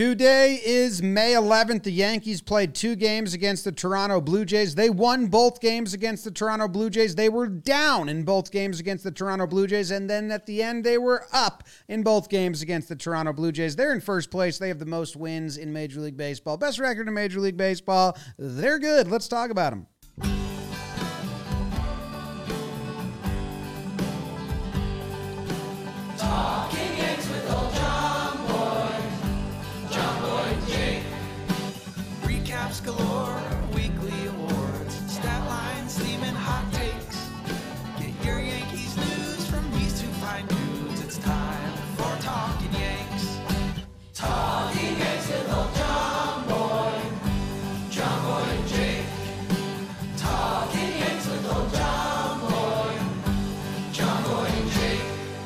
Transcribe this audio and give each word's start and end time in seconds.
Today 0.00 0.58
is 0.64 1.02
May 1.02 1.34
11th. 1.34 1.82
The 1.82 1.92
Yankees 1.92 2.40
played 2.40 2.74
two 2.74 2.96
games 2.96 3.34
against 3.34 3.64
the 3.64 3.72
Toronto 3.72 4.18
Blue 4.22 4.46
Jays. 4.46 4.74
They 4.74 4.88
won 4.88 5.26
both 5.26 5.60
games 5.60 5.92
against 5.92 6.24
the 6.24 6.30
Toronto 6.30 6.68
Blue 6.68 6.88
Jays. 6.88 7.14
They 7.14 7.28
were 7.28 7.48
down 7.48 8.08
in 8.08 8.22
both 8.22 8.50
games 8.50 8.80
against 8.80 9.04
the 9.04 9.10
Toronto 9.10 9.46
Blue 9.46 9.66
Jays. 9.66 9.90
And 9.90 10.08
then 10.08 10.30
at 10.30 10.46
the 10.46 10.62
end, 10.62 10.84
they 10.84 10.96
were 10.96 11.26
up 11.34 11.64
in 11.86 12.02
both 12.02 12.30
games 12.30 12.62
against 12.62 12.88
the 12.88 12.96
Toronto 12.96 13.34
Blue 13.34 13.52
Jays. 13.52 13.76
They're 13.76 13.92
in 13.92 14.00
first 14.00 14.30
place. 14.30 14.56
They 14.56 14.68
have 14.68 14.78
the 14.78 14.86
most 14.86 15.16
wins 15.16 15.58
in 15.58 15.70
Major 15.70 16.00
League 16.00 16.16
Baseball. 16.16 16.56
Best 16.56 16.78
record 16.78 17.06
in 17.06 17.12
Major 17.12 17.40
League 17.40 17.58
Baseball. 17.58 18.16
They're 18.38 18.78
good. 18.78 19.10
Let's 19.10 19.28
talk 19.28 19.50
about 19.50 19.68
them. 19.68 19.86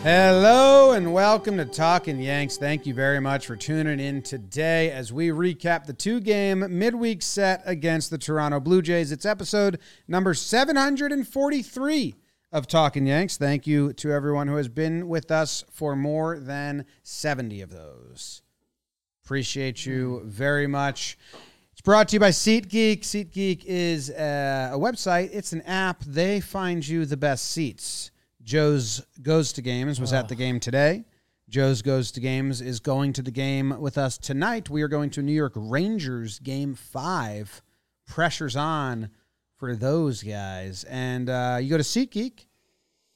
Hello 0.04 0.92
and 0.92 1.14
welcome 1.14 1.56
to 1.56 1.64
Talking 1.64 2.20
Yanks. 2.20 2.58
Thank 2.58 2.84
you 2.84 2.92
very 2.92 3.20
much 3.20 3.46
for 3.46 3.56
tuning 3.56 3.98
in 3.98 4.20
today 4.20 4.90
as 4.90 5.14
we 5.14 5.28
recap 5.28 5.86
the 5.86 5.94
two 5.94 6.20
game 6.20 6.78
midweek 6.78 7.22
set 7.22 7.62
against 7.64 8.10
the 8.10 8.18
Toronto 8.18 8.61
Blue 8.61 8.83
Jays. 8.83 9.12
It's 9.12 9.24
episode 9.24 9.78
number 10.06 10.34
743 10.34 12.14
of 12.52 12.66
Talking 12.66 13.06
Yanks. 13.06 13.38
Thank 13.38 13.66
you 13.66 13.94
to 13.94 14.12
everyone 14.12 14.46
who 14.46 14.56
has 14.56 14.69
been 14.69 15.08
with 15.08 15.30
us 15.30 15.64
for 15.70 15.96
more 15.96 16.39
than 16.39 16.84
70 17.02 17.62
of 17.62 17.70
those. 17.70 18.42
Appreciate 19.24 19.86
you 19.86 20.20
very 20.27 20.66
much. 20.66 21.16
It's 21.72 21.80
brought 21.80 22.08
to 22.08 22.16
you 22.16 22.20
by 22.20 22.28
SeatGeek. 22.28 23.00
SeatGeek 23.00 23.64
is 23.64 24.11
a, 24.11 24.72
a 24.74 24.78
website, 24.78 25.30
it's 25.33 25.55
an 25.55 25.62
app. 25.62 26.05
They 26.05 26.41
find 26.41 26.86
you 26.86 27.06
the 27.06 27.16
best 27.16 27.52
seats. 27.52 28.11
Joe's 28.45 29.00
Goes 29.23 29.53
to 29.55 29.62
Games 29.62 29.98
was 30.00 30.12
at 30.12 30.28
the 30.28 30.34
game 30.34 30.61
today. 30.61 31.05
Joe's 31.48 31.83
Goes 31.83 32.12
to 32.12 32.20
Games 32.20 32.61
is 32.61 32.78
going 32.78 33.12
to 33.14 33.23
the 33.23 33.31
game 33.31 33.75
with 33.81 33.97
us 33.98 34.19
tonight. 34.19 34.69
We 34.70 34.83
are 34.83 34.89
going 34.89 35.11
to 35.11 35.23
New 35.23 35.33
York 35.33 35.55
Rangers 35.56 36.39
game 36.39 36.75
five. 36.75 37.62
Pressure's 38.06 38.55
on 38.56 39.11
for 39.56 39.75
those 39.75 40.23
guys. 40.23 40.84
And 40.84 41.31
uh, 41.31 41.59
you 41.61 41.70
go 41.70 41.78
to 41.78 41.83
SeatGeek 41.83 42.45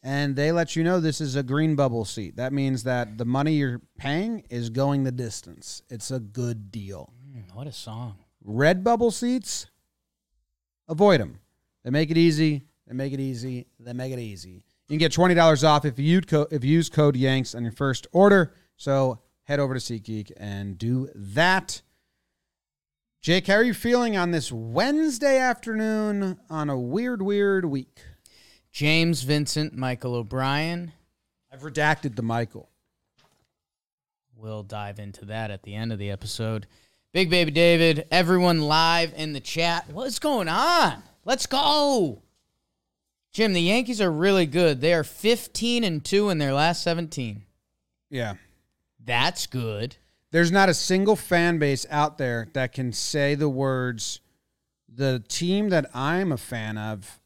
and 0.02 0.34
they 0.34 0.50
let 0.50 0.76
you 0.76 0.82
know 0.84 0.98
this 0.98 1.20
is 1.20 1.36
a 1.36 1.42
green 1.42 1.76
bubble 1.76 2.06
seat. 2.06 2.36
That 2.36 2.52
means 2.54 2.84
that 2.84 3.18
the 3.18 3.24
money 3.26 3.54
you're 3.54 3.82
paying 3.98 4.44
is 4.48 4.70
going 4.70 5.04
the 5.04 5.12
distance. 5.12 5.82
It's 5.90 6.10
a 6.10 6.20
good 6.20 6.70
deal. 6.70 7.12
Mm, 7.36 7.54
What 7.54 7.66
a 7.66 7.72
song. 7.72 8.16
Red 8.42 8.82
bubble 8.82 9.10
seats, 9.10 9.66
avoid 10.88 11.20
them. 11.20 11.40
They 11.84 11.90
make 11.90 12.10
it 12.10 12.16
easy. 12.16 12.62
They 12.86 12.94
make 12.94 13.12
it 13.12 13.20
easy. 13.20 13.66
They 13.78 13.92
make 13.92 14.12
it 14.12 14.18
easy. 14.18 14.64
You 14.88 14.94
can 14.94 14.98
get 14.98 15.12
twenty 15.12 15.34
dollars 15.34 15.64
off 15.64 15.84
if 15.84 15.98
you 15.98 16.20
co- 16.22 16.48
if 16.50 16.64
you 16.64 16.72
use 16.72 16.88
code 16.88 17.14
Yanks 17.14 17.54
on 17.54 17.62
your 17.62 17.72
first 17.72 18.06
order. 18.12 18.54
So 18.76 19.20
head 19.44 19.60
over 19.60 19.74
to 19.74 19.80
SeatGeek 19.80 20.32
and 20.36 20.78
do 20.78 21.10
that. 21.14 21.82
Jake, 23.20 23.48
how 23.48 23.54
are 23.54 23.62
you 23.62 23.74
feeling 23.74 24.16
on 24.16 24.30
this 24.30 24.50
Wednesday 24.52 25.38
afternoon 25.38 26.38
on 26.48 26.70
a 26.70 26.78
weird, 26.78 27.20
weird 27.20 27.64
week? 27.64 28.00
James 28.70 29.22
Vincent, 29.22 29.74
Michael 29.74 30.14
O'Brien. 30.14 30.92
I've 31.52 31.62
redacted 31.62 32.14
the 32.14 32.22
Michael. 32.22 32.70
We'll 34.36 34.62
dive 34.62 35.00
into 35.00 35.24
that 35.26 35.50
at 35.50 35.64
the 35.64 35.74
end 35.74 35.92
of 35.92 35.98
the 35.98 36.10
episode. 36.10 36.66
Big 37.12 37.28
Baby 37.28 37.50
David, 37.50 38.06
everyone 38.10 38.60
live 38.62 39.12
in 39.16 39.32
the 39.32 39.40
chat. 39.40 39.90
What's 39.90 40.20
going 40.20 40.48
on? 40.48 41.02
Let's 41.24 41.46
go. 41.46 42.22
Jim, 43.32 43.52
the 43.52 43.60
Yankees 43.60 44.00
are 44.00 44.10
really 44.10 44.46
good. 44.46 44.80
They 44.80 44.94
are 44.94 45.04
15 45.04 45.84
and 45.84 46.04
2 46.04 46.30
in 46.30 46.38
their 46.38 46.52
last 46.52 46.82
17. 46.82 47.42
Yeah. 48.10 48.34
That's 49.04 49.46
good. 49.46 49.96
There's 50.30 50.52
not 50.52 50.68
a 50.68 50.74
single 50.74 51.16
fan 51.16 51.58
base 51.58 51.86
out 51.90 52.18
there 52.18 52.48
that 52.52 52.72
can 52.72 52.92
say 52.92 53.34
the 53.34 53.48
words, 53.48 54.20
the 54.92 55.22
team 55.28 55.70
that 55.70 55.86
I'm 55.94 56.32
a 56.32 56.36
fan 56.36 56.76
of 56.76 57.20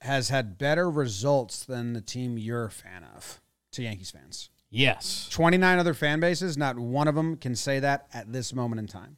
has 0.00 0.28
had 0.28 0.58
better 0.58 0.90
results 0.90 1.64
than 1.64 1.92
the 1.92 2.00
team 2.00 2.36
you're 2.36 2.64
a 2.64 2.70
fan 2.70 3.04
of 3.14 3.40
to 3.72 3.82
Yankees 3.82 4.10
fans. 4.10 4.50
Yes. 4.68 5.28
29 5.30 5.78
other 5.78 5.94
fan 5.94 6.18
bases, 6.18 6.56
not 6.56 6.78
one 6.78 7.06
of 7.06 7.14
them 7.14 7.36
can 7.36 7.54
say 7.54 7.78
that 7.80 8.06
at 8.12 8.32
this 8.32 8.52
moment 8.52 8.80
in 8.80 8.86
time. 8.86 9.16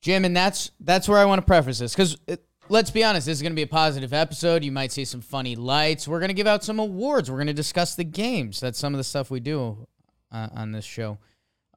Jim, 0.00 0.24
and 0.24 0.36
that's 0.36 0.70
that's 0.80 1.08
where 1.08 1.18
I 1.18 1.24
want 1.24 1.40
to 1.40 1.46
preface 1.46 1.78
this 1.78 1.92
because 1.94 2.18
let's 2.68 2.90
be 2.90 3.04
honest, 3.04 3.26
this 3.26 3.38
is 3.38 3.42
going 3.42 3.52
to 3.52 3.56
be 3.56 3.62
a 3.62 3.66
positive 3.66 4.12
episode. 4.12 4.64
You 4.64 4.72
might 4.72 4.92
see 4.92 5.04
some 5.04 5.20
funny 5.20 5.56
lights. 5.56 6.08
We're 6.08 6.20
going 6.20 6.28
to 6.28 6.34
give 6.34 6.46
out 6.46 6.64
some 6.64 6.78
awards. 6.78 7.30
We're 7.30 7.36
going 7.36 7.46
to 7.48 7.52
discuss 7.52 7.94
the 7.94 8.04
games. 8.04 8.60
That's 8.60 8.78
some 8.78 8.94
of 8.94 8.98
the 8.98 9.04
stuff 9.04 9.30
we 9.30 9.40
do 9.40 9.86
uh, 10.32 10.48
on 10.54 10.72
this 10.72 10.84
show. 10.84 11.18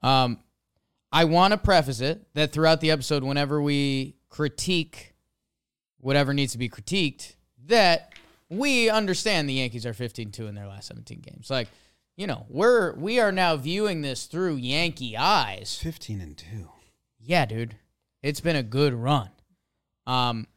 Um, 0.02 0.40
I 1.12 1.26
want 1.26 1.52
to 1.52 1.58
preface 1.58 2.02
it 2.02 2.28
that 2.34 2.52
throughout 2.52 2.82
the 2.82 2.92
episode, 2.92 3.24
whenever 3.24 3.62
we 3.62 4.16
critique 4.30 5.14
whatever 6.00 6.34
needs 6.34 6.52
to 6.52 6.58
be 6.58 6.70
critiqued, 6.70 7.36
that 7.66 8.14
we 8.50 8.90
understand 8.90 9.50
the 9.50 9.54
Yankees 9.54 9.86
are 9.86 9.94
15-2 9.94 10.48
in 10.48 10.56
their 10.56 10.68
last 10.68 10.88
17 10.88 11.20
games. 11.20 11.50
Like, 11.50 11.70
you 12.16 12.28
know, 12.28 12.46
we're 12.50 12.94
we 12.96 13.20
are 13.20 13.32
now 13.32 13.56
viewing 13.58 14.02
this 14.02 14.26
through 14.26 14.56
Yankee 14.56 15.16
eyes. 15.16 15.80
15 15.82 16.20
and 16.22 16.38
2. 16.38 16.46
Yeah, 17.20 17.46
dude. 17.46 17.76
It's 18.24 18.40
been 18.42 18.56
a 18.56 18.64
good 18.64 18.94
run. 18.94 19.30
Um 20.08 20.48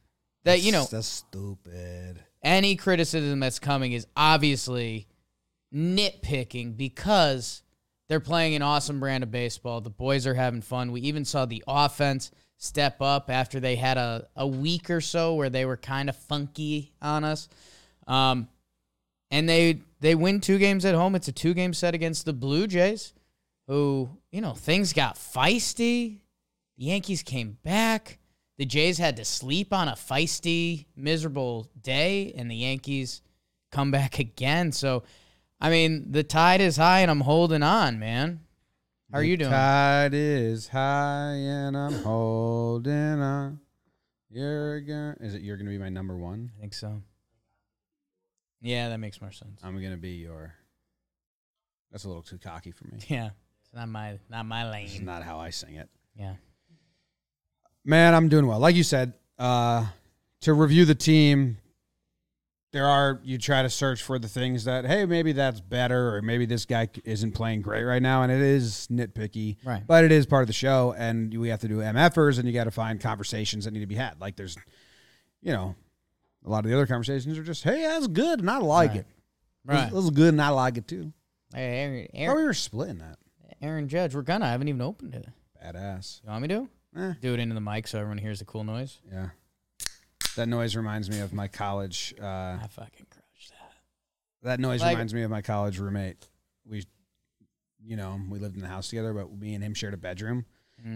that 0.43 0.61
you 0.61 0.71
know, 0.71 0.85
That's 0.89 1.07
stupid. 1.07 2.23
any 2.43 2.75
criticism 2.75 3.39
that's 3.39 3.59
coming 3.59 3.91
is 3.93 4.07
obviously 4.15 5.07
nitpicking 5.73 6.75
because 6.77 7.63
they're 8.09 8.19
playing 8.19 8.55
an 8.55 8.61
awesome 8.61 8.99
brand 8.99 9.23
of 9.23 9.31
baseball. 9.31 9.81
The 9.81 9.89
boys 9.89 10.27
are 10.27 10.33
having 10.33 10.61
fun. 10.61 10.91
We 10.91 11.01
even 11.01 11.25
saw 11.25 11.45
the 11.45 11.63
offense 11.67 12.31
step 12.57 13.01
up 13.01 13.29
after 13.29 13.59
they 13.59 13.75
had 13.75 13.97
a, 13.97 14.27
a 14.35 14.45
week 14.45 14.89
or 14.89 15.01
so 15.01 15.35
where 15.35 15.49
they 15.49 15.65
were 15.65 15.77
kind 15.77 16.09
of 16.09 16.15
funky 16.15 16.91
on 17.01 17.23
us. 17.23 17.47
Um, 18.07 18.49
and 19.29 19.47
they 19.47 19.79
they 20.01 20.15
win 20.15 20.41
two 20.41 20.57
games 20.57 20.83
at 20.83 20.93
home. 20.95 21.15
It's 21.15 21.27
a 21.27 21.31
two 21.31 21.53
game 21.53 21.73
set 21.73 21.95
against 21.95 22.25
the 22.25 22.33
Blue 22.33 22.67
Jays, 22.67 23.13
who, 23.67 24.09
you 24.31 24.41
know, 24.41 24.53
things 24.53 24.91
got 24.93 25.15
feisty. 25.15 26.19
The 26.77 26.85
Yankees 26.85 27.23
came 27.23 27.57
back. 27.63 28.17
The 28.61 28.67
Jays 28.67 28.99
had 28.99 29.17
to 29.17 29.25
sleep 29.25 29.73
on 29.73 29.87
a 29.87 29.93
feisty, 29.93 30.85
miserable 30.95 31.67
day, 31.81 32.31
and 32.37 32.51
the 32.51 32.55
Yankees 32.55 33.23
come 33.71 33.89
back 33.89 34.19
again. 34.27 34.71
So, 34.71 35.01
I 35.59 35.71
mean, 35.71 36.11
the 36.11 36.21
tide 36.21 36.61
is 36.61 36.77
high, 36.77 36.99
and 36.99 37.09
I'm 37.09 37.21
holding 37.21 37.63
on, 37.63 37.97
man. 37.97 38.41
How 39.11 39.17
are 39.17 39.23
you 39.23 39.35
doing? 39.35 39.49
Tide 39.49 40.13
is 40.13 40.67
high 40.67 41.33
and 41.33 41.75
I'm 41.75 42.03
holding 42.03 43.19
on. 43.19 43.59
You're 44.29 44.81
gonna 44.81 45.15
is 45.19 45.33
it 45.33 45.41
you're 45.41 45.57
gonna 45.57 45.71
be 45.71 45.79
my 45.79 45.89
number 45.89 46.15
one? 46.15 46.51
I 46.55 46.61
think 46.61 46.75
so. 46.75 47.01
Yeah, 48.61 48.89
that 48.89 48.99
makes 48.99 49.19
more 49.21 49.31
sense. 49.31 49.59
I'm 49.63 49.81
gonna 49.81 49.97
be 49.97 50.11
your 50.11 50.53
that's 51.91 52.03
a 52.03 52.07
little 52.07 52.21
too 52.21 52.37
cocky 52.37 52.69
for 52.69 52.85
me. 52.85 52.99
Yeah, 53.07 53.31
it's 53.65 53.73
not 53.73 53.89
my 53.89 54.19
not 54.29 54.45
my 54.45 54.69
lane. 54.69 55.03
not 55.03 55.23
how 55.23 55.39
I 55.39 55.49
sing 55.49 55.73
it. 55.73 55.89
Yeah, 56.15 56.35
Man, 57.83 58.13
I'm 58.13 58.29
doing 58.29 58.45
well. 58.47 58.59
Like 58.59 58.75
you 58.75 58.83
said, 58.83 59.13
uh, 59.39 59.85
to 60.41 60.53
review 60.53 60.85
the 60.85 60.95
team, 60.95 61.57
there 62.73 62.85
are 62.87 63.19
you 63.23 63.37
try 63.37 63.63
to 63.63 63.69
search 63.69 64.01
for 64.01 64.17
the 64.19 64.27
things 64.29 64.63
that 64.65 64.85
hey 64.85 65.05
maybe 65.05 65.33
that's 65.33 65.59
better 65.59 66.15
or 66.15 66.21
maybe 66.21 66.45
this 66.45 66.65
guy 66.65 66.87
isn't 67.03 67.33
playing 67.33 67.61
great 67.61 67.83
right 67.83 68.01
now, 68.01 68.21
and 68.23 68.31
it 68.31 68.39
is 68.41 68.87
nitpicky, 68.91 69.57
Right. 69.65 69.83
But 69.85 70.03
it 70.05 70.11
is 70.11 70.25
part 70.25 70.43
of 70.43 70.47
the 70.47 70.53
show, 70.53 70.93
and 70.97 71.37
we 71.37 71.49
have 71.49 71.59
to 71.61 71.67
do 71.67 71.77
MFers, 71.79 72.37
and 72.39 72.47
you 72.47 72.53
got 72.53 72.65
to 72.65 72.71
find 72.71 72.99
conversations 73.01 73.65
that 73.65 73.71
need 73.71 73.81
to 73.81 73.87
be 73.87 73.95
had. 73.95 74.21
Like 74.21 74.35
there's, 74.35 74.57
you 75.41 75.51
know, 75.51 75.75
a 76.45 76.49
lot 76.49 76.63
of 76.63 76.69
the 76.71 76.75
other 76.77 76.87
conversations 76.87 77.37
are 77.37 77.43
just 77.43 77.63
hey 77.63 77.81
that's 77.81 78.07
good, 78.07 78.39
and 78.39 78.49
I 78.49 78.57
like 78.57 78.91
Right. 78.91 78.99
it. 78.99 79.05
right. 79.65 79.93
Is 79.93 80.09
good, 80.11 80.29
and 80.33 80.41
I 80.41 80.49
like 80.49 80.77
it 80.77 80.87
too. 80.87 81.11
Hey, 81.53 81.79
Aaron, 81.81 82.07
Oh, 82.07 82.09
we 82.13 82.19
Aaron, 82.19 82.45
were 82.45 82.53
splitting 82.53 82.99
that. 82.99 83.17
Aaron 83.61 83.87
Judge, 83.89 84.15
we're 84.15 84.21
gonna. 84.21 84.45
I 84.45 84.51
haven't 84.51 84.69
even 84.69 84.81
opened 84.81 85.13
it. 85.15 85.27
Badass. 85.63 86.21
You 86.23 86.29
want 86.29 86.41
me 86.43 86.47
to 86.47 86.69
Eh, 86.95 87.13
do 87.21 87.33
it 87.33 87.39
into 87.39 87.55
the 87.55 87.61
mic 87.61 87.87
so 87.87 87.99
everyone 87.99 88.17
hears 88.17 88.39
the 88.39 88.45
cool 88.45 88.63
noise? 88.63 88.99
yeah. 89.11 89.29
That 90.37 90.47
noise 90.47 90.77
reminds 90.77 91.09
me 91.09 91.19
of 91.19 91.33
my 91.33 91.49
college. 91.49 92.13
Uh, 92.21 92.25
I 92.25 92.67
fucking 92.69 93.05
crushed 93.09 93.49
that. 93.51 93.73
That 94.43 94.59
noise 94.61 94.79
Like- 94.81 94.91
reminds 94.95 95.13
me 95.13 95.23
of 95.23 95.31
my 95.31 95.41
college 95.41 95.77
roommate. 95.77 96.27
We 96.65 96.85
you 97.83 97.97
know, 97.97 98.19
we 98.29 98.37
lived 98.39 98.55
in 98.55 98.61
the 98.61 98.67
house 98.67 98.89
together, 98.89 99.11
but 99.13 99.31
me 99.35 99.55
and 99.55 99.63
him 99.63 99.73
shared 99.73 99.93
a 99.93 99.97
bedroom. 99.97 100.45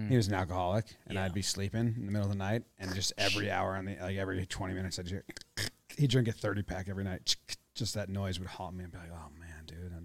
He 0.09 0.15
was 0.15 0.27
an 0.27 0.33
alcoholic, 0.33 0.85
and 1.05 1.15
Yeah. 1.15 1.25
I'd 1.25 1.33
be 1.33 1.41
sleeping 1.43 1.93
in 1.97 2.05
the 2.07 2.11
middle 2.11 2.23
of 2.25 2.31
the 2.31 2.37
night, 2.37 2.63
and 2.79 2.93
just 2.95 3.13
every 3.19 3.51
hour 3.51 3.75
on 3.75 3.85
the 3.85 3.95
like 3.97 4.17
every 4.17 4.43
twenty 4.47 4.73
minutes, 4.73 4.97
I'd 4.97 5.07
hear, 5.09 5.23
he'd 5.97 6.09
drink 6.09 6.27
a 6.27 6.31
thirty 6.31 6.63
pack 6.63 6.87
every 6.89 7.03
night. 7.03 7.35
Just 7.75 7.93
that 7.95 8.07
noise 8.09 8.39
would 8.39 8.47
haunt 8.47 8.75
me 8.77 8.83
and 8.85 8.93
be 8.93 8.97
like, 8.99 9.11
"Oh 9.11 9.29
man, 9.37 9.65
dude, 9.65 9.91
another 9.91 10.04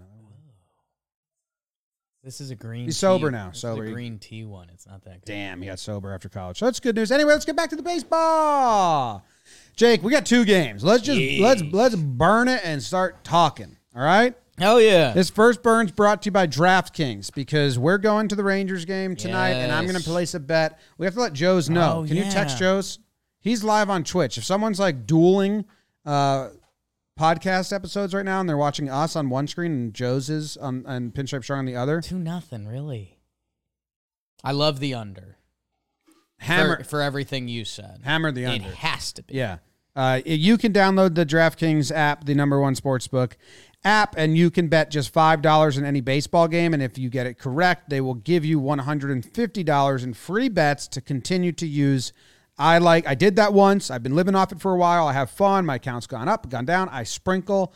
This 2.23 2.39
is 2.39 2.51
a 2.51 2.55
green. 2.55 2.85
He's 2.85 2.95
tea- 2.95 2.99
sober 2.99 3.31
now, 3.31 3.47
this 3.47 3.57
is 3.57 3.61
sober. 3.61 3.83
a 3.85 3.91
green 3.91 4.19
tea 4.19 4.45
one. 4.45 4.69
It's 4.71 4.85
not 4.85 5.03
that 5.05 5.25
good. 5.25 5.31
Damn, 5.31 5.61
he 5.61 5.67
got 5.67 5.79
sober 5.79 6.13
after 6.13 6.29
college. 6.29 6.59
So 6.59 6.65
that's 6.65 6.79
good 6.79 6.95
news. 6.95 7.11
Anyway, 7.11 7.33
let's 7.33 7.45
get 7.45 7.55
back 7.55 7.69
to 7.71 7.75
the 7.75 7.81
baseball. 7.81 9.25
Jake, 9.75 10.03
we 10.03 10.11
got 10.11 10.25
two 10.25 10.45
games. 10.45 10.83
Let's 10.83 11.03
just 11.03 11.19
let's 11.41 11.63
let's 11.71 11.95
burn 11.95 12.47
it 12.47 12.61
and 12.63 12.81
start 12.81 13.23
talking. 13.23 13.75
All 13.95 14.03
right. 14.03 14.35
Hell 14.59 14.79
yeah. 14.79 15.11
This 15.13 15.31
first 15.31 15.63
burn's 15.63 15.91
brought 15.91 16.21
to 16.21 16.27
you 16.27 16.31
by 16.31 16.45
DraftKings 16.45 17.33
because 17.33 17.79
we're 17.79 17.97
going 17.97 18.27
to 18.27 18.35
the 18.35 18.43
Rangers 18.43 18.85
game 18.85 19.15
tonight, 19.15 19.53
and 19.53 19.71
I'm 19.71 19.85
going 19.85 19.97
to 19.97 20.03
place 20.03 20.35
a 20.35 20.39
bet. 20.39 20.79
We 20.99 21.07
have 21.07 21.15
to 21.15 21.21
let 21.21 21.33
Joe's 21.33 21.67
know. 21.67 22.01
Oh, 22.03 22.07
Can 22.07 22.15
you 22.17 22.25
text. 22.25 22.59
Joe's? 22.59 22.99
He's 23.39 23.63
live 23.63 23.89
on 23.89 24.03
Twitch. 24.03 24.37
If 24.37 24.43
someone's 24.43 24.79
like 24.79 25.07
dueling 25.07 25.65
uh, 26.05 26.49
podcast 27.21 27.71
episodes 27.71 28.15
right 28.15 28.25
now, 28.25 28.39
and 28.39 28.49
they're 28.49 28.57
watching 28.57 28.89
us 28.89 29.15
on 29.15 29.29
one 29.29 29.47
screen 29.47 29.71
and 29.71 29.93
Joe's 29.93 30.27
is 30.27 30.57
on 30.57 30.83
and 30.87 31.13
Pinstripe 31.13 31.43
Strong 31.43 31.59
on 31.59 31.65
the 31.65 31.75
other, 31.75 32.01
Two 32.01 32.17
nothing, 32.17 32.67
really. 32.67 33.19
I 34.43 34.51
love 34.53 34.79
the 34.79 34.95
under. 34.95 35.37
hammer 36.39 36.77
for, 36.77 36.83
for 36.83 37.01
everything 37.01 37.47
you 37.47 37.63
said. 37.63 38.01
hammer 38.03 38.31
the 38.31 38.47
under. 38.47 38.69
It 38.69 38.75
has 38.75 39.13
to 39.13 39.23
be. 39.23 39.35
Yeah. 39.35 39.57
Uh, 39.95 40.21
you 40.25 40.57
can 40.57 40.73
download 40.73 41.13
the 41.13 41.25
DraftKings 41.25 41.91
app, 41.93 42.23
the 42.23 42.33
number 42.33 42.59
one 42.59 42.73
sportsbook 42.73 43.33
app, 43.83 44.15
and 44.17 44.35
you 44.37 44.49
can 44.49 44.67
bet 44.67 44.89
just 44.89 45.13
$5 45.13 45.77
in 45.77 45.85
any 45.85 46.01
baseball 46.01 46.47
game. 46.47 46.73
And 46.73 46.81
if 46.81 46.97
you 46.97 47.09
get 47.09 47.27
it 47.27 47.37
correct, 47.37 47.89
they 47.89 48.01
will 48.01 48.15
give 48.15 48.43
you 48.43 48.59
$150 48.59 50.03
in 50.03 50.13
free 50.13 50.49
bets 50.49 50.87
to 50.87 51.01
continue 51.01 51.51
to 51.51 51.67
use. 51.67 52.13
I 52.61 52.77
like, 52.77 53.07
I 53.07 53.15
did 53.15 53.37
that 53.37 53.53
once. 53.53 53.89
I've 53.89 54.03
been 54.03 54.15
living 54.15 54.35
off 54.35 54.51
it 54.51 54.61
for 54.61 54.71
a 54.73 54.77
while. 54.77 55.07
I 55.07 55.13
have 55.13 55.31
fun. 55.31 55.65
My 55.65 55.75
account's 55.75 56.05
gone 56.07 56.27
up, 56.29 56.47
gone 56.49 56.65
down. 56.65 56.89
I 56.89 57.03
sprinkle 57.03 57.73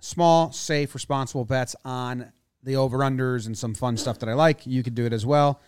small, 0.00 0.52
safe, 0.52 0.94
responsible 0.94 1.44
bets 1.44 1.74
on 1.84 2.32
the 2.62 2.76
over 2.76 2.98
unders 2.98 3.46
and 3.46 3.58
some 3.58 3.74
fun 3.74 3.96
stuff 3.96 4.18
that 4.20 4.28
I 4.28 4.34
like. 4.34 4.66
You 4.66 4.82
could 4.82 4.94
do 4.94 5.06
it 5.06 5.12
as 5.12 5.26
well. 5.26 5.60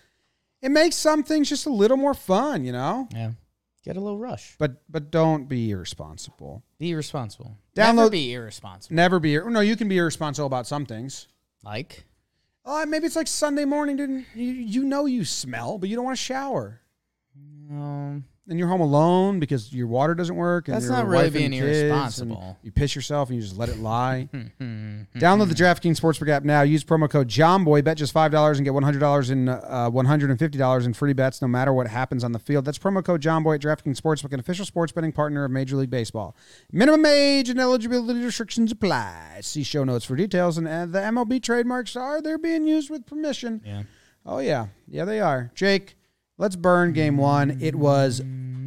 It 0.62 0.70
makes 0.70 0.94
some 0.96 1.22
things 1.24 1.48
just 1.48 1.66
a 1.66 1.70
little 1.70 1.96
more 1.96 2.14
fun, 2.14 2.64
you 2.64 2.72
know? 2.72 3.08
Yeah. 3.12 3.32
Get 3.82 3.96
a 3.96 4.00
little 4.00 4.18
rush. 4.18 4.56
But 4.58 4.82
but 4.90 5.10
don't 5.10 5.48
be 5.48 5.70
irresponsible. 5.70 6.62
Be 6.78 6.94
responsible. 6.94 7.56
Download- 7.74 7.96
Never 7.96 8.10
be 8.10 8.32
irresponsible. 8.34 8.94
Never 8.94 9.18
be. 9.18 9.38
No, 9.38 9.60
you 9.60 9.74
can 9.74 9.88
be 9.88 9.96
irresponsible 9.96 10.46
about 10.46 10.66
some 10.66 10.84
things. 10.84 11.28
Like 11.64 12.04
Oh, 12.64 12.84
maybe 12.84 13.06
it's 13.06 13.16
like 13.16 13.26
Sunday 13.26 13.64
morning, 13.64 13.96
dude. 13.96 14.26
You, 14.34 14.44
you 14.52 14.84
know 14.84 15.06
you 15.06 15.24
smell, 15.24 15.78
but 15.78 15.88
you 15.88 15.96
don't 15.96 16.04
want 16.04 16.18
to 16.18 16.22
shower, 16.22 16.82
um, 17.70 18.24
and 18.50 18.58
you're 18.58 18.68
home 18.68 18.80
alone 18.80 19.40
because 19.40 19.72
your 19.72 19.86
water 19.86 20.14
doesn't 20.14 20.36
work. 20.36 20.68
And 20.68 20.74
That's 20.74 20.86
your 20.86 20.94
not 20.96 21.06
really 21.06 21.16
wife 21.24 21.24
and 21.26 21.34
being 21.34 21.54
and 21.54 21.62
irresponsible. 21.62 22.58
You 22.62 22.70
piss 22.72 22.94
yourself 22.94 23.28
and 23.30 23.36
you 23.36 23.42
just 23.42 23.56
let 23.56 23.68
it 23.68 23.78
lie. 23.78 24.28
Download 24.60 25.48
the 25.48 25.54
DraftKings 25.54 26.00
Sportsbook 26.00 26.28
app 26.28 26.44
now. 26.44 26.62
Use 26.62 26.84
promo 26.84 27.08
code 27.08 27.28
JOHNBOY. 27.28 27.84
Bet 27.84 27.96
just 27.96 28.12
five 28.12 28.30
dollars 28.30 28.58
and 28.58 28.64
get 28.64 28.74
one 28.74 28.82
hundred 28.82 28.98
dollars 28.98 29.30
in 29.30 29.48
uh, 29.48 29.88
one 29.88 30.06
hundred 30.06 30.30
and 30.30 30.38
fifty 30.38 30.58
dollars 30.58 30.86
in 30.86 30.92
free 30.92 31.12
bets, 31.12 31.40
no 31.40 31.48
matter 31.48 31.72
what 31.72 31.86
happens 31.86 32.24
on 32.24 32.32
the 32.32 32.38
field. 32.38 32.64
That's 32.64 32.78
promo 32.78 33.04
code 33.04 33.22
JOHNBOY 33.22 33.54
at 33.56 33.60
DraftKings 33.60 34.00
Sportsbook, 34.00 34.32
an 34.32 34.40
official 34.40 34.64
sports 34.64 34.92
betting 34.92 35.12
partner 35.12 35.44
of 35.44 35.50
Major 35.50 35.76
League 35.76 35.90
Baseball. 35.90 36.36
Minimum 36.72 37.06
age 37.06 37.48
and 37.48 37.60
eligibility 37.60 38.22
restrictions 38.24 38.72
apply. 38.72 39.38
See 39.42 39.62
show 39.62 39.84
notes 39.84 40.04
for 40.04 40.16
details. 40.16 40.58
And 40.58 40.66
uh, 40.68 40.86
the 40.86 40.98
MLB 40.98 41.42
trademarks 41.42 41.96
are 41.96 42.20
they're 42.20 42.38
being 42.38 42.66
used 42.66 42.90
with 42.90 43.06
permission. 43.06 43.62
yeah. 43.64 43.82
Oh 44.26 44.38
yeah, 44.38 44.66
yeah 44.86 45.06
they 45.06 45.18
are. 45.20 45.50
Jake, 45.54 45.96
let's 46.40 46.56
burn 46.56 46.94
game 46.94 47.18
one. 47.18 47.58
It 47.60 47.74
was 47.76 48.20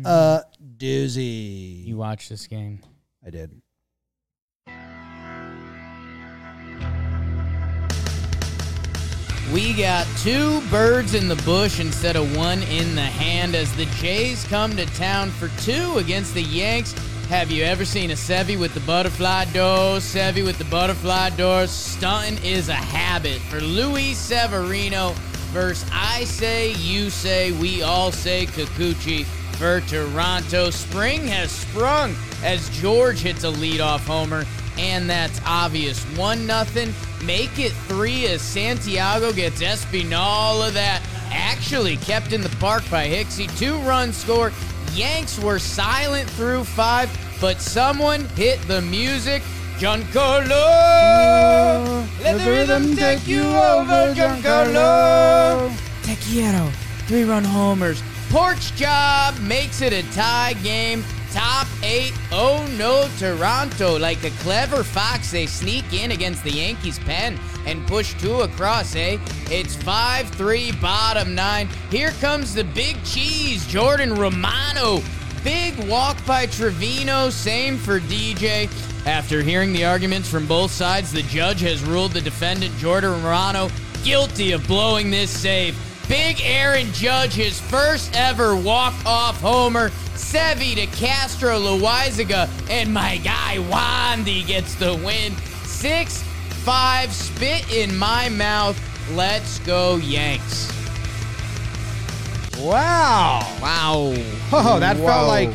a 0.06 0.44
doozy. 0.78 1.84
You 1.86 1.98
watched 1.98 2.30
this 2.30 2.46
game. 2.46 2.80
I 3.26 3.32
did. 3.32 3.52
We 9.52 9.74
got 9.74 10.08
two 10.20 10.62
birds 10.70 11.16
in 11.16 11.28
the 11.28 11.36
bush 11.46 11.80
instead 11.80 12.16
of 12.16 12.38
one 12.38 12.64
in 12.64 12.96
the 12.96 13.02
hand 13.02 13.56
as 13.56 13.76
the 13.76 13.86
Jays 13.98 14.46
come 14.46 14.76
to 14.78 14.86
town 14.96 15.32
for 15.32 15.50
two 15.62 15.98
against 15.98 16.34
the 16.34 16.42
Yanks. 16.42 16.94
Have 17.30 17.52
you 17.52 17.64
ever 17.64 17.86
seen 17.86 18.12
a 18.12 18.16
Sevy 18.16 18.60
with 18.60 18.74
the 18.74 18.80
butterfly 18.82 19.46
door? 19.46 19.98
Sevy 19.98 20.46
with 20.46 20.58
the 20.58 20.66
butterfly 20.66 21.32
door. 21.32 21.68
Stunting 21.68 22.44
is 22.44 22.70
a 22.70 22.74
habit 22.74 23.40
for 23.42 23.62
Luis 23.62 24.18
Severino 24.18 25.16
I 25.56 26.24
say, 26.24 26.72
you 26.74 27.12
say, 27.12 27.52
we 27.52 27.84
all 27.84 28.12
say 28.12 28.48
Kikuchi 28.48 29.24
for 29.58 29.82
Toronto. 29.82 30.72
Spring 30.72 31.28
has 31.28 31.52
sprung 31.52 32.16
as 32.44 32.70
George 32.70 33.20
hits 33.20 33.44
a 33.44 33.52
leadoff 33.52 34.00
homer, 34.00 34.46
and 34.80 35.08
that's 35.08 35.40
obvious. 35.46 36.04
1 36.18 36.48
nothing. 36.48 36.92
Make 37.24 37.60
it 37.60 37.72
3 37.88 38.26
as 38.28 38.42
Santiago 38.42 39.32
gets 39.32 39.62
Espinal 39.62 40.68
of 40.68 40.74
that. 40.74 41.04
Actually 41.30 41.98
kept 41.98 42.34
in 42.34 42.42
the 42.42 42.56
park 42.60 42.84
by 42.90 43.08
Hicksy. 43.08 43.48
Two 43.60 43.78
run 43.80 44.12
score. 44.12 44.52
Yanks 44.94 45.38
were 45.38 45.60
silent 45.60 46.28
through 46.32 46.64
five, 46.64 47.16
but 47.40 47.62
someone 47.62 48.26
hit 48.30 48.60
the 48.68 48.82
music. 48.82 49.44
Giancarlo! 49.84 50.56
Let 52.24 52.38
the 52.38 52.50
rhythm 52.50 52.96
take 52.96 53.28
you 53.28 53.42
over, 53.44 54.14
Giancarlo! 54.16 55.70
Tequiero. 56.04 56.72
Three 57.06 57.26
run 57.26 57.44
homers. 57.44 58.02
Porch 58.30 58.74
job 58.76 59.38
makes 59.42 59.82
it 59.82 59.92
a 59.92 60.02
tie 60.14 60.54
game. 60.64 61.04
Top 61.34 61.68
eight. 61.84 62.14
Oh 62.32 62.66
no, 62.78 63.10
Toronto. 63.20 64.00
Like 64.00 64.24
a 64.24 64.30
clever 64.40 64.86
fox, 64.86 65.32
they 65.32 65.48
sneak 65.48 65.92
in 65.92 66.12
against 66.12 66.46
the 66.46 66.52
Yankees' 66.52 67.00
pen 67.00 67.38
and 67.66 67.86
push 67.86 68.14
two 68.22 68.40
across, 68.40 68.96
eh? 68.96 69.18
It's 69.52 69.76
5 69.76 70.30
3, 70.30 70.72
bottom 70.80 71.36
nine. 71.36 71.68
Here 71.92 72.12
comes 72.22 72.54
the 72.54 72.64
big 72.64 73.04
cheese, 73.04 73.68
Jordan 73.68 74.16
Romano. 74.16 75.02
Big 75.44 75.78
walk 75.90 76.13
by 76.26 76.46
Trevino, 76.46 77.30
same 77.30 77.78
for 77.78 78.00
DJ. 78.00 78.70
After 79.06 79.42
hearing 79.42 79.74
the 79.74 79.86
arguments 79.86 80.30
from 80.30 80.48
both 80.48 80.72
sides, 80.72 81.12
the 81.12 81.24
judge 81.24 81.62
has 81.62 81.84
ruled 81.84 82.12
the 82.12 82.22
defendant, 82.22 82.76
Jordan 82.78 83.12
Romano, 83.12 83.70
guilty 84.04 84.52
of 84.52 84.66
blowing 84.68 85.12
this 85.12 85.30
save. 85.30 85.78
Big 86.08 86.42
Aaron 86.42 86.92
Judge, 86.94 87.34
his 87.34 87.60
first 87.60 88.16
ever 88.16 88.56
walk-off 88.56 89.40
homer. 89.42 89.90
Sevy 90.16 90.76
to 90.76 90.86
Castro 90.88 91.60
Loizaga, 91.60 92.50
and 92.70 92.94
my 92.94 93.18
guy 93.18 93.58
Wandy 93.70 94.46
gets 94.46 94.76
the 94.76 94.94
win. 94.96 95.34
6-5, 95.64 97.10
spit 97.10 97.74
in 97.74 97.96
my 97.98 98.30
mouth. 98.30 98.80
Let's 99.14 99.60
go 99.60 99.98
Yanks. 99.98 100.72
Wow. 102.58 103.42
Wow. 103.62 104.14
Oh, 104.52 104.78
that 104.80 104.98
Whoa. 104.98 105.06
felt 105.06 105.28
like 105.28 105.50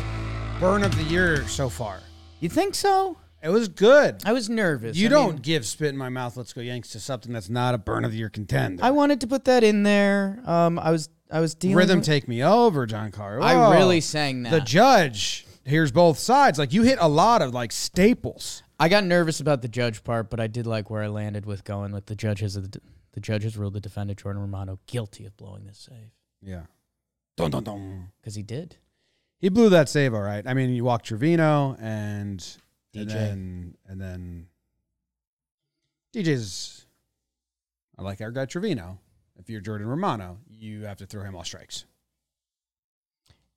burn 0.59 0.83
of 0.83 0.95
the 0.97 1.03
year 1.03 1.47
so 1.47 1.69
far. 1.69 1.99
You 2.39 2.49
think 2.49 2.75
so? 2.75 3.17
It 3.41 3.49
was 3.49 3.69
good. 3.69 4.21
I 4.25 4.33
was 4.33 4.49
nervous. 4.49 4.97
You 4.97 5.07
I 5.07 5.09
don't 5.11 5.33
mean, 5.35 5.41
give 5.41 5.65
spit 5.65 5.87
in 5.89 5.97
my 5.97 6.09
mouth. 6.09 6.35
Let's 6.35 6.51
go 6.51 6.59
Yanks 6.61 6.89
to 6.89 6.99
something 6.99 7.31
that's 7.31 7.49
not 7.49 7.73
a 7.73 7.77
burn 7.77 8.03
of 8.03 8.11
the 8.11 8.17
year 8.17 8.29
contender. 8.29 8.83
I 8.83 8.91
wanted 8.91 9.21
to 9.21 9.27
put 9.27 9.45
that 9.45 9.63
in 9.63 9.83
there. 9.83 10.41
Um, 10.45 10.77
I 10.77 10.91
was 10.91 11.09
I 11.31 11.39
was 11.39 11.55
dealing 11.55 11.77
Rhythm 11.77 11.99
with- 11.99 12.05
take 12.05 12.27
me 12.27 12.43
over, 12.43 12.85
John 12.85 13.11
Carr. 13.11 13.41
I 13.41 13.77
really 13.77 14.01
sang 14.01 14.43
that. 14.43 14.51
The 14.51 14.59
judge 14.61 15.45
hears 15.63 15.91
both 15.91 16.19
sides. 16.19 16.59
Like 16.59 16.73
you 16.73 16.83
hit 16.83 16.97
a 16.99 17.07
lot 17.07 17.41
of 17.41 17.53
like 17.53 17.71
staples. 17.71 18.63
I 18.81 18.89
got 18.89 19.03
nervous 19.05 19.39
about 19.39 19.61
the 19.61 19.67
judge 19.67 20.03
part, 20.03 20.29
but 20.29 20.39
I 20.39 20.47
did 20.47 20.65
like 20.67 20.89
where 20.89 21.03
I 21.03 21.07
landed 21.07 21.45
with 21.45 21.63
going 21.63 21.91
with 21.93 22.07
the 22.07 22.15
judges. 22.15 22.55
Of 22.57 22.71
the, 22.71 22.81
the 23.13 23.19
judges 23.21 23.55
ruled 23.57 23.73
the 23.73 23.79
defendant 23.81 24.19
Jordan 24.19 24.41
Romano 24.41 24.79
guilty 24.87 25.25
of 25.25 25.35
blowing 25.37 25.65
this 25.65 25.87
save 25.89 26.11
Yeah. 26.41 26.63
Dun, 27.37 27.51
dun, 27.51 27.63
dun. 27.63 28.07
because 28.21 28.35
he 28.35 28.43
did. 28.43 28.75
He 29.39 29.49
blew 29.49 29.69
that 29.69 29.87
save 29.89 30.13
all 30.13 30.21
right. 30.21 30.45
I 30.45 30.53
mean, 30.53 30.69
you 30.71 30.83
walked 30.83 31.05
Trevino 31.05 31.75
and 31.79 32.45
and 32.93 33.09
then 33.09 33.75
and 33.87 34.01
then 34.01 34.47
DJ's. 36.13 36.85
I 37.97 38.01
like 38.01 38.21
our 38.21 38.31
guy 38.31 38.45
Trevino. 38.45 38.99
If 39.37 39.49
you're 39.49 39.61
Jordan 39.61 39.87
Romano, 39.87 40.39
you 40.49 40.83
have 40.83 40.97
to 40.97 41.05
throw 41.05 41.23
him 41.23 41.35
all 41.35 41.43
strikes. 41.43 41.85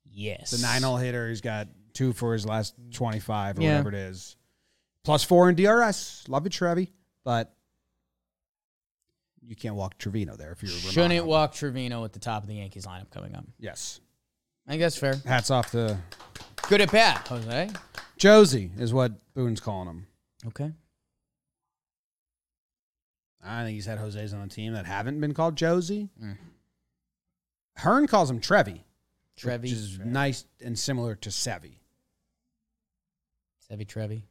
Yes, 0.09 0.51
The 0.51 0.61
nine 0.61 0.83
hole 0.83 0.97
hitter. 0.97 1.27
He's 1.29 1.41
got 1.41 1.67
two 1.93 2.13
for 2.13 2.33
his 2.33 2.45
last 2.45 2.75
twenty 2.91 3.19
five 3.19 3.57
or 3.57 3.63
Yeah. 3.63 3.71
whatever 3.79 3.89
it 3.89 3.95
is. 3.95 4.35
Plus 5.03 5.23
four 5.23 5.49
in 5.49 5.55
DRS. 5.55 6.23
Love 6.29 6.45
you, 6.45 6.49
Trevi, 6.49 6.93
but 7.25 7.53
you 9.41 9.55
can't 9.55 9.75
walk 9.75 9.97
Trevino 9.97 10.35
there 10.37 10.51
if 10.51 10.61
you're 10.63 10.71
Romano. 10.71 10.91
Shouldn't 10.91 11.25
walk 11.25 11.53
Trevino 11.53 12.05
at 12.05 12.13
the 12.13 12.19
top 12.19 12.43
of 12.43 12.47
the 12.47 12.55
Yankees 12.55 12.85
lineup 12.85 13.09
coming 13.09 13.35
up. 13.35 13.45
Yes. 13.59 13.99
I 14.67 14.77
guess 14.77 14.95
fair. 14.95 15.15
Hats 15.25 15.51
off 15.51 15.71
to 15.71 15.97
Good 16.69 16.81
at 16.81 16.91
bat, 16.91 17.27
Jose. 17.27 17.69
Josie 18.17 18.71
is 18.77 18.93
what 18.93 19.11
Boone's 19.33 19.59
calling 19.59 19.87
him. 19.87 20.07
Okay. 20.47 20.71
I 23.45 23.63
think 23.63 23.75
he's 23.75 23.85
had 23.85 23.99
Jose's 23.99 24.33
on 24.33 24.41
the 24.41 24.47
team 24.47 24.73
that 24.73 24.85
haven't 24.85 25.19
been 25.19 25.33
called 25.33 25.57
Josie. 25.57 26.09
Mm. 26.23 26.37
Hearn 27.77 28.07
calls 28.07 28.29
him 28.29 28.39
Trevi, 28.39 28.85
Trevi. 29.35 29.63
which 29.63 29.73
is 29.73 29.99
nice 29.99 30.45
and 30.61 30.79
similar 30.79 31.15
to 31.15 31.29
Sevi. 31.29 31.73
Sevi 33.69 33.85
Trevi. 33.85 34.23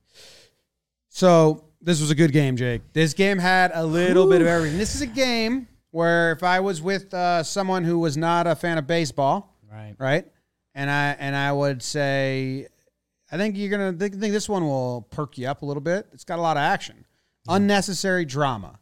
So 1.10 1.64
this 1.82 2.00
was 2.00 2.10
a 2.10 2.14
good 2.14 2.32
game, 2.32 2.56
Jake. 2.56 2.80
This 2.94 3.12
game 3.12 3.38
had 3.38 3.72
a 3.74 3.84
little 3.84 4.26
bit 4.26 4.40
of 4.40 4.46
everything. 4.46 4.78
This 4.78 4.94
is 4.94 5.02
a 5.02 5.06
game 5.06 5.68
where 5.90 6.32
if 6.32 6.42
I 6.42 6.60
was 6.60 6.80
with 6.80 7.12
uh, 7.12 7.42
someone 7.42 7.84
who 7.84 7.98
was 7.98 8.16
not 8.16 8.46
a 8.46 8.54
fan 8.56 8.78
of 8.78 8.86
baseball, 8.86 9.51
Right. 9.72 9.94
right, 9.98 10.26
and 10.74 10.90
I 10.90 11.16
and 11.18 11.34
I 11.34 11.50
would 11.50 11.82
say, 11.82 12.66
I 13.30 13.36
think 13.38 13.56
you're 13.56 13.70
gonna 13.70 13.92
think, 13.94 14.18
think 14.20 14.32
this 14.32 14.48
one 14.48 14.64
will 14.64 15.02
perk 15.10 15.38
you 15.38 15.48
up 15.48 15.62
a 15.62 15.64
little 15.66 15.80
bit. 15.80 16.06
It's 16.12 16.24
got 16.24 16.38
a 16.38 16.42
lot 16.42 16.56
of 16.58 16.60
action, 16.62 17.06
unnecessary 17.48 18.24
drama, 18.26 18.78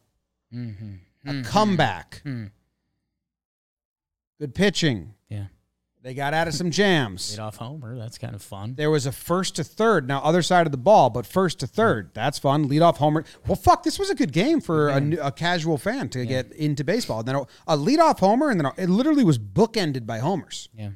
Mm-hmm. 0.53 1.29
a 1.29 1.43
comeback, 1.43 2.21
Mm. 2.25 2.51
good 4.39 4.53
pitching. 4.55 5.13
They 6.03 6.15
got 6.15 6.33
out 6.33 6.47
of 6.47 6.55
some 6.55 6.71
jams. 6.71 7.31
Lead 7.37 7.43
off 7.43 7.57
homer. 7.57 7.95
That's 7.95 8.17
kind 8.17 8.33
of 8.33 8.41
fun. 8.41 8.73
There 8.73 8.89
was 8.89 9.05
a 9.05 9.11
first 9.11 9.55
to 9.57 9.63
third. 9.63 10.07
Now, 10.07 10.19
other 10.23 10.41
side 10.41 10.65
of 10.65 10.71
the 10.71 10.77
ball, 10.77 11.11
but 11.11 11.27
first 11.27 11.59
to 11.59 11.67
third. 11.67 12.09
That's 12.15 12.39
fun. 12.39 12.67
Lead 12.67 12.81
off 12.81 12.97
homer. 12.97 13.23
Well, 13.45 13.55
fuck, 13.55 13.83
this 13.83 13.99
was 13.99 14.09
a 14.09 14.15
good 14.15 14.31
game 14.33 14.61
for 14.61 14.89
a, 14.89 15.27
a 15.27 15.31
casual 15.31 15.77
fan 15.77 16.09
to 16.09 16.25
get 16.25 16.51
into 16.53 16.83
baseball. 16.83 17.21
Then 17.21 17.35
a, 17.35 17.45
a 17.67 17.77
lead 17.77 17.99
off 17.99 18.19
homer, 18.19 18.49
and 18.49 18.59
then 18.59 18.65
a, 18.65 18.73
it 18.77 18.89
literally 18.89 19.23
was 19.23 19.37
bookended 19.37 20.07
by 20.07 20.17
homers 20.19 20.69
Yeah. 20.75 20.89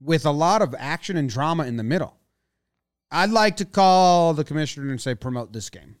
with 0.00 0.24
a 0.24 0.30
lot 0.30 0.62
of 0.62 0.72
action 0.78 1.16
and 1.16 1.28
drama 1.28 1.64
in 1.64 1.76
the 1.76 1.82
middle. 1.82 2.14
I'd 3.10 3.30
like 3.30 3.56
to 3.56 3.64
call 3.64 4.34
the 4.34 4.44
commissioner 4.44 4.88
and 4.90 5.00
say, 5.00 5.16
promote 5.16 5.52
this 5.52 5.68
game. 5.68 5.96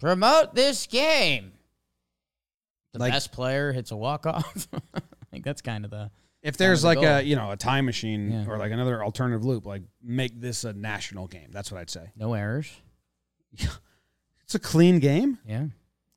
Promote 0.00 0.54
this 0.54 0.86
game. 0.86 1.52
The 2.94 2.98
Like- 3.00 3.12
best 3.12 3.30
player 3.32 3.72
hits 3.72 3.90
a 3.90 3.96
walk 3.96 4.24
off. 4.24 4.68
I 4.94 5.00
think 5.30 5.44
that's 5.44 5.60
kind 5.60 5.84
of 5.84 5.90
the. 5.90 6.10
If 6.42 6.56
there's 6.56 6.84
like 6.84 6.96
goal. 7.00 7.06
a 7.06 7.22
you 7.22 7.34
know 7.36 7.50
a 7.50 7.56
time 7.56 7.86
machine 7.86 8.30
Yeah. 8.30 8.44
or 8.46 8.56
like 8.58 8.70
another 8.72 9.02
alternative 9.02 9.44
loop, 9.44 9.66
like 9.66 9.82
make 10.02 10.40
this 10.40 10.64
a 10.64 10.72
national 10.72 11.26
game. 11.26 11.48
That's 11.50 11.72
what 11.72 11.80
I'd 11.80 11.90
say. 11.90 12.10
No 12.16 12.34
errors. 12.34 12.70
It's 14.44 14.54
a 14.54 14.60
clean 14.60 15.00
game. 15.00 15.38
Yeah. 15.44 15.64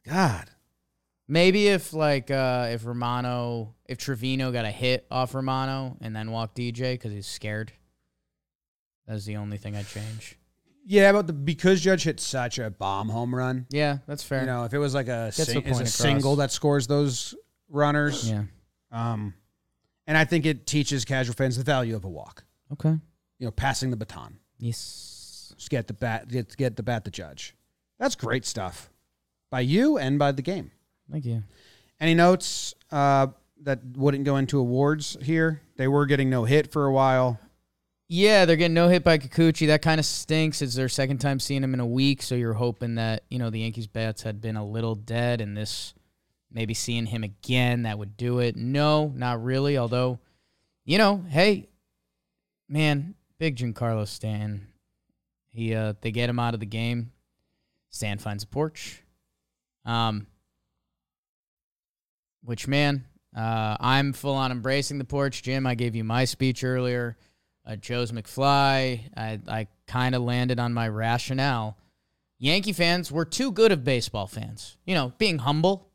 God, 0.06 0.52
Maybe 1.28 1.68
if 1.68 1.94
like 1.94 2.30
uh 2.30 2.68
if 2.72 2.86
Romano 2.86 3.74
if 3.88 3.98
Trevino 3.98 4.52
got 4.52 4.66
a 4.66 4.72
hit 4.72 5.08
off 5.10 5.34
Romano 5.34 5.98
and 6.02 6.16
then 6.16 6.30
walked 6.32 6.56
DJ 6.56 6.94
because 6.94 7.12
he's 7.12 7.26
scared. 7.26 7.72
That's 9.08 9.26
the 9.26 9.38
only 9.38 9.58
thing 9.58 9.76
I'd 9.76 9.88
change. 9.88 10.38
yeah, 10.86 11.12
but 11.12 11.26
the, 11.26 11.34
because 11.34 11.82
Judge 11.82 12.04
hit 12.04 12.20
such 12.20 12.60
a 12.60 12.70
bomb 12.70 13.10
home 13.10 13.34
run, 13.34 13.66
Yeah, 13.72 13.98
that's 14.08 14.22
fair. 14.24 14.42
You 14.42 14.46
know, 14.46 14.64
if 14.66 14.74
it 14.76 14.80
was 14.80 14.94
like 14.94 15.08
a, 15.08 15.32
sing, 15.32 15.64
is 15.64 15.78
a 15.78 15.82
across. 15.82 15.94
single 15.96 16.36
that 16.36 16.52
scores 16.52 16.86
those 16.86 17.34
runners, 17.68 18.30
yeah. 18.30 18.44
um, 18.92 19.34
and 20.10 20.18
I 20.18 20.25
think 20.25 20.46
it 20.48 20.66
teaches 20.66 21.06
casual 21.06 21.36
fans 21.36 21.56
the 21.56 21.63
value 21.63 21.96
of 21.96 22.04
a 22.04 22.10
walk. 22.10 22.44
Okay. 22.74 22.96
You 23.38 23.46
know, 23.46 23.51
passing 23.51 23.92
the 23.92 23.96
baton, 23.96 24.39
Yes. 24.58 25.54
just 25.56 25.70
get 25.70 25.86
the 25.88 25.94
bat, 25.94 26.28
get 26.28 26.58
get 26.58 26.75
the 26.75 26.84
bat, 26.84 27.06
the 27.06 27.12
judge. 27.12 27.56
That's 28.00 28.16
great 28.16 28.44
stuff 28.46 28.89
by 29.51 29.62
you 29.62 29.98
and 29.98 30.18
by 30.18 30.32
the 30.32 30.42
game. 30.42 30.72
Thank 31.12 31.25
you. 31.25 31.44
Any 32.00 32.16
notes 32.16 32.74
uh, 32.92 33.28
that 33.63 33.80
wouldn't 33.96 34.24
go 34.24 34.38
into 34.38 34.58
awards 34.60 35.16
here? 35.22 35.62
They 35.78 35.88
were 35.88 36.06
getting 36.06 36.30
no 36.30 36.44
hit 36.46 36.72
for 36.72 36.86
a 36.86 36.92
while. 36.92 37.39
Yeah, 38.08 38.46
they're 38.46 38.56
getting 38.56 38.74
no 38.74 38.88
hit 38.88 39.04
by 39.04 39.20
Kikuchi. 39.20 39.68
That 39.68 39.84
kind 39.84 40.00
of 40.00 40.06
stinks. 40.06 40.62
It's 40.63 40.74
their 40.75 40.89
second 40.89 41.20
time 41.20 41.39
seeing 41.39 41.63
him 41.63 41.75
in 41.75 41.80
a 41.80 41.86
week, 41.86 42.24
so 42.24 42.34
you're 42.36 42.54
hoping 42.54 42.96
that 42.96 43.24
you 43.30 43.38
know 43.38 43.50
the 43.51 43.60
Yankees 43.60 43.86
bats 43.88 44.24
had 44.24 44.42
been 44.42 44.56
a 44.56 44.66
little 44.66 44.96
dead, 44.96 45.42
and 45.42 45.56
this 45.56 45.94
maybe 46.51 46.74
seeing 46.74 47.06
him 47.06 47.24
again 47.24 47.84
that 47.84 47.98
would 47.98 48.18
do 48.18 48.39
it. 48.39 48.56
No, 48.56 49.12
not 49.15 49.44
really. 49.44 49.77
Although, 49.77 50.20
you 50.86 50.98
know, 50.98 51.24
hey, 51.29 51.70
man, 52.68 53.15
big 53.38 53.56
Giancarlo 53.56 54.08
Stan. 54.08 54.68
He 55.51 55.74
uh, 55.74 55.94
they 56.01 56.12
get 56.12 56.29
him 56.29 56.39
out 56.39 56.53
of 56.53 56.60
the 56.60 56.65
game. 56.65 57.12
Stan 57.89 58.20
finds 58.20 58.44
a 58.44 58.48
porch. 58.48 59.01
Um, 59.86 60.27
which 62.44 62.68
man, 62.68 63.06
uh, 63.36 63.77
I'm 63.79 64.13
full 64.13 64.36
on 64.36 64.51
embracing 64.51 65.00
the 65.00 65.06
porch. 65.06 65.41
Jim, 65.41 65.65
I 65.65 65.75
gave 65.75 65.96
you 65.96 66.03
my 66.03 66.25
speech 66.25 66.63
earlier. 66.63 67.18
Uh, 67.65 67.75
Joe's 67.75 68.12
McFly. 68.12 69.01
I 69.18 69.39
I 69.48 69.68
kind 69.88 70.15
of 70.15 70.22
landed 70.22 70.60
on 70.60 70.74
my 70.74 70.88
rationale. 70.88 71.77
Yankee 72.38 72.74
fans, 72.74 73.12
we're 73.12 73.25
too 73.25 73.51
good 73.51 73.72
of 73.72 73.84
baseball 73.84 74.27
fans. 74.27 74.77
You 74.86 74.96
know, 74.96 75.13
being 75.18 75.39
humble. 75.39 75.88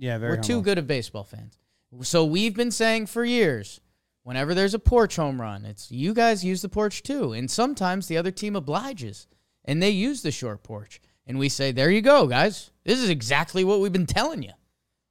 Yeah, 0.00 0.16
very. 0.16 0.36
we're 0.36 0.42
too 0.42 0.62
good 0.62 0.78
of 0.78 0.86
baseball 0.86 1.24
fans. 1.24 1.58
So 2.02 2.24
we've 2.24 2.54
been 2.54 2.70
saying 2.70 3.06
for 3.06 3.22
years, 3.22 3.80
whenever 4.22 4.54
there's 4.54 4.72
a 4.72 4.78
porch 4.78 5.16
home 5.16 5.40
run, 5.40 5.66
it's 5.66 5.90
you 5.90 6.14
guys 6.14 6.42
use 6.42 6.62
the 6.62 6.68
porch 6.70 7.02
too. 7.02 7.34
And 7.34 7.50
sometimes 7.50 8.06
the 8.06 8.16
other 8.16 8.30
team 8.30 8.56
obliges 8.56 9.26
and 9.64 9.82
they 9.82 9.90
use 9.90 10.22
the 10.22 10.30
short 10.30 10.62
porch. 10.62 11.02
And 11.26 11.38
we 11.38 11.50
say, 11.50 11.70
there 11.70 11.90
you 11.90 12.00
go, 12.00 12.26
guys. 12.26 12.70
This 12.84 12.98
is 12.98 13.10
exactly 13.10 13.62
what 13.62 13.80
we've 13.80 13.92
been 13.92 14.06
telling 14.06 14.42
you. 14.42 14.52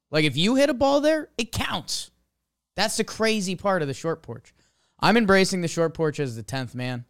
Like 0.09 0.25
if 0.25 0.35
you 0.35 0.55
hit 0.55 0.71
a 0.71 0.73
ball 0.73 1.01
there, 1.01 1.29
it 1.37 1.51
counts. 1.51 2.09
That's 2.75 2.97
the 2.97 3.03
crazy 3.03 3.55
part 3.55 3.83
of 3.83 3.87
the 3.87 3.93
short 3.93 4.23
porch. 4.23 4.55
I'm 4.99 5.17
embracing 5.17 5.61
the 5.61 5.67
short 5.67 5.93
porch 5.93 6.19
as 6.19 6.35
the 6.35 6.43
10th 6.43 6.73
man. 6.73 7.05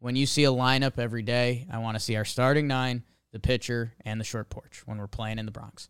When 0.00 0.16
you 0.16 0.26
see 0.26 0.44
a 0.44 0.50
lineup 0.50 0.98
every 0.98 1.22
day, 1.22 1.66
I 1.72 1.78
want 1.78 1.96
to 1.96 2.00
see 2.00 2.16
our 2.16 2.24
starting 2.26 2.66
nine, 2.66 3.04
the 3.32 3.38
pitcher, 3.38 3.94
and 4.04 4.20
the 4.20 4.24
short 4.24 4.50
porch 4.50 4.82
when 4.84 4.98
we're 4.98 5.06
playing 5.06 5.38
in 5.38 5.46
the 5.46 5.52
Bronx. 5.52 5.88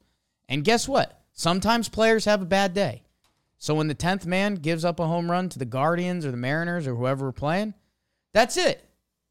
And 0.49 0.65
guess 0.65 0.87
what? 0.87 1.22
Sometimes 1.33 1.89
players 1.89 2.25
have 2.27 2.43
a 2.43 2.47
bad 2.47 2.75
day. 2.75 3.03
So 3.59 3.75
when 3.75 3.89
the 3.89 3.95
10th 3.95 4.27
man 4.27 4.57
gives 4.57 4.85
up 4.85 4.99
a 5.01 5.07
home 5.07 5.31
run 5.31 5.49
to 5.51 5.59
the 5.59 5.65
Guardians 5.65 6.27
or 6.27 6.31
the 6.31 6.37
Mariners 6.37 6.87
or 6.87 6.95
whoever 6.95 7.27
we're 7.27 7.33
playing, 7.33 7.75
that's 8.33 8.57
it. 8.57 8.85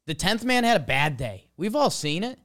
The 0.06 0.14
10th 0.14 0.44
man 0.44 0.64
had 0.64 0.76
a 0.78 0.84
bad 0.84 1.16
day. 1.16 1.48
We've 1.56 1.76
all 1.76 1.90
seen 1.90 2.24
it. 2.24 2.38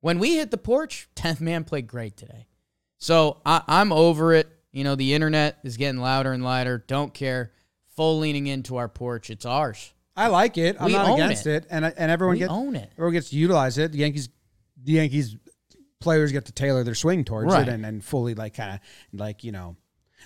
When 0.00 0.18
we 0.18 0.36
hit 0.36 0.50
the 0.50 0.58
porch, 0.58 1.08
10th 1.16 1.40
man 1.40 1.64
played 1.64 1.86
great 1.86 2.16
today. 2.16 2.46
So 2.98 3.40
I, 3.44 3.62
I'm 3.68 3.92
over 3.92 4.32
it. 4.32 4.48
You 4.72 4.84
know, 4.84 4.94
the 4.94 5.14
internet 5.14 5.58
is 5.64 5.76
getting 5.76 6.00
louder 6.00 6.32
and 6.32 6.42
louder. 6.44 6.84
Don't 6.86 7.12
care. 7.12 7.52
Full 7.96 8.18
leaning 8.18 8.46
into 8.46 8.76
our 8.76 8.88
porch. 8.88 9.28
It's 9.30 9.44
ours. 9.44 9.92
I 10.16 10.28
like 10.28 10.56
it. 10.58 10.76
I'm 10.80 10.86
We 10.86 10.92
not 10.92 11.14
against 11.14 11.46
it. 11.46 11.64
it, 11.64 11.68
and 11.70 11.84
and 11.84 12.10
everyone 12.10 12.34
We 12.34 12.38
gets 12.40 12.52
own 12.52 12.74
it. 12.76 12.90
everyone 12.94 13.12
gets 13.12 13.30
to 13.30 13.36
utilize 13.36 13.78
it. 13.78 13.92
The 13.92 13.98
Yankees, 13.98 14.28
the 14.82 14.92
Yankees 14.92 15.36
players 16.00 16.32
get 16.32 16.44
to 16.46 16.52
tailor 16.52 16.84
their 16.84 16.94
swing 16.94 17.24
towards 17.24 17.52
Right. 17.52 17.66
it 17.68 17.72
and, 17.72 17.84
and 17.84 18.04
fully 18.04 18.34
like 18.34 18.54
kind 18.54 18.74
of 18.74 18.80
like 19.18 19.42
you 19.44 19.52
know, 19.52 19.76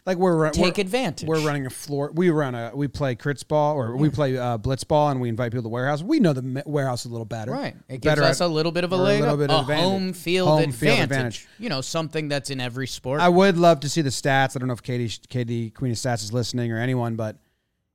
like 0.07 0.17
we're 0.17 0.50
Take 0.50 0.76
we're, 0.76 0.81
advantage. 0.81 1.29
We're 1.29 1.41
running 1.47 1.67
a 1.67 1.71
floor. 1.71 2.11
We 2.14 2.31
run 2.31 2.55
a 2.55 2.73
we 2.75 2.88
play 2.88 3.14
crits 3.14 3.47
ball 3.47 3.76
or 3.76 3.95
we 3.97 4.09
play 4.09 4.37
uh, 4.38 4.57
blitz 4.57 4.85
ball 4.85 5.11
and 5.11 5.21
we 5.21 5.29
invite 5.29 5.52
people 5.52 5.61
to 5.61 5.64
the 5.64 5.69
warehouse. 5.69 6.02
We 6.02 6.19
know 6.19 6.33
the 6.33 6.62
warehouse 6.67 7.05
a 7.05 7.09
little 7.09 7.26
better. 7.26 7.52
Right. 7.52 7.76
It 7.88 8.00
gives 8.00 8.05
Better 8.05 8.23
us 8.25 8.41
at- 8.41 8.47
a 8.47 8.49
little 8.49 8.73
bit 8.73 8.85
of 8.85 8.93
a 8.93 8.97
or 8.97 9.00
a 9.00 9.19
little 9.21 9.37
bit 9.37 9.50
a 9.50 9.55
of 9.55 9.61
advantage. 9.62 9.85
home 9.85 10.12
field, 10.14 10.49
Home 10.49 10.59
advantage. 10.61 10.79
field 10.81 11.00
advantage. 11.00 11.49
You 11.59 11.69
know, 11.69 11.81
something 11.83 12.29
that's 12.29 12.49
in 12.50 12.61
every 12.61 12.87
sport. 12.87 13.21
I 13.21 13.29
would 13.29 13.57
love 13.59 13.81
to 13.81 13.88
see 13.88 14.00
the 14.00 14.11
stats. 14.11 14.57
I 14.57 14.61
don't 14.61 14.69
know 14.69 14.75
if 14.75 14.83
Katie 14.83 15.14
Katie 15.29 15.71
Queen 15.71 15.93
of 15.93 15.99
Stats 15.99 16.23
is 16.25 16.33
listening 16.33 16.73
or 16.73 16.79
anyone, 16.79 17.17
but 17.17 17.37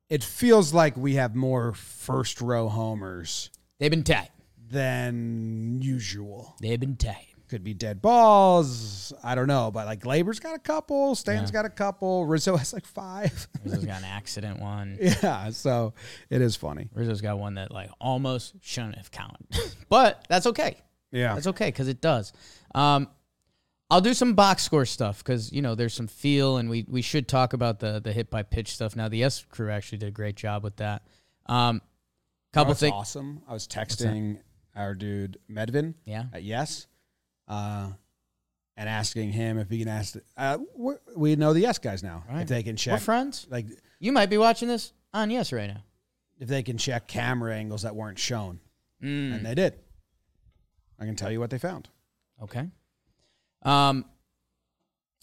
it 0.09 0.23
feels 0.23 0.73
like 0.73 0.95
we 0.97 1.15
have 1.15 1.35
more 1.35 1.73
first 1.73 2.41
row 2.41 2.69
homers 2.69 3.49
They've 3.79 3.91
been 3.91 4.03
tight. 4.03 4.29
than 4.69 5.79
usual. 5.81 6.55
They've 6.61 6.79
been 6.79 6.95
tight. 6.95 7.27
Could 7.49 7.63
be 7.63 7.73
dead 7.73 8.01
balls. 8.01 9.13
I 9.23 9.33
don't 9.35 9.47
know, 9.47 9.71
but 9.71 9.85
like 9.85 10.01
Gleyber's 10.01 10.39
got 10.39 10.55
a 10.55 10.59
couple, 10.59 11.15
Stan's 11.15 11.49
got 11.51 11.63
a 11.65 11.69
couple, 11.69 12.25
Rizzo 12.25 12.57
has 12.57 12.73
like 12.73 12.85
five. 12.85 13.47
Rizzo's 13.63 13.85
got 13.85 13.99
an 13.99 14.05
accident 14.05 14.59
one. 14.59 14.97
yeah, 14.99 15.49
so 15.51 15.93
it 16.29 16.41
is 16.41 16.55
funny. 16.57 16.89
Rizzo's 16.93 17.21
got 17.21 17.39
one 17.39 17.53
that 17.55 17.71
like 17.71 17.89
almost 18.01 18.53
shouldn't 18.61 18.95
have 18.95 19.11
counted, 19.11 19.45
but 19.89 20.25
that's 20.27 20.45
okay. 20.47 20.77
Yeah, 21.11 21.35
That's 21.35 21.47
okay 21.47 21.67
because 21.67 21.87
it 21.87 22.01
does. 22.01 22.33
Um, 22.75 23.07
I'll 23.89 24.01
do 24.01 24.13
some 24.13 24.33
box 24.33 24.63
score 24.63 24.85
stuff 24.85 25.19
because 25.19 25.53
you 25.53 25.61
know 25.61 25.73
there's 25.73 25.93
some 25.93 26.07
feel, 26.07 26.57
and 26.57 26.69
we 26.69 26.85
we 26.89 27.01
should 27.01 27.29
talk 27.29 27.53
about 27.53 27.79
the 27.79 28.01
the 28.03 28.11
hit 28.11 28.29
by 28.29 28.43
pitch 28.43 28.73
stuff. 28.73 28.93
Now 28.97 29.07
the 29.07 29.23
S 29.23 29.45
crew 29.49 29.71
actually 29.71 29.99
did 29.99 30.07
a 30.07 30.11
great 30.11 30.35
job 30.35 30.65
with 30.65 30.75
that. 30.77 31.03
Um, 31.45 31.81
couple 32.51 32.71
That's 32.73 32.81
things. 32.81 32.93
awesome. 32.93 33.41
I 33.47 33.53
was 33.53 33.65
texting 33.69 34.39
our 34.75 34.93
dude 34.95 35.37
Medvin 35.49 35.93
Yeah. 36.05 36.25
at 36.33 36.43
Yes, 36.43 36.87
uh, 37.47 37.89
and 38.75 38.89
asking 38.89 39.31
him 39.31 39.57
if 39.57 39.69
he 39.69 39.79
can 39.79 39.87
ask. 39.87 40.15
Uh, 40.35 40.57
we- 41.15 41.35
know 41.35 41.53
the 41.53 41.61
Yes 41.61 41.77
guys 41.79 42.03
now. 42.03 42.23
Right. 42.29 42.41
If 42.41 42.47
they 42.47 42.63
can 42.63 42.73
We're 42.73 42.77
check, 42.77 43.01
friends. 43.01 43.47
like 43.49 43.65
You 43.99 44.11
might 44.11 44.29
be 44.29 44.37
watching 44.37 44.67
this 44.67 44.93
on 45.13 45.29
Yes 45.31 45.51
right 45.51 45.67
now. 45.67 45.83
if 46.39 46.47
they 46.47 46.61
can 46.63 46.77
check 46.77 47.07
camera 47.07 47.55
angles 47.55 47.81
that 47.83 47.95
weren't 47.95 48.19
shown, 48.19 48.59
Mm. 49.03 49.35
and 49.37 49.45
they 49.45 49.55
did. 49.55 49.73
I 50.99 51.05
can 51.05 51.15
tell 51.15 51.31
you 51.31 51.39
what 51.39 51.49
they 51.49 51.57
found. 51.59 51.89
Okay. 52.41 52.69
Um, 53.63 54.05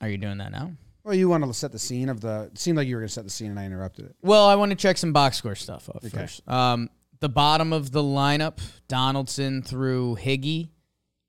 are 0.01 0.09
you 0.09 0.19
doing 0.19 0.39
that 0.39 0.51
now? 0.53 0.73
Well, 1.05 1.15
you 1.15 1.29
want 1.29 1.45
to 1.45 1.53
set 1.55 1.71
the 1.73 1.79
scene 1.79 2.09
of 2.09 2.21
the. 2.21 2.49
It 2.53 2.59
seemed 2.59 2.77
like 2.79 2.89
you 2.89 2.97
were 2.97 3.01
going 3.03 3.09
to 3.09 3.13
set 3.15 3.25
the 3.25 3.31
scene, 3.31 3.51
and 3.51 3.61
I 3.61 3.67
interrupted 3.67 4.07
it. 4.07 4.17
Well, 4.23 4.47
I 4.47 4.55
want 4.55 4.71
to 4.71 4.77
check 4.77 4.97
some 4.97 5.13
box 5.13 5.37
score 5.37 5.55
stuff 5.55 5.89
up 5.89 5.97
Okay. 6.05 6.09
first. 6.09 6.47
Um, 6.49 6.89
the 7.21 7.29
bottom 7.29 7.73
of 7.73 7.91
the 7.93 8.03
lineup, 8.03 8.59
Donaldson 8.89 9.63
through 9.63 10.17
Higgy. 10.21 10.71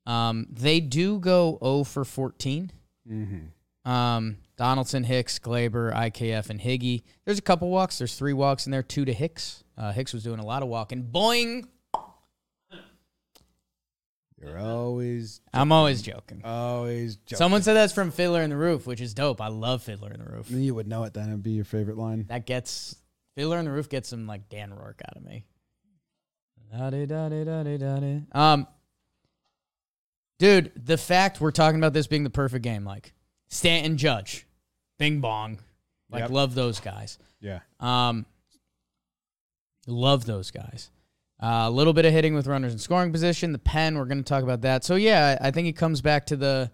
Um, 0.05 0.47
they 0.51 0.79
do 0.79 1.19
go 1.19 1.57
0 1.63 1.83
for 1.83 2.05
14. 2.05 2.71
Mm-hmm. 3.09 3.89
Um, 3.91 4.37
Donaldson, 4.57 5.03
Hicks, 5.03 5.39
Gleyber, 5.39 5.93
IKF, 5.93 6.49
and 6.49 6.59
Higgy. 6.59 7.03
There's 7.25 7.39
a 7.39 7.41
couple 7.43 7.69
walks. 7.69 7.97
There's 7.97 8.15
three 8.15 8.33
walks 8.33 8.65
in 8.65 8.71
there, 8.71 8.83
two 8.83 9.05
to 9.05 9.13
Hicks. 9.13 9.63
Uh, 9.77 9.91
Hicks 9.91 10.13
was 10.13 10.23
doing 10.23 10.39
a 10.39 10.45
lot 10.45 10.63
of 10.63 10.69
walking. 10.69 11.03
Boing! 11.03 11.65
You're 14.39 14.59
always, 14.59 15.41
I'm 15.53 15.71
always 15.71 16.01
joking. 16.03 16.41
always. 16.43 17.15
Joking. 17.15 17.37
Someone 17.37 17.63
said 17.63 17.73
that's 17.73 17.93
from 17.93 18.11
Fiddler 18.11 18.43
in 18.43 18.51
the 18.51 18.57
Roof, 18.57 18.85
which 18.85 19.01
is 19.01 19.13
dope. 19.13 19.41
I 19.41 19.47
love 19.47 19.81
Fiddler 19.81 20.11
in 20.11 20.19
the 20.19 20.29
Roof. 20.29 20.51
You 20.51 20.75
would 20.75 20.87
know 20.87 21.03
it 21.03 21.13
then. 21.13 21.29
It'd 21.29 21.41
be 21.41 21.51
your 21.51 21.65
favorite 21.65 21.97
line. 21.97 22.25
That 22.29 22.45
gets 22.45 22.95
Fiddler 23.35 23.57
in 23.57 23.65
the 23.65 23.71
Roof 23.71 23.89
gets 23.89 24.09
some 24.09 24.27
like 24.27 24.47
Dan 24.49 24.73
Rourke 24.73 25.01
out 25.07 25.17
of 25.17 25.23
me. 25.23 25.45
Da-de-da-de-da-de-da-de. 26.71 28.23
Um, 28.33 28.67
dude, 30.39 30.71
the 30.75 30.97
fact 30.97 31.39
we're 31.41 31.51
talking 31.51 31.79
about 31.79 31.93
this 31.93 32.07
being 32.07 32.23
the 32.23 32.29
perfect 32.29 32.63
game, 32.63 32.83
like 32.85 33.13
Stanton, 33.47 33.97
Judge, 33.97 34.45
Bing 34.99 35.21
Bong, 35.21 35.59
like 36.09 36.21
Yep. 36.21 36.29
love 36.31 36.55
those 36.55 36.79
guys. 36.79 37.17
Yeah. 37.41 37.59
Um, 37.79 38.25
love 39.87 40.25
those 40.25 40.51
guys. 40.51 40.89
Uh, 41.41 41.65
a 41.67 41.69
little 41.69 41.93
bit 41.93 42.05
of 42.05 42.13
hitting 42.13 42.33
with 42.33 42.47
runners 42.47 42.71
in 42.73 42.79
scoring 42.79 43.11
position. 43.11 43.51
The 43.51 43.59
pen, 43.59 43.97
we're 43.97 44.05
going 44.05 44.17
to 44.19 44.23
talk 44.23 44.41
about 44.43 44.61
that. 44.61 44.83
So 44.83 44.95
yeah, 44.95 45.37
I 45.41 45.51
think 45.51 45.67
it 45.67 45.73
comes 45.73 46.01
back 46.01 46.25
to 46.27 46.35
the 46.35 46.71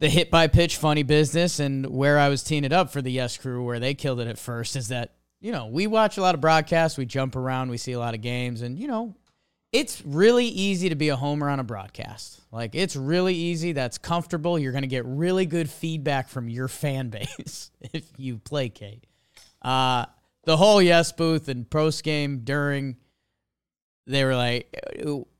the 0.00 0.08
hit 0.08 0.30
by 0.30 0.46
pitch 0.46 0.76
funny 0.76 1.02
business 1.02 1.58
and 1.58 1.84
where 1.86 2.18
I 2.20 2.28
was 2.28 2.44
teeing 2.44 2.62
it 2.62 2.72
up 2.72 2.90
for 2.92 3.02
the 3.02 3.10
Yes 3.10 3.36
Crew, 3.36 3.64
where 3.64 3.80
they 3.80 3.94
killed 3.94 4.20
it 4.20 4.28
at 4.28 4.38
first, 4.38 4.76
is 4.76 4.88
that 4.88 5.14
you 5.40 5.50
know 5.50 5.66
we 5.66 5.86
watch 5.88 6.18
a 6.18 6.20
lot 6.20 6.34
of 6.36 6.40
broadcasts, 6.40 6.96
we 6.98 7.04
jump 7.06 7.34
around, 7.34 7.70
we 7.70 7.78
see 7.78 7.92
a 7.92 7.98
lot 7.98 8.14
of 8.14 8.20
games, 8.20 8.62
and 8.62 8.78
you 8.78 8.86
know 8.86 9.14
it's 9.72 10.02
really 10.04 10.46
easy 10.46 10.88
to 10.88 10.94
be 10.94 11.10
a 11.10 11.16
homer 11.16 11.48
on 11.48 11.60
a 11.60 11.64
broadcast. 11.64 12.40
Like 12.50 12.74
it's 12.74 12.96
really 12.96 13.34
easy. 13.34 13.72
That's 13.72 13.98
comfortable. 13.98 14.58
You're 14.58 14.72
going 14.72 14.82
to 14.82 14.88
get 14.88 15.04
really 15.04 15.46
good 15.46 15.68
feedback 15.68 16.28
from 16.28 16.48
your 16.48 16.68
fan 16.68 17.08
base 17.10 17.70
if 17.92 18.04
you 18.16 18.38
placate. 18.38 19.04
Uh, 19.60 20.06
the 20.44 20.56
whole 20.56 20.80
yes 20.80 21.12
booth 21.12 21.48
and 21.48 21.68
post 21.68 22.02
game 22.04 22.40
during, 22.44 22.96
they 24.06 24.24
were 24.24 24.36
like, 24.36 24.74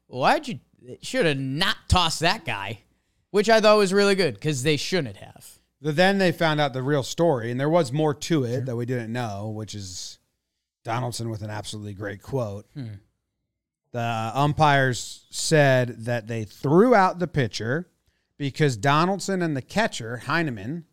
"Why'd 0.06 0.48
you 0.48 0.58
should 1.00 1.24
have 1.24 1.38
not 1.38 1.76
tossed 1.88 2.20
that 2.20 2.44
guy?" 2.44 2.80
Which 3.30 3.48
I 3.48 3.60
thought 3.60 3.78
was 3.78 3.92
really 3.92 4.14
good 4.14 4.34
because 4.34 4.62
they 4.62 4.76
shouldn't 4.76 5.16
have. 5.16 5.58
But 5.80 5.96
then 5.96 6.18
they 6.18 6.32
found 6.32 6.60
out 6.60 6.72
the 6.72 6.82
real 6.82 7.02
story, 7.02 7.50
and 7.50 7.60
there 7.60 7.68
was 7.68 7.92
more 7.92 8.12
to 8.12 8.44
it 8.44 8.66
that 8.66 8.76
we 8.76 8.84
didn't 8.84 9.12
know, 9.12 9.48
which 9.54 9.74
is 9.74 10.18
Donaldson 10.84 11.30
with 11.30 11.42
an 11.42 11.50
absolutely 11.50 11.94
great 11.94 12.22
quote. 12.22 12.66
The 13.98 14.30
umpires 14.32 15.26
said 15.30 16.04
that 16.04 16.28
they 16.28 16.44
threw 16.44 16.94
out 16.94 17.18
the 17.18 17.26
pitcher 17.26 17.90
because 18.36 18.76
Donaldson 18.76 19.42
and 19.42 19.56
the 19.56 19.62
catcher, 19.62 20.18
Heineman, 20.18 20.84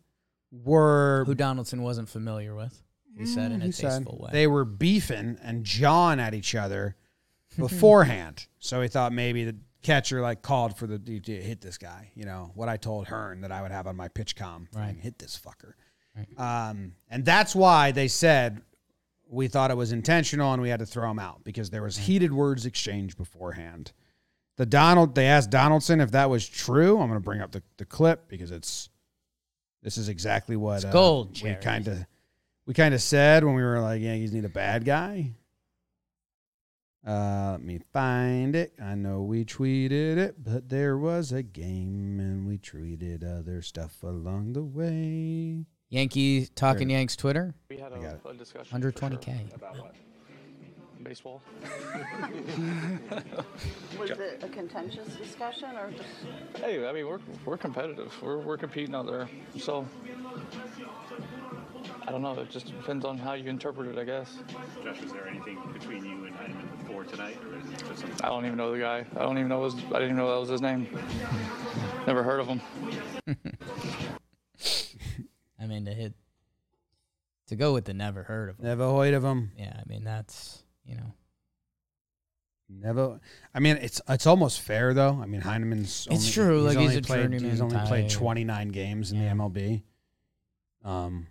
were 0.50 1.22
Who 1.24 1.36
Donaldson 1.36 1.82
wasn't 1.82 2.08
familiar 2.08 2.56
with. 2.56 2.82
He 3.16 3.24
said 3.24 3.52
in 3.52 3.62
a 3.62 3.70
tasteful 3.70 4.18
way. 4.18 4.30
they 4.32 4.48
were 4.48 4.64
beefing 4.64 5.38
and 5.40 5.62
jawing 5.62 6.18
at 6.18 6.34
each 6.34 6.56
other 6.56 6.96
beforehand. 7.56 8.48
so 8.58 8.82
he 8.82 8.88
thought 8.88 9.12
maybe 9.12 9.44
the 9.44 9.56
catcher 9.84 10.20
like 10.20 10.42
called 10.42 10.76
for 10.76 10.88
the 10.88 10.98
hit 11.24 11.60
this 11.60 11.78
guy. 11.78 12.10
You 12.16 12.24
know 12.24 12.50
what 12.56 12.68
I 12.68 12.76
told 12.76 13.06
Hearn 13.06 13.42
that 13.42 13.52
I 13.52 13.62
would 13.62 13.70
have 13.70 13.86
on 13.86 13.94
my 13.94 14.08
pitch 14.08 14.34
com. 14.34 14.66
Right. 14.74 14.96
Hit 15.00 15.20
this 15.20 15.38
fucker. 15.38 15.74
Um, 16.36 16.94
and 17.08 17.24
that's 17.24 17.54
why 17.54 17.92
they 17.92 18.08
said 18.08 18.62
we 19.28 19.48
thought 19.48 19.70
it 19.70 19.76
was 19.76 19.92
intentional 19.92 20.52
and 20.52 20.62
we 20.62 20.68
had 20.68 20.80
to 20.80 20.86
throw 20.86 21.10
him 21.10 21.18
out 21.18 21.42
because 21.44 21.70
there 21.70 21.82
was 21.82 21.96
heated 21.96 22.32
words 22.32 22.66
exchanged 22.66 23.16
beforehand. 23.16 23.92
The 24.56 24.66
Donald 24.66 25.14
they 25.14 25.26
asked 25.26 25.50
Donaldson 25.50 26.00
if 26.00 26.12
that 26.12 26.30
was 26.30 26.48
true. 26.48 27.00
I'm 27.00 27.08
going 27.08 27.20
to 27.20 27.24
bring 27.24 27.40
up 27.40 27.52
the, 27.52 27.62
the 27.76 27.84
clip 27.84 28.28
because 28.28 28.50
it's 28.50 28.88
this 29.82 29.98
is 29.98 30.08
exactly 30.08 30.56
what 30.56 30.84
uh, 30.84 30.92
gold, 30.92 31.42
we 31.42 31.54
kind 31.54 31.86
of 31.88 32.06
we 32.66 32.74
kind 32.74 32.94
of 32.94 33.02
said 33.02 33.44
when 33.44 33.54
we 33.54 33.62
were 33.62 33.80
like 33.80 34.00
yeah, 34.00 34.12
Yankees 34.12 34.32
need 34.32 34.44
a 34.44 34.50
bad 34.50 34.84
guy. 34.84 35.32
Uh, 37.06 37.52
let 37.52 37.62
me 37.62 37.78
find 37.92 38.56
it. 38.56 38.72
I 38.82 38.96
know 38.96 39.22
we 39.22 39.44
tweeted 39.44 40.16
it, 40.16 40.42
but 40.42 40.68
there 40.68 40.98
was 40.98 41.30
a 41.30 41.42
game 41.44 42.18
and 42.18 42.48
we 42.48 42.58
tweeted 42.58 43.22
other 43.22 43.62
stuff 43.62 44.02
along 44.02 44.54
the 44.54 44.64
way. 44.64 45.66
Yankee 45.88 46.46
talking 46.54 46.90
Yanks 46.90 47.14
Twitter. 47.14 47.54
We 47.70 47.76
had 47.76 47.92
a, 47.92 48.18
a 48.28 48.34
discussion. 48.34 48.80
120K. 48.80 49.54
About 49.54 49.78
what? 49.78 49.94
Baseball. 51.02 51.40
Was 53.98 54.10
it 54.10 54.42
a 54.42 54.48
contentious 54.48 55.14
discussion 55.14 55.76
or 55.76 55.92
just? 55.92 56.08
Hey, 56.56 56.88
I 56.88 56.92
mean, 56.92 57.06
we're, 57.06 57.20
we're 57.44 57.56
competitive. 57.56 58.12
We're, 58.20 58.38
we're 58.38 58.56
competing 58.56 58.96
out 58.96 59.06
there. 59.06 59.28
So, 59.56 59.86
I 62.02 62.10
don't 62.10 62.22
know. 62.22 62.32
It 62.40 62.50
just 62.50 62.66
depends 62.66 63.04
on 63.04 63.18
how 63.18 63.34
you 63.34 63.48
interpret 63.48 63.88
it, 63.88 63.98
I 63.98 64.04
guess. 64.04 64.38
Josh, 64.82 65.00
was 65.00 65.12
there 65.12 65.28
anything 65.28 65.60
between 65.72 66.04
you 66.04 66.26
and 66.26 66.34
Heineman 66.34 66.68
before 66.78 67.04
tonight, 67.04 67.38
or 67.44 67.58
is 67.58 67.70
it 67.70 67.78
just 67.86 68.00
something? 68.00 68.24
I 68.24 68.28
don't 68.28 68.44
even 68.44 68.56
know 68.56 68.72
the 68.72 68.80
guy. 68.80 69.06
I 69.14 69.20
don't 69.20 69.38
even 69.38 69.48
know 69.48 69.62
his. 69.62 69.74
I 69.74 69.78
didn't 69.78 70.02
even 70.04 70.16
know 70.16 70.32
that 70.32 70.40
was 70.40 70.48
his 70.48 70.62
name. 70.62 70.88
Never 72.08 72.24
heard 72.24 72.40
of 72.40 72.48
him. 72.48 72.60
I 75.60 75.66
mean, 75.66 75.84
to 75.86 75.92
hit, 75.92 76.14
to 77.48 77.56
go 77.56 77.72
with 77.72 77.84
the 77.86 77.94
never 77.94 78.22
heard 78.22 78.48
of 78.50 78.58
him. 78.58 78.64
Never 78.66 78.84
heard 78.92 79.14
of 79.14 79.24
him. 79.24 79.52
Yeah, 79.56 79.74
I 79.78 79.82
mean, 79.88 80.04
that's, 80.04 80.62
you 80.84 80.96
know, 80.96 81.12
Never. 82.68 83.20
I 83.54 83.60
mean, 83.60 83.76
it's 83.80 84.00
it's 84.08 84.26
almost 84.26 84.60
fair 84.60 84.92
though. 84.92 85.20
I 85.22 85.26
mean, 85.26 85.40
Heineman's. 85.40 86.08
It's 86.10 86.30
true, 86.32 86.62
like, 86.62 86.76
he's 86.76 86.88
only 86.88 86.98
a 86.98 87.02
played, 87.02 87.40
He's 87.40 87.60
only 87.60 87.78
played 87.86 88.10
29 88.10 88.68
games 88.70 89.12
in 89.12 89.18
Yeah. 89.18 89.28
the 89.28 89.34
MLB. 89.36 89.82
Um, 90.82 91.28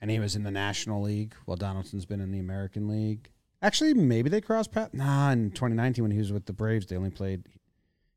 and 0.00 0.10
he 0.10 0.18
was 0.18 0.36
in 0.36 0.42
the 0.42 0.50
National 0.50 1.00
League 1.02 1.34
while 1.46 1.56
Donaldson's 1.56 2.04
been 2.04 2.20
in 2.20 2.30
the 2.30 2.40
American 2.40 2.88
League. 2.88 3.30
Actually, 3.62 3.94
maybe 3.94 4.28
they 4.28 4.42
crossed 4.42 4.70
paths. 4.70 4.92
Nah, 4.92 5.30
in 5.30 5.50
2019 5.50 6.04
when 6.04 6.10
he 6.10 6.18
was 6.18 6.30
with 6.30 6.44
the 6.44 6.52
Braves, 6.52 6.86
they 6.86 6.96
only 6.96 7.10
played. 7.10 7.44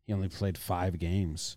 He 0.05 0.11
only 0.11 0.27
played 0.27 0.57
five 0.57 0.99
games. 0.99 1.55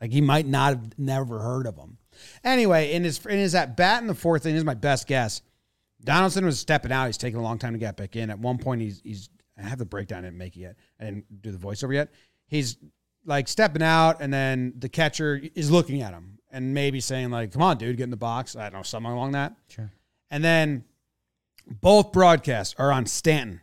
Like 0.00 0.10
he 0.10 0.20
might 0.20 0.46
not 0.46 0.70
have 0.70 0.98
never 0.98 1.38
heard 1.38 1.66
of 1.68 1.76
him. 1.76 1.98
Anyway, 2.44 2.92
in 2.92 3.04
his 3.04 3.24
in 3.26 3.38
his 3.38 3.54
at 3.54 3.76
bat 3.76 4.00
in 4.00 4.06
the 4.06 4.14
fourth 4.14 4.46
inning, 4.46 4.56
is 4.56 4.64
my 4.64 4.74
best 4.74 5.06
guess. 5.06 5.42
Donaldson 6.04 6.44
was 6.44 6.58
stepping 6.58 6.92
out. 6.92 7.06
He's 7.06 7.16
taking 7.16 7.38
a 7.38 7.42
long 7.42 7.58
time 7.58 7.72
to 7.72 7.78
get 7.78 7.96
back 7.96 8.16
in. 8.16 8.30
At 8.30 8.38
one 8.38 8.58
point, 8.58 8.80
he's 8.80 9.00
he's 9.04 9.28
I 9.58 9.62
have 9.62 9.78
the 9.78 9.86
breakdown. 9.86 10.20
I 10.20 10.22
didn't 10.28 10.38
make 10.38 10.56
it 10.56 10.60
yet. 10.60 10.76
I 11.00 11.04
didn't 11.04 11.42
do 11.42 11.52
the 11.52 11.58
voiceover 11.58 11.94
yet. 11.94 12.10
He's 12.46 12.76
like 13.24 13.48
stepping 13.48 13.82
out, 13.82 14.20
and 14.20 14.32
then 14.32 14.74
the 14.78 14.88
catcher 14.88 15.40
is 15.54 15.70
looking 15.70 16.02
at 16.02 16.12
him 16.12 16.38
and 16.50 16.74
maybe 16.74 17.00
saying 17.00 17.30
like, 17.30 17.52
"Come 17.52 17.62
on, 17.62 17.78
dude, 17.78 17.96
get 17.96 18.04
in 18.04 18.10
the 18.10 18.16
box." 18.16 18.56
I 18.56 18.64
don't 18.64 18.80
know, 18.80 18.82
something 18.82 19.12
along 19.12 19.32
that. 19.32 19.54
Sure. 19.68 19.90
And 20.30 20.42
then 20.42 20.84
both 21.66 22.12
broadcasts 22.12 22.74
are 22.78 22.90
on 22.90 23.06
Stanton 23.06 23.60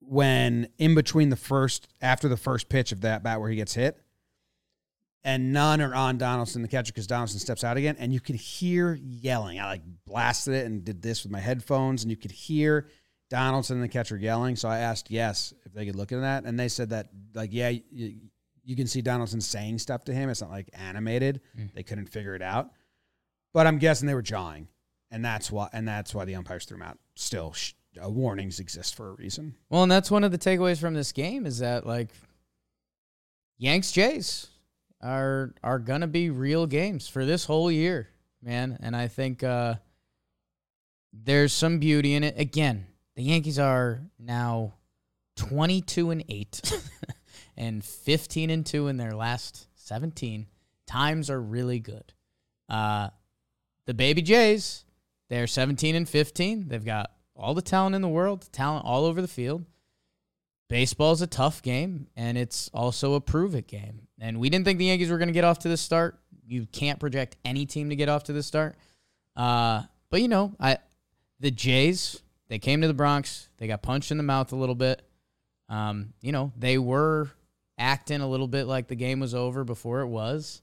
when 0.00 0.68
in 0.78 0.94
between 0.94 1.30
the 1.30 1.36
first 1.36 1.88
after 2.00 2.28
the 2.28 2.36
first 2.36 2.68
pitch 2.68 2.92
of 2.92 3.00
that 3.00 3.22
bat 3.22 3.40
where 3.40 3.50
he 3.50 3.56
gets 3.56 3.74
hit 3.74 3.98
and 5.26 5.52
none 5.52 5.80
are 5.80 5.92
on 5.92 6.18
Donaldson, 6.18 6.62
the 6.62 6.68
catcher, 6.68 6.92
because 6.92 7.08
Donaldson 7.08 7.40
steps 7.40 7.64
out 7.64 7.76
again, 7.76 7.96
and 7.98 8.14
you 8.14 8.20
could 8.20 8.36
hear 8.36 8.94
yelling. 9.02 9.58
I 9.58 9.66
like 9.66 9.82
blasted 10.06 10.54
it 10.54 10.66
and 10.66 10.84
did 10.84 11.02
this 11.02 11.24
with 11.24 11.32
my 11.32 11.40
headphones, 11.40 12.04
and 12.04 12.12
you 12.12 12.16
could 12.16 12.30
hear 12.30 12.86
Donaldson, 13.28 13.80
the 13.80 13.88
catcher, 13.88 14.16
yelling. 14.16 14.54
So 14.54 14.68
I 14.68 14.78
asked 14.78 15.10
yes 15.10 15.52
if 15.64 15.72
they 15.72 15.84
could 15.84 15.96
look 15.96 16.12
at 16.12 16.20
that, 16.20 16.44
and 16.44 16.58
they 16.58 16.68
said 16.68 16.90
that 16.90 17.08
like 17.34 17.52
yeah, 17.52 17.70
you, 17.70 18.14
you 18.64 18.76
can 18.76 18.86
see 18.86 19.02
Donaldson 19.02 19.40
saying 19.40 19.80
stuff 19.80 20.04
to 20.04 20.14
him. 20.14 20.30
It's 20.30 20.42
not 20.42 20.50
like 20.50 20.70
animated. 20.72 21.40
They 21.74 21.82
couldn't 21.82 22.06
figure 22.06 22.36
it 22.36 22.42
out, 22.42 22.70
but 23.52 23.66
I'm 23.66 23.78
guessing 23.78 24.06
they 24.06 24.14
were 24.14 24.22
jawing, 24.22 24.68
and 25.10 25.24
that's 25.24 25.50
why 25.50 25.68
and 25.72 25.88
that's 25.88 26.14
why 26.14 26.24
the 26.24 26.36
umpires 26.36 26.66
threw 26.66 26.76
him 26.76 26.82
out. 26.82 26.98
Still, 27.16 27.52
sh- 27.52 27.72
uh, 28.00 28.08
warnings 28.08 28.60
exist 28.60 28.94
for 28.94 29.08
a 29.08 29.14
reason. 29.14 29.56
Well, 29.70 29.82
and 29.82 29.90
that's 29.90 30.08
one 30.08 30.22
of 30.22 30.30
the 30.30 30.38
takeaways 30.38 30.78
from 30.78 30.94
this 30.94 31.10
game 31.10 31.46
is 31.46 31.58
that 31.58 31.84
like 31.84 32.10
Yanks 33.58 33.90
Jays 33.90 34.50
are 35.00 35.54
are 35.62 35.78
gonna 35.78 36.06
be 36.06 36.30
real 36.30 36.66
games 36.66 37.08
for 37.08 37.24
this 37.24 37.44
whole 37.44 37.70
year, 37.70 38.08
man. 38.42 38.78
And 38.80 38.96
I 38.96 39.08
think 39.08 39.42
uh 39.42 39.74
there's 41.12 41.52
some 41.52 41.78
beauty 41.78 42.14
in 42.14 42.24
it. 42.24 42.38
Again, 42.38 42.86
the 43.14 43.22
Yankees 43.22 43.58
are 43.58 44.02
now 44.18 44.74
twenty 45.36 45.80
two 45.80 46.10
and 46.10 46.24
eight 46.28 46.60
and 47.56 47.84
fifteen 47.84 48.50
and 48.50 48.64
two 48.64 48.88
in 48.88 48.96
their 48.96 49.12
last 49.12 49.66
seventeen. 49.74 50.46
Times 50.86 51.30
are 51.30 51.40
really 51.40 51.78
good. 51.78 52.12
Uh 52.68 53.10
the 53.86 53.94
baby 53.94 54.20
Jays, 54.20 54.84
they're 55.28 55.46
17 55.46 55.94
and 55.94 56.08
15. 56.08 56.68
They've 56.68 56.84
got 56.84 57.12
all 57.36 57.54
the 57.54 57.62
talent 57.62 57.94
in 57.94 58.02
the 58.02 58.08
world, 58.08 58.48
talent 58.52 58.84
all 58.84 59.04
over 59.04 59.22
the 59.22 59.28
field. 59.28 59.64
Baseball's 60.68 61.22
a 61.22 61.26
tough 61.26 61.62
game, 61.62 62.08
and 62.16 62.36
it's 62.36 62.68
also 62.74 63.14
a 63.14 63.20
prove 63.20 63.54
it 63.54 63.68
game. 63.68 64.08
And 64.20 64.40
we 64.40 64.50
didn't 64.50 64.64
think 64.64 64.78
the 64.78 64.86
Yankees 64.86 65.10
were 65.10 65.18
going 65.18 65.28
to 65.28 65.34
get 65.34 65.44
off 65.44 65.60
to 65.60 65.68
the 65.68 65.76
start. 65.76 66.18
You 66.46 66.66
can't 66.66 66.98
project 66.98 67.36
any 67.44 67.66
team 67.66 67.90
to 67.90 67.96
get 67.96 68.08
off 68.08 68.24
to 68.24 68.32
the 68.32 68.42
start. 68.42 68.76
Uh, 69.36 69.82
but 70.10 70.22
you 70.22 70.28
know, 70.28 70.54
I 70.58 70.78
the 71.38 71.50
Jays 71.50 72.22
they 72.48 72.58
came 72.58 72.80
to 72.82 72.88
the 72.88 72.94
Bronx. 72.94 73.48
They 73.58 73.66
got 73.66 73.82
punched 73.82 74.10
in 74.10 74.16
the 74.16 74.22
mouth 74.22 74.52
a 74.52 74.56
little 74.56 74.74
bit. 74.74 75.02
Um, 75.68 76.12
you 76.20 76.32
know, 76.32 76.52
they 76.56 76.78
were 76.78 77.30
acting 77.78 78.20
a 78.20 78.28
little 78.28 78.48
bit 78.48 78.66
like 78.66 78.88
the 78.88 78.94
game 78.94 79.20
was 79.20 79.34
over 79.34 79.64
before 79.64 80.00
it 80.00 80.06
was. 80.06 80.62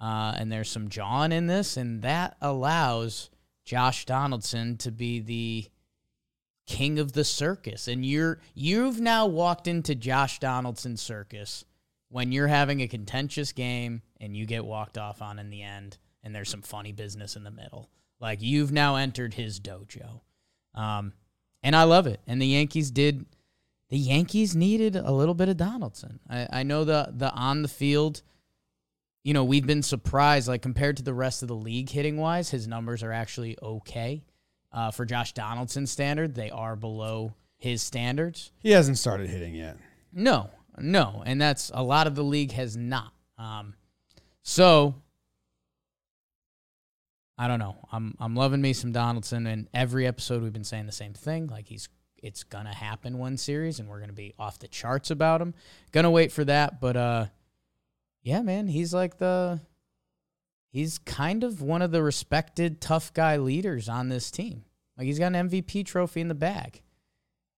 Uh, 0.00 0.34
and 0.36 0.50
there's 0.50 0.70
some 0.70 0.88
John 0.88 1.30
in 1.30 1.46
this, 1.46 1.76
and 1.76 2.02
that 2.02 2.36
allows 2.40 3.30
Josh 3.64 4.04
Donaldson 4.04 4.76
to 4.78 4.90
be 4.90 5.20
the 5.20 5.68
king 6.72 6.98
of 6.98 7.12
the 7.12 7.24
circus. 7.24 7.86
And 7.86 8.04
you're 8.04 8.40
you've 8.54 9.00
now 9.00 9.26
walked 9.26 9.68
into 9.68 9.94
Josh 9.94 10.38
Donaldson's 10.38 11.02
circus 11.02 11.64
when 12.08 12.32
you're 12.32 12.48
having 12.48 12.80
a 12.80 12.88
contentious 12.88 13.52
game 13.52 14.02
and 14.20 14.36
you 14.36 14.46
get 14.46 14.64
walked 14.64 14.96
off 14.96 15.20
on 15.20 15.38
in 15.38 15.50
the 15.50 15.62
end, 15.62 15.98
and 16.22 16.34
there's 16.34 16.48
some 16.48 16.62
funny 16.62 16.92
business 16.92 17.36
in 17.36 17.44
the 17.44 17.50
middle. 17.50 17.90
Like 18.20 18.40
you've 18.40 18.72
now 18.72 18.96
entered 18.96 19.34
his 19.34 19.60
dojo. 19.60 20.20
Um, 20.74 21.12
and 21.62 21.76
I 21.76 21.84
love 21.84 22.06
it. 22.06 22.20
And 22.26 22.40
the 22.40 22.46
Yankees 22.46 22.90
did. 22.90 23.26
The 23.90 23.98
Yankees 23.98 24.56
needed 24.56 24.96
a 24.96 25.12
little 25.12 25.34
bit 25.34 25.50
of 25.50 25.58
Donaldson. 25.58 26.20
I, 26.28 26.48
I 26.50 26.62
know 26.62 26.84
the 26.84 27.12
the 27.14 27.30
on 27.32 27.60
the 27.62 27.68
field. 27.68 28.22
You 29.24 29.34
know, 29.34 29.44
we've 29.44 29.66
been 29.66 29.82
surprised. 29.82 30.48
Like 30.48 30.62
compared 30.62 30.96
to 30.96 31.02
the 31.02 31.14
rest 31.14 31.42
of 31.42 31.48
the 31.48 31.54
league, 31.54 31.90
hitting 31.90 32.16
wise, 32.16 32.50
his 32.50 32.66
numbers 32.66 33.02
are 33.02 33.12
actually 33.12 33.58
okay. 33.62 34.22
Uh, 34.72 34.90
for 34.90 35.04
Josh 35.04 35.32
Donaldson's 35.32 35.90
standard, 35.90 36.34
they 36.34 36.50
are 36.50 36.76
below 36.76 37.34
his 37.58 37.82
standards. 37.82 38.52
He 38.58 38.70
hasn't 38.70 38.98
started 38.98 39.28
hitting 39.28 39.54
yet. 39.54 39.76
No, 40.12 40.50
no, 40.78 41.22
and 41.26 41.40
that's 41.40 41.70
a 41.74 41.82
lot 41.82 42.06
of 42.06 42.14
the 42.14 42.24
league 42.24 42.52
has 42.52 42.76
not. 42.76 43.12
Um, 43.38 43.74
so 44.42 44.94
I 47.38 47.48
don't 47.48 47.58
know. 47.58 47.76
I'm 47.90 48.14
I'm 48.20 48.34
loving 48.34 48.60
me 48.60 48.72
some 48.72 48.92
Donaldson, 48.92 49.46
and 49.46 49.68
every 49.74 50.06
episode 50.06 50.42
we've 50.42 50.52
been 50.52 50.64
saying 50.64 50.86
the 50.86 50.92
same 50.92 51.12
thing. 51.12 51.48
Like 51.48 51.66
he's 51.66 51.88
it's 52.22 52.44
gonna 52.44 52.74
happen 52.74 53.18
one 53.18 53.36
series, 53.36 53.80
and 53.80 53.88
we're 53.88 54.00
gonna 54.00 54.12
be 54.12 54.34
off 54.38 54.58
the 54.58 54.68
charts 54.68 55.10
about 55.10 55.40
him. 55.40 55.54
Gonna 55.92 56.10
wait 56.10 56.32
for 56.32 56.44
that, 56.44 56.80
but 56.80 56.96
uh, 56.96 57.26
yeah, 58.22 58.42
man, 58.42 58.68
he's 58.68 58.94
like 58.94 59.18
the 59.18 59.60
he's 60.72 60.98
kind 60.98 61.44
of 61.44 61.62
one 61.62 61.82
of 61.82 61.92
the 61.92 62.02
respected 62.02 62.80
tough 62.80 63.12
guy 63.12 63.36
leaders 63.36 63.88
on 63.88 64.08
this 64.08 64.30
team. 64.30 64.64
Like 64.96 65.06
he's 65.06 65.18
got 65.18 65.34
an 65.34 65.48
MVP 65.48 65.86
trophy 65.86 66.20
in 66.20 66.28
the 66.28 66.34
bag. 66.34 66.82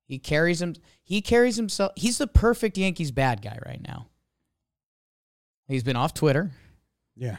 He 0.07 0.18
carries 0.18 0.61
him. 0.61 0.74
He 1.03 1.22
carries 1.22 1.57
himself. 1.57 1.92
He's 1.96 2.18
the 2.18 2.27
perfect 2.27 2.77
Yankees 2.77 3.11
bad 3.11 3.40
guy 3.40 3.59
right 3.64 3.81
now. 3.87 4.09
He's 5.66 5.83
been 5.83 5.96
off 5.96 6.12
Twitter. 6.12 6.50
Yeah. 7.16 7.38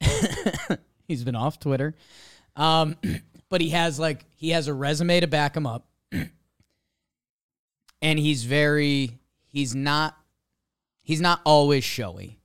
he's 1.08 1.24
been 1.24 1.34
off 1.34 1.58
Twitter. 1.58 1.94
Um, 2.54 2.96
but 3.48 3.60
he 3.60 3.70
has 3.70 3.98
like 3.98 4.24
he 4.36 4.50
has 4.50 4.68
a 4.68 4.74
resume 4.74 5.20
to 5.20 5.26
back 5.26 5.56
him 5.56 5.66
up. 5.66 5.86
and 8.02 8.18
he's 8.18 8.44
very 8.44 9.18
he's 9.46 9.74
not 9.74 10.16
he's 11.02 11.20
not 11.20 11.40
always 11.44 11.82
showy. 11.82 12.38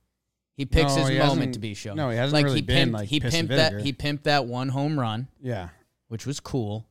He 0.58 0.66
picks 0.66 0.94
No, 0.96 1.02
his 1.02 1.08
he 1.10 1.18
moment 1.18 1.54
to 1.54 1.60
be 1.60 1.72
showy. 1.72 1.94
no, 1.94 2.10
he 2.10 2.16
hasn't 2.16 2.34
like 2.34 2.44
really 2.44 2.56
he 2.56 2.62
been, 2.62 2.88
pimped, 2.90 2.92
like, 2.92 3.08
he 3.08 3.20
piss 3.20 3.32
and 3.34 3.48
pimped 3.48 3.56
that 3.56 3.70
vinegar. 3.72 3.84
he 3.86 3.92
pimped 3.94 4.22
that 4.24 4.44
one 4.46 4.68
home 4.70 4.98
run, 5.00 5.28
Yeah. 5.40 5.68
which 6.08 6.26
was 6.26 6.40
cool. 6.40 6.84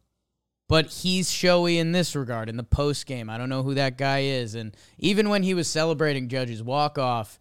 But 0.70 0.88
he's 0.88 1.30
showy 1.30 1.78
in 1.78 1.92
this 1.92 2.16
regard 2.16 2.48
in 2.50 2.56
the 2.58 2.64
post 2.64 3.06
game. 3.06 3.30
I 3.30 3.38
don't 3.38 3.50
know 3.50 3.64
who 3.64 3.74
that 3.76 3.98
guy 3.98 4.20
is, 4.24 4.56
and 4.56 4.76
even 4.98 5.28
when 5.30 5.44
he 5.44 5.54
was 5.54 5.68
celebrating 5.68 6.30
Judge's 6.30 6.64
walk 6.64 6.98
off, 6.98 7.40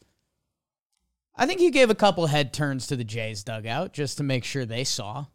I 1.36 1.46
think 1.46 1.60
he 1.60 1.70
gave 1.70 1.90
a 1.90 1.94
couple 1.94 2.26
head 2.26 2.52
turns 2.52 2.86
to 2.88 2.96
the 2.96 3.04
Jays 3.04 3.44
dugout 3.44 3.92
just 3.92 4.16
to 4.18 4.24
make 4.24 4.42
sure 4.44 4.64
they 4.66 4.82
saw. 4.84 5.26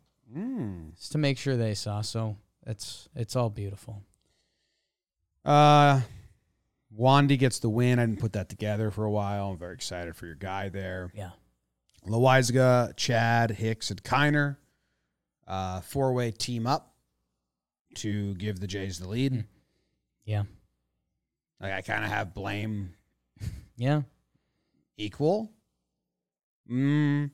Just 0.97 1.11
to 1.13 1.17
make 1.17 1.37
sure 1.37 1.55
they 1.57 1.73
saw. 1.73 2.01
So 2.01 2.35
it's 2.67 3.07
it's 3.15 3.35
all 3.37 3.49
beautiful. 3.49 4.01
Uh, 5.45 6.01
Wandy 6.97 7.37
gets 7.39 7.59
the 7.59 7.69
win. 7.69 7.99
I 7.99 8.05
didn't 8.05 8.19
put 8.19 8.33
that 8.33 8.49
together 8.49 8.91
for 8.91 9.05
a 9.05 9.11
while. 9.11 9.51
I'm 9.51 9.57
very 9.57 9.73
excited 9.73 10.15
for 10.15 10.25
your 10.25 10.35
guy 10.35 10.69
there. 10.69 11.09
Yeah. 11.13 11.31
Loizaga, 12.07 12.95
Chad, 12.97 13.51
Hicks, 13.51 13.91
and 13.91 14.03
Kiner. 14.03 14.57
Uh, 15.47 15.81
four 15.81 16.13
way 16.13 16.31
team 16.31 16.65
up 16.67 16.93
to 17.95 18.33
give 18.35 18.59
the 18.59 18.67
Jays 18.67 18.99
the 18.99 19.07
lead. 19.07 19.43
Yeah. 20.25 20.43
Like 21.59 21.73
I 21.73 21.81
kind 21.81 22.03
of 22.05 22.09
have 22.11 22.33
blame 22.33 22.93
Yeah. 23.75 24.01
equal. 24.97 25.51
Mm. 26.69 27.31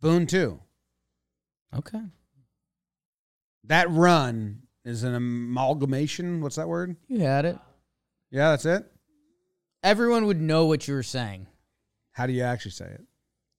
Boone 0.00 0.26
too. 0.26 0.60
Okay. 1.74 2.00
That 3.64 3.90
run 3.90 4.62
is 4.84 5.02
an 5.04 5.14
amalgamation. 5.14 6.40
What's 6.40 6.56
that 6.56 6.68
word? 6.68 6.96
You 7.08 7.20
had 7.20 7.44
it. 7.44 7.58
Yeah, 8.30 8.50
that's 8.50 8.64
it. 8.64 8.84
Everyone 9.82 10.26
would 10.26 10.40
know 10.40 10.66
what 10.66 10.86
you 10.88 10.94
were 10.94 11.02
saying. 11.02 11.46
How 12.12 12.26
do 12.26 12.32
you 12.32 12.42
actually 12.42 12.72
say 12.72 12.86
it? 12.86 13.04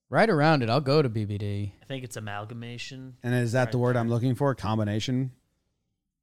Right 0.09 0.29
around 0.29 0.63
it, 0.63 0.69
I'll 0.69 0.81
go 0.81 1.01
to 1.01 1.09
BBD. 1.09 1.71
I 1.81 1.85
think 1.85 2.03
it's 2.03 2.17
amalgamation. 2.17 3.15
And 3.23 3.33
is 3.35 3.51
that 3.53 3.71
the 3.71 3.77
word 3.77 3.95
there. 3.95 4.01
I'm 4.01 4.09
looking 4.09 4.35
for? 4.35 4.53
Combination. 4.55 5.31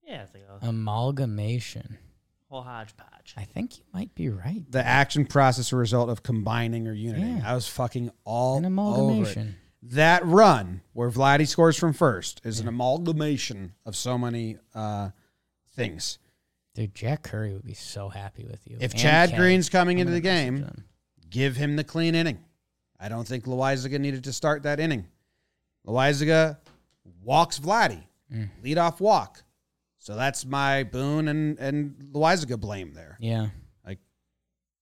Yeah, 0.07 0.23
I 0.23 0.27
think 0.27 0.45
a 0.63 0.69
Amalgamation. 0.69 1.99
whole 2.49 2.63
hodgepodge. 2.63 3.35
I 3.37 3.45
think 3.45 3.79
you 3.79 3.85
might 3.93 4.15
be 4.15 4.29
right. 4.29 4.63
The 4.71 4.85
action 4.85 5.25
process 5.25 5.73
or 5.73 5.77
result 5.77 6.11
of 6.11 6.23
combining 6.23 6.87
or 6.89 6.93
uniting. 6.93 7.39
Yeah. 7.39 7.51
I 7.51 7.55
was 7.55 7.69
fucking 7.69 8.11
all 8.25 8.59
An 8.59 8.65
over 8.65 8.67
it. 8.67 8.73
amalgamation. 8.73 9.57
That 9.83 10.25
run 10.27 10.83
where 10.93 11.11
Vladdy 11.11 11.47
scores 11.47 11.77
from 11.77 11.93
first 11.93 12.41
is 12.45 12.59
an 12.61 12.67
amalgamation 12.69 13.75
of 13.85 13.95
so 13.97 14.19
many 14.19 14.57
uh, 14.75 15.11
things. 15.75 16.19
Dude, 16.77 16.95
Jack 16.95 17.23
Curry 17.23 17.53
would 17.55 17.65
be 17.65 17.75
so 17.75 18.09
happy 18.11 18.45
with 18.45 18.61
you. 18.67 18.77
If 18.81 18.93
And 18.93 19.01
Chad 19.01 19.31
Kay. 19.31 19.37
Green's 19.37 19.69
coming 19.71 19.97
I'm 19.97 20.03
into 20.03 20.13
the 20.13 20.21
game, 20.21 20.85
give 21.31 21.57
him 21.57 21.75
the 21.77 21.85
clean 21.85 22.15
inning. 22.15 22.39
I 23.01 23.09
don't 23.09 23.27
think 23.27 23.45
Loizaga 23.47 23.99
needed 23.99 24.25
to 24.25 24.33
start 24.33 24.63
that 24.65 24.79
inning. 24.79 25.07
Loizaga 25.87 26.59
walks 27.23 27.59
Vladdy, 27.59 28.03
Mm. 28.33 28.51
lead 28.63 28.77
off 28.79 29.01
walk. 29.01 29.43
So 29.99 30.17
that's 30.17 30.45
my 30.45 30.85
Boone 30.85 31.29
and 31.29 31.59
and 31.59 31.97
Loizaga 32.13 32.59
blame 32.61 32.93
there. 32.93 33.17
Yeah. 33.21 33.49
Like 33.85 33.99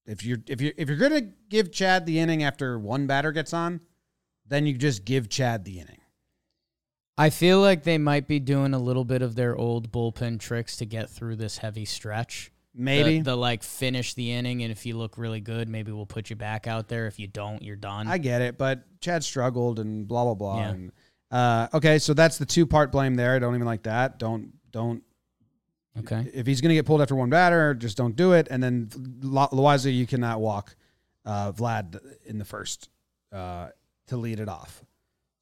If 0.06 0.24
you're 0.24 0.38
if 0.48 0.60
you 0.60 0.70
are 0.70 0.74
if 0.76 0.88
you're 0.88 0.98
gonna 0.98 1.30
give 1.48 1.70
Chad 1.72 2.06
the 2.06 2.18
inning 2.18 2.42
after 2.42 2.78
one 2.78 3.06
batter 3.06 3.32
gets 3.32 3.52
on, 3.52 3.80
then 4.46 4.66
you 4.66 4.74
just 4.76 5.04
give 5.04 5.28
Chad 5.28 5.64
the 5.64 5.78
inning. 5.80 6.00
I 7.16 7.30
feel 7.30 7.60
like 7.60 7.84
they 7.84 7.98
might 7.98 8.26
be 8.26 8.40
doing 8.40 8.74
a 8.74 8.78
little 8.78 9.04
bit 9.04 9.22
of 9.22 9.34
their 9.34 9.56
old 9.56 9.92
bullpen 9.92 10.40
tricks 10.40 10.76
to 10.78 10.86
get 10.86 11.10
through 11.10 11.36
this 11.36 11.58
heavy 11.58 11.84
stretch. 11.84 12.50
Maybe 12.74 13.18
the, 13.18 13.30
the 13.30 13.36
like 13.36 13.62
finish 13.62 14.14
the 14.14 14.32
inning, 14.32 14.62
and 14.62 14.72
if 14.72 14.84
you 14.84 14.96
look 14.96 15.16
really 15.16 15.40
good, 15.40 15.68
maybe 15.68 15.92
we'll 15.92 16.06
put 16.06 16.28
you 16.28 16.34
back 16.34 16.66
out 16.66 16.88
there. 16.88 17.06
If 17.06 17.20
you 17.20 17.28
don't, 17.28 17.62
you're 17.62 17.76
done. 17.76 18.08
I 18.08 18.18
get 18.18 18.42
it, 18.42 18.58
but 18.58 18.82
Chad 19.00 19.22
struggled 19.22 19.78
and 19.78 20.08
blah 20.08 20.24
blah 20.24 20.34
blah. 20.34 20.58
Yeah. 20.58 20.70
And, 20.70 20.92
uh, 21.30 21.68
okay, 21.74 22.00
so 22.00 22.14
that's 22.14 22.36
the 22.36 22.46
two 22.46 22.66
part 22.66 22.90
blame 22.90 23.14
there. 23.14 23.36
I 23.36 23.38
don't 23.38 23.54
even 23.54 23.66
like 23.66 23.84
that. 23.84 24.18
Don't 24.18 24.54
don't 24.72 25.04
okay. 26.00 26.28
if 26.34 26.48
he's 26.48 26.60
gonna 26.60 26.74
get 26.74 26.84
pulled 26.84 27.00
after 27.00 27.14
one 27.14 27.30
batter, 27.30 27.74
just 27.74 27.96
don't 27.96 28.16
do 28.16 28.32
it. 28.32 28.48
And 28.50 28.60
then 28.60 28.90
Lo- 29.22 29.48
Loizaga, 29.52 29.94
you 29.94 30.08
cannot 30.08 30.40
walk 30.40 30.74
uh, 31.24 31.52
Vlad 31.52 32.00
in 32.26 32.38
the 32.38 32.44
first 32.44 32.88
uh, 33.32 33.68
to 34.08 34.16
lead 34.16 34.40
it 34.40 34.48
off, 34.48 34.83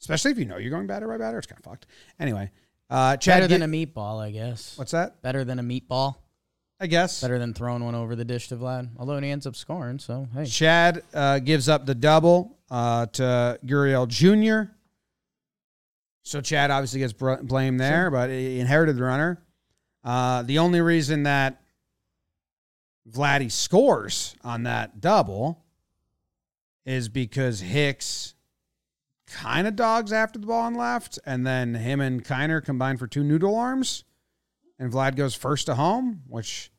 especially 0.03 0.33
if 0.33 0.39
you 0.39 0.45
know 0.45 0.59
you're 0.59 0.71
going 0.71 0.87
batter 0.87 1.09
by 1.09 1.17
batter. 1.17 1.39
It's 1.39 1.47
kind 1.47 1.59
of 1.59 1.65
fucked. 1.65 1.87
Anyway, 2.21 2.51
uh, 2.91 3.17
Chad, 3.17 3.41
Better 3.43 3.59
than 3.59 3.63
a 3.63 3.69
meatball, 3.87 4.21
I 4.21 4.31
guess. 4.33 4.77
what's 4.77 4.91
that? 4.91 5.23
Better 5.23 5.45
than 5.45 5.59
a 5.59 5.63
meatball. 5.63 6.17
I 6.81 6.89
guess 6.89 7.21
Better 7.23 7.39
than 7.39 7.55
throwing 7.55 7.85
one 7.85 7.95
over 7.95 8.17
the 8.17 8.25
dish 8.25 8.49
to 8.49 8.57
Vlad. 8.57 8.91
Although 8.99 9.19
he 9.21 9.31
ends 9.31 9.47
up 9.47 9.55
scoring, 9.55 10.01
so 10.01 10.29
hey. 10.35 10.45
Chad 10.45 11.03
uh, 11.15 11.39
gives 11.39 11.69
up 11.69 11.87
the 11.87 11.95
double 11.95 12.59
uh, 12.71 13.07
to 13.07 13.59
Gurriel 13.65 14.09
Jr. 14.09 14.73
So 16.25 16.41
Chad 16.41 16.73
obviously 16.73 16.99
gets 16.99 17.13
br- 17.13 17.37
blamed 17.37 17.79
there, 17.79 18.11
but 18.11 18.31
he 18.31 18.59
inherited 18.59 18.97
the 18.97 19.05
runner. 19.05 19.41
Uh, 20.05 20.43
the 20.43 20.59
only 20.59 20.81
reason 20.81 21.23
that 21.23 21.63
Vladdy 23.09 23.51
scores 23.51 24.35
on 24.43 24.65
that 24.65 25.01
double 25.01 25.63
is 26.85 27.09
because 27.09 27.61
Hicks 27.61 28.32
kind 29.33 29.67
of 29.67 29.77
dogs 29.77 30.13
after 30.13 30.39
the 30.39 30.47
ball 30.47 30.67
and 30.67 30.77
left, 30.77 31.19
and 31.25 31.47
then 31.47 31.75
him 31.75 32.01
and 32.01 32.25
Kiner 32.25 32.65
combine 32.65 32.97
for 32.97 33.07
two 33.07 33.25
noodle 33.25 33.57
arms, 33.57 34.05
and 34.79 34.93
Vlad 34.93 35.17
goes 35.17 35.35
first 35.35 35.67
to 35.67 35.75
home, 35.75 36.23
which 36.29 36.71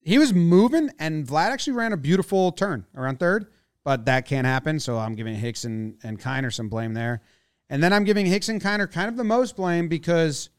he 0.00 0.18
was 0.18 0.32
moving, 0.32 0.90
and 0.98 1.26
Vlad 1.26 1.50
actually 1.50 1.74
ran 1.74 1.92
a 1.92 1.96
beautiful 1.96 2.52
turn 2.52 2.86
around 2.94 3.18
third, 3.18 3.46
but 3.84 4.04
that 4.06 4.26
can't 4.26 4.46
happen. 4.46 4.80
So 4.80 4.98
I'm 4.98 5.14
giving 5.14 5.34
Hicks 5.34 5.64
and, 5.64 5.96
and 6.02 6.20
Kiner 6.20 6.52
some 6.52 6.68
blame 6.68 6.94
there. 6.94 7.22
And 7.70 7.82
then 7.82 7.92
I'm 7.92 8.04
giving 8.04 8.26
Hicks 8.26 8.48
and 8.48 8.60
Kiner 8.60 8.90
kind 8.90 9.08
of 9.08 9.16
the 9.16 9.24
most 9.24 9.56
blame 9.56 9.88
because 9.88 10.50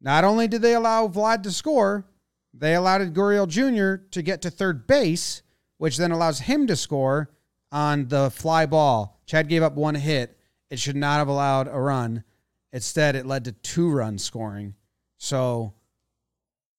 not 0.00 0.24
only 0.24 0.48
did 0.48 0.62
they 0.62 0.74
allow 0.74 1.08
Vlad 1.08 1.42
to 1.44 1.52
score, 1.52 2.06
they 2.52 2.74
allowed 2.74 3.14
Gurriel 3.14 3.48
Jr. 3.48 4.04
to 4.10 4.22
get 4.22 4.42
to 4.42 4.50
third 4.50 4.86
base, 4.86 5.42
which 5.78 5.96
then 5.96 6.10
allows 6.10 6.40
him 6.40 6.66
to 6.66 6.76
score 6.76 7.30
on 7.70 8.08
the 8.08 8.30
fly 8.30 8.66
ball. 8.66 9.15
Chad 9.26 9.48
gave 9.48 9.62
up 9.62 9.74
one 9.74 9.94
hit. 9.94 10.38
It 10.70 10.78
should 10.78 10.96
not 10.96 11.18
have 11.18 11.28
allowed 11.28 11.68
a 11.68 11.78
run. 11.78 12.24
Instead, 12.72 13.16
it 13.16 13.26
led 13.26 13.44
to 13.44 13.52
two 13.52 13.90
runs 13.90 14.24
scoring. 14.24 14.74
So 15.18 15.74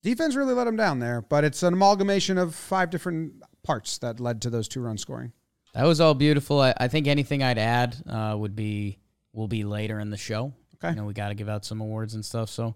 Defense 0.03 0.35
really 0.35 0.53
let 0.53 0.67
him 0.67 0.75
down 0.75 0.99
there, 0.99 1.21
but 1.21 1.43
it's 1.43 1.63
an 1.63 1.73
amalgamation 1.73 2.37
of 2.37 2.55
five 2.55 2.89
different 2.89 3.43
parts 3.63 3.97
that 3.99 4.19
led 4.19 4.41
to 4.43 4.49
those 4.49 4.67
two 4.67 4.81
runs 4.81 5.01
scoring. 5.01 5.33
That 5.73 5.85
was 5.85 5.99
all 5.99 6.13
beautiful. 6.13 6.61
I, 6.61 6.73
I 6.77 6.87
think 6.87 7.07
anything 7.07 7.43
I'd 7.43 7.57
add 7.57 7.95
uh, 8.07 8.35
would 8.37 8.55
be 8.55 8.99
will 9.33 9.47
be 9.47 9.63
later 9.63 9.99
in 9.99 10.09
the 10.09 10.17
show. 10.17 10.53
Okay. 10.75 10.91
You 10.91 10.95
know, 10.95 11.05
we 11.05 11.13
got 11.13 11.29
to 11.29 11.35
give 11.35 11.49
out 11.49 11.65
some 11.65 11.81
awards 11.81 12.13
and 12.13 12.23
stuff. 12.23 12.49
So, 12.49 12.75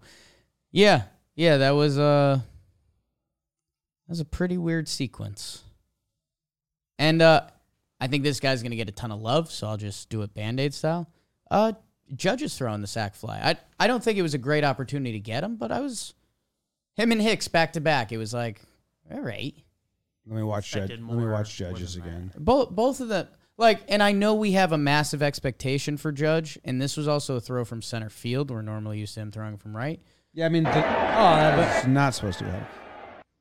yeah, 0.70 1.04
yeah, 1.34 1.56
that 1.58 1.70
was 1.70 1.98
uh 1.98 2.40
that 4.06 4.10
was 4.10 4.20
a 4.20 4.24
pretty 4.24 4.58
weird 4.58 4.88
sequence. 4.88 5.62
And 6.98 7.22
uh 7.22 7.46
I 8.02 8.08
think 8.08 8.24
this 8.24 8.40
guy's 8.40 8.64
gonna 8.64 8.74
get 8.74 8.88
a 8.88 8.92
ton 8.92 9.12
of 9.12 9.20
love, 9.20 9.48
so 9.52 9.68
I'll 9.68 9.76
just 9.76 10.08
do 10.08 10.22
it 10.22 10.34
band 10.34 10.58
aid 10.58 10.74
style. 10.74 11.08
Uh, 11.48 11.74
judges 12.16 12.58
throwing 12.58 12.80
the 12.80 12.88
sack 12.88 13.14
fly. 13.14 13.38
I 13.38 13.56
I 13.78 13.86
don't 13.86 14.02
think 14.02 14.18
it 14.18 14.22
was 14.22 14.34
a 14.34 14.38
great 14.38 14.64
opportunity 14.64 15.12
to 15.12 15.20
get 15.20 15.44
him, 15.44 15.54
but 15.54 15.70
I 15.70 15.78
was 15.78 16.12
him 16.96 17.12
and 17.12 17.22
Hicks 17.22 17.46
back 17.46 17.74
to 17.74 17.80
back. 17.80 18.10
It 18.10 18.18
was 18.18 18.34
like, 18.34 18.60
all 19.08 19.20
right. 19.20 19.54
Let 20.26 20.36
me 20.36 20.42
watch 20.42 20.72
judge. 20.72 20.90
Let 20.90 21.00
me 21.00 21.26
watch 21.26 21.56
judges 21.56 21.94
again. 21.94 22.32
Both 22.36 22.70
both 22.70 22.98
of 22.98 23.06
them 23.06 23.28
like 23.56 23.82
and 23.88 24.02
I 24.02 24.10
know 24.10 24.34
we 24.34 24.50
have 24.52 24.72
a 24.72 24.78
massive 24.78 25.22
expectation 25.22 25.96
for 25.96 26.10
Judge, 26.10 26.58
and 26.64 26.82
this 26.82 26.96
was 26.96 27.06
also 27.06 27.36
a 27.36 27.40
throw 27.40 27.64
from 27.64 27.82
center 27.82 28.10
field. 28.10 28.50
We're 28.50 28.62
normally 28.62 28.98
used 28.98 29.14
to 29.14 29.20
him 29.20 29.30
throwing 29.30 29.58
from 29.58 29.76
right. 29.76 30.00
Yeah, 30.32 30.46
I 30.46 30.48
mean, 30.48 30.64
the, 30.64 30.70
oh, 30.70 30.80
that 30.80 31.88
not 31.88 32.14
supposed 32.14 32.40
to 32.40 32.46
happen. 32.46 32.66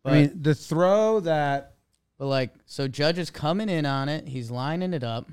I 0.05 0.11
mean, 0.11 0.39
the 0.39 0.53
throw 0.53 1.21
that 1.21 1.77
But 2.21 2.27
like 2.27 2.51
so 2.67 2.87
Judge 2.87 3.17
is 3.17 3.31
coming 3.31 3.67
in 3.67 3.83
on 3.83 4.07
it, 4.07 4.27
he's 4.27 4.51
lining 4.51 4.93
it 4.93 5.03
up, 5.03 5.27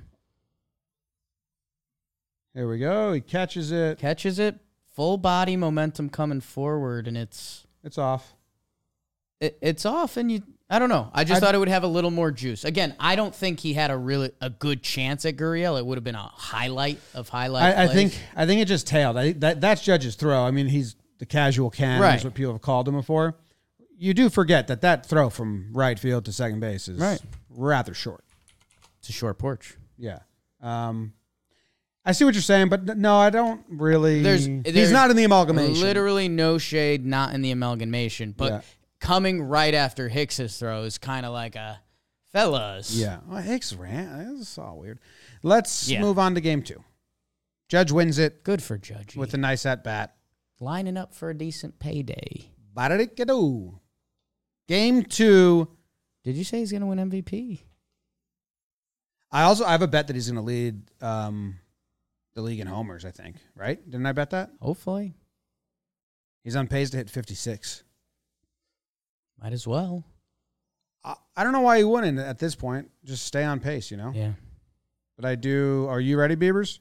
here 2.55 2.67
we 2.67 2.79
go. 2.79 3.13
He 3.13 3.21
catches 3.21 3.71
it. 3.73 3.99
catches 3.99 4.39
it, 4.39 4.57
full 4.95 5.19
body 5.19 5.55
momentum 5.55 6.09
coming 6.09 6.41
forward, 6.41 7.07
and 7.07 7.15
it's 7.15 7.67
It's 7.85 7.99
off. 7.99 8.33
it, 9.39 9.59
it's 9.61 9.85
off 9.85 10.17
and 10.17 10.33
you 10.33 10.43
I 10.71 10.79
don't 10.79 10.89
know. 10.89 11.11
I 11.13 11.25
just 11.25 11.43
I- 11.43 11.45
thought 11.45 11.55
it 11.55 11.59
would 11.59 11.69
have 11.69 11.85
a 11.85 11.89
little 11.89 12.11
more 12.11 12.31
juice. 12.31 12.65
Again, 12.65 12.95
I 12.99 13.17
don't 13.17 13.35
think 13.35 13.61
he 13.61 13.75
had 13.75 13.91
a 13.91 13.97
really 13.99 14.31
a 14.41 14.49
good 14.49 14.83
chance 14.83 15.27
at 15.27 15.37
Gurriel. 15.37 15.79
It 15.79 15.85
would 15.85 15.99
have 15.99 16.05
been 16.05 16.15
a 16.15 16.31
highlight 16.33 17.01
of 17.13 17.29
highlight. 17.29 17.77
I, 17.77 17.83
I 17.83 17.87
plays. 17.89 17.97
think 18.13 18.23
I 18.35 18.47
think 18.47 18.63
it 18.63 18.65
just 18.65 18.87
tailed. 18.87 19.19
I, 19.19 19.33
that 19.33 19.61
that's 19.61 19.83
Judge's 19.83 20.15
throw. 20.15 20.43
I 20.43 20.53
mean, 20.53 20.69
he's 20.69 20.97
the 21.19 21.27
casual 21.27 21.69
can. 21.69 22.01
Right. 22.01 22.17
Is 22.19 22.25
what 22.25 22.33
people 22.33 22.53
have 22.55 22.63
called 22.63 22.89
him 22.89 22.95
before. 22.95 23.35
You 24.01 24.15
do 24.15 24.31
forget 24.31 24.69
that 24.69 24.81
that 24.83 25.05
throw 25.07 25.29
from 25.29 25.71
right 25.73 25.99
field 25.99 26.25
to 26.27 26.33
second 26.33 26.61
base 26.61 26.87
is 26.89 27.01
Right. 27.01 27.21
rather 27.51 27.95
short. 27.95 28.25
it's 29.01 29.09
a 29.09 29.13
short 29.13 29.39
porch. 29.39 29.77
Yeah. 29.97 30.21
Um, 30.61 31.15
I 32.05 32.13
see 32.13 32.25
what 32.25 32.35
you're 32.35 32.43
saying, 32.43 32.69
but 32.69 32.97
no, 32.97 33.17
I 33.17 33.31
don't 33.31 33.65
really. 33.69 34.23
There's- 34.23 34.45
he's 34.47 34.63
there's 34.75 34.93
not 34.93 35.11
in 35.11 35.17
the 35.17 35.25
amalgamation. 35.25 35.81
Literally 35.81 36.29
no 36.29 36.59
shade, 36.59 37.05
not 37.05 37.35
in 37.35 37.43
the 37.43 37.51
amalgamation, 37.51 38.33
but 38.37 38.53
Yeah. 38.53 38.61
coming 39.01 39.43
right 39.43 39.75
after 39.75 40.09
Hicks's 40.09 40.57
throw 40.59 40.85
is 40.85 40.97
kind 40.99 41.27
of 41.27 41.33
like 41.33 41.55
a 41.57 41.81
fellas. 42.33 42.95
Yeah. 42.95 43.19
Well, 43.27 43.43
Hicks 43.43 43.73
ran. 43.73 44.37
This 44.39 44.51
is 44.53 44.59
all 44.59 44.79
weird. 44.79 45.01
Let's 45.43 45.89
Yeah. 45.89 46.01
move 46.01 46.19
on 46.19 46.35
to 46.35 46.41
game 46.41 46.63
two. 46.63 46.83
Judge 47.69 47.93
wins 47.93 48.19
it 48.19 48.43
Good 48.45 48.63
for 48.63 48.79
Judge. 48.79 49.17
with 49.17 49.35
a 49.35 49.39
nice 49.39 49.67
at 49.67 49.83
bat. 49.85 50.15
lining 50.61 50.97
up 50.97 51.15
for 51.15 51.31
a 51.31 51.37
decent 51.37 51.79
payday. 51.79 52.51
Ba-da-dick-a-doo. 52.75 53.79
Game 54.69 55.03
two. 55.03 55.69
Did 56.25 56.37
you 56.37 56.45
say 56.45 56.59
he's 56.59 56.71
going 56.71 56.83
to 56.83 56.87
win 56.87 56.99
MVP? 56.99 57.61
I 59.33 59.43
also 59.43 59.65
I 59.65 59.73
have 59.73 59.83
a 59.83 59.89
bet 59.89 60.07
that 60.07 60.15
he's 60.15 60.31
going 60.31 60.37
to 60.37 60.43
lead 60.43 60.83
um, 61.03 61.57
the 62.35 62.43
league 62.43 62.61
in 62.61 62.67
homers. 62.67 63.05
I 63.05 63.11
think. 63.11 63.37
Right? 63.57 63.83
Didn't 63.85 64.07
I 64.07 64.13
bet 64.13 64.31
that? 64.31 64.51
Hopefully. 64.61 65.15
He's 66.45 66.57
on 66.57 66.67
pace 66.67 66.91
to 66.91 66.99
hit 66.99 67.11
56. 67.11 67.83
Might 69.43 69.53
as 69.53 69.67
well. 69.67 70.05
I, 71.05 71.15
I 71.37 71.45
don't 71.45 71.53
know 71.53 71.61
why 71.61 71.79
he 71.79 71.85
wouldn't 71.85 72.19
at 72.19 72.39
this 72.39 72.55
point. 72.55 72.91
Just 73.05 73.27
stay 73.27 73.45
on 73.45 73.61
pace, 73.61 73.91
you 73.91 73.97
know. 73.97 74.13
Yeah. 74.15 74.33
But 75.17 75.25
I 75.25 75.35
do. 75.35 75.87
Are 75.89 76.01
you 76.01 76.19
ready, 76.19 76.37
Beavers? 76.37 76.81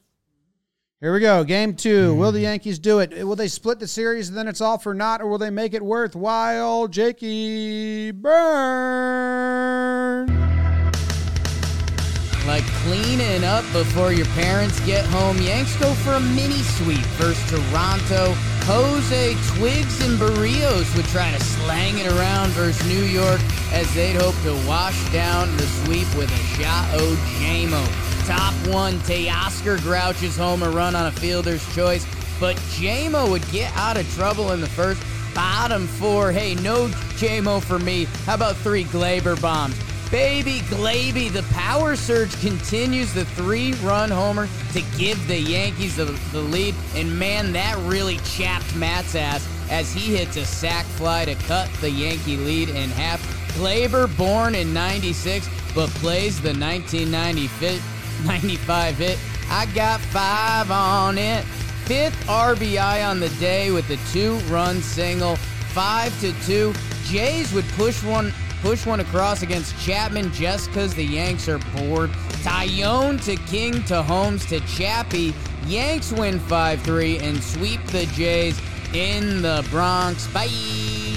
Here 1.00 1.12
we 1.12 1.20
go. 1.20 1.44
Game 1.44 1.76
two. 1.76 2.12
Will 2.16 2.32
the 2.32 2.40
hmm. 2.40 2.46
Yankees 2.46 2.80
do 2.80 2.98
it? 2.98 3.24
Will 3.24 3.36
they 3.36 3.46
split 3.46 3.78
the 3.78 3.86
series 3.86 4.28
and 4.30 4.36
then 4.36 4.48
it's 4.48 4.60
all 4.60 4.78
for 4.78 4.94
naught, 4.94 5.20
or 5.20 5.28
will 5.28 5.38
they 5.38 5.48
make 5.48 5.72
it 5.72 5.80
worthwhile? 5.84 6.88
Jakey 6.88 8.10
Burn. 8.10 9.46
Like 12.48 12.64
cleaning 12.82 13.44
up 13.44 13.64
before 13.72 14.12
your 14.12 14.26
parents 14.26 14.80
get 14.80 15.04
home, 15.04 15.38
Yanks 15.40 15.76
go 15.76 15.94
for 15.94 16.14
a 16.14 16.20
mini 16.20 16.62
sweep 16.62 17.06
versus 17.14 17.48
Toronto. 17.48 18.34
Jose 18.64 19.36
Twigs 19.56 20.00
and 20.04 20.18
Berríos 20.18 20.96
would 20.96 21.06
try 21.06 21.30
to 21.30 21.38
slang 21.38 21.98
it 21.98 22.10
around 22.10 22.50
versus 22.50 22.84
New 22.88 23.04
York 23.04 23.40
as 23.70 23.88
they'd 23.94 24.16
hope 24.16 24.34
to 24.42 24.52
wash 24.66 24.98
down 25.12 25.56
the 25.58 25.66
sweep 25.84 26.12
with 26.16 26.32
a 26.32 26.60
shot 26.60 26.88
o 26.94 27.14
Jamo. 27.38 28.17
Top 28.28 28.52
one, 28.66 28.98
Teoscar 28.98 29.80
grouches 29.80 30.36
home 30.36 30.62
a 30.62 30.68
run 30.68 30.94
on 30.94 31.06
a 31.06 31.10
fielder's 31.10 31.64
choice, 31.74 32.04
but 32.38 32.56
Jamo 32.76 33.30
would 33.30 33.50
get 33.50 33.74
out 33.74 33.96
of 33.96 34.06
trouble 34.16 34.52
in 34.52 34.60
the 34.60 34.68
first. 34.68 35.02
Bottom 35.34 35.86
four, 35.86 36.30
hey, 36.30 36.54
no 36.56 36.88
Jamo 37.16 37.62
for 37.62 37.78
me. 37.78 38.04
How 38.26 38.34
about 38.34 38.56
three 38.56 38.84
Gleyber 38.84 39.40
bombs? 39.40 39.74
Baby 40.10 40.60
Glaby, 40.68 41.30
the 41.30 41.42
power 41.54 41.96
surge 41.96 42.38
continues 42.42 43.14
the 43.14 43.24
three 43.24 43.72
run 43.76 44.10
homer 44.10 44.46
to 44.74 44.82
give 44.98 45.26
the 45.26 45.38
Yankees 45.38 45.96
the, 45.96 46.04
the 46.30 46.42
lead. 46.42 46.74
And 46.94 47.18
man, 47.18 47.50
that 47.52 47.78
really 47.78 48.18
chapped 48.18 48.76
Matt's 48.76 49.14
ass 49.14 49.48
as 49.70 49.90
he 49.90 50.16
hits 50.16 50.36
a 50.36 50.44
sac 50.44 50.84
fly 50.84 51.24
to 51.24 51.34
cut 51.46 51.72
the 51.80 51.90
Yankee 51.90 52.36
lead 52.36 52.68
in 52.68 52.90
half. 52.90 53.22
Gleyber, 53.54 54.14
born 54.18 54.54
in 54.54 54.74
96, 54.74 55.48
but 55.74 55.88
plays 55.88 56.38
the 56.42 56.52
1995 56.52 57.97
hit. 58.96 59.18
I 59.50 59.66
got 59.74 60.00
five 60.00 60.70
on 60.70 61.18
it. 61.18 61.44
Fifth 61.84 62.26
RBI 62.26 63.08
on 63.08 63.20
the 63.20 63.30
day 63.40 63.70
with 63.70 63.88
the 63.88 63.98
two-run 64.12 64.82
single, 64.82 65.36
five 65.36 66.18
to 66.20 66.32
two. 66.42 66.74
Jays 67.04 67.52
would 67.52 67.66
push 67.76 68.02
one 68.02 68.32
push 68.60 68.84
one 68.86 69.00
across 69.00 69.42
against 69.42 69.78
Chapman 69.80 70.32
just 70.32 70.66
because 70.68 70.94
the 70.94 71.04
Yanks 71.04 71.48
are 71.48 71.58
bored. 71.76 72.10
Taillon 72.42 73.22
to 73.24 73.36
King 73.50 73.82
to 73.84 74.02
Holmes 74.02 74.44
to 74.46 74.60
Chappie. 74.60 75.32
Yanks 75.66 76.12
win 76.12 76.38
5-3 76.40 77.22
and 77.22 77.42
sweep 77.42 77.82
the 77.86 78.06
Jays 78.06 78.60
in 78.94 79.42
the 79.42 79.66
Bronx. 79.70 80.26
Bye. 80.28 81.07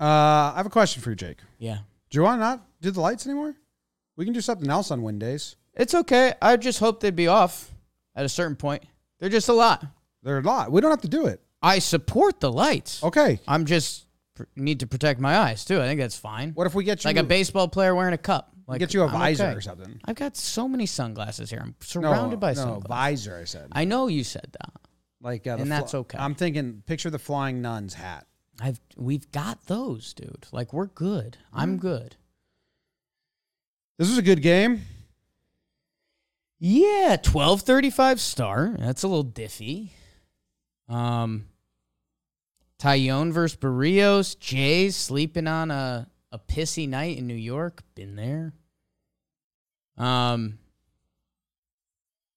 Uh, 0.00 0.52
I 0.52 0.54
have 0.56 0.66
a 0.66 0.70
question 0.70 1.02
for 1.02 1.10
you, 1.10 1.16
Jake. 1.16 1.38
Yeah. 1.58 1.78
Do 2.10 2.18
you 2.18 2.22
want 2.22 2.38
to 2.40 2.44
not 2.44 2.66
do 2.80 2.90
the 2.90 3.00
lights 3.00 3.26
anymore? 3.26 3.54
We 4.16 4.24
can 4.24 4.34
do 4.34 4.40
something 4.40 4.68
else 4.70 4.90
on 4.90 5.02
win 5.02 5.18
days. 5.18 5.56
It's 5.74 5.94
okay. 5.94 6.34
I 6.40 6.56
just 6.56 6.78
hope 6.78 7.00
they'd 7.00 7.14
be 7.16 7.28
off 7.28 7.70
at 8.14 8.24
a 8.24 8.28
certain 8.28 8.56
point. 8.56 8.82
They're 9.18 9.28
just 9.30 9.48
a 9.48 9.52
lot. 9.52 9.84
They're 10.22 10.38
a 10.38 10.42
lot. 10.42 10.70
We 10.72 10.80
don't 10.80 10.90
have 10.90 11.02
to 11.02 11.08
do 11.08 11.26
it. 11.26 11.40
I 11.62 11.78
support 11.78 12.40
the 12.40 12.50
lights. 12.52 13.02
Okay. 13.02 13.40
I'm 13.48 13.64
just 13.66 14.06
pr- 14.34 14.44
need 14.54 14.80
to 14.80 14.86
protect 14.86 15.20
my 15.20 15.36
eyes 15.38 15.64
too. 15.64 15.80
I 15.80 15.86
think 15.86 16.00
that's 16.00 16.16
fine. 16.18 16.50
What 16.52 16.66
if 16.66 16.74
we 16.74 16.84
get 16.84 17.04
you 17.04 17.08
like 17.08 17.16
a 17.16 17.22
baseball 17.22 17.68
player 17.68 17.94
wearing 17.94 18.14
a 18.14 18.18
cup? 18.18 18.52
Like 18.66 18.80
get 18.80 18.92
you 18.94 19.02
a 19.02 19.06
I'm 19.06 19.12
visor 19.12 19.44
okay. 19.44 19.54
or 19.56 19.60
something? 19.60 20.00
I've 20.04 20.16
got 20.16 20.36
so 20.36 20.66
many 20.68 20.86
sunglasses 20.86 21.50
here. 21.50 21.60
I'm 21.62 21.68
No, 21.70 21.74
surrounded 21.80 22.40
by 22.40 22.50
no 22.50 22.54
sunglasses. 22.54 22.86
visor. 22.88 23.38
I 23.40 23.44
said. 23.44 23.68
I 23.72 23.84
know 23.84 24.08
you 24.08 24.24
said 24.24 24.48
that. 24.60 24.72
Like, 25.20 25.46
uh, 25.46 25.56
And 25.58 25.70
that's 25.70 25.94
okay. 25.94 26.18
I'm 26.18 26.34
thinking. 26.34 26.82
Picture 26.86 27.10
the 27.10 27.18
flying 27.18 27.62
nun's 27.62 27.94
hat. 27.94 28.26
I've 28.60 28.80
we've 28.96 29.30
got 29.32 29.66
those, 29.66 30.14
dude. 30.14 30.46
Like 30.52 30.72
we're 30.72 30.86
good. 30.86 31.36
I'm 31.52 31.76
good. 31.78 32.16
This 33.98 34.08
was 34.08 34.18
a 34.18 34.22
good 34.22 34.42
game. 34.42 34.82
Yeah, 36.58 37.16
twelve 37.22 37.62
thirty 37.62 37.90
five 37.90 38.20
star. 38.20 38.74
That's 38.78 39.02
a 39.02 39.08
little 39.08 39.24
diffy. 39.24 39.90
Um, 40.88 41.48
Taillon 42.80 43.32
versus 43.32 43.58
Berríos. 43.58 44.38
Jays 44.38 44.96
sleeping 44.96 45.46
on 45.46 45.70
a 45.70 46.08
a 46.32 46.38
pissy 46.38 46.88
night 46.88 47.18
in 47.18 47.26
New 47.26 47.34
York. 47.34 47.82
Been 47.94 48.16
there. 48.16 48.52
Um, 49.98 50.58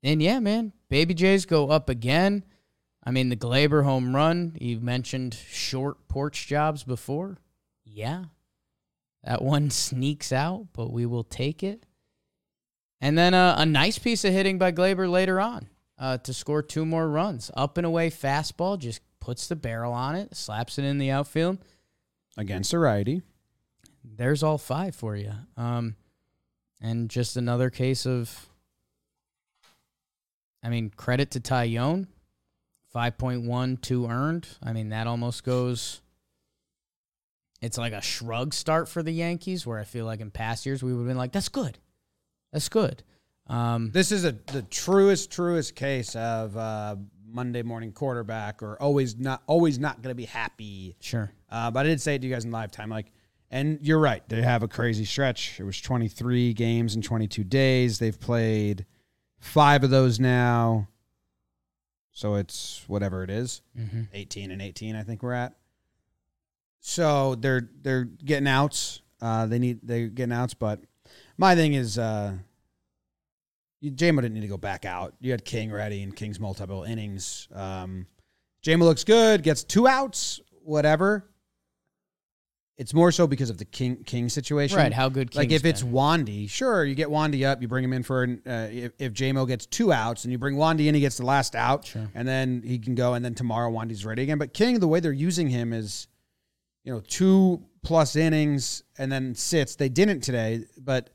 and 0.04 0.22
yeah, 0.22 0.40
man, 0.40 0.74
baby 0.90 1.14
Jays 1.14 1.46
go 1.46 1.70
up 1.70 1.90
again. 1.90 2.44
I 3.04 3.12
mean, 3.12 3.30
the 3.30 3.36
Gleyber 3.36 3.84
home 3.84 4.16
run. 4.16 4.58
You 4.60 4.80
mentioned 4.80 5.34
short 5.34 6.08
porch 6.08 6.48
jobs 6.48 6.84
before. 6.84 7.38
Yeah, 7.86 8.26
that 9.24 9.42
one 9.42 9.70
sneaks 9.70 10.32
out, 10.32 10.68
but 10.74 10.92
we 10.92 11.06
will 11.06 11.24
take 11.24 11.64
it. 11.64 11.86
And 13.02 13.18
then 13.18 13.34
uh, 13.34 13.56
a 13.58 13.66
nice 13.66 13.98
piece 13.98 14.26
of 14.26 14.34
hitting 14.34 14.58
by 14.58 14.72
Gleyber 14.72 15.10
later 15.10 15.40
on 15.40 15.70
uh, 15.98 16.18
to 16.20 16.34
score 16.34 16.62
two 16.62 16.86
more 16.86 17.08
runs. 17.08 17.50
Up 17.56 17.78
and 17.78 17.86
away 17.86 18.10
fastball, 18.10 18.78
just 18.78 19.02
puts 19.20 19.48
the 19.48 19.56
barrel 19.56 19.94
on 19.94 20.16
it, 20.16 20.36
slaps 20.36 20.78
it 20.78 20.86
in 20.86 20.98
the 20.98 21.12
outfield. 21.12 21.60
Against 22.38 22.74
a 22.74 22.80
righty. 22.80 23.22
There's 24.04 24.44
all 24.44 24.58
five 24.58 24.96
for 24.96 25.16
you. 25.16 25.34
Um, 25.58 25.96
and 26.82 27.10
just 27.10 27.36
another 27.38 27.70
case 27.70 28.06
of 28.06 28.50
I 30.64 30.70
mean, 30.70 30.92
credit 30.96 31.32
to 31.32 31.40
Taillon, 31.40 32.08
5.1, 32.94 33.82
2 33.82 34.08
earned. 34.08 34.48
I 34.64 34.74
mean, 34.74 34.90
that 34.90 35.08
almost 35.08 35.44
goes. 35.44 36.02
It's 37.62 37.78
like 37.78 37.94
a 37.94 38.02
shrug 38.02 38.54
start 38.54 38.88
for 38.88 39.04
the 39.04 39.12
Yankees, 39.12 39.68
where 39.68 39.80
I 39.80 39.84
feel 39.84 40.06
like 40.06 40.22
in 40.22 40.32
past 40.32 40.66
years 40.66 40.82
we 40.82 40.94
would 40.94 41.02
have 41.02 41.08
been 41.08 41.18
like, 41.18 41.34
that's 41.34 41.50
good. 41.50 41.78
That's 42.54 42.70
good. 42.70 43.04
Um, 43.48 43.92
This 43.92 44.12
is 44.12 44.26
a 44.26 44.32
the 44.48 44.62
truest, 44.62 45.32
truest 45.32 45.76
case 45.76 46.16
of 46.16 46.56
uh, 46.56 46.96
Monday 47.28 47.62
morning 47.64 47.92
quarterback 47.92 48.64
or 48.64 48.82
always 48.82 49.18
not 49.18 49.44
always 49.48 49.78
not 49.80 50.02
going 50.02 50.12
to 50.12 50.16
be 50.16 50.26
happy. 50.26 50.96
sure. 51.02 51.32
Uh, 51.50 51.70
but 51.72 51.86
I 51.86 51.90
did 51.90 52.00
say 52.02 52.16
it 52.16 52.20
to 52.20 52.28
you 52.28 52.34
guys 52.34 52.46
in 52.46 52.52
live 52.52 52.72
time, 52.72 52.90
like, 52.90 53.12
and 53.52 53.80
you're 53.82 54.00
right. 54.00 54.28
They 54.30 54.42
have 54.44 54.62
a 54.64 54.68
crazy 54.68 55.04
stretch. 55.06 55.60
It 55.60 55.64
was 55.64 55.82
23 55.82 56.54
games 56.54 56.96
in 56.96 57.02
22 57.02 57.44
days. 57.44 57.98
They've 58.00 58.20
played 58.20 58.86
five 59.40 59.84
of 59.84 59.90
those 59.90 60.20
now, 60.20 60.88
so 62.12 62.36
it's 62.36 62.84
whatever 62.88 63.24
it 63.24 63.30
is, 63.30 63.62
18 64.14 64.52
and 64.52 64.62
18. 64.62 64.96
I 64.96 65.04
think 65.04 65.24
we're 65.24 65.34
at. 65.34 65.54
So 66.80 67.36
they're 67.36 67.70
they're 67.82 68.06
getting 68.06 68.48
outs. 68.48 69.02
Uh, 69.22 69.46
they 69.46 69.60
need 69.60 69.80
they're 69.84 70.08
getting 70.08 70.34
outs, 70.34 70.54
but 70.54 70.80
my 71.38 71.56
thing 71.56 71.74
is, 71.74 71.98
uh, 71.98 72.34
you, 73.82 73.92
JMO 73.92 74.22
didn't 74.22 74.34
need 74.34 74.42
to 74.42 74.48
go 74.48 74.58
back 74.58 74.86
out. 74.86 75.14
You 75.20 75.32
had 75.32 75.44
King 75.44 75.72
ready 75.72 76.04
and 76.04 76.16
King's 76.16 76.40
multiple 76.40 76.84
innings. 76.84 77.48
Um, 77.54 78.08
JMO 78.64 78.82
looks 78.82 79.04
good, 79.04 79.44
gets 79.44 79.64
two 79.64 79.88
outs, 79.88 80.40
whatever. 80.64 81.29
It's 82.80 82.94
more 82.94 83.12
so 83.12 83.28
because 83.28 83.50
of 83.50 83.58
the 83.58 83.66
King 83.66 84.04
King 84.06 84.30
situation, 84.30 84.78
Right, 84.78 84.94
how 84.94 85.10
good 85.10 85.36
like 85.36 85.52
if 85.52 85.66
it's 85.66 85.84
been. 85.84 85.92
Wandy, 85.92 86.50
sure, 86.50 86.86
you 86.86 86.96
get 86.96 87.10
Wandy 87.10 87.46
up, 87.46 87.62
you 87.62 87.68
bring 87.68 87.84
him 87.84 87.92
in 87.92 88.04
for 88.04 88.24
an, 88.24 88.42
uh, 88.48 88.70
if, 88.72 88.94
if 88.98 89.14
JMO 89.14 89.46
gets 89.46 89.66
two 89.66 89.92
outs 89.92 90.24
and 90.24 90.32
you 90.32 90.38
bring 90.38 90.56
Wandy 90.56 90.88
in, 90.88 90.96
he 90.96 91.02
gets 91.02 91.18
the 91.18 91.26
last 91.26 91.56
out, 91.56 91.86
Sure. 91.86 92.10
and 92.16 92.26
then 92.26 92.64
he 92.66 92.80
can 92.80 92.96
go, 92.96 93.16
and 93.16 93.24
then 93.26 93.36
tomorrow 93.36 93.70
Wandy's 93.70 94.06
ready 94.06 94.24
again. 94.24 94.38
But 94.38 94.54
King, 94.54 94.80
the 94.80 94.88
way 94.88 95.02
they're 95.02 95.12
using 95.12 95.50
him 95.50 95.74
is, 95.74 96.08
you 96.86 96.94
know, 96.94 97.02
two 97.02 97.62
plus 97.84 98.16
innings 98.16 98.84
and 98.98 99.12
then 99.12 99.36
sits. 99.36 99.76
They 99.76 99.90
didn't 99.90 100.22
today, 100.22 100.64
but 100.78 101.10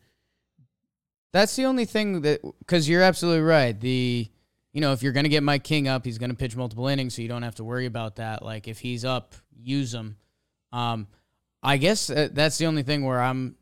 That's 1.33 1.57
the 1.57 1.65
only 1.65 1.85
thing 1.87 2.21
that 2.21 2.43
because 2.61 2.89
you're 2.89 3.03
absolutely 3.03 3.43
right. 3.43 3.79
The 3.81 4.29
you 4.73 4.81
know 4.81 4.93
if 4.93 5.03
you're 5.03 5.13
gonna 5.13 5.29
get 5.31 5.43
Mike 5.43 5.65
King 5.65 5.89
up, 5.89 6.05
he's 6.05 6.19
gonna 6.19 6.35
pitch 6.35 6.55
multiple 6.57 6.87
innings, 6.89 7.15
so 7.15 7.23
you 7.23 7.29
don't 7.29 7.43
have 7.43 7.55
to 7.57 7.65
worry 7.65 7.87
about 7.87 8.17
that. 8.17 8.45
Like 8.45 8.69
if 8.69 8.79
he's 8.81 9.05
up, 9.05 9.35
use 9.57 9.95
him. 9.95 10.17
Um, 10.73 11.07
I 11.65 11.79
guess 11.79 12.11
uh, 12.11 12.29
that's 12.31 12.59
the 12.59 12.67
only 12.67 12.83
thing 12.83 13.05
where 13.05 13.21
I'm. 13.21 13.57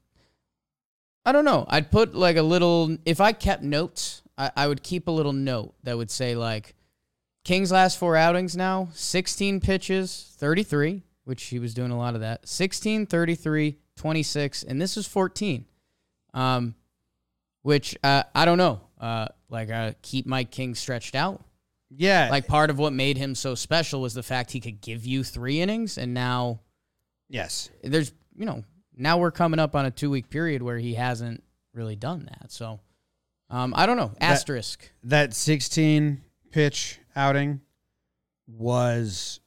I 1.25 1.31
don't 1.31 1.45
know. 1.45 1.65
I'd 1.69 1.91
put 1.91 2.15
like 2.15 2.37
a 2.37 2.43
little. 2.43 2.97
If 3.07 3.21
I 3.21 3.33
kept 3.33 3.63
notes, 3.63 4.23
I, 4.37 4.51
I 4.57 4.67
would 4.67 4.83
keep 4.83 5.07
a 5.07 5.13
little 5.13 5.33
note 5.33 5.75
that 5.85 5.97
would 5.97 6.11
say 6.11 6.35
like, 6.35 6.75
King's 7.45 7.71
last 7.71 7.99
four 7.99 8.17
outings 8.17 8.57
now: 8.57 8.89
16 8.93 9.61
pitches, 9.61 10.35
33, 10.37 11.03
which 11.25 11.45
he 11.45 11.61
was 11.61 11.75
doing 11.75 11.93
a 11.93 11.99
lot 11.99 12.15
of 12.15 12.23
that. 12.23 12.49
16, 12.49 13.07
33, 13.07 13.79
26, 13.97 14.63
and 14.65 14.83
this 14.83 14.97
is 14.97 15.07
14. 15.07 15.65
Um, 16.35 16.75
which 17.63 17.97
uh, 18.03 18.25
I 18.35 18.45
don't 18.45 18.59
know. 18.59 18.81
Uh, 19.01 19.29
like 19.49 19.71
uh, 19.71 19.93
keep 20.03 20.27
Mike 20.27 20.51
King 20.51 20.75
stretched 20.75 21.15
out. 21.15 21.45
yeah, 21.91 22.29
Like 22.31 22.47
part 22.49 22.71
of 22.71 22.79
what 22.79 22.93
made 22.93 23.17
him 23.17 23.35
so 23.37 23.55
special 23.55 24.01
was 24.01 24.15
the 24.15 24.23
fact 24.23 24.51
he 24.51 24.61
could 24.61 24.81
give 24.81 25.07
you 25.07 25.23
three 25.23 25.61
innings, 25.61 25.99
and 25.99 26.15
now 26.15 26.61
yes, 27.29 27.71
there's 27.83 28.13
you 28.37 28.45
know 28.47 28.65
now 28.97 29.19
we're 29.19 29.31
coming 29.31 29.59
up 29.61 29.75
on 29.75 29.85
a 29.87 29.91
two 29.91 30.11
week 30.11 30.29
period 30.31 30.63
where 30.63 30.79
he 30.79 30.95
hasn't 30.95 31.43
really 31.75 31.97
done 31.97 32.29
that. 32.31 32.53
So 32.53 32.81
um, 33.51 33.73
I 33.77 33.87
don't 33.87 33.97
know. 33.97 34.13
Asterisk. 34.21 34.91
that 35.05 35.35
16 35.35 36.23
pitch 36.51 36.99
outing 37.17 37.61
was 38.47 39.41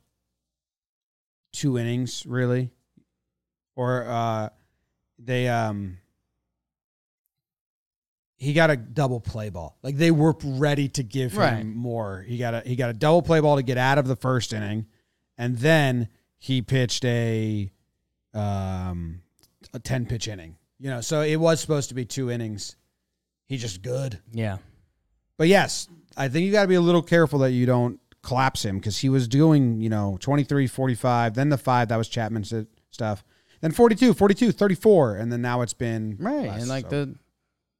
two 1.54 1.78
innings 1.78 2.26
really 2.26 2.70
or 3.76 4.04
uh 4.08 4.50
they 5.20 5.48
um 5.48 5.98
he 8.38 8.52
got 8.54 8.70
a 8.70 8.76
double 8.76 9.20
play 9.22 9.50
ball 9.50 9.78
like 9.84 9.96
they 9.96 10.12
were 10.12 10.36
ready 10.44 10.90
to 10.90 11.04
give 11.04 11.32
him 11.34 11.40
Right. 11.40 11.66
more 11.66 12.24
he 12.28 12.38
got 12.38 12.54
a 12.56 12.62
he 12.66 12.76
got 12.76 12.90
a 12.90 12.94
double 12.94 13.22
play 13.22 13.40
ball 13.40 13.56
to 13.58 13.64
get 13.64 13.78
out 13.78 13.98
of 13.98 14.08
the 14.08 14.16
first 14.16 14.52
inning 14.54 14.86
and 15.38 15.58
then 15.58 16.10
he 16.46 16.62
pitched 16.62 17.04
a 17.06 17.72
um 18.34 19.22
a 19.74 19.80
10 19.80 20.06
pitch 20.06 20.28
inning 20.28 20.56
you 20.80 20.90
know 20.90 21.02
so 21.02 21.22
it 21.22 21.38
was 21.38 21.60
supposed 21.60 21.90
to 21.90 21.96
be 21.96 22.06
two 22.06 22.30
innings 22.30 22.76
he 23.48 23.58
just 23.58 23.82
good 23.82 24.20
yeah. 24.34 24.58
but 25.38 25.48
yes, 25.48 25.88
I 26.18 26.30
think 26.30 26.46
you 26.46 26.52
got 26.52 26.64
to 26.64 26.68
be 26.68 26.76
a 26.76 26.82
little 26.82 27.04
careful 27.04 27.40
that 27.40 27.52
you 27.52 27.66
don't 27.66 28.00
collapse 28.24 28.66
him 28.66 28.78
because 28.80 28.98
he 28.98 29.10
was 29.10 29.28
doing, 29.28 29.80
you 29.82 29.90
know, 29.90 30.18
23, 30.20 30.68
45, 30.68 31.34
then 31.36 31.50
the 31.50 31.58
five, 31.58 31.90
that 31.90 31.98
was 31.98 32.08
Chapman's 32.08 32.54
stuff. 32.90 33.24
Then 33.62 33.72
42, 33.72 34.14
42, 34.14 34.52
34, 34.52 35.16
and 35.18 35.32
then 35.32 35.42
now 35.42 35.62
it's 35.62 35.74
been 35.74 36.18
Right. 36.20 36.48
less, 36.48 36.62
and 36.62 36.70
like 36.70 36.90
so. 36.90 37.06
the 37.06 37.16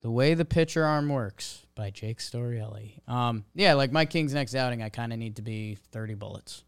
the 0.02 0.12
way 0.12 0.36
the 0.36 0.46
pitcher 0.46 0.86
arm 0.86 1.10
works 1.10 1.66
by 1.74 1.90
Jake 1.90 2.20
Storielli. 2.20 3.00
Um, 3.10 3.44
yeah, 3.56 3.74
like 3.74 3.92
my 3.92 4.06
King's 4.06 4.36
next 4.36 4.54
outing, 4.54 4.84
I 4.84 4.90
kind 4.90 5.12
of 5.12 5.18
need 5.18 5.38
to 5.38 5.42
be 5.42 5.78
thirty 5.92 6.14
bullets. 6.14 6.64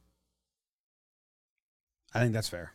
I 2.18 2.22
think 2.22 2.34
that's 2.34 2.50
fair. 2.50 2.74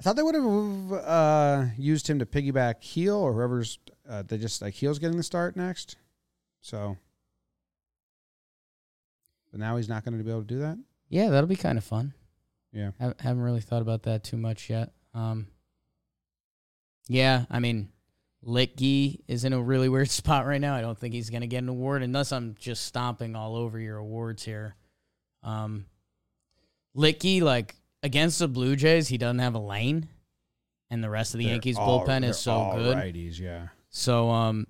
I 0.00 0.02
thought 0.02 0.16
they 0.16 0.22
would 0.22 0.34
have 0.34 0.92
uh, 0.92 1.64
used 1.78 2.08
him 2.08 2.18
to 2.18 2.26
piggyback 2.26 2.82
heel 2.82 3.16
or 3.16 3.32
whoever's 3.34 3.78
uh, 4.08 4.22
they 4.22 4.38
just 4.38 4.60
like 4.60 4.74
heel's 4.74 4.98
getting 4.98 5.16
the 5.16 5.22
start 5.22 5.56
next. 5.56 5.96
So, 6.60 6.96
but 9.50 9.60
now 9.60 9.76
he's 9.76 9.88
not 9.88 10.04
going 10.04 10.16
to 10.18 10.24
be 10.24 10.30
able 10.30 10.40
to 10.40 10.46
do 10.46 10.60
that. 10.60 10.78
Yeah, 11.08 11.30
that'll 11.30 11.48
be 11.48 11.56
kind 11.56 11.78
of 11.78 11.84
fun. 11.84 12.14
Yeah. 12.72 12.92
I 12.98 13.12
haven't 13.20 13.42
really 13.42 13.60
thought 13.60 13.82
about 13.82 14.04
that 14.04 14.24
too 14.24 14.36
much 14.36 14.70
yet. 14.70 14.92
Um, 15.14 15.46
yeah, 17.06 17.44
I 17.50 17.60
mean, 17.60 17.90
Litke 18.44 19.20
is 19.28 19.44
in 19.44 19.52
a 19.52 19.60
really 19.60 19.88
weird 19.88 20.10
spot 20.10 20.46
right 20.46 20.60
now. 20.60 20.74
I 20.74 20.80
don't 20.80 20.98
think 20.98 21.14
he's 21.14 21.30
going 21.30 21.42
to 21.42 21.46
get 21.46 21.58
an 21.58 21.68
award 21.68 22.02
unless 22.02 22.32
I'm 22.32 22.56
just 22.58 22.86
stomping 22.86 23.36
all 23.36 23.56
over 23.56 23.78
your 23.78 23.98
awards 23.98 24.42
here. 24.42 24.74
Um, 25.42 25.86
Litke, 26.96 27.40
like 27.42 27.74
against 28.02 28.38
the 28.38 28.48
Blue 28.48 28.76
Jays, 28.76 29.08
he 29.08 29.18
doesn't 29.18 29.38
have 29.38 29.54
a 29.54 29.58
lane, 29.60 30.08
and 30.90 31.02
the 31.02 31.10
rest 31.10 31.34
of 31.34 31.38
the 31.38 31.44
They're 31.44 31.54
Yankees 31.54 31.76
all- 31.76 32.06
bullpen 32.06 32.24
is 32.24 32.38
so 32.38 32.52
all 32.52 32.76
good. 32.76 32.96
Righties, 32.96 33.38
yeah. 33.38 33.68
So, 33.90 34.30
um, 34.30 34.66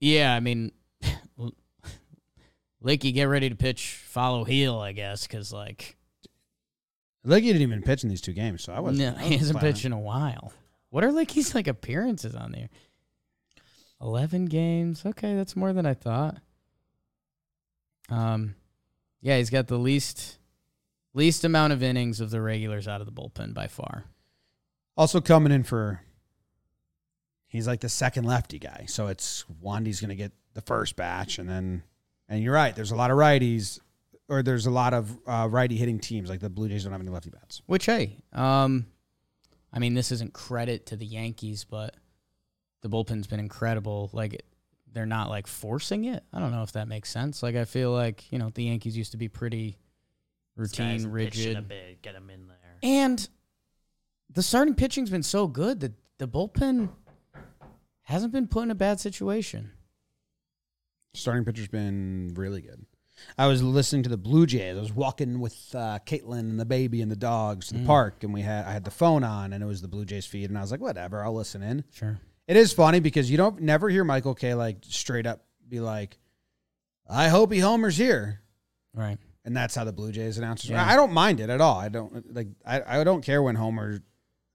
yeah, 0.00 0.34
I 0.34 0.40
mean, 0.40 0.72
Licky, 2.82 3.14
get 3.14 3.24
ready 3.24 3.48
to 3.48 3.54
pitch, 3.56 3.88
follow 4.06 4.44
heel, 4.44 4.78
I 4.78 4.92
guess, 4.92 5.26
because 5.26 5.52
like, 5.52 5.96
Licky 7.26 7.44
didn't 7.44 7.62
even 7.62 7.82
pitch 7.82 8.02
in 8.02 8.10
these 8.10 8.20
two 8.20 8.32
games, 8.32 8.62
so 8.62 8.72
I 8.72 8.80
wasn't. 8.80 9.16
no, 9.16 9.22
he 9.24 9.36
hasn't 9.38 9.60
pitched 9.60 9.84
in 9.86 9.92
a 9.92 9.98
while. 9.98 10.52
What 10.90 11.04
are 11.04 11.10
Licky's 11.10 11.54
like 11.54 11.66
appearances 11.66 12.34
on 12.34 12.52
there? 12.52 12.68
Eleven 14.00 14.44
games. 14.44 15.04
Okay, 15.06 15.34
that's 15.34 15.56
more 15.56 15.72
than 15.72 15.86
I 15.86 15.94
thought. 15.94 16.36
Um, 18.10 18.54
yeah, 19.22 19.38
he's 19.38 19.48
got 19.50 19.66
the 19.68 19.78
least 19.78 20.38
least 21.14 21.44
amount 21.44 21.72
of 21.72 21.82
innings 21.82 22.20
of 22.20 22.30
the 22.30 22.40
regulars 22.40 22.86
out 22.86 23.00
of 23.00 23.06
the 23.06 23.12
bullpen 23.12 23.54
by 23.54 23.66
far. 23.66 24.04
Also 24.96 25.20
coming 25.20 25.52
in 25.52 25.62
for 25.62 26.00
he's 27.46 27.66
like 27.66 27.80
the 27.80 27.88
second 27.88 28.24
lefty 28.24 28.58
guy. 28.58 28.84
So 28.88 29.08
it's 29.08 29.44
Wandy's 29.60 30.00
gonna 30.00 30.14
get 30.14 30.32
the 30.54 30.60
first 30.60 30.96
batch 30.96 31.38
and 31.38 31.48
then 31.48 31.82
and 32.28 32.42
you're 32.42 32.54
right, 32.54 32.74
there's 32.74 32.90
a 32.90 32.96
lot 32.96 33.10
of 33.10 33.16
righties 33.16 33.78
or 34.28 34.42
there's 34.42 34.66
a 34.66 34.70
lot 34.70 34.94
of 34.94 35.18
uh, 35.26 35.48
righty 35.50 35.76
hitting 35.76 35.98
teams. 35.98 36.30
Like 36.30 36.40
the 36.40 36.50
Blue 36.50 36.68
Jays 36.68 36.84
don't 36.84 36.92
have 36.92 37.00
any 37.00 37.10
lefty 37.10 37.30
bats. 37.30 37.62
Which 37.66 37.86
hey, 37.86 38.18
um, 38.32 38.86
I 39.72 39.78
mean, 39.78 39.94
this 39.94 40.12
isn't 40.12 40.32
credit 40.32 40.86
to 40.86 40.96
the 40.96 41.06
Yankees, 41.06 41.64
but 41.64 41.96
the 42.82 42.88
bullpen's 42.88 43.26
been 43.26 43.40
incredible. 43.40 44.10
Like 44.12 44.42
they're 44.92 45.06
not 45.06 45.28
like 45.28 45.46
forcing 45.46 46.04
it. 46.04 46.22
I 46.32 46.38
don't 46.38 46.52
know 46.52 46.62
if 46.62 46.72
that 46.72 46.88
makes 46.88 47.10
sense. 47.10 47.42
Like 47.42 47.56
I 47.56 47.64
feel 47.64 47.90
like 47.90 48.30
you 48.32 48.38
know 48.38 48.50
the 48.54 48.64
Yankees 48.64 48.96
used 48.96 49.12
to 49.12 49.18
be 49.18 49.28
pretty 49.28 49.76
routine, 50.56 50.96
pitching 50.96 51.06
a 51.06 51.10
rigid, 51.10 51.68
bit, 51.68 52.02
get 52.02 52.14
him 52.14 52.30
in 52.30 52.46
there. 52.48 52.78
and 52.82 53.28
the 54.30 54.42
starting 54.42 54.74
pitching's 54.74 55.10
been 55.10 55.22
so 55.22 55.46
good 55.46 55.80
that 55.80 55.92
the 56.18 56.26
bullpen 56.28 56.88
hasn't 58.02 58.32
been 58.32 58.46
put 58.46 58.62
in 58.64 58.70
a 58.70 58.74
bad 58.74 59.00
situation. 59.00 59.70
Starting 61.14 61.44
pitcher's 61.44 61.68
been 61.68 62.32
really 62.34 62.60
good. 62.60 62.84
I 63.38 63.46
was 63.46 63.62
listening 63.62 64.02
to 64.02 64.08
the 64.08 64.16
Blue 64.16 64.44
Jays. 64.44 64.76
I 64.76 64.80
was 64.80 64.92
walking 64.92 65.38
with 65.38 65.54
uh, 65.72 66.00
Caitlin 66.04 66.40
and 66.40 66.58
the 66.58 66.64
baby 66.64 67.00
and 67.00 67.10
the 67.10 67.16
dogs 67.16 67.68
to 67.68 67.74
the 67.74 67.86
park, 67.86 68.24
and 68.24 68.34
we 68.34 68.40
had 68.40 68.64
I 68.64 68.72
had 68.72 68.84
the 68.84 68.90
phone 68.90 69.22
on, 69.22 69.52
and 69.52 69.62
it 69.62 69.66
was 69.66 69.80
the 69.80 69.88
Blue 69.88 70.04
Jays 70.04 70.26
feed, 70.26 70.50
and 70.50 70.58
I 70.58 70.60
was 70.60 70.72
like, 70.72 70.80
whatever, 70.80 71.24
I'll 71.24 71.34
listen 71.34 71.62
in. 71.62 71.84
Sure. 71.92 72.18
It 72.48 72.56
is 72.56 72.72
funny 72.72 72.98
because 72.98 73.30
you 73.30 73.36
don't 73.36 73.60
never 73.62 73.88
hear 73.88 74.02
Michael 74.02 74.34
Kay 74.34 74.54
like 74.54 74.78
straight 74.82 75.26
up 75.26 75.44
be 75.68 75.78
like, 75.78 76.18
"I 77.08 77.28
hope 77.28 77.52
he 77.52 77.60
homers 77.60 77.96
here," 77.96 78.40
Right. 78.92 79.18
And 79.44 79.56
that's 79.56 79.74
how 79.74 79.84
the 79.84 79.92
Blue 79.92 80.10
Jays 80.10 80.38
announcers. 80.38 80.70
Yeah. 80.70 80.86
I 80.86 80.96
don't 80.96 81.12
mind 81.12 81.40
it 81.40 81.50
at 81.50 81.60
all. 81.60 81.78
I 81.78 81.88
don't 81.88 82.34
like. 82.34 82.48
I, 82.64 83.00
I 83.00 83.04
don't 83.04 83.22
care 83.22 83.42
when 83.42 83.56
Homer. 83.56 84.00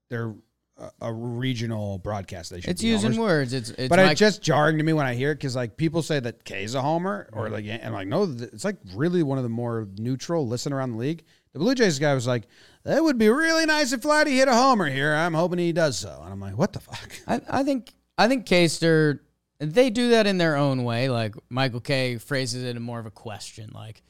They're 0.08 0.34
a, 0.76 0.90
a 1.02 1.12
regional 1.12 1.98
broadcast 1.98 2.50
they 2.50 2.60
should 2.60 2.70
It's 2.70 2.82
using 2.82 3.12
homers. 3.12 3.18
words. 3.18 3.52
It's 3.52 3.70
it's 3.70 3.88
But 3.88 3.98
it's 4.00 4.18
just 4.18 4.42
jarring 4.42 4.78
to 4.78 4.84
me 4.84 4.92
when 4.92 5.06
I 5.06 5.14
hear 5.14 5.30
it 5.30 5.36
because 5.36 5.54
like 5.54 5.76
people 5.76 6.02
say 6.02 6.18
that 6.20 6.44
Kay's 6.44 6.74
a 6.74 6.82
homer 6.82 7.28
or 7.32 7.48
like 7.48 7.66
and 7.66 7.84
I'm 7.84 7.92
like 7.92 8.08
no, 8.08 8.24
it's 8.24 8.64
like 8.64 8.78
really 8.94 9.22
one 9.22 9.38
of 9.38 9.44
the 9.44 9.50
more 9.50 9.86
neutral. 9.98 10.48
Listen 10.48 10.72
around 10.72 10.92
the 10.92 10.98
league. 10.98 11.22
The 11.52 11.58
Blue 11.58 11.74
Jays 11.74 11.98
guy 11.98 12.14
was 12.14 12.26
like, 12.26 12.44
"That 12.84 13.02
would 13.02 13.18
be 13.18 13.28
really 13.28 13.66
nice 13.66 13.92
if 13.92 14.02
Vladdy 14.02 14.34
hit 14.34 14.48
a 14.48 14.54
homer 14.54 14.88
here. 14.88 15.12
I'm 15.12 15.34
hoping 15.34 15.58
he 15.58 15.72
does 15.72 15.98
so." 15.98 16.20
And 16.24 16.32
I'm 16.32 16.40
like, 16.40 16.56
"What 16.56 16.72
the 16.72 16.80
fuck?" 16.80 17.12
I, 17.26 17.40
I 17.48 17.62
think 17.64 17.92
I 18.16 18.28
think 18.28 18.46
Caster 18.46 19.22
they 19.58 19.90
do 19.90 20.10
that 20.10 20.26
in 20.26 20.38
their 20.38 20.56
own 20.56 20.84
way. 20.84 21.08
Like 21.08 21.34
Michael 21.48 21.80
Kay 21.80 22.16
phrases 22.18 22.64
it 22.64 22.76
in 22.76 22.82
more 22.82 22.98
of 22.98 23.06
a 23.06 23.10
question, 23.10 23.70
like, 23.74 24.02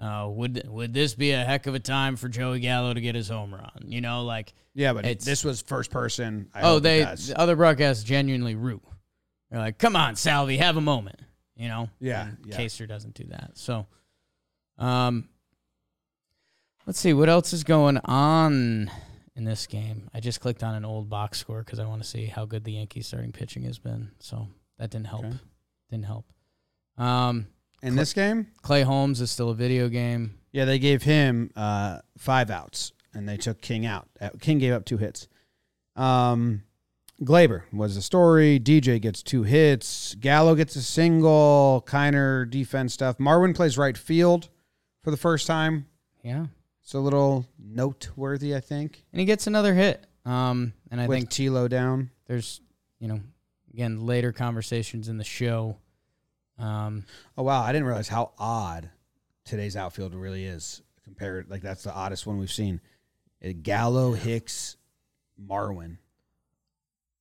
uh, 0.00 0.28
"Would 0.30 0.68
would 0.68 0.94
this 0.94 1.14
be 1.14 1.32
a 1.32 1.44
heck 1.44 1.66
of 1.66 1.74
a 1.74 1.80
time 1.80 2.16
for 2.16 2.28
Joey 2.28 2.60
Gallo 2.60 2.94
to 2.94 3.00
get 3.00 3.14
his 3.14 3.28
home 3.28 3.52
run?" 3.54 3.84
You 3.86 4.00
know, 4.00 4.24
like, 4.24 4.52
Yeah, 4.74 4.92
but 4.92 5.04
It's- 5.04 5.24
this 5.24 5.44
was 5.44 5.60
first 5.60 5.90
person. 5.90 6.48
I 6.54 6.62
oh, 6.62 6.78
they 6.78 7.00
the 7.04 7.34
other 7.36 7.56
broadcasts 7.56 8.04
genuinely 8.04 8.54
root. 8.54 8.82
They're 9.50 9.60
like, 9.60 9.78
"Come 9.78 9.96
on, 9.96 10.16
Salvi, 10.16 10.58
have 10.58 10.76
a 10.76 10.80
moment." 10.80 11.20
You 11.56 11.68
know, 11.68 11.90
Yeah, 11.98 12.30
yeah. 12.44 12.56
Caster 12.56 12.86
doesn't 12.86 13.14
do 13.14 13.24
that. 13.30 13.58
So, 13.58 13.86
um, 14.78 15.28
let's 16.86 17.00
see 17.00 17.12
what 17.12 17.28
else 17.28 17.52
is 17.52 17.64
going 17.64 17.98
on 18.04 18.90
in 19.34 19.44
this 19.44 19.66
game. 19.66 20.08
I 20.14 20.20
just 20.20 20.40
clicked 20.40 20.62
on 20.62 20.74
an 20.74 20.84
old 20.84 21.08
box 21.10 21.38
score 21.38 21.64
because 21.64 21.78
I 21.78 21.84
want 21.86 22.02
to 22.02 22.08
see 22.08 22.26
how 22.26 22.44
good 22.44 22.62
the 22.64 22.72
Yankees 22.72 23.08
starting 23.08 23.32
pitching 23.32 23.64
has 23.64 23.78
been. 23.78 24.12
So 24.20 24.48
that 24.78 24.90
didn't 24.90 25.08
help. 25.08 25.24
Okay. 25.24 25.36
Didn't 25.90 26.06
help. 26.06 26.26
Um, 26.96 27.46
in 27.82 27.96
this 27.96 28.12
game. 28.12 28.48
Clay 28.62 28.82
Holmes 28.82 29.20
is 29.20 29.30
still 29.30 29.50
a 29.50 29.54
video 29.54 29.88
game. 29.88 30.38
Yeah, 30.52 30.64
they 30.64 30.78
gave 30.78 31.02
him 31.02 31.50
uh, 31.56 32.00
five 32.16 32.50
outs, 32.50 32.92
and 33.14 33.28
they 33.28 33.36
took 33.36 33.60
King 33.60 33.86
out. 33.86 34.08
Uh, 34.20 34.30
King 34.40 34.58
gave 34.58 34.72
up 34.72 34.84
two 34.84 34.96
hits. 34.96 35.28
Um, 35.96 36.62
Gleyber 37.22 37.62
was 37.72 37.96
the 37.96 38.02
story. 38.02 38.60
DJ 38.60 39.00
gets 39.00 39.22
two 39.22 39.42
hits. 39.42 40.14
Gallo 40.14 40.54
gets 40.54 40.76
a 40.76 40.82
single. 40.82 41.84
Kiner 41.86 42.48
defense 42.48 42.94
stuff. 42.94 43.18
Marwin 43.18 43.54
plays 43.54 43.76
right 43.76 43.98
field 43.98 44.48
for 45.02 45.10
the 45.10 45.16
first 45.16 45.46
time. 45.46 45.86
Yeah, 46.22 46.46
It's 46.82 46.94
a 46.94 46.98
little 47.00 47.46
noteworthy, 47.58 48.54
I 48.54 48.60
think. 48.60 49.02
and 49.12 49.20
he 49.20 49.26
gets 49.26 49.46
another 49.46 49.74
hit. 49.74 50.04
Um, 50.24 50.72
and 50.90 51.00
I 51.00 51.06
with 51.06 51.16
think 51.18 51.30
Tilo 51.30 51.68
down. 51.68 52.10
there's, 52.26 52.60
you 53.00 53.08
know, 53.08 53.20
again 53.72 54.04
later 54.06 54.32
conversations 54.32 55.08
in 55.08 55.16
the 55.16 55.24
show. 55.24 55.76
Um, 56.58 57.04
Oh 57.36 57.42
wow, 57.44 57.62
I 57.62 57.72
didn't 57.72 57.86
realize 57.86 58.08
how 58.08 58.32
odd 58.38 58.90
today's 59.44 59.76
outfield 59.76 60.14
really 60.14 60.44
is 60.44 60.82
compared. 61.04 61.50
Like 61.50 61.62
that's 61.62 61.82
the 61.84 61.94
oddest 61.94 62.26
one 62.26 62.38
we've 62.38 62.50
seen. 62.52 62.80
Uh, 63.44 63.50
Gallo, 63.62 64.12
Hicks, 64.12 64.76
Marwin. 65.40 65.98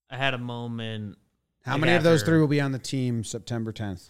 I 0.09 0.17
had 0.17 0.33
a 0.33 0.37
moment. 0.39 1.17
How 1.63 1.73
Like 1.73 1.81
many 1.81 1.93
of 1.93 2.03
those 2.03 2.23
three 2.23 2.39
will 2.39 2.47
be 2.47 2.61
on 2.61 2.71
the 2.71 2.79
team 2.79 3.23
September 3.23 3.73
10th? 3.73 4.07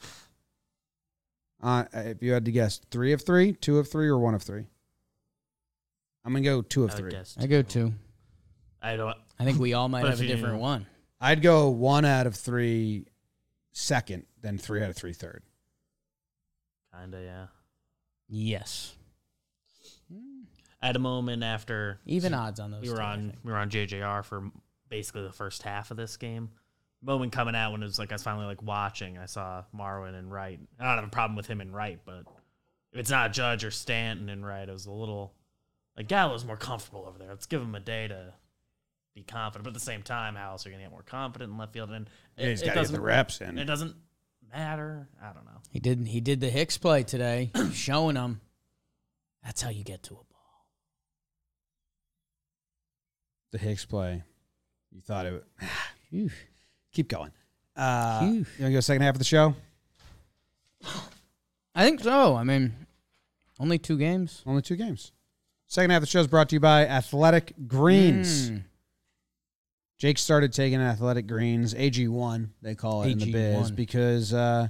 Uh, 1.61 1.86
if 1.93 2.21
you 2.21 2.32
had 2.34 2.45
to 2.45 2.51
guess, 2.51 2.80
three 2.91 3.13
of 3.13 3.23
three, 3.23 3.51
two 3.53 3.80
of 3.80 3.89
three, 3.89 4.07
or 4.07 4.19
one 4.19 4.36
of 4.36 4.43
three? 4.43 4.65
I'm 6.23 6.34
gonna 6.34 6.43
go 6.45 6.61
two 6.61 6.84
of 6.84 6.91
I 6.91 6.95
three. 6.95 7.11
guess 7.11 7.36
I 7.39 7.47
go 7.47 7.61
two. 7.63 7.89
two. 7.89 7.93
I 8.82 8.95
don't. 8.95 9.17
I 9.39 9.43
think 9.43 9.59
we 9.59 9.73
all 9.73 9.89
might 9.89 10.05
have 10.09 10.21
a 10.21 10.28
different 10.28 10.59
one. 10.59 10.86
I'd 11.19 11.41
go 11.41 11.69
one 11.69 12.05
out 12.05 12.28
of 12.28 12.36
three 12.36 13.07
second, 13.73 14.25
then 14.47 14.57
three 14.57 14.81
out 14.83 14.89
of 14.89 14.95
three 14.95 15.13
third. 15.13 15.43
Kinda, 16.97 17.21
yeah. 17.21 17.45
Yes, 18.29 18.93
At 20.81 20.95
a 20.95 20.99
moment 20.99 21.43
after 21.43 21.99
even 22.05 22.33
odds 22.33 22.59
on 22.59 22.71
those. 22.71 22.81
we 22.83 22.89
were 22.89 22.97
two, 22.97 23.01
I 23.01 23.11
on 23.13 23.19
think. 23.29 23.39
we 23.43 23.51
were 23.51 23.57
on 23.57 23.69
JJR 23.69 24.23
for 24.25 24.51
basically 24.89 25.23
the 25.23 25.31
first 25.31 25.63
half 25.63 25.91
of 25.91 25.97
this 25.97 26.17
game. 26.17 26.49
Moment 27.01 27.31
coming 27.31 27.55
out 27.55 27.71
when 27.71 27.81
it 27.83 27.85
was 27.85 27.99
like 27.99 28.11
I 28.11 28.15
was 28.15 28.23
finally 28.23 28.45
like 28.45 28.61
watching. 28.63 29.17
I 29.17 29.27
saw 29.27 29.63
Marwin 29.75 30.13
and 30.17 30.31
Wright. 30.31 30.59
I 30.79 30.83
don't 30.85 30.95
have 30.95 31.03
a 31.05 31.09
problem 31.09 31.35
with 31.37 31.47
him 31.47 31.61
and 31.61 31.73
Wright, 31.73 31.99
but 32.05 32.23
if 32.91 32.99
it's 32.99 33.09
not 33.09 33.31
Judge 33.33 33.63
or 33.63 33.71
Stanton 33.71 34.27
and 34.29 34.45
Wright, 34.45 34.67
it 34.67 34.71
was 34.71 34.87
a 34.87 34.91
little 34.91 35.33
like 35.95 36.07
Gallo's 36.07 36.43
more 36.43 36.57
comfortable 36.57 37.05
over 37.07 37.17
there. 37.19 37.29
Let's 37.29 37.45
give 37.45 37.61
him 37.61 37.75
a 37.75 37.79
day 37.79 38.07
to 38.09 38.33
be 39.15 39.23
confident. 39.23 39.63
But 39.63 39.69
at 39.69 39.73
the 39.75 39.79
same 39.79 40.03
time, 40.03 40.35
how 40.35 40.51
else 40.51 40.65
are 40.65 40.69
you 40.69 40.75
gonna 40.75 40.83
get 40.85 40.91
more 40.91 41.03
confident 41.03 41.51
in 41.51 41.57
left 41.57 41.73
field? 41.73 41.91
And 41.91 42.09
Yeah, 42.37 42.49
he's 42.49 42.61
it, 42.61 42.65
got 42.65 42.71
it 42.71 42.73
to 42.73 42.79
get 42.81 42.87
the 42.87 42.91
doesn't 42.97 43.01
reps 43.03 43.41
in. 43.41 43.57
it 43.57 43.65
doesn't 43.65 43.95
matter. 44.51 45.07
I 45.21 45.33
don't 45.33 45.45
know. 45.45 45.61
He 45.71 45.79
did. 45.79 46.07
He 46.07 46.21
did 46.21 46.39
the 46.39 46.49
Hicks 46.49 46.77
play 46.77 47.03
today, 47.03 47.51
showing 47.73 48.15
them. 48.15 48.41
That's 49.43 49.61
how 49.61 49.69
you 49.69 49.83
get 49.83 50.03
to 50.03 50.13
a 50.13 50.17
ball. 50.17 50.65
The 53.51 53.57
Hicks 53.57 53.85
play. 53.85 54.23
You 54.91 55.01
thought 55.01 55.25
it. 55.25 55.43
Would, 56.11 56.31
keep 56.91 57.07
going. 57.07 57.31
Uh, 57.75 58.19
Phew. 58.21 58.29
you 58.29 58.35
want 58.35 58.47
to 58.57 58.71
go 58.71 58.79
second 58.79 59.03
half 59.03 59.15
of 59.15 59.19
the 59.19 59.25
show? 59.25 59.55
I 61.75 61.85
think 61.85 61.99
so. 62.01 62.35
I 62.35 62.43
mean, 62.43 62.73
only 63.59 63.77
two 63.77 63.97
games. 63.97 64.41
Only 64.45 64.61
two 64.61 64.75
games. 64.75 65.11
Second 65.67 65.91
half 65.91 65.97
of 65.97 66.03
the 66.03 66.07
show 66.07 66.21
is 66.21 66.27
brought 66.27 66.49
to 66.49 66.55
you 66.55 66.59
by 66.59 66.87
Athletic 66.87 67.53
Greens. 67.67 68.49
Mm. 68.51 68.63
Jake 69.97 70.17
started 70.17 70.53
taking 70.53 70.79
Athletic 70.79 71.27
Greens, 71.27 71.73
AG1, 71.73 72.49
they 72.61 72.75
call 72.75 73.03
it 73.03 73.11
in 73.11 73.17
the 73.17 73.31
biz, 73.31 73.71
because 73.71 74.33
uh, 74.33 74.67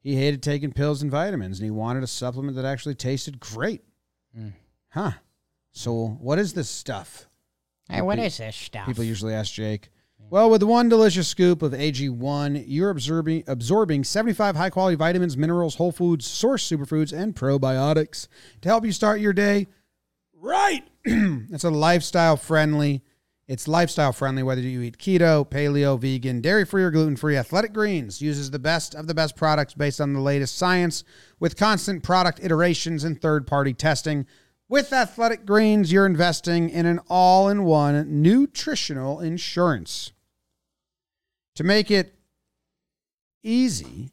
he 0.00 0.14
hated 0.14 0.42
taking 0.42 0.72
pills 0.72 1.00
and 1.02 1.10
vitamins 1.10 1.58
and 1.58 1.64
he 1.64 1.70
wanted 1.70 2.02
a 2.02 2.06
supplement 2.06 2.56
that 2.56 2.64
actually 2.64 2.94
tasted 2.94 3.40
great. 3.40 3.82
Mm. 4.38 4.52
Huh. 4.90 5.12
So, 5.72 6.18
what 6.20 6.38
is 6.38 6.52
this 6.52 6.68
stuff? 6.68 7.28
Hey, 7.88 8.02
what 8.02 8.18
is 8.18 8.36
this 8.36 8.56
stuff? 8.56 8.86
People 8.86 9.04
usually 9.04 9.32
ask 9.32 9.52
Jake. 9.52 9.90
Well, 10.30 10.50
with 10.50 10.62
one 10.62 10.90
delicious 10.90 11.26
scoop 11.26 11.62
of 11.62 11.72
AG1, 11.72 12.64
you're 12.66 12.90
absorbing 12.90 13.44
absorbing 13.46 14.04
75 14.04 14.56
high 14.56 14.68
quality 14.68 14.96
vitamins, 14.96 15.38
minerals, 15.38 15.76
whole 15.76 15.92
foods, 15.92 16.26
source 16.26 16.68
superfoods, 16.68 17.18
and 17.18 17.34
probiotics 17.34 18.28
to 18.60 18.68
help 18.68 18.84
you 18.84 18.92
start 18.92 19.20
your 19.20 19.32
day 19.32 19.66
right. 20.40 20.82
it's 21.04 21.64
a 21.64 21.70
lifestyle 21.70 22.36
friendly. 22.36 23.02
It's 23.48 23.66
lifestyle 23.66 24.12
friendly 24.12 24.42
whether 24.42 24.60
you 24.60 24.82
eat 24.82 24.98
keto, 24.98 25.48
paleo, 25.48 25.98
vegan, 25.98 26.42
dairy 26.42 26.66
free, 26.66 26.82
or 26.82 26.90
gluten 26.90 27.16
free. 27.16 27.34
Athletic 27.34 27.72
Greens 27.72 28.20
uses 28.20 28.50
the 28.50 28.58
best 28.58 28.94
of 28.94 29.06
the 29.06 29.14
best 29.14 29.36
products 29.36 29.72
based 29.72 30.02
on 30.02 30.12
the 30.12 30.20
latest 30.20 30.58
science 30.58 31.02
with 31.40 31.56
constant 31.56 32.02
product 32.02 32.40
iterations 32.42 33.04
and 33.04 33.18
third 33.18 33.46
party 33.46 33.72
testing. 33.72 34.26
With 34.68 34.92
Athletic 34.92 35.46
Greens, 35.46 35.90
you're 35.90 36.04
investing 36.04 36.68
in 36.68 36.84
an 36.84 37.00
all 37.08 37.48
in 37.48 37.64
one 37.64 38.20
nutritional 38.20 39.18
insurance. 39.20 40.12
To 41.54 41.64
make 41.64 41.90
it 41.90 42.14
easy, 43.42 44.10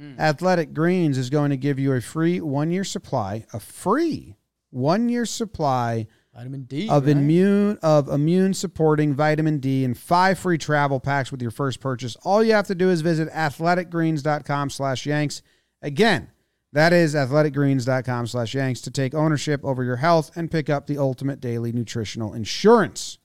mm. 0.00 0.18
Athletic 0.18 0.72
Greens 0.72 1.18
is 1.18 1.28
going 1.28 1.50
to 1.50 1.58
give 1.58 1.78
you 1.78 1.92
a 1.92 2.00
free 2.00 2.40
one 2.40 2.70
year 2.70 2.84
supply, 2.84 3.44
a 3.52 3.60
free 3.60 4.36
one 4.70 5.10
year 5.10 5.26
supply 5.26 6.06
Vitamin 6.38 6.62
D 6.62 6.88
of 6.88 7.06
right? 7.06 7.16
immune 7.16 7.80
of 7.82 8.08
immune 8.08 8.54
supporting 8.54 9.12
vitamin 9.12 9.58
D 9.58 9.84
and 9.84 9.98
five 9.98 10.38
free 10.38 10.56
travel 10.56 11.00
packs 11.00 11.32
with 11.32 11.42
your 11.42 11.50
first 11.50 11.80
purchase. 11.80 12.16
All 12.22 12.44
you 12.44 12.52
have 12.52 12.68
to 12.68 12.76
do 12.76 12.90
is 12.90 13.00
visit 13.00 13.28
athleticgreens.com 13.32 14.70
slash 14.70 15.04
yanks. 15.04 15.42
Again, 15.82 16.30
that 16.72 16.92
is 16.92 17.16
athleticgreens.com 17.16 18.28
slash 18.28 18.54
yanks 18.54 18.80
to 18.82 18.90
take 18.92 19.14
ownership 19.14 19.64
over 19.64 19.82
your 19.82 19.96
health 19.96 20.30
and 20.36 20.48
pick 20.48 20.70
up 20.70 20.86
the 20.86 20.96
ultimate 20.96 21.40
daily 21.40 21.72
nutritional 21.72 22.32
insurance. 22.32 23.18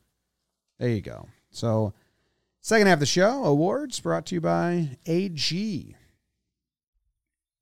There 0.79 0.89
you 0.89 1.01
go. 1.01 1.27
So 1.51 1.93
second 2.61 2.87
half 2.87 2.95
of 2.95 3.01
the 3.01 3.05
show, 3.05 3.43
awards 3.43 3.99
brought 3.99 4.25
to 4.27 4.35
you 4.35 4.41
by 4.41 4.97
AG. 5.05 5.95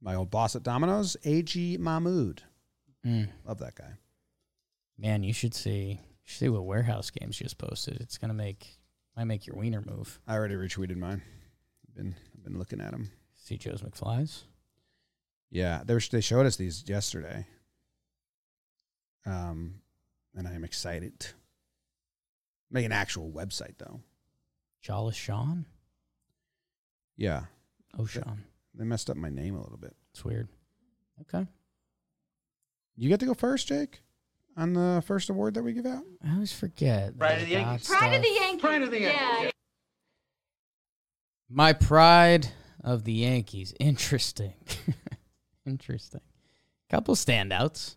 My 0.01 0.15
old 0.15 0.31
boss 0.31 0.55
at 0.55 0.63
Domino's, 0.63 1.17
AG 1.25 1.75
Mahmood. 1.77 2.43
Mm. 3.05 3.27
Love 3.45 3.59
that 3.59 3.75
guy. 3.75 3.97
Man, 5.01 5.23
you 5.23 5.33
should 5.33 5.53
see. 5.53 5.99
You 5.99 5.99
should 6.25 6.39
see 6.39 6.49
what 6.49 6.65
warehouse 6.65 7.09
games 7.09 7.37
just 7.37 7.57
posted. 7.57 7.99
It's 8.01 8.17
gonna 8.17 8.33
make 8.33 8.77
might 9.17 9.25
make 9.25 9.45
your 9.47 9.55
wiener 9.57 9.81
move. 9.85 10.19
I 10.27 10.35
already 10.35 10.55
retweeted 10.55 10.95
mine. 10.97 11.21
I've 11.87 11.95
been 11.95 12.15
I've 12.35 12.43
been 12.43 12.57
looking 12.59 12.79
at 12.81 12.91
them. 12.91 13.11
See 13.35 13.57
Joe's 13.57 13.81
McFlies. 13.81 14.43
Yeah, 15.49 15.81
they 15.83 15.93
were, 15.95 16.01
they 16.11 16.21
showed 16.21 16.45
us 16.45 16.55
these 16.55 16.87
yesterday. 16.87 17.45
Um, 19.25 19.81
and 20.35 20.47
I 20.47 20.53
am 20.53 20.63
excited. 20.63 21.27
Make 22.69 22.85
an 22.85 22.91
actual 22.93 23.29
website 23.31 23.77
though. 23.77 23.99
Jawless 24.81 25.15
Sean. 25.15 25.65
Yeah, 27.17 27.45
Oh, 27.99 28.05
Sean. 28.05 28.45
they 28.73 28.85
messed 28.85 29.09
up 29.09 29.17
my 29.17 29.29
name 29.29 29.55
a 29.55 29.61
little 29.61 29.77
bit. 29.77 29.95
It's 30.11 30.23
weird. 30.23 30.47
Okay. 31.21 31.45
You 32.95 33.09
get 33.09 33.19
to 33.19 33.25
go 33.25 33.33
first, 33.33 33.67
Jake, 33.67 34.01
on 34.57 34.73
the 34.73 35.03
first 35.05 35.29
award 35.29 35.53
that 35.55 35.63
we 35.63 35.73
give 35.73 35.85
out. 35.85 36.03
I 36.25 36.33
always 36.33 36.51
forget. 36.53 37.17
Pride 37.17 37.41
of 37.41 37.47
the 37.47 37.51
Yankees. 37.53 37.87
Pride 37.87 38.13
of 38.13 38.21
the 38.21 38.29
Yankees. 38.29 38.61
Pride 38.61 38.81
of 38.81 38.91
the 38.91 38.99
Yankees. 39.01 39.43
Yeah. 39.43 39.51
My 41.49 41.73
pride 41.73 42.47
of 42.83 43.03
the 43.03 43.13
Yankees. 43.13 43.73
Interesting. 43.79 44.53
Interesting. 45.65 46.21
Couple 46.89 47.15
standouts. 47.15 47.95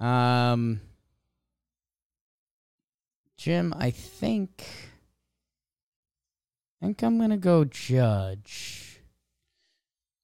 Um 0.00 0.80
Jim, 3.36 3.74
I 3.76 3.90
think. 3.90 4.64
I 6.82 6.86
think 6.86 7.02
I'm 7.02 7.18
gonna 7.18 7.36
go 7.36 7.64
Judge. 7.64 9.00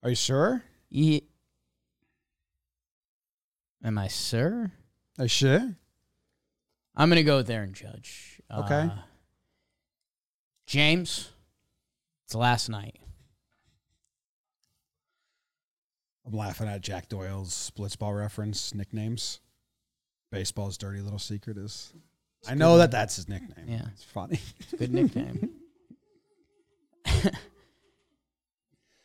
Are 0.02 0.10
you 0.10 0.16
sure? 0.16 0.62
Ye- 0.90 1.24
Am 3.84 3.98
I 3.98 4.08
sir? 4.08 4.70
I 5.18 5.26
sure? 5.26 5.76
I'm 6.94 7.08
gonna 7.08 7.22
go 7.22 7.42
there 7.42 7.62
and 7.62 7.74
Judge. 7.74 8.40
Okay. 8.50 8.90
Uh, 8.90 8.90
James, 10.66 11.30
it's 12.24 12.34
last 12.34 12.68
night. 12.68 12.98
I'm 16.26 16.32
laughing 16.32 16.68
at 16.68 16.80
Jack 16.80 17.08
Doyle's 17.08 17.72
blitzball 17.76 18.16
reference 18.16 18.74
nicknames. 18.74 19.40
Baseball's 20.32 20.78
dirty 20.78 21.00
little 21.00 21.18
secret 21.18 21.58
is. 21.58 21.92
I 22.48 22.54
know 22.54 22.78
that 22.78 22.90
that's 22.90 23.16
his 23.16 23.28
nickname. 23.28 23.66
Yeah. 23.68 23.82
it's 23.92 24.04
funny. 24.04 24.40
It's 24.60 24.72
a 24.72 24.76
good 24.76 24.94
nickname. 24.94 25.50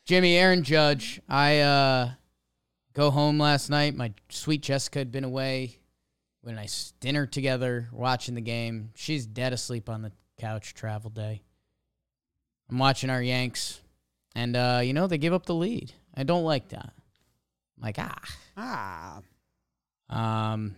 Jimmy 0.05 0.37
Aaron 0.37 0.63
Judge. 0.63 1.19
I 1.27 1.59
uh, 1.59 2.11
go 2.97 3.11
home 3.11 3.37
last 3.37 3.69
night. 3.69 3.95
My 3.95 4.11
sweet 4.29 4.63
Jessica 4.63 4.97
had 4.99 5.11
been 5.11 5.23
away. 5.23 5.77
We 6.43 6.49
had 6.49 6.57
a 6.57 6.61
nice 6.61 6.93
dinner 6.99 7.27
together, 7.27 7.89
watching 7.91 8.33
the 8.33 8.41
game. 8.41 8.89
She's 8.95 9.27
dead 9.27 9.53
asleep 9.53 9.87
on 9.87 10.01
the 10.01 10.11
couch, 10.39 10.73
travel 10.73 11.11
day. 11.11 11.43
I'm 12.69 12.79
watching 12.79 13.11
our 13.11 13.21
Yanks, 13.21 13.81
and 14.35 14.55
uh, 14.57 14.81
you 14.83 14.93
know 14.93 15.05
they 15.05 15.19
give 15.19 15.31
up 15.31 15.45
the 15.45 15.53
lead. 15.53 15.93
I 16.15 16.23
don't 16.23 16.43
like 16.43 16.69
that. 16.69 16.91
I'm 17.77 17.83
like 17.83 17.97
ah, 17.99 19.21
ah, 20.09 20.51
um, 20.53 20.75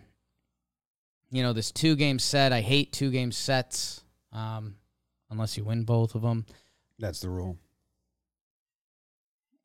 you 1.30 1.42
know 1.42 1.54
this 1.54 1.72
two 1.72 1.96
game 1.96 2.18
set. 2.18 2.52
I 2.52 2.60
hate 2.60 2.92
two 2.92 3.10
game 3.10 3.32
sets, 3.32 4.04
um, 4.32 4.76
unless 5.30 5.56
you 5.56 5.64
win 5.64 5.84
both 5.84 6.14
of 6.14 6.22
them. 6.22 6.44
that's 6.98 7.20
the 7.20 7.30
rule. 7.30 7.56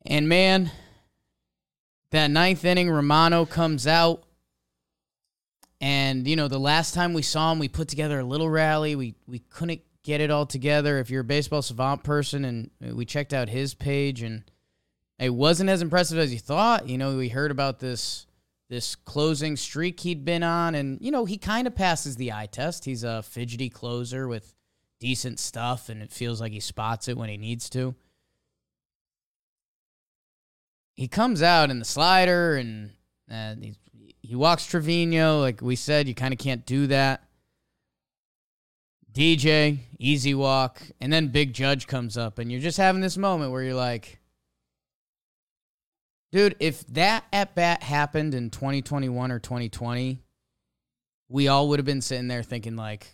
And 0.06 0.28
man, 0.28 0.70
that 2.10 2.30
ninth 2.30 2.64
inning, 2.64 2.90
Romano 2.90 3.44
comes 3.44 3.86
out. 3.86 4.24
And, 5.80 6.26
you 6.26 6.36
know, 6.36 6.48
the 6.48 6.58
last 6.58 6.94
time 6.94 7.12
we 7.12 7.22
saw 7.22 7.52
him, 7.52 7.58
we 7.58 7.68
put 7.68 7.88
together 7.88 8.20
a 8.20 8.24
little 8.24 8.48
rally. 8.48 8.96
We 8.96 9.14
we 9.26 9.40
couldn't 9.40 9.82
get 10.02 10.20
it 10.20 10.30
all 10.30 10.46
together. 10.46 10.98
If 10.98 11.10
you're 11.10 11.20
a 11.20 11.24
baseball 11.24 11.62
savant 11.62 12.02
person, 12.02 12.44
and 12.44 12.70
we 12.96 13.04
checked 13.04 13.34
out 13.34 13.48
his 13.48 13.74
page, 13.74 14.22
and 14.22 14.44
it 15.18 15.30
wasn't 15.30 15.68
as 15.68 15.82
impressive 15.82 16.18
as 16.18 16.32
you 16.32 16.38
thought. 16.38 16.88
You 16.88 16.96
know, 16.96 17.16
we 17.16 17.28
heard 17.28 17.50
about 17.50 17.78
this 17.80 18.26
this 18.68 18.96
closing 18.96 19.56
streak 19.56 20.00
he'd 20.00 20.24
been 20.24 20.42
on, 20.42 20.74
and 20.74 20.98
you 21.02 21.10
know, 21.10 21.26
he 21.26 21.36
kind 21.36 21.66
of 21.66 21.74
passes 21.74 22.16
the 22.16 22.32
eye 22.32 22.48
test. 22.50 22.86
He's 22.86 23.04
a 23.04 23.22
fidgety 23.22 23.68
closer 23.68 24.26
with 24.26 24.54
decent 24.98 25.38
stuff, 25.38 25.90
and 25.90 26.00
it 26.00 26.10
feels 26.10 26.40
like 26.40 26.52
he 26.52 26.60
spots 26.60 27.06
it 27.06 27.18
when 27.18 27.28
he 27.28 27.36
needs 27.36 27.68
to 27.70 27.94
he 30.96 31.08
comes 31.08 31.42
out 31.42 31.70
in 31.70 31.78
the 31.78 31.84
slider 31.84 32.56
and 32.56 32.90
uh, 33.30 33.54
he, 33.60 33.76
he 34.22 34.34
walks 34.34 34.66
Trevino. 34.66 35.40
Like 35.40 35.60
we 35.60 35.76
said, 35.76 36.08
you 36.08 36.14
kind 36.14 36.32
of 36.32 36.38
can't 36.38 36.64
do 36.64 36.86
that. 36.88 37.22
DJ, 39.12 39.78
easy 39.98 40.34
walk. 40.34 40.82
And 41.00 41.12
then 41.12 41.28
Big 41.28 41.52
Judge 41.52 41.86
comes 41.86 42.18
up, 42.18 42.38
and 42.38 42.52
you're 42.52 42.60
just 42.60 42.76
having 42.76 43.00
this 43.00 43.16
moment 43.16 43.50
where 43.50 43.62
you're 43.62 43.74
like, 43.74 44.20
dude, 46.32 46.54
if 46.60 46.86
that 46.88 47.24
at 47.32 47.54
bat 47.54 47.82
happened 47.82 48.34
in 48.34 48.50
2021 48.50 49.32
or 49.32 49.38
2020, 49.38 50.22
we 51.28 51.48
all 51.48 51.68
would 51.70 51.78
have 51.78 51.86
been 51.86 52.02
sitting 52.02 52.28
there 52.28 52.42
thinking, 52.42 52.76
like, 52.76 53.06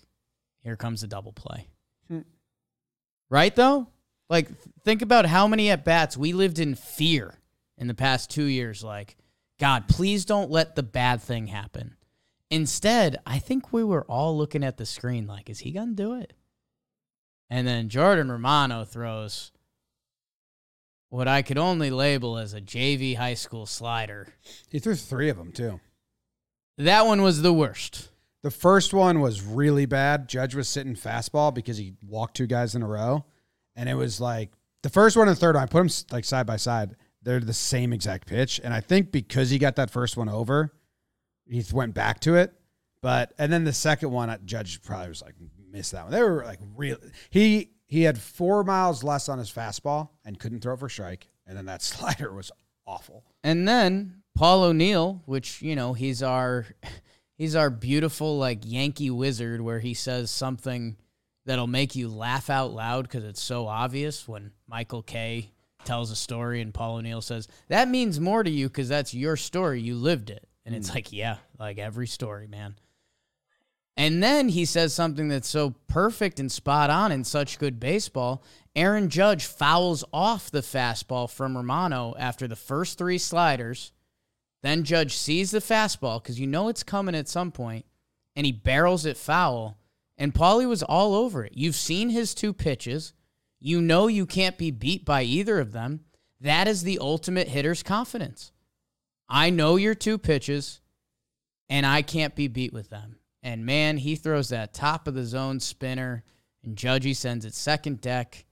here 0.64 0.76
comes 0.76 1.04
a 1.04 1.06
double 1.06 1.32
play. 1.32 1.68
Right, 3.30 3.54
though? 3.54 3.86
Like, 4.28 4.48
think 4.84 5.02
about 5.02 5.26
how 5.26 5.46
many 5.46 5.70
at 5.70 5.84
bats 5.84 6.16
we 6.16 6.32
lived 6.32 6.58
in 6.58 6.74
fear 6.74 7.34
in 7.82 7.88
the 7.88 7.94
past 7.94 8.30
two 8.30 8.44
years. 8.44 8.84
Like, 8.84 9.16
God, 9.58 9.88
please 9.88 10.24
don't 10.24 10.52
let 10.52 10.76
the 10.76 10.84
bad 10.84 11.20
thing 11.20 11.48
happen. 11.48 11.96
Instead, 12.48 13.18
I 13.26 13.40
think 13.40 13.72
we 13.72 13.82
were 13.82 14.04
all 14.04 14.38
looking 14.38 14.62
at 14.62 14.76
the 14.76 14.86
screen 14.86 15.26
like, 15.26 15.50
is 15.50 15.58
he 15.58 15.72
going 15.72 15.96
to 15.96 16.02
do 16.02 16.14
it? 16.14 16.32
And 17.50 17.66
then 17.66 17.88
Jordan 17.88 18.30
Romano 18.30 18.84
throws 18.84 19.50
what 21.08 21.26
I 21.26 21.42
could 21.42 21.58
only 21.58 21.90
label 21.90 22.38
as 22.38 22.54
a 22.54 22.60
JV 22.60 23.16
high 23.16 23.34
school 23.34 23.66
slider. 23.66 24.28
He 24.70 24.78
threw 24.78 24.94
three 24.94 25.28
of 25.28 25.36
them 25.36 25.50
too. 25.50 25.80
That 26.78 27.04
one 27.04 27.20
was 27.20 27.42
the 27.42 27.52
worst. 27.52 28.10
The 28.42 28.50
first 28.52 28.94
one 28.94 29.20
was 29.20 29.42
really 29.42 29.86
bad. 29.86 30.28
Judge 30.28 30.54
was 30.54 30.68
sitting 30.68 30.94
fastball 30.94 31.52
because 31.52 31.78
he 31.78 31.94
walked 32.06 32.36
two 32.36 32.46
guys 32.46 32.76
in 32.76 32.82
a 32.82 32.88
row, 32.88 33.24
and 33.74 33.88
it 33.88 33.94
was 33.94 34.20
like 34.20 34.52
the 34.82 34.88
first 34.88 35.16
one 35.16 35.26
and 35.26 35.36
the 35.36 35.40
third 35.40 35.56
one. 35.56 35.64
I 35.64 35.66
put 35.66 35.78
them 35.78 36.06
like 36.12 36.24
side 36.24 36.46
by 36.46 36.56
side. 36.56 36.94
They're 37.22 37.40
the 37.40 37.52
same 37.52 37.92
exact 37.92 38.26
pitch, 38.26 38.60
and 38.62 38.74
I 38.74 38.80
think 38.80 39.12
because 39.12 39.50
he 39.50 39.58
got 39.58 39.76
that 39.76 39.90
first 39.90 40.16
one 40.16 40.28
over, 40.28 40.72
he 41.46 41.64
went 41.72 41.94
back 41.94 42.20
to 42.20 42.34
it. 42.34 42.52
But 43.00 43.32
and 43.38 43.52
then 43.52 43.64
the 43.64 43.72
second 43.72 44.10
one, 44.10 44.36
Judge 44.44 44.82
probably 44.82 45.08
was 45.08 45.22
like 45.22 45.34
missed 45.70 45.92
that 45.92 46.04
one. 46.04 46.12
They 46.12 46.22
were 46.22 46.44
like 46.44 46.60
real. 46.76 46.98
He 47.30 47.70
he 47.86 48.02
had 48.02 48.18
four 48.18 48.64
miles 48.64 49.04
less 49.04 49.28
on 49.28 49.38
his 49.38 49.50
fastball 49.50 50.10
and 50.24 50.38
couldn't 50.38 50.60
throw 50.60 50.76
for 50.76 50.88
strike, 50.88 51.28
and 51.46 51.56
then 51.56 51.66
that 51.66 51.82
slider 51.82 52.32
was 52.32 52.50
awful. 52.86 53.24
And 53.42 53.66
then 53.66 54.22
Paul 54.34 54.64
O'Neill, 54.64 55.22
which, 55.26 55.62
you 55.62 55.76
know, 55.76 55.92
he's 55.92 56.22
our 56.22 56.66
he's 57.36 57.56
our 57.56 57.70
beautiful 57.70 58.38
like 58.38 58.60
Yankee 58.64 59.10
wizard 59.10 59.60
where 59.60 59.80
he 59.80 59.94
says 59.94 60.30
something 60.30 60.96
that'll 61.44 61.66
make 61.66 61.96
you 61.96 62.08
laugh 62.08 62.48
out 62.48 62.72
loud 62.72 63.04
because 63.04 63.24
it's 63.24 63.42
so 63.42 63.66
obvious 63.66 64.28
when 64.28 64.52
Michael 64.66 65.02
Kay 65.02 65.50
tells 65.84 66.10
a 66.10 66.16
story 66.16 66.60
and 66.60 66.74
Paul 66.74 66.96
O'Neill 66.96 67.20
says, 67.20 67.48
That 67.68 67.88
means 67.88 68.20
more 68.20 68.42
to 68.42 68.50
you 68.50 68.68
because 68.68 68.88
that's 68.88 69.14
your 69.14 69.36
story. 69.36 69.80
You 69.80 69.94
lived 69.94 70.30
it. 70.30 70.46
And 70.64 70.74
it's 70.74 70.88
hmm. 70.88 70.94
like, 70.94 71.12
yeah, 71.12 71.38
like 71.58 71.78
every 71.78 72.06
story, 72.06 72.46
man. 72.46 72.76
And 73.96 74.22
then 74.22 74.48
he 74.48 74.64
says 74.64 74.94
something 74.94 75.28
that's 75.28 75.48
so 75.48 75.74
perfect 75.86 76.40
and 76.40 76.50
spot 76.50 76.88
on 76.88 77.12
in 77.12 77.24
such 77.24 77.58
good 77.58 77.78
baseball. 77.78 78.42
Aaron 78.74 79.10
Judge 79.10 79.44
fouls 79.44 80.02
off 80.12 80.50
the 80.50 80.62
fastball 80.62 81.30
from 81.30 81.56
Romano 81.56 82.14
after 82.18 82.48
the 82.48 82.56
first 82.56 82.96
three 82.96 83.18
sliders. 83.18 83.92
Then 84.62 84.84
Judge 84.84 85.16
sees 85.16 85.50
the 85.50 85.58
fastball 85.58 86.22
because 86.22 86.40
you 86.40 86.46
know 86.46 86.68
it's 86.68 86.82
coming 86.82 87.14
at 87.14 87.28
some 87.28 87.52
point, 87.52 87.84
and 88.34 88.46
he 88.46 88.52
barrels 88.52 89.04
it 89.04 89.16
foul. 89.16 89.76
And 90.16 90.32
Paulie 90.32 90.68
was 90.68 90.82
all 90.82 91.14
over 91.14 91.44
it. 91.44 91.52
You've 91.54 91.74
seen 91.74 92.10
his 92.10 92.34
two 92.34 92.52
pitches. 92.52 93.12
You 93.64 93.80
know 93.80 94.08
you 94.08 94.26
can't 94.26 94.58
be 94.58 94.72
beat 94.72 95.04
by 95.04 95.22
either 95.22 95.60
of 95.60 95.70
them. 95.70 96.00
That 96.40 96.66
is 96.66 96.82
the 96.82 96.98
ultimate 96.98 97.46
hitter's 97.46 97.84
confidence. 97.84 98.50
I 99.28 99.50
know 99.50 99.76
your 99.76 99.94
two 99.94 100.18
pitches, 100.18 100.80
and 101.68 101.86
I 101.86 102.02
can't 102.02 102.34
be 102.34 102.48
beat 102.48 102.72
with 102.72 102.90
them. 102.90 103.20
And 103.40 103.64
man, 103.64 103.98
he 103.98 104.16
throws 104.16 104.48
that 104.48 104.74
top 104.74 105.06
of 105.06 105.14
the 105.14 105.24
zone 105.24 105.60
spinner, 105.60 106.24
and 106.64 106.76
Judgy 106.76 107.14
sends 107.14 107.44
it 107.44 107.54
second 107.54 108.00
deck 108.00 108.44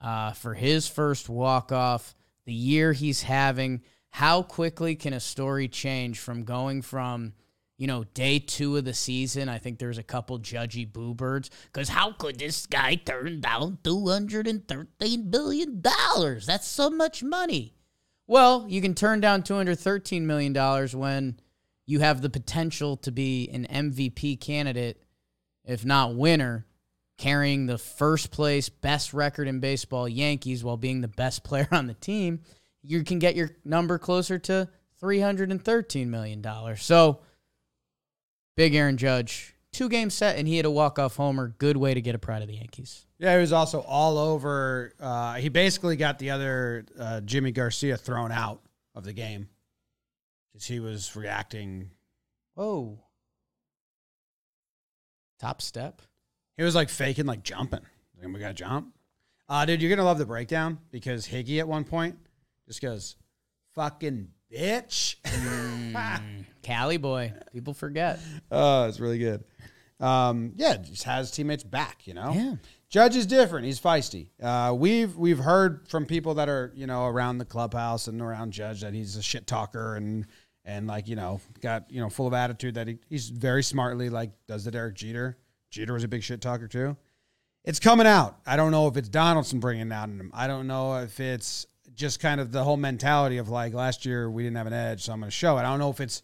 uh, 0.00 0.32
for 0.32 0.54
his 0.54 0.88
first 0.88 1.28
walk 1.28 1.70
off. 1.70 2.16
The 2.44 2.52
year 2.52 2.92
he's 2.92 3.22
having. 3.22 3.82
How 4.10 4.42
quickly 4.42 4.96
can 4.96 5.12
a 5.12 5.20
story 5.20 5.68
change 5.68 6.18
from 6.18 6.42
going 6.42 6.82
from, 6.82 7.34
you 7.78 7.86
know, 7.86 8.04
day 8.12 8.38
two 8.38 8.76
of 8.76 8.84
the 8.84 8.92
season? 8.92 9.48
I 9.48 9.58
think 9.58 9.78
there's 9.78 9.98
a 9.98 10.02
couple 10.02 10.38
judgy 10.38 10.90
boo 10.90 11.14
birds 11.14 11.48
because 11.72 11.88
how 11.88 12.12
could 12.12 12.38
this 12.38 12.66
guy 12.66 12.96
turn 12.96 13.40
down 13.40 13.78
two 13.82 14.06
hundred 14.08 14.46
and 14.46 14.66
thirteen 14.66 15.30
billion 15.30 15.80
dollars? 15.80 16.44
That's 16.44 16.66
so 16.66 16.90
much 16.90 17.22
money. 17.22 17.74
Well, 18.26 18.66
you 18.68 18.82
can 18.82 18.94
turn 18.94 19.20
down 19.20 19.42
two 19.42 19.54
hundred 19.54 19.78
thirteen 19.78 20.26
million 20.26 20.52
dollars 20.52 20.94
when 20.94 21.38
you 21.86 22.00
have 22.00 22.20
the 22.20 22.28
potential 22.28 22.98
to 22.98 23.10
be 23.10 23.48
an 23.48 23.66
MVP 23.70 24.40
candidate, 24.40 25.02
if 25.64 25.86
not 25.86 26.14
winner, 26.14 26.66
carrying 27.16 27.64
the 27.64 27.78
first 27.78 28.30
place, 28.30 28.68
best 28.68 29.14
record 29.14 29.48
in 29.48 29.60
baseball 29.60 30.06
Yankees 30.06 30.62
while 30.62 30.76
being 30.76 31.00
the 31.00 31.08
best 31.08 31.44
player 31.44 31.68
on 31.72 31.86
the 31.86 31.94
team. 31.94 32.40
You 32.82 33.04
can 33.04 33.18
get 33.18 33.36
your 33.36 33.50
number 33.64 33.98
closer 33.98 34.38
to 34.40 34.68
$313 35.02 36.06
million. 36.08 36.44
So, 36.76 37.20
big 38.58 38.74
Aaron 38.74 38.96
Judge, 38.96 39.54
two 39.72 39.88
game 39.88 40.10
set, 40.10 40.36
and 40.36 40.48
he 40.48 40.56
had 40.56 40.66
a 40.66 40.70
walk 40.70 40.98
off 40.98 41.14
homer. 41.14 41.54
Good 41.58 41.76
way 41.76 41.94
to 41.94 42.00
get 42.00 42.16
a 42.16 42.18
pride 42.18 42.42
of 42.42 42.48
the 42.48 42.56
Yankees. 42.56 43.06
Yeah, 43.18 43.34
he 43.34 43.40
was 43.40 43.52
also 43.52 43.82
all 43.82 44.18
over. 44.18 44.92
Uh, 44.98 45.34
he 45.34 45.48
basically 45.48 45.94
got 45.94 46.18
the 46.18 46.30
other 46.30 46.84
uh, 46.98 47.20
Jimmy 47.20 47.52
Garcia 47.52 47.96
thrown 47.96 48.32
out 48.32 48.60
of 48.96 49.04
the 49.04 49.12
game 49.12 49.48
because 50.52 50.66
he 50.66 50.80
was 50.80 51.14
reacting. 51.14 51.90
Whoa. 52.54 52.98
Top 55.38 55.62
step. 55.62 56.02
He 56.56 56.64
was 56.64 56.74
like 56.74 56.88
faking, 56.88 57.26
like 57.26 57.44
jumping. 57.44 57.86
Like, 58.20 58.34
we 58.34 58.40
got 58.40 58.48
to 58.48 58.54
jump. 58.54 58.92
Uh, 59.48 59.64
dude, 59.66 59.80
you're 59.80 59.88
going 59.88 59.98
to 59.98 60.04
love 60.04 60.18
the 60.18 60.26
breakdown 60.26 60.78
because 60.90 61.28
Higgy 61.28 61.60
at 61.60 61.68
one 61.68 61.84
point 61.84 62.16
just 62.66 62.82
goes, 62.82 63.14
fucking 63.76 64.32
bitch. 64.52 65.16
Mm, 65.24 66.44
Cali 66.62 66.96
boy. 66.96 67.32
People 67.52 67.74
forget. 67.74 68.20
Oh, 68.50 68.88
it's 68.88 69.00
really 69.00 69.18
good. 69.18 69.44
um, 70.00 70.52
yeah, 70.56 70.76
just 70.76 71.04
has 71.04 71.30
teammates 71.30 71.64
back. 71.64 72.06
You 72.06 72.14
know. 72.14 72.32
Yeah. 72.34 72.54
Judge 72.90 73.16
is 73.16 73.26
different. 73.26 73.66
He's 73.66 73.78
feisty. 73.78 74.28
Uh, 74.42 74.72
we've 74.74 75.14
we've 75.16 75.38
heard 75.38 75.86
from 75.88 76.06
people 76.06 76.34
that 76.34 76.48
are 76.48 76.72
you 76.74 76.86
know 76.86 77.06
around 77.06 77.38
the 77.38 77.44
clubhouse 77.44 78.06
and 78.08 78.20
around 78.22 78.52
Judge 78.52 78.80
that 78.80 78.94
he's 78.94 79.16
a 79.16 79.22
shit 79.22 79.46
talker 79.46 79.96
and 79.96 80.26
and 80.64 80.86
like 80.86 81.06
you 81.08 81.16
know 81.16 81.40
got 81.60 81.90
you 81.90 82.00
know 82.00 82.08
full 82.08 82.26
of 82.26 82.32
attitude 82.32 82.74
that 82.74 82.88
he, 82.88 82.98
he's 83.10 83.28
very 83.28 83.62
smartly 83.62 84.08
like 84.08 84.30
does 84.46 84.64
the 84.64 84.70
Derek 84.70 84.94
Jeter. 84.94 85.36
Jeter 85.70 85.92
was 85.92 86.04
a 86.04 86.08
big 86.08 86.22
shit 86.22 86.40
talker 86.40 86.66
too. 86.66 86.96
It's 87.64 87.78
coming 87.80 88.06
out. 88.06 88.38
I 88.46 88.56
don't 88.56 88.70
know 88.70 88.86
if 88.86 88.96
it's 88.96 89.10
Donaldson 89.10 89.60
bringing 89.60 89.88
it 89.88 89.92
out 89.92 90.08
in 90.08 90.18
him. 90.18 90.30
I 90.32 90.46
don't 90.46 90.66
know 90.66 90.96
if 90.96 91.20
it's 91.20 91.66
just 91.98 92.20
kind 92.20 92.40
of 92.40 92.52
the 92.52 92.64
whole 92.64 92.76
mentality 92.76 93.36
of 93.38 93.48
like 93.48 93.74
last 93.74 94.06
year 94.06 94.30
we 94.30 94.42
didn't 94.44 94.56
have 94.56 94.66
an 94.68 94.72
edge, 94.72 95.02
so 95.02 95.12
I'm 95.12 95.20
going 95.20 95.28
to 95.28 95.36
show 95.36 95.58
it. 95.58 95.60
I 95.60 95.64
don't 95.64 95.80
know 95.80 95.90
if 95.90 96.00
it's 96.00 96.22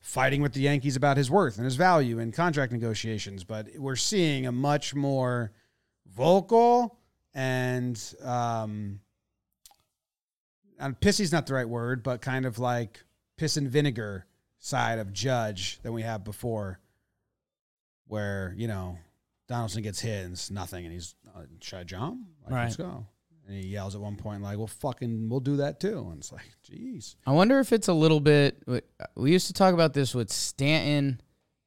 fighting 0.00 0.40
with 0.40 0.52
the 0.52 0.60
Yankees 0.60 0.94
about 0.94 1.16
his 1.16 1.30
worth 1.30 1.56
and 1.56 1.64
his 1.64 1.74
value 1.74 2.20
in 2.20 2.30
contract 2.30 2.72
negotiations, 2.72 3.42
but 3.42 3.66
we're 3.76 3.96
seeing 3.96 4.46
a 4.46 4.52
much 4.52 4.94
more 4.94 5.52
vocal 6.06 6.98
and 7.34 8.00
um 8.22 9.00
and 10.78 10.98
pissy's 11.00 11.32
not 11.32 11.46
the 11.46 11.54
right 11.54 11.68
word, 11.68 12.02
but 12.02 12.20
kind 12.20 12.46
of 12.46 12.58
like 12.58 13.04
piss 13.36 13.56
and 13.56 13.68
vinegar 13.68 14.26
side 14.58 14.98
of 14.98 15.12
Judge 15.12 15.80
than 15.82 15.92
we 15.92 16.02
have 16.02 16.22
before, 16.22 16.78
where 18.06 18.54
you 18.56 18.68
know 18.68 18.98
Donaldson 19.48 19.82
gets 19.82 20.00
hit 20.00 20.24
and 20.24 20.34
it's 20.34 20.50
nothing, 20.50 20.84
and 20.84 20.94
he's 20.94 21.14
uh, 21.34 21.42
should 21.60 21.78
I 21.78 21.84
jump? 21.84 22.20
Like, 22.44 22.52
Let's 22.52 22.76
go. 22.76 23.06
And 23.46 23.56
he 23.56 23.68
yells 23.68 23.94
at 23.94 24.00
one 24.00 24.16
point 24.16 24.42
like, 24.42 24.58
"Well, 24.58 24.66
fucking, 24.66 25.28
we'll 25.28 25.40
do 25.40 25.56
that 25.58 25.78
too." 25.78 26.08
And 26.10 26.18
it's 26.18 26.32
like, 26.32 26.50
jeez. 26.68 27.14
I 27.26 27.32
wonder 27.32 27.60
if 27.60 27.72
it's 27.72 27.88
a 27.88 27.92
little 27.92 28.20
bit. 28.20 28.62
We 29.14 29.32
used 29.32 29.46
to 29.46 29.52
talk 29.52 29.72
about 29.72 29.94
this 29.94 30.14
with 30.14 30.32
Stanton 30.32 31.20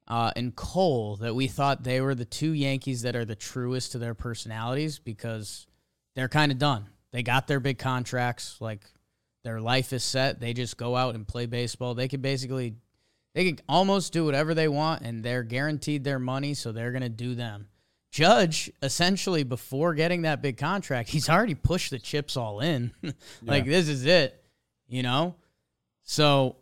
uh, 0.06 0.32
and 0.36 0.54
Cole 0.54 1.16
that 1.16 1.34
we 1.34 1.46
thought 1.46 1.84
they 1.84 2.00
were 2.00 2.14
the 2.14 2.24
two 2.24 2.52
Yankees 2.52 3.02
that 3.02 3.16
are 3.16 3.24
the 3.24 3.36
truest 3.36 3.92
to 3.92 3.98
their 3.98 4.14
personalities 4.14 4.98
because 4.98 5.66
they're 6.14 6.28
kind 6.28 6.52
of 6.52 6.58
done. 6.58 6.86
They 7.12 7.22
got 7.22 7.46
their 7.46 7.60
big 7.60 7.78
contracts. 7.78 8.60
Like 8.60 8.82
their 9.44 9.60
life 9.60 9.92
is 9.92 10.04
set. 10.04 10.40
They 10.40 10.52
just 10.52 10.76
go 10.76 10.96
out 10.96 11.14
and 11.14 11.26
play 11.26 11.46
baseball. 11.46 11.94
They 11.94 12.08
could 12.08 12.22
basically, 12.22 12.74
they 13.34 13.46
could 13.46 13.62
almost 13.68 14.12
do 14.12 14.24
whatever 14.24 14.52
they 14.52 14.68
want, 14.68 15.02
and 15.02 15.22
they're 15.22 15.42
guaranteed 15.42 16.04
their 16.04 16.18
money, 16.18 16.54
so 16.54 16.72
they're 16.72 16.92
gonna 16.92 17.08
do 17.08 17.34
them. 17.34 17.68
Judge, 18.10 18.70
essentially, 18.82 19.44
before 19.44 19.94
getting 19.94 20.22
that 20.22 20.42
big 20.42 20.56
contract, 20.56 21.10
he's 21.10 21.28
already 21.28 21.54
pushed 21.54 21.90
the 21.90 21.98
chips 21.98 22.36
all 22.36 22.60
in. 22.60 22.92
like 23.42 23.64
this 23.66 23.88
is 23.88 24.04
it, 24.04 24.42
you 24.88 25.02
know. 25.02 25.36
So 26.02 26.56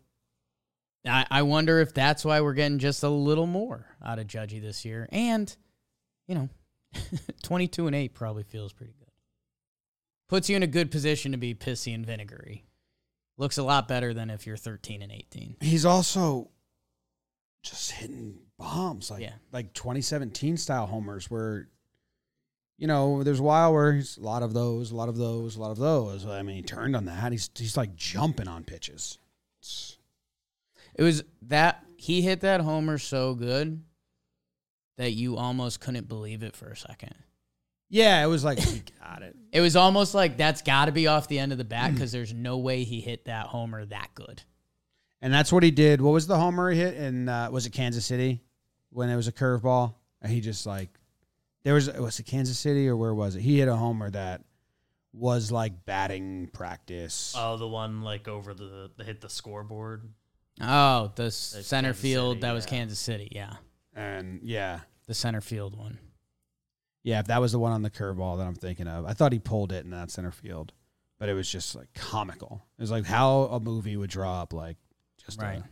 I, 1.07 1.27
I 1.31 1.43
wonder 1.43 1.81
if 1.81 1.95
that's 1.95 2.25
why 2.25 2.41
we're 2.41 2.55
getting 2.55 2.79
just 2.79 3.03
a 3.03 3.09
little 3.09 3.47
more 3.47 3.87
out 4.05 4.19
of 4.19 4.27
Judgy 4.27 4.61
this 4.61 4.85
year. 4.85 5.09
And, 5.11 5.55
you 6.27 6.35
know, 6.35 6.49
22 7.43 7.87
and 7.87 7.97
8 7.97 8.15
probably 8.15 8.43
feels 8.43 8.73
pretty 8.73 8.93
good. 8.99 9.09
Puts 10.29 10.51
you 10.51 10.57
in 10.57 10.63
a 10.63 10.69
good 10.69 10.91
position 10.91 11.33
to 11.33 11.39
be 11.39 11.55
pissy 11.55 11.95
and 11.95 12.05
vinegary. 12.05 12.67
Looks 13.39 13.57
a 13.57 13.63
lot 13.63 13.89
better 13.89 14.13
than 14.13 14.31
if 14.31 14.47
you're 14.47 14.57
13 14.57 15.01
and 15.01 15.13
18. 15.13 15.57
He's 15.61 15.87
also 15.87 16.51
just 17.63 17.93
hitting 17.93 18.39
bombs 18.59 19.11
like 19.11 19.23
Yeah. 19.23 19.35
like 19.53 19.73
2017 19.73 20.57
style 20.57 20.87
homers 20.87 21.31
where 21.31 21.69
you 22.77 22.87
know 22.87 23.23
there's 23.23 23.41
a 23.41 23.43
while 23.43 23.73
where 23.73 23.93
he's 23.95 24.17
a 24.17 24.21
lot 24.21 24.43
of 24.43 24.53
those 24.55 24.91
a 24.91 24.97
lot 24.97 25.09
of 25.09 25.17
those 25.17 25.57
a 25.57 25.61
lot 25.61 25.71
of 25.71 25.79
those. 25.79 26.27
I 26.27 26.43
mean 26.43 26.57
he 26.57 26.63
turned 26.63 26.97
on 26.97 27.05
that. 27.07 27.33
He's 27.33 27.51
he's 27.57 27.77
like 27.77 27.95
jumping 27.97 28.49
on 28.49 28.65
pitches. 28.65 29.19
It's- 29.61 29.97
It 30.95 31.03
was 31.03 31.23
that 31.43 31.85
he 31.97 32.23
hit 32.23 32.41
that 32.41 32.61
homer 32.61 32.99
so 32.99 33.35
good 33.35 33.83
that 34.97 35.13
you 35.13 35.37
almost 35.37 35.81
couldn't 35.81 36.09
believe 36.09 36.43
it 36.43 36.57
for 36.57 36.67
a 36.71 36.77
second. 36.77 37.15
yeah 37.89 38.23
it 38.23 38.27
was 38.27 38.45
like 38.45 38.59
he 38.61 38.83
got 39.01 39.23
it. 39.23 39.37
It 39.53 39.61
was 39.61 39.77
almost 39.77 40.15
like 40.15 40.37
that's 40.37 40.63
got 40.63 40.87
to 40.87 40.93
be 40.93 41.07
off 41.07 41.29
the 41.29 41.39
end 41.39 41.53
of 41.53 41.59
the 41.59 41.65
bat 41.65 41.95
because 41.95 42.13
there's 42.13 42.35
no 42.35 42.59
way 42.59 42.83
he 42.85 43.01
hit 43.01 43.25
that 43.27 43.47
homer 43.47 43.85
that 43.87 44.09
good. 44.15 44.43
and 45.23 45.33
that's 45.33 45.51
what 45.53 45.63
he 45.63 45.71
did. 45.71 46.01
What 46.01 46.11
was 46.13 46.27
the 46.27 46.37
homer 46.39 46.71
he 46.71 46.79
hit 46.79 46.95
in 46.95 47.29
uh, 47.29 47.51
was 47.51 47.67
it 47.67 47.71
kansas 47.71 48.05
city 48.05 48.43
when 48.91 49.09
it 49.11 49.17
was 49.17 49.29
a 49.29 49.33
curveball 49.33 49.95
and 50.23 50.33
he 50.33 50.41
just 50.41 50.67
like 50.67 50.89
there 51.65 51.75
was 51.75 51.91
was 51.93 52.19
it 52.19 52.25
kansas 52.25 52.59
city 52.59 52.89
or 52.89 52.97
where 52.97 53.15
was 53.15 53.37
it 53.37 53.41
he 53.43 53.59
hit 53.59 53.69
a 53.69 53.77
homer 53.77 54.11
that 54.11 54.43
was 55.13 55.51
like 55.53 55.85
batting 55.85 56.49
practice 56.53 57.35
Oh, 57.37 57.57
the 57.57 57.67
one 57.69 58.03
like 58.03 58.29
over 58.29 58.55
the, 58.55 58.91
the 58.97 59.05
hit 59.05 59.21
the 59.21 59.29
scoreboard. 59.31 60.09
Oh, 60.61 61.13
the 61.17 61.25
s- 61.25 61.57
center 61.63 61.89
Kansas 61.89 62.03
field. 62.03 62.33
City, 62.37 62.41
that 62.43 62.53
was 62.53 62.65
yeah. 62.65 62.71
Kansas 62.71 62.99
City. 62.99 63.29
Yeah. 63.33 63.55
and 63.95 64.41
yeah 64.43 64.81
The 65.07 65.15
center 65.15 65.41
field 65.41 65.77
one. 65.77 65.99
Yeah, 67.05 67.21
if 67.21 67.27
that 67.29 67.41
was 67.41 67.53
the 67.53 67.59
one 67.59 67.73
on 67.73 67.83
the 67.83 67.91
curveball 67.91 68.37
that 68.39 68.47
I'm 68.47 68.55
thinking 68.55 68.87
of, 68.87 69.07
I 69.07 69.13
thought 69.15 69.33
he 69.33 69.39
pulled 69.39 69.73
it 69.73 69.85
in 69.85 69.91
that 69.93 70.11
center 70.11 70.31
field, 70.33 70.73
but 71.19 71.29
it 71.31 71.35
was 71.35 71.51
just 71.51 71.75
like 71.75 71.89
comical. 71.95 72.63
It 72.79 72.83
was 72.83 72.91
like 72.91 73.07
how 73.07 73.43
a 73.45 73.61
movie 73.61 73.97
would 73.97 74.11
draw 74.11 74.43
up 74.43 74.53
like 74.53 74.77
just 75.25 75.41
Right. 75.41 75.59
a 75.61 75.65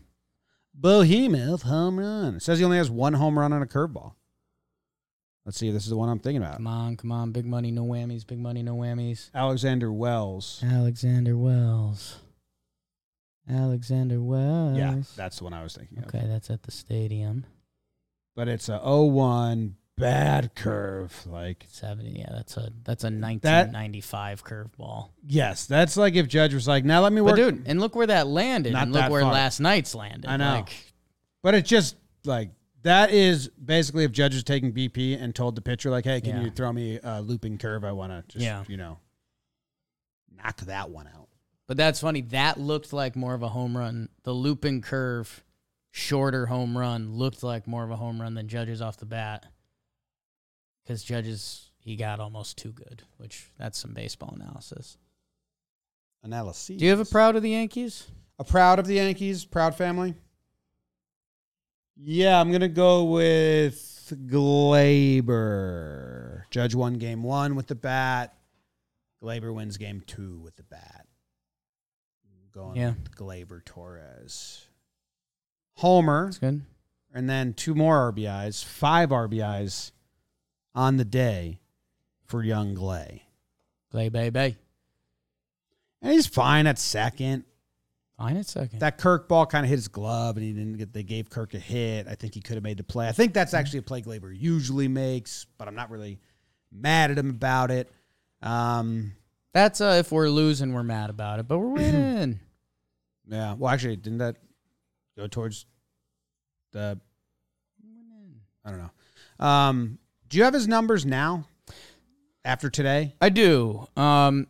behemoth 0.79 1.63
home 1.63 1.99
run. 1.99 2.37
It 2.37 2.43
says 2.43 2.59
he 2.59 2.65
only 2.65 2.77
has 2.77 2.91
one 2.91 3.15
home 3.15 3.39
run 3.39 3.53
on 3.53 3.63
a 3.63 3.67
curveball. 3.67 4.15
Let's 5.45 5.59
see 5.59 5.69
if 5.69 5.75
this 5.75 5.85
is 5.85 5.91
the 5.91 5.97
one 5.97 6.09
I'm 6.09 6.19
thinking 6.19 6.43
about. 6.43 6.57
Come 6.57 6.67
on, 6.67 6.97
come 6.97 7.13
on. 7.13 7.31
Big 7.31 7.47
money, 7.47 7.71
no 7.71 7.85
whammies. 7.85 8.27
Big 8.27 8.41
money, 8.41 8.65
no 8.65 8.75
whammies. 8.75 9.31
Alexander 9.33 9.93
Wells. 9.93 10.61
Alexander 10.65 11.37
Wells. 11.37 12.19
Alexander 13.49 14.21
Wells. 14.21 14.77
Yeah, 14.77 15.03
that's 15.15 15.39
the 15.39 15.45
one 15.45 15.53
I 15.53 15.63
was 15.63 15.77
thinking 15.77 15.99
of. 15.99 16.07
Okay, 16.07 16.27
that's 16.27 16.51
at 16.51 16.65
the 16.65 16.73
stadium. 16.73 17.47
But 18.35 18.49
it's 18.49 18.69
a 18.69 18.81
0-1 18.81 19.75
bad 19.97 20.55
curve. 20.55 21.27
Like 21.27 21.65
Seventy. 21.69 22.19
Yeah, 22.21 22.29
that's 22.31 22.57
a 22.57 22.71
that's 22.85 23.05
a 23.05 23.09
1995 23.11 24.45
curveball. 24.45 25.11
yes, 25.27 25.67
that's 25.67 25.97
like 25.97 26.15
if 26.15 26.29
Judge 26.29 26.55
was 26.55 26.69
like, 26.69 26.85
"Now 26.85 27.01
let 27.03 27.13
me 27.13 27.21
work." 27.21 27.33
But 27.33 27.37
dude, 27.37 27.63
and 27.67 27.81
look 27.81 27.97
where 27.97 28.07
that 28.09 28.27
landed, 28.27 28.73
Not 28.73 28.85
and 28.85 28.93
look 28.93 29.11
where 29.11 29.23
far. 29.23 29.33
last 29.33 29.61
night's 29.61 29.95
landed. 29.95 30.29
I 30.29 30.37
know. 30.37 30.55
Like, 30.57 30.73
But 31.43 31.55
it's 31.55 31.69
just 31.69 31.97
like 32.25 32.51
that 32.83 33.11
is 33.11 33.49
basically 33.49 34.05
if 34.05 34.13
Judge 34.13 34.35
is 34.35 34.45
taking 34.45 34.73
BP 34.73 35.21
and 35.21 35.35
told 35.35 35.55
the 35.57 35.63
pitcher 35.63 35.91
like, 35.91 36.05
"Hey, 36.05 36.21
can 36.21 36.37
Yeah. 36.37 36.43
you 36.45 36.51
throw 36.51 36.73
me 36.73 36.99
a 37.03 37.21
looping 37.21 37.59
curve? 37.59 37.85
I 37.85 37.93
want 37.93 38.13
to 38.13 38.25
just 38.33 38.45
Yeah. 38.45 38.65
you 38.69 38.77
know 38.77 38.99
knock 40.37 40.59
that 40.63 40.91
one 40.91 41.07
out." 41.09 41.29
But 41.67 41.77
that's 41.77 42.01
funny. 42.01 42.21
That 42.21 42.61
looked 42.61 42.93
like 42.93 43.17
more 43.17 43.35
of 43.35 43.43
a 43.43 43.49
home 43.49 43.77
run. 43.77 44.09
The 44.23 44.33
looping 44.33 44.83
curve, 44.83 45.43
shorter 45.91 46.47
home 46.47 46.77
run, 46.79 47.15
looked 47.15 47.43
like 47.43 47.67
more 47.67 47.83
of 47.83 47.91
a 47.91 47.97
home 47.97 48.21
run 48.21 48.35
than 48.35 48.47
Judges 48.47 48.81
off 48.81 48.99
the 48.99 49.07
bat. 49.07 49.47
Because 50.87 51.03
Judges, 51.03 51.71
he 51.79 51.97
got 51.97 52.21
almost 52.21 52.57
too 52.57 52.71
good, 52.71 53.03
which 53.17 53.51
that's 53.59 53.77
some 53.77 53.93
baseball 53.93 54.33
analysis. 54.41 54.99
Analysis. 56.23 56.77
Do 56.77 56.85
you 56.85 56.91
have 56.93 57.01
a 57.01 57.05
proud 57.05 57.35
of 57.35 57.43
the 57.43 57.51
Yankees? 57.51 58.07
a 58.39 58.45
proud 58.45 58.79
of 58.79 58.87
the 58.87 58.95
Yankees? 58.95 59.45
Proud 59.45 59.75
family? 59.75 60.15
Yeah, 61.97 62.39
I'm 62.41 62.53
gonna 62.53 62.69
go 62.69 63.05
with 63.05 64.13
Gleyber. 65.27 66.43
Judge 66.51 66.75
won 66.75 66.95
game 66.95 67.23
one 67.23 67.57
with 67.57 67.67
the 67.67 67.75
bat. 67.75 68.35
Gleyber 69.23 69.55
wins 69.55 69.77
game 69.79 70.03
two 70.07 70.39
with 70.41 70.57
the 70.57 70.63
bat. 70.63 71.07
Going 72.53 72.77
Yeah. 72.77 72.91
with 72.91 73.15
Gleyber 73.17 73.65
Torres. 73.65 74.67
Homer. 75.77 76.27
That's 76.27 76.39
good. 76.39 76.63
and 77.13 77.29
then 77.31 77.55
two 77.55 77.75
more 77.75 77.97
RBIs, 78.13 78.63
five 78.63 79.11
RBIs 79.11 79.93
on 80.77 80.99
the 80.99 81.05
day 81.05 81.59
for 82.27 82.45
young 82.45 82.75
Glay. 82.75 83.25
Play, 83.91 84.11
baby. 84.11 84.57
And 86.03 86.13
he's 86.13 86.27
fine 86.27 86.67
at 86.67 86.79
second. 86.79 87.45
Fine 88.19 88.37
at 88.37 88.47
second. 88.47 88.79
That 88.79 88.99
Kirk 88.99 89.29
ball 89.29 89.47
kind 89.47 89.65
of 89.65 89.71
hit 89.71 89.77
his 89.77 89.89
glove, 89.89 90.37
and 90.37 90.45
he 90.45 90.53
didn't 90.53 90.75
get. 90.77 90.93
They 90.93 91.03
gave 91.03 91.29
Kirk 91.29 91.55
a 91.55 91.59
hit. 91.59 92.07
I 92.09 92.15
think 92.15 92.35
he 92.35 92.41
could 92.41 92.55
have 92.55 92.63
made 92.63 92.77
the 92.77 92.85
play. 92.85 93.09
I 93.09 93.13
think 93.13 93.35
that's 93.35 93.55
actually 93.55 93.81
a 93.81 93.83
play 93.83 94.03
Gleyber 94.03 94.33
usually 94.39 94.89
makes, 94.89 95.47
but 95.59 95.67
I'm 95.67 95.75
not 95.75 95.91
really 95.91 96.19
mad 96.71 97.11
at 97.11 97.19
him 97.19 97.31
about 97.31 97.71
it. 97.71 97.91
Um, 98.43 99.13
That's 99.53 99.81
uh, 99.81 99.97
if 99.99 100.13
we're 100.13 100.29
losing, 100.29 100.73
we're 100.73 100.83
mad 100.83 101.11
about 101.11 101.41
it, 101.41 101.49
but 101.49 101.59
we're 101.59 101.69
winning. 101.75 102.41
yeah. 103.29 103.55
Well, 103.55 103.73
actually, 103.73 103.97
didn't 103.97 104.19
that 104.19 104.37
go 105.17 105.27
towards 105.27 105.67
the? 106.73 106.99
I 108.65 108.71
don't 108.71 108.79
know. 108.79 109.45
Um, 109.47 109.99
do 110.29 110.39
you 110.39 110.45
have 110.45 110.55
his 110.55 110.67
numbers 110.69 111.05
now? 111.07 111.47
After 112.45 112.71
today, 112.71 113.15
I 113.21 113.29
do. 113.29 113.89
Um, 113.97 114.47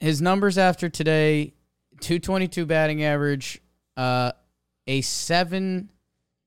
his 0.00 0.22
numbers 0.22 0.56
after 0.56 0.88
today: 0.88 1.52
two 2.00 2.18
twenty 2.18 2.48
two 2.48 2.64
batting 2.64 3.04
average, 3.04 3.60
uh, 3.98 4.32
a 4.86 5.02
seven 5.02 5.90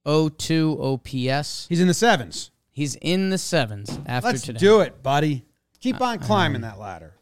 oh 0.06 0.30
two 0.30 0.76
OPS. 0.82 1.68
he's 1.70 1.80
in 1.82 1.88
the 1.88 1.94
sevens. 1.94 2.50
He's 2.72 2.96
in 2.96 3.30
the 3.30 3.38
sevens 3.38 4.00
after 4.08 4.30
Let's 4.30 4.42
today. 4.44 4.60
do 4.60 4.80
it, 4.82 5.04
buddy. 5.04 5.46
Keep 5.80 6.02
on 6.02 6.18
climbing 6.20 6.62
that 6.62 6.80
ladder. 6.80 7.14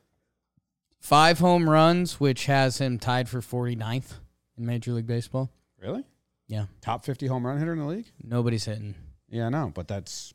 Five 1.01 1.39
home 1.39 1.69
runs, 1.69 2.19
which 2.19 2.45
has 2.45 2.77
him 2.79 2.97
tied 2.97 3.27
for 3.29 3.39
49th 3.41 4.13
in 4.57 4.65
Major 4.65 4.93
League 4.93 5.05
Baseball. 5.07 5.49
Really? 5.81 6.03
Yeah, 6.47 6.65
Top 6.81 7.03
50 7.05 7.27
home 7.27 7.45
run 7.45 7.57
hitter 7.59 7.73
in 7.73 7.79
the 7.79 7.85
league? 7.85 8.11
nobody's 8.23 8.65
hitting. 8.65 8.95
Yeah, 9.29 9.47
I 9.47 9.49
know, 9.49 9.71
but 9.73 9.87
that's 9.87 10.33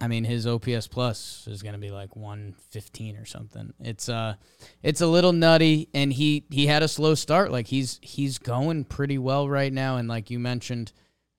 I 0.00 0.08
mean, 0.08 0.24
his 0.24 0.46
OPS 0.46 0.88
plus 0.88 1.46
is 1.46 1.62
going 1.62 1.74
to 1.74 1.78
be 1.78 1.90
like 1.90 2.16
115 2.16 3.16
or 3.16 3.24
something. 3.24 3.72
It's 3.80 4.08
uh, 4.08 4.34
it's 4.82 5.00
a 5.00 5.06
little 5.06 5.32
nutty, 5.32 5.88
and 5.94 6.12
he 6.12 6.44
he 6.50 6.66
had 6.66 6.82
a 6.82 6.88
slow 6.88 7.14
start. 7.14 7.52
Like 7.52 7.68
he's 7.68 8.00
he's 8.02 8.38
going 8.38 8.84
pretty 8.84 9.18
well 9.18 9.48
right 9.48 9.72
now, 9.72 9.96
and 9.96 10.08
like 10.08 10.30
you 10.30 10.38
mentioned, 10.38 10.92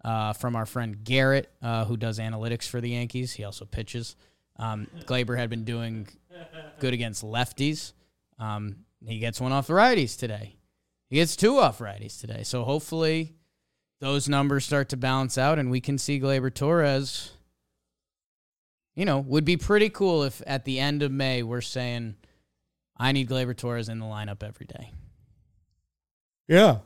uh, 0.03 0.33
from 0.33 0.55
our 0.55 0.65
friend 0.65 1.03
Garrett, 1.03 1.51
uh, 1.61 1.85
who 1.85 1.97
does 1.97 2.17
analytics 2.17 2.67
for 2.67 2.79
the 2.79 2.91
Yankees, 2.91 3.33
he 3.33 3.43
also 3.43 3.65
pitches. 3.65 4.15
Um, 4.57 4.87
Gleyber 5.05 5.37
had 5.37 5.49
been 5.49 5.65
doing 5.65 6.07
good 6.79 6.93
against 6.93 7.23
lefties. 7.23 7.93
Um, 8.39 8.85
he 9.05 9.19
gets 9.19 9.41
one 9.41 9.51
off 9.51 9.67
the 9.67 9.73
righties 9.73 10.17
today. 10.17 10.55
He 11.09 11.17
gets 11.17 11.35
two 11.35 11.57
off 11.57 11.79
righties 11.79 12.19
today. 12.19 12.43
So 12.43 12.63
hopefully 12.63 13.35
those 13.99 14.29
numbers 14.29 14.65
start 14.65 14.89
to 14.89 14.97
balance 14.97 15.37
out, 15.37 15.59
and 15.59 15.69
we 15.69 15.81
can 15.81 15.97
see 15.97 16.19
Gleyber 16.19 16.53
Torres 16.53 17.31
you 18.95 19.05
know, 19.05 19.19
would 19.19 19.45
be 19.45 19.57
pretty 19.57 19.89
cool 19.89 20.23
if 20.23 20.41
at 20.47 20.65
the 20.65 20.79
end 20.79 21.03
of 21.03 21.11
May 21.11 21.43
we're 21.43 21.61
saying, 21.61 22.15
I 22.97 23.11
need 23.11 23.29
Gleyber 23.29 23.55
Torres 23.55 23.89
in 23.89 23.99
the 23.99 24.05
lineup 24.05 24.41
every 24.41 24.65
day. 24.65 24.91
Yeah. 26.47 26.79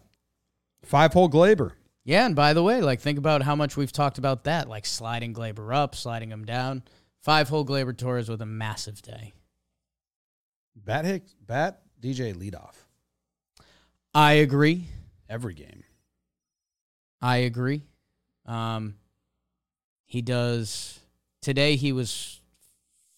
Five 0.83 1.13
hole 1.13 1.29
Gleyber. 1.29 1.71
Yeah, 2.05 2.25
and 2.25 2.35
by 2.35 2.53
the 2.53 2.63
way, 2.63 2.81
like 2.81 3.01
think 3.01 3.19
about 3.19 3.43
how 3.43 3.55
much 3.55 3.77
we've 3.77 3.91
talked 3.91 4.17
about 4.17 4.45
that, 4.45 4.67
like 4.67 4.85
sliding 4.85 5.33
Gleyber 5.33 5.75
up, 5.75 5.93
sliding 5.95 6.31
him 6.31 6.45
down. 6.45 6.83
Five 7.21 7.49
hole 7.49 7.65
Gleyber 7.65 7.95
Torres 7.95 8.29
with 8.29 8.41
a 8.41 8.45
massive 8.45 9.01
day. 9.01 9.33
Bat 10.75 11.05
Hicks, 11.05 11.35
Bat 11.45 11.81
DJ 12.01 12.33
leadoff 12.33 12.75
I 14.15 14.33
agree. 14.33 14.85
every 15.29 15.53
game. 15.53 15.83
I 17.21 17.37
agree. 17.37 17.83
Um, 18.45 18.95
he 20.05 20.21
does 20.21 20.98
today. 21.41 21.75
He 21.75 21.91
was 21.91 22.39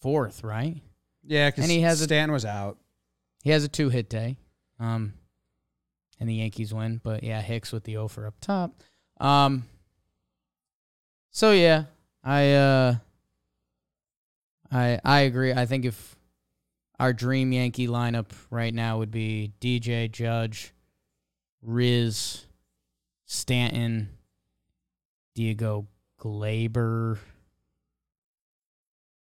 fourth, 0.01 0.43
right? 0.43 0.81
Yeah, 1.23 1.49
because 1.49 1.63
And 1.65 1.71
he 1.71 1.81
has 1.81 2.01
a- 2.01 2.05
Stanton 2.05 2.31
was 2.33 2.45
out. 2.45 2.77
He 3.43 3.49
has 3.51 3.63
a 3.63 3.67
two 3.67 3.89
hit 3.89 4.09
day. 4.09 4.37
Um 4.79 5.13
and 6.19 6.29
the 6.29 6.35
Yankees 6.35 6.73
win. 6.73 7.01
But 7.03 7.23
yeah, 7.23 7.41
Hicks 7.41 7.71
with 7.71 7.83
the 7.83 7.97
offer 7.97 8.27
up 8.27 8.35
top. 8.41 8.73
Um 9.19 9.65
so 11.31 11.51
yeah, 11.51 11.85
I 12.23 12.51
uh 12.53 12.95
I 14.71 14.99
I 15.03 15.19
agree. 15.21 15.53
I 15.53 15.65
think 15.65 15.85
if 15.85 16.15
our 16.99 17.13
dream 17.13 17.51
Yankee 17.51 17.87
lineup 17.87 18.27
right 18.49 18.73
now 18.73 18.99
would 18.99 19.11
be 19.11 19.53
DJ 19.59 20.11
Judge, 20.11 20.73
Riz, 21.63 22.45
Stanton, 23.25 24.09
Diego 25.35 25.87
Gleyber, 26.19 27.17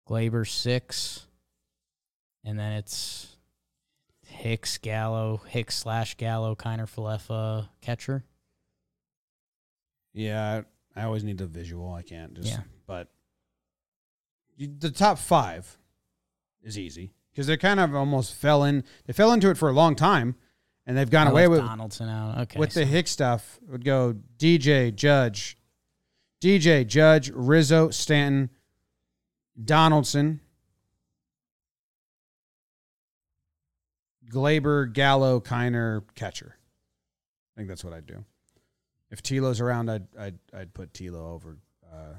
Gleyber 0.07 0.47
six, 0.47 1.27
and 2.43 2.57
then 2.57 2.73
it's 2.73 3.35
Hicks, 4.25 4.77
Gallo, 4.77 5.41
Hicks 5.47 5.77
slash 5.77 6.15
Gallo, 6.15 6.55
Kiner, 6.55 6.87
Falefa, 6.87 7.69
catcher. 7.81 8.23
Yeah, 10.13 10.61
I 10.95 11.03
always 11.03 11.23
need 11.23 11.37
the 11.37 11.47
visual. 11.47 11.93
I 11.93 12.01
can't 12.01 12.33
just. 12.33 12.49
Yeah. 12.49 12.61
But 12.85 13.09
you, 14.55 14.69
the 14.79 14.91
top 14.91 15.17
five 15.17 15.77
is 16.63 16.77
easy 16.77 17.13
because 17.31 17.47
they 17.47 17.57
kind 17.57 17.79
of 17.79 17.95
almost 17.95 18.33
fell 18.33 18.63
in. 18.63 18.83
They 19.05 19.13
fell 19.13 19.31
into 19.31 19.49
it 19.49 19.57
for 19.57 19.69
a 19.69 19.73
long 19.73 19.95
time, 19.95 20.35
and 20.85 20.97
they've 20.97 21.09
gone 21.09 21.27
I 21.27 21.31
away 21.31 21.47
with 21.47 21.59
Donaldson 21.59 22.09
out. 22.09 22.37
Okay, 22.39 22.59
with 22.59 22.73
the 22.73 22.85
Hicks 22.85 23.11
stuff. 23.11 23.59
Would 23.67 23.85
go 23.85 24.15
DJ 24.37 24.95
Judge, 24.95 25.57
DJ 26.41 26.85
Judge, 26.87 27.29
Rizzo, 27.33 27.89
Stanton, 27.89 28.49
Donaldson, 29.63 30.39
Gleyber, 34.29 34.91
Gallo, 34.91 35.39
Kiner, 35.39 36.03
catcher. 36.15 36.57
I 37.55 37.59
think 37.59 37.69
that's 37.69 37.83
what 37.83 37.93
I'd 37.93 38.05
do. 38.05 38.23
If 39.09 39.23
Tilo's 39.23 39.61
around, 39.61 39.89
I'd 39.89 40.07
I'd 40.19 40.39
I'd 40.53 40.73
put 40.73 40.93
Tilo 40.93 41.33
over 41.33 41.57
uh, 41.91 42.15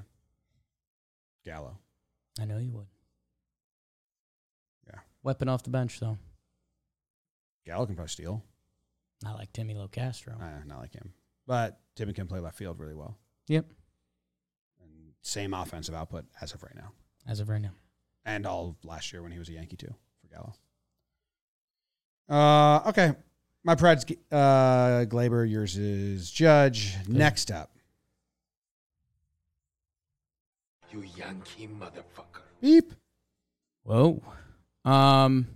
Gallo. 1.44 1.78
I 2.40 2.44
know 2.44 2.58
you 2.58 2.72
would. 2.72 2.86
Yeah. 4.86 5.00
Weapon 5.22 5.48
off 5.48 5.62
the 5.62 5.70
bench 5.70 6.00
though. 6.00 6.18
Gallo 7.66 7.86
can 7.86 7.94
probably 7.94 8.08
steal. 8.08 8.42
Not 9.22 9.36
like 9.36 9.52
Timmy 9.52 9.74
Locastro. 9.74 10.40
Uh, 10.40 10.64
not 10.64 10.78
like 10.78 10.94
him, 10.94 11.12
but 11.46 11.80
Timmy 11.94 12.14
can 12.14 12.26
play 12.26 12.40
left 12.40 12.56
field 12.56 12.78
really 12.78 12.94
well. 12.94 13.18
Yep. 13.48 13.66
And 14.82 15.12
same 15.22 15.52
offensive 15.52 15.94
output 15.94 16.24
as 16.40 16.52
of 16.54 16.62
right 16.62 16.74
now, 16.74 16.92
As 17.28 17.40
of 17.40 17.48
right 17.50 17.60
now. 17.60 17.72
and 18.24 18.46
all 18.46 18.68
of 18.70 18.84
last 18.88 19.12
year 19.12 19.22
when 19.22 19.30
he 19.32 19.38
was 19.38 19.48
a 19.48 19.52
Yankee 19.52 19.76
too 19.76 19.94
for 20.20 20.28
Gallo. 20.34 20.54
Uh, 22.28 22.88
okay. 22.88 23.12
My 23.64 23.74
pride's 23.74 24.04
uh, 24.32 25.04
Gleyber. 25.06 25.48
Yours 25.50 25.76
is 25.76 26.30
Judge. 26.30 26.94
Next 27.06 27.50
up, 27.50 27.70
You 30.90 31.04
Yankee 31.16 31.68
motherfucker. 31.68 32.40
beep. 32.62 32.92
Whoa. 33.82 34.22
Um. 34.86 35.48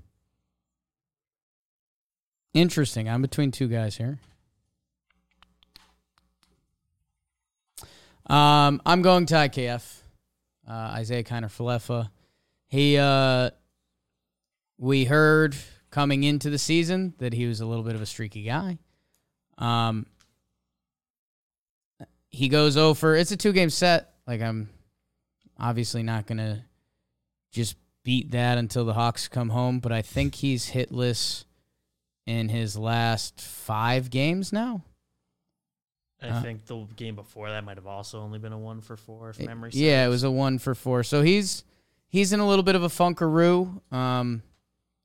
Interesting. 2.53 3.09
I'm 3.09 3.23
between 3.23 3.51
two 3.51 3.67
guys 3.69 3.97
here. 3.97 4.19
Um, 8.27 8.83
I'm 8.85 9.01
going 9.01 9.25
to 9.27 9.35
IKF. 9.35 10.02
Uh, 10.69 10.93
Isaiah 10.95 11.25
Kiner 11.25 11.47
Falefa. 11.47 12.11
He, 12.69 12.97
uh, 12.97 13.51
we 14.79 15.05
heard 15.05 15.57
coming 15.91 16.25
into 16.25 16.51
the 16.51 16.59
season 16.59 17.15
that 17.19 17.33
he 17.33 17.47
was 17.47 17.61
a 17.61 17.67
little 17.67 17.85
bit 17.85 17.95
of 17.95 18.03
a 18.03 18.07
streaky 18.07 18.45
guy. 18.45 18.79
Um, 19.59 20.07
he 22.33 22.49
goes 22.49 22.77
over. 22.77 23.15
It's 23.15 23.31
a 23.31 23.37
two 23.37 23.53
game 23.53 23.71
set. 23.71 24.15
Like 24.27 24.41
I'm 24.41 24.71
obviously 25.59 26.03
not 26.03 26.27
gonna 26.27 26.65
just 27.53 27.77
beat 28.03 28.33
that 28.33 28.59
until 28.59 28.85
the 28.85 28.95
Hawks 28.95 29.29
come 29.29 29.51
home, 29.51 29.79
but 29.79 29.93
I 29.93 30.03
think 30.03 30.37
he's 30.37 30.71
hitless 30.71 31.45
in 32.27 32.49
his 32.49 32.77
last 32.77 33.41
five 33.41 34.11
games 34.11 34.53
now. 34.53 34.83
I 36.23 36.29
Uh, 36.29 36.43
think 36.43 36.65
the 36.67 36.87
game 36.97 37.17
before 37.17 37.51
that 37.51 37.65
might 37.65 37.77
have 37.77 37.87
also 37.87 38.21
only 38.21 38.39
been 38.39 38.53
a 38.53 38.59
one 38.59 38.81
for 38.81 38.97
four, 38.97 39.31
if 39.31 39.41
It- 39.41 39.47
memory 39.47 39.71
yeah, 39.75 40.07
it 40.07 40.09
was 40.09 40.23
a 40.23 40.31
one 40.31 40.59
for 40.59 40.75
four. 40.75 41.03
So 41.03 41.23
he's 41.23 41.65
he's 42.09 42.33
in 42.33 42.41
a 42.41 42.47
little 42.47 42.63
bit 42.63 42.75
of 42.77 42.83
a 42.83 42.89
funkaroo. 42.89 43.81
Um, 43.93 44.43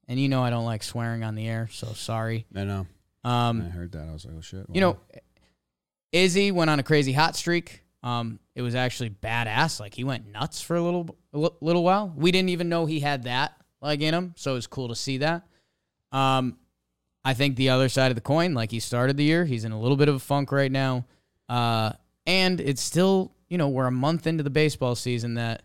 and 0.08 0.20
you 0.20 0.30
know 0.30 0.44
I 0.44 0.50
don't 0.50 0.66
like 0.66 0.84
swearing 0.84 1.24
on 1.24 1.36
the 1.36 1.48
air, 1.48 1.68
so 1.72 1.88
sorry. 1.94 2.46
I 2.56 2.64
know. 2.64 2.86
Um, 3.24 3.62
I 3.62 3.70
heard 3.70 3.92
that. 3.94 4.08
I 4.08 4.14
was 4.14 4.26
like, 4.26 4.36
oh 4.38 4.42
shit. 4.42 4.66
you 4.72 4.80
know, 4.80 4.98
Izzy 6.12 6.52
went 6.52 6.70
on 6.70 6.80
a 6.80 6.84
crazy 6.84 7.12
hot 7.14 7.36
streak. 7.36 7.84
Um, 8.04 8.40
it 8.56 8.62
was 8.62 8.76
actually 8.76 9.10
badass. 9.10 9.80
Like 9.80 9.94
he 9.94 10.04
went 10.04 10.32
nuts 10.32 10.62
for 10.62 10.76
a 10.76 10.82
little 10.82 11.16
a 11.34 11.50
little 11.62 11.84
while. 11.84 12.14
We 12.16 12.32
didn't 12.32 12.50
even 12.50 12.70
know 12.70 12.86
he 12.86 13.00
had 13.00 13.24
that 13.24 13.56
like 13.82 14.02
in 14.02 14.14
him, 14.14 14.34
so 14.38 14.52
it 14.52 14.56
was 14.56 14.68
cool 14.68 14.88
to 14.90 14.96
see 14.96 15.18
that. 15.20 15.46
Um, 16.12 16.58
I 17.28 17.34
think 17.34 17.58
the 17.58 17.72
other 17.72 17.90
side 17.90 18.10
of 18.10 18.16
the 18.16 18.22
coin, 18.22 18.54
like 18.54 18.72
he 18.72 18.80
started 18.80 19.18
the 19.18 19.26
year, 19.26 19.44
he's 19.44 19.66
in 19.66 19.74
a 19.74 19.80
little 19.80 19.98
bit 19.98 20.08
of 20.08 20.16
a 20.16 20.20
funk 20.20 20.50
right 20.50 20.72
now. 20.72 21.06
Uh, 21.50 21.92
and 22.26 22.62
it's 22.62 22.82
still, 22.82 23.34
you 23.50 23.58
know, 23.58 23.68
we're 23.68 23.88
a 23.88 23.92
month 23.92 24.28
into 24.28 24.44
the 24.44 24.50
baseball 24.50 24.96
season 24.96 25.34
that 25.34 25.64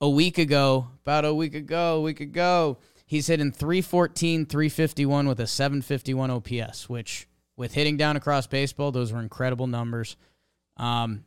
a 0.00 0.08
week 0.08 0.38
ago, 0.38 0.86
about 1.02 1.24
a 1.24 1.34
week 1.34 1.56
ago, 1.56 1.96
a 1.96 2.00
week 2.00 2.20
ago, 2.20 2.78
he's 3.06 3.26
hitting 3.26 3.50
314, 3.50 4.46
351 4.46 5.26
with 5.26 5.40
a 5.40 5.48
751 5.48 6.30
OPS, 6.30 6.88
which 6.88 7.26
with 7.56 7.74
hitting 7.74 7.96
down 7.96 8.14
across 8.14 8.46
baseball, 8.46 8.92
those 8.92 9.12
were 9.12 9.18
incredible 9.18 9.66
numbers. 9.66 10.16
Um, 10.76 11.24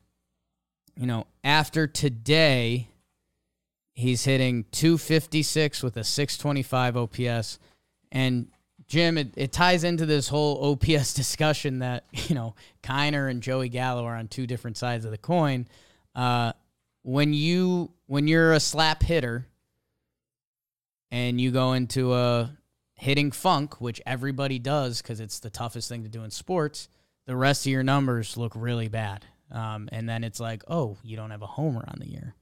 you 0.95 1.07
know, 1.07 1.27
after 1.43 1.87
today, 1.87 2.87
he's 3.95 4.23
hitting 4.23 4.63
256 4.71 5.83
with 5.83 5.97
a 5.97 6.05
625 6.05 6.95
OPS. 6.95 7.59
And 8.13 8.47
Jim, 8.93 9.17
it, 9.17 9.33
it 9.35 9.51
ties 9.51 9.83
into 9.83 10.05
this 10.05 10.27
whole 10.27 10.71
OPS 10.71 11.13
discussion 11.15 11.79
that, 11.79 12.03
you 12.11 12.35
know, 12.35 12.53
Kiner 12.83 13.27
and 13.27 13.41
Joey 13.41 13.67
Gallo 13.67 14.05
are 14.05 14.15
on 14.15 14.27
two 14.27 14.45
different 14.45 14.77
sides 14.77 15.03
of 15.03 15.09
the 15.09 15.17
coin. 15.17 15.67
Uh, 16.13 16.53
when 17.01 17.33
you 17.33 17.91
when 18.05 18.27
you're 18.27 18.53
a 18.53 18.59
slap 18.59 19.01
hitter 19.01 19.47
and 21.09 21.41
you 21.41 21.49
go 21.49 21.73
into 21.73 22.13
a 22.13 22.55
hitting 22.93 23.31
funk, 23.31 23.81
which 23.81 23.99
everybody 24.05 24.59
does 24.59 25.01
because 25.01 25.19
it's 25.19 25.39
the 25.39 25.49
toughest 25.49 25.89
thing 25.89 26.03
to 26.03 26.09
do 26.09 26.23
in 26.23 26.29
sports, 26.29 26.87
the 27.25 27.35
rest 27.35 27.65
of 27.65 27.71
your 27.71 27.81
numbers 27.81 28.37
look 28.37 28.53
really 28.55 28.89
bad. 28.89 29.25
Um, 29.49 29.89
and 29.91 30.07
then 30.07 30.23
it's 30.23 30.39
like, 30.39 30.61
oh, 30.67 30.97
you 31.01 31.17
don't 31.17 31.31
have 31.31 31.41
a 31.41 31.47
homer 31.47 31.83
on 31.87 31.97
the 31.97 32.11
year. 32.11 32.35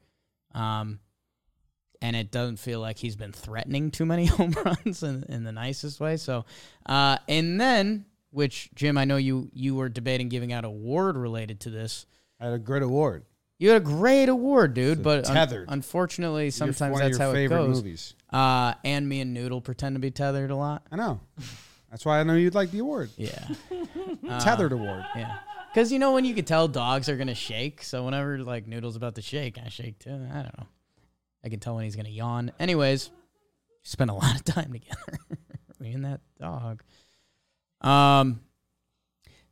Um, 0.53 0.99
and 2.01 2.15
it 2.15 2.31
doesn't 2.31 2.57
feel 2.57 2.79
like 2.79 2.97
he's 2.97 3.15
been 3.15 3.31
threatening 3.31 3.91
too 3.91 4.05
many 4.05 4.25
home 4.37 4.53
runs 4.65 5.03
in, 5.03 5.23
in 5.29 5.43
the 5.43 5.51
nicest 5.51 5.99
way. 5.99 6.17
So, 6.17 6.45
uh, 6.85 7.17
and 7.27 7.59
then, 7.61 8.05
which 8.31 8.69
Jim, 8.75 8.97
I 8.97 9.05
know 9.05 9.17
you 9.17 9.49
you 9.53 9.75
were 9.75 9.89
debating 9.89 10.29
giving 10.29 10.51
out 10.53 10.63
a 10.65 10.67
award 10.67 11.17
related 11.17 11.59
to 11.61 11.69
this. 11.69 12.05
I 12.39 12.45
had 12.45 12.53
a 12.53 12.59
great 12.59 12.81
award. 12.83 13.25
You 13.59 13.69
had 13.69 13.77
a 13.83 13.85
great 13.85 14.27
award, 14.29 14.73
dude, 14.73 14.97
So 14.97 15.03
but 15.03 15.27
un- 15.29 15.35
Tethered. 15.35 15.67
unfortunately, 15.69 16.45
Your- 16.45 16.51
sometimes 16.51 16.93
one 16.93 17.01
of 17.03 17.09
that's 17.09 17.17
how 17.19 17.29
it 17.29 17.33
favorite 17.33 17.57
goes. 17.57 17.75
movies. 17.77 18.15
Uh, 18.31 18.73
and 18.83 19.07
me 19.07 19.21
and 19.21 19.33
Noodle 19.35 19.61
pretend 19.61 19.95
to 19.95 19.99
be 19.99 20.09
tethered 20.09 20.49
a 20.49 20.55
lot. 20.55 20.81
I 20.91 20.95
know. 20.95 21.19
That's 21.91 22.03
why 22.05 22.19
I 22.19 22.23
know 22.23 22.33
you'd 22.33 22.55
like 22.55 22.71
the 22.71 22.79
award. 22.79 23.11
Yeah, 23.17 23.47
Tethered 24.39 24.71
award. 24.71 25.03
yeah. 25.15 25.37
Because 25.73 25.91
you 25.91 25.99
know 25.99 26.13
when 26.13 26.25
you 26.25 26.33
could 26.33 26.47
tell 26.47 26.67
dogs 26.67 27.07
are 27.09 27.15
gonna 27.17 27.35
shake, 27.35 27.83
so 27.83 28.03
whenever 28.05 28.39
like 28.39 28.67
Noodle's 28.67 28.95
about 28.95 29.15
to 29.15 29.21
shake, 29.21 29.57
I 29.63 29.69
shake 29.69 29.99
too. 29.99 30.09
I 30.09 30.41
don't 30.41 30.57
know. 30.57 30.67
I 31.43 31.49
can 31.49 31.59
tell 31.59 31.75
when 31.75 31.83
he's 31.83 31.95
gonna 31.95 32.09
yawn. 32.09 32.51
Anyways, 32.59 33.09
spent 33.83 34.09
a 34.09 34.13
lot 34.15 34.35
of 34.35 34.43
time 34.43 34.71
together, 34.73 35.17
me 35.79 35.91
and 35.93 36.05
that 36.05 36.21
dog. 36.39 36.83
Um, 37.81 38.41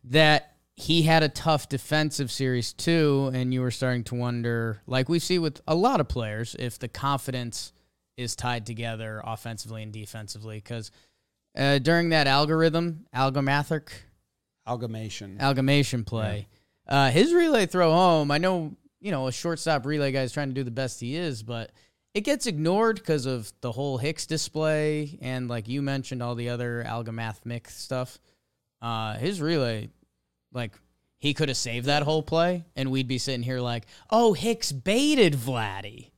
that 0.04 0.56
he 0.76 1.02
had 1.02 1.24
a 1.24 1.30
tough 1.30 1.68
defensive 1.68 2.32
series 2.32 2.72
too, 2.74 3.32
and 3.34 3.54
you 3.54 3.62
were 3.62 3.72
starting 3.72 4.04
to 4.06 4.16
wonder, 4.16 4.82
like 4.88 5.10
we 5.10 5.20
see 5.20 5.38
with 5.40 5.62
a 5.68 5.76
lot 5.76 6.00
of 6.00 6.08
players, 6.08 6.56
if 6.58 6.80
the 6.80 6.88
confidence 6.88 7.74
is 8.16 8.36
tied 8.36 8.66
together 8.66 9.22
offensively 9.26 9.84
and 9.84 9.92
defensively. 9.92 10.58
Because 10.58 10.92
uh, 11.58 11.80
during 11.80 12.10
that 12.10 12.28
algorithm, 12.28 13.06
algomathic, 13.14 13.90
Amalgamation. 14.66 15.38
amalgamation 15.40 16.04
play, 16.06 16.48
uh, 16.88 17.10
his 17.10 17.34
relay 17.34 17.66
throw 17.66 17.92
home. 17.92 18.32
I 18.32 18.38
know 18.38 18.76
you 19.00 19.12
know 19.12 19.28
a 19.28 19.32
shortstop 19.32 19.86
relay 19.86 20.12
guy 20.12 20.22
is 20.22 20.32
trying 20.32 20.50
to 20.50 20.54
do 20.54 20.64
the 20.64 20.72
best 20.72 21.00
he 21.00 21.16
is, 21.16 21.44
but 21.44 21.72
it 22.14 22.22
gets 22.22 22.48
ignored 22.48 22.98
because 22.98 23.26
of 23.26 23.52
the 23.62 23.72
whole 23.72 23.98
Hicks 23.98 24.26
display 24.26 25.18
and 25.22 25.48
like 25.48 25.68
you 25.68 25.82
mentioned 25.82 26.24
all 26.24 26.36
the 26.36 26.50
other 26.50 26.84
algomathmic 26.86 27.70
stuff. 27.70 28.20
Uh, 28.82 29.16
his 29.16 29.42
relay, 29.42 29.90
like 30.54 30.74
he 31.20 31.34
could 31.34 31.50
have 31.50 31.58
saved 31.58 31.86
that 31.88 32.04
whole 32.04 32.24
play, 32.24 32.66
and 32.76 32.92
we'd 32.92 33.08
be 33.08 33.18
sitting 33.18 33.44
here 33.44 33.60
like, 33.60 33.86
oh, 34.10 34.34
Hicks 34.34 34.72
baited 34.72 35.34
Vladdy. 35.34 36.12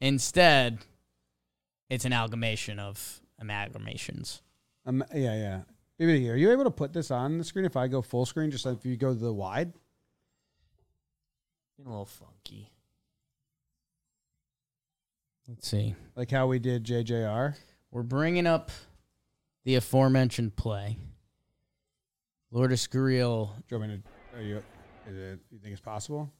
Instead, 0.00 0.78
it's 1.90 2.04
an 2.04 2.12
amalgamation 2.12 2.78
of 2.78 3.20
amalgamations. 3.40 4.40
Um, 4.86 5.04
yeah, 5.14 5.36
yeah. 5.36 5.60
BBD, 6.00 6.30
are 6.32 6.36
you 6.36 6.50
able 6.50 6.64
to 6.64 6.70
put 6.70 6.92
this 6.92 7.10
on 7.10 7.38
the 7.38 7.44
screen 7.44 7.66
if 7.66 7.76
I 7.76 7.86
go 7.86 8.02
full 8.02 8.26
screen? 8.26 8.50
Just 8.50 8.66
if 8.66 8.84
you 8.84 8.96
go 8.96 9.12
to 9.12 9.18
the 9.18 9.32
wide. 9.32 9.72
Being 11.82 11.88
a 11.88 11.98
little 11.98 12.06
funky. 12.06 12.70
Let's 15.48 15.66
see. 15.66 15.96
like 16.14 16.30
how 16.30 16.46
we 16.46 16.60
did 16.60 16.84
JJR. 16.84 17.56
We're 17.90 18.02
bringing 18.04 18.46
up 18.46 18.70
the 19.64 19.74
aforementioned 19.74 20.54
play. 20.54 20.98
Lourdes 22.52 22.86
Gurriel. 22.86 23.56
Do 23.56 23.62
you 23.74 23.78
want 23.80 23.90
me 23.90 23.98
to? 23.98 24.38
Are 24.38 24.42
you? 24.42 24.62
Is 25.08 25.16
it, 25.16 25.40
you 25.50 25.58
think 25.58 25.72
it's 25.72 25.80
possible? 25.80 26.32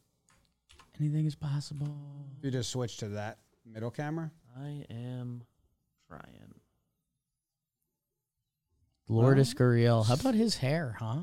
Anything 1.01 1.26
is 1.26 1.34
possible. 1.34 1.93
If 2.38 2.45
you 2.45 2.51
just 2.53 2.70
switch 2.70 2.99
to 2.99 3.09
that 3.09 3.38
middle 3.66 3.90
camera. 3.90 4.30
I 4.57 4.84
am 4.90 5.43
trying. 6.07 6.55
Lourdes 9.09 9.55
Gurriel. 9.55 10.07
How 10.07 10.14
about 10.14 10.34
his 10.34 10.59
hair, 10.59 10.95
huh? 11.01 11.22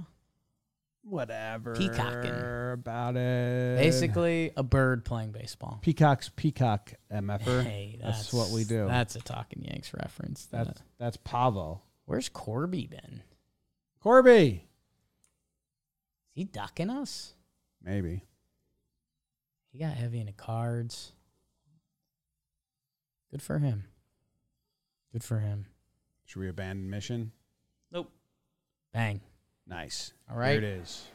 Whatever. 1.04 1.76
Peacocking. 1.76 2.34
about 2.74 3.16
it. 3.16 3.78
Basically, 3.78 4.52
a 4.56 4.64
bird 4.64 5.06
playing 5.06 5.32
baseball. 5.32 5.80
Peacock's 5.82 6.30
peacock 6.36 6.94
mf'er. 7.12 7.64
Hey, 7.64 7.98
that's, 8.02 8.32
what 8.34 8.50
we 8.52 8.64
do. 8.64 8.86
That's 8.88 9.16
a 9.16 9.20
Talking 9.22 9.64
Yanks 9.64 9.94
reference. 9.94 10.46
that's 10.46 10.68
That- 10.68 10.82
that's 11.00 11.18
Pavo. 11.18 11.82
where's 12.06 12.30
Corby 12.30 12.86
been? 12.88 13.24
Corby. 14.02 14.66
Is 16.28 16.36
he 16.36 16.44
ducking 16.44 16.90
us? 16.90 17.34
Maybe. 17.82 18.24
He 19.72 19.80
got 19.80 19.94
heavy 19.94 20.20
into 20.20 20.34
cards. 20.34 21.14
Good 23.32 23.42
for 23.42 23.60
him. 23.60 23.86
Good 25.12 25.24
for 25.24 25.40
him. 25.40 25.66
Should 26.26 26.40
we 26.40 26.50
abandon 26.50 26.90
mission? 26.90 27.32
Nope. 27.92 28.12
Bang. 28.94 29.22
Nice. 29.70 30.14
All 30.30 30.38
right. 30.38 30.52
Here 30.52 30.58
it 30.58 30.64
is. 30.64 31.06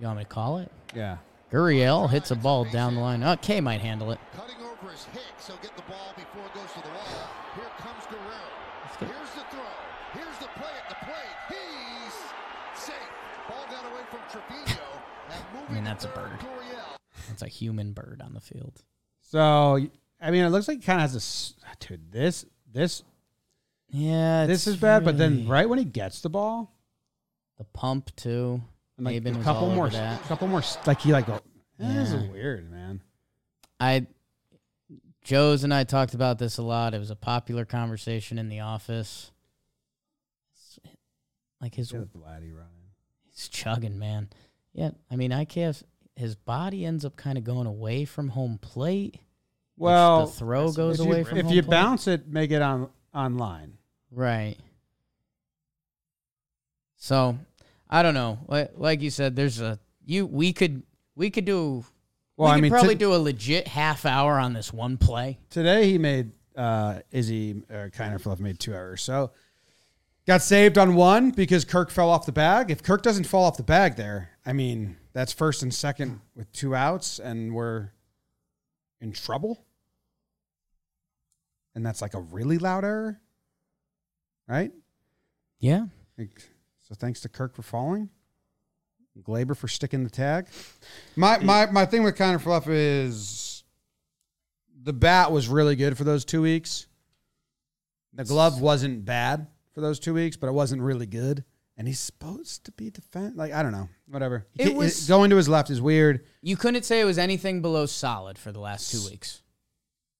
You 0.00 0.06
want 0.06 0.18
me 0.18 0.24
to 0.24 0.28
call 0.28 0.58
it? 0.58 0.72
Yeah. 0.94 1.18
Gurriel 1.52 2.08
hits 2.08 2.30
a 2.30 2.34
ball 2.34 2.64
down 2.64 2.94
the 2.94 3.00
line. 3.00 3.22
Oh, 3.22 3.36
K 3.36 3.60
might 3.60 3.82
handle 3.82 4.10
it. 4.10 4.18
Cutting 4.34 4.56
over 4.64 4.90
his 4.90 5.04
Hicks. 5.04 5.46
He'll 5.46 5.56
get 5.58 5.76
the 5.76 5.82
ball 5.82 6.14
before 6.16 6.46
it 6.46 6.54
goes 6.54 6.72
to 6.72 6.80
the 6.80 6.88
wall. 6.88 7.28
Here 7.54 7.64
comes 7.76 8.06
Guerrero. 8.06 8.62
Here's 8.98 9.30
the 9.34 9.44
throw. 9.50 9.60
Here's 10.14 10.38
the 10.38 10.48
play 10.58 10.70
at 10.82 10.88
the 10.88 11.04
plate. 11.04 11.36
He's 11.50 12.82
safe. 12.82 12.94
Ball 13.48 13.64
got 13.70 13.84
away 13.92 14.02
from 14.10 14.20
Trevino. 14.30 14.80
And 15.30 15.44
moving 15.54 15.74
mean, 15.76 15.84
that's 15.84 16.04
a 16.04 16.08
bird. 16.08 16.32
Gurriel. 16.40 16.96
It's 17.30 17.42
a 17.42 17.48
human 17.48 17.92
bird 17.92 18.20
on 18.22 18.34
the 18.34 18.40
field. 18.40 18.82
So 19.20 19.78
I 20.20 20.30
mean, 20.30 20.44
it 20.44 20.50
looks 20.50 20.68
like 20.68 20.78
he 20.78 20.82
kind 20.82 20.98
of 20.98 21.02
has 21.02 21.14
this. 21.14 21.54
Dude, 21.80 22.12
this 22.12 22.44
this 22.70 23.02
Yeah, 23.88 24.46
this 24.46 24.66
is 24.66 24.76
bad. 24.76 25.04
But 25.04 25.16
then 25.16 25.48
right 25.48 25.68
when 25.68 25.78
he 25.78 25.84
gets 25.84 26.20
the 26.20 26.28
ball, 26.28 26.74
the 27.62 27.78
pump 27.78 28.14
too. 28.16 28.60
and 28.96 29.06
like 29.06 29.24
a 29.24 29.32
couple 29.42 29.70
more, 29.70 29.88
that. 29.88 30.20
couple 30.24 30.48
more, 30.48 30.62
like 30.86 31.00
he 31.00 31.12
like 31.12 31.26
go. 31.26 31.34
Eh, 31.80 31.92
This 31.94 32.12
is 32.12 32.24
weird, 32.28 32.70
man. 32.70 33.00
I 33.78 34.06
Joe's 35.22 35.62
and 35.62 35.72
I 35.72 35.84
talked 35.84 36.14
about 36.14 36.38
this 36.38 36.58
a 36.58 36.62
lot. 36.62 36.94
It 36.94 36.98
was 36.98 37.10
a 37.10 37.16
popular 37.16 37.64
conversation 37.64 38.38
in 38.38 38.48
the 38.48 38.60
office. 38.60 39.30
Like 41.60 41.76
his 41.76 41.92
Vladdy 41.92 42.52
running. 42.52 42.90
he's 43.30 43.48
chugging, 43.48 43.96
man. 43.96 44.28
Yeah, 44.72 44.90
I 45.10 45.14
mean, 45.16 45.30
IKF 45.30 45.84
his 46.16 46.34
body 46.34 46.84
ends 46.84 47.04
up 47.04 47.16
kind 47.16 47.38
of 47.38 47.44
going 47.44 47.66
away 47.66 48.04
from 48.04 48.28
home 48.30 48.58
plate. 48.60 49.18
Well, 49.76 50.26
the 50.26 50.32
throw 50.32 50.72
goes 50.72 50.98
away 51.00 51.18
you, 51.18 51.24
from 51.24 51.38
if 51.38 51.50
you 51.50 51.62
plate. 51.62 51.70
bounce 51.70 52.08
it, 52.08 52.26
make 52.26 52.50
it 52.50 52.60
on 52.62 52.88
online. 53.14 53.78
Right. 54.10 54.56
So, 56.96 57.38
I 57.92 58.02
don't 58.02 58.14
know. 58.14 58.38
Like, 58.74 59.02
you 59.02 59.10
said, 59.10 59.36
there's 59.36 59.60
a 59.60 59.78
you. 60.06 60.24
We 60.24 60.54
could 60.54 60.82
we 61.14 61.28
could 61.28 61.44
do. 61.44 61.84
Well, 62.38 62.50
we 62.50 62.56
I 62.56 62.60
mean, 62.62 62.70
probably 62.70 62.94
to- 62.94 62.98
do 62.98 63.14
a 63.14 63.16
legit 63.16 63.68
half 63.68 64.06
hour 64.06 64.38
on 64.38 64.54
this 64.54 64.72
one 64.72 64.96
play. 64.96 65.38
Today 65.50 65.90
he 65.90 65.98
made 65.98 66.32
uh, 66.56 67.00
Izzy 67.10 67.62
uh, 67.70 67.88
Kiner 67.94 68.18
Fluff 68.18 68.40
made 68.40 68.58
two 68.58 68.72
errors. 68.72 69.02
So 69.02 69.32
got 70.26 70.40
saved 70.40 70.78
on 70.78 70.94
one 70.94 71.32
because 71.32 71.66
Kirk 71.66 71.90
fell 71.90 72.08
off 72.08 72.24
the 72.24 72.32
bag. 72.32 72.70
If 72.70 72.82
Kirk 72.82 73.02
doesn't 73.02 73.24
fall 73.24 73.44
off 73.44 73.58
the 73.58 73.62
bag 73.62 73.96
there, 73.96 74.30
I 74.46 74.54
mean 74.54 74.96
that's 75.12 75.34
first 75.34 75.62
and 75.62 75.72
second 75.72 76.20
with 76.34 76.50
two 76.52 76.74
outs, 76.74 77.18
and 77.18 77.54
we're 77.54 77.90
in 79.02 79.12
trouble. 79.12 79.66
And 81.74 81.84
that's 81.84 82.00
like 82.00 82.14
a 82.14 82.20
really 82.20 82.56
loud 82.56 82.84
error, 82.84 83.20
right? 84.48 84.72
Yeah. 85.58 85.86
Like, 86.18 86.42
so 86.92 86.96
thanks 86.98 87.20
to 87.20 87.28
Kirk 87.30 87.54
for 87.54 87.62
falling, 87.62 88.10
Gleyber 89.22 89.56
for 89.56 89.66
sticking 89.68 90.04
the 90.04 90.10
tag. 90.10 90.46
My 91.16 91.38
my 91.38 91.66
my 91.66 91.86
thing 91.86 92.02
with 92.02 92.16
Connor 92.16 92.38
Fluff 92.38 92.68
is 92.68 93.64
the 94.82 94.92
bat 94.92 95.32
was 95.32 95.48
really 95.48 95.74
good 95.76 95.96
for 95.96 96.04
those 96.04 96.24
two 96.26 96.42
weeks. 96.42 96.86
The 98.12 98.24
glove 98.24 98.60
wasn't 98.60 99.06
bad 99.06 99.46
for 99.72 99.80
those 99.80 99.98
two 99.98 100.12
weeks, 100.12 100.36
but 100.36 100.48
it 100.48 100.52
wasn't 100.52 100.82
really 100.82 101.06
good. 101.06 101.44
And 101.78 101.88
he's 101.88 101.98
supposed 102.00 102.64
to 102.66 102.72
be 102.72 102.90
defend 102.90 103.36
like 103.36 103.52
I 103.52 103.62
don't 103.62 103.72
know, 103.72 103.88
whatever. 104.06 104.46
It 104.58 104.68
He- 104.68 104.74
was- 104.74 105.06
going 105.08 105.30
to 105.30 105.36
his 105.36 105.48
left 105.48 105.70
is 105.70 105.80
weird. 105.80 106.26
You 106.42 106.56
couldn't 106.58 106.84
say 106.84 107.00
it 107.00 107.04
was 107.04 107.16
anything 107.16 107.62
below 107.62 107.86
solid 107.86 108.38
for 108.38 108.52
the 108.52 108.60
last 108.60 108.90
two 108.90 109.08
weeks. 109.08 109.42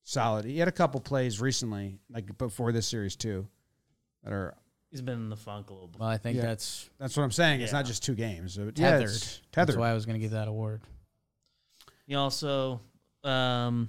Solid. 0.05 0.47
He 0.47 0.59
had 0.59 0.69
a 0.69 0.73
couple 0.73 1.01
plays 1.01 1.39
recently, 1.41 1.99
like 2.11 2.37
before 2.39 2.73
this 2.73 2.87
series 2.89 3.15
too, 3.15 3.47
that 4.25 4.33
are. 4.33 4.55
He's 4.93 5.01
been 5.03 5.15
in 5.19 5.29
the 5.31 5.37
funk 5.37 5.71
a 5.71 5.73
little 5.73 5.89
bit. 5.89 5.99
Well, 6.01 6.09
I 6.09 6.19
think 6.19 6.37
Yeah. 6.37 6.43
that's 6.43 6.89
That's 6.99 7.17
what 7.17 7.25
I'm 7.25 7.33
saying. 7.33 7.63
It's 7.63 7.73
Yeah. 7.73 7.79
not 7.79 7.87
just 7.87 8.05
two 8.05 8.15
games. 8.15 8.53
So, 8.55 8.67
yeah, 8.67 8.71
tethered. 8.73 9.09
it's 9.11 9.41
tethered. 9.51 9.69
That's 9.75 9.79
why 9.79 9.91
I 9.91 9.95
was 9.95 10.05
going 10.07 10.15
to 10.15 10.21
give 10.21 10.33
that 10.33 10.47
award. 10.49 10.83
He 12.07 12.15
also 12.15 12.81
um, 13.25 13.89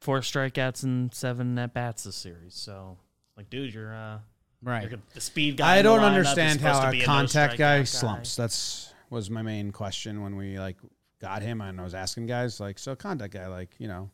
four 0.00 0.20
strikeouts 0.20 0.82
and 0.82 1.12
seven 1.14 1.58
at 1.58 1.74
bats 1.74 2.04
this 2.04 2.16
series. 2.16 2.54
So, 2.54 2.96
like, 3.36 3.50
dude, 3.50 3.74
you're 3.74 3.94
uh, 3.94 4.18
Right. 4.62 4.88
you're 4.88 4.98
the 5.12 5.20
speed 5.20 5.58
guy. 5.58 5.74
I 5.74 5.76
in 5.76 5.78
the 5.78 5.82
don't 5.90 5.98
lineup. 5.98 6.00
You're 6.00 6.08
understand 6.08 6.60
supposed 6.60 6.80
to 6.80 6.84
how 6.86 6.90
be 6.90 6.98
a 6.98 7.00
no 7.02 7.06
contact 7.06 7.58
guy 7.58 7.80
strikeout 7.82 7.88
slumps. 7.88 8.36
That's 8.36 8.94
was 9.10 9.28
my 9.28 9.42
main 9.42 9.72
question 9.72 10.22
when 10.22 10.36
we 10.36 10.58
like 10.58 10.78
got 11.20 11.42
him 11.42 11.60
and 11.60 11.78
I 11.78 11.84
was 11.84 11.94
asking 11.94 12.26
guys 12.26 12.60
like, 12.60 12.78
so 12.78 12.96
contact 12.96 13.34
guy, 13.34 13.46
like 13.48 13.74
you 13.78 13.88
know, 13.88 14.08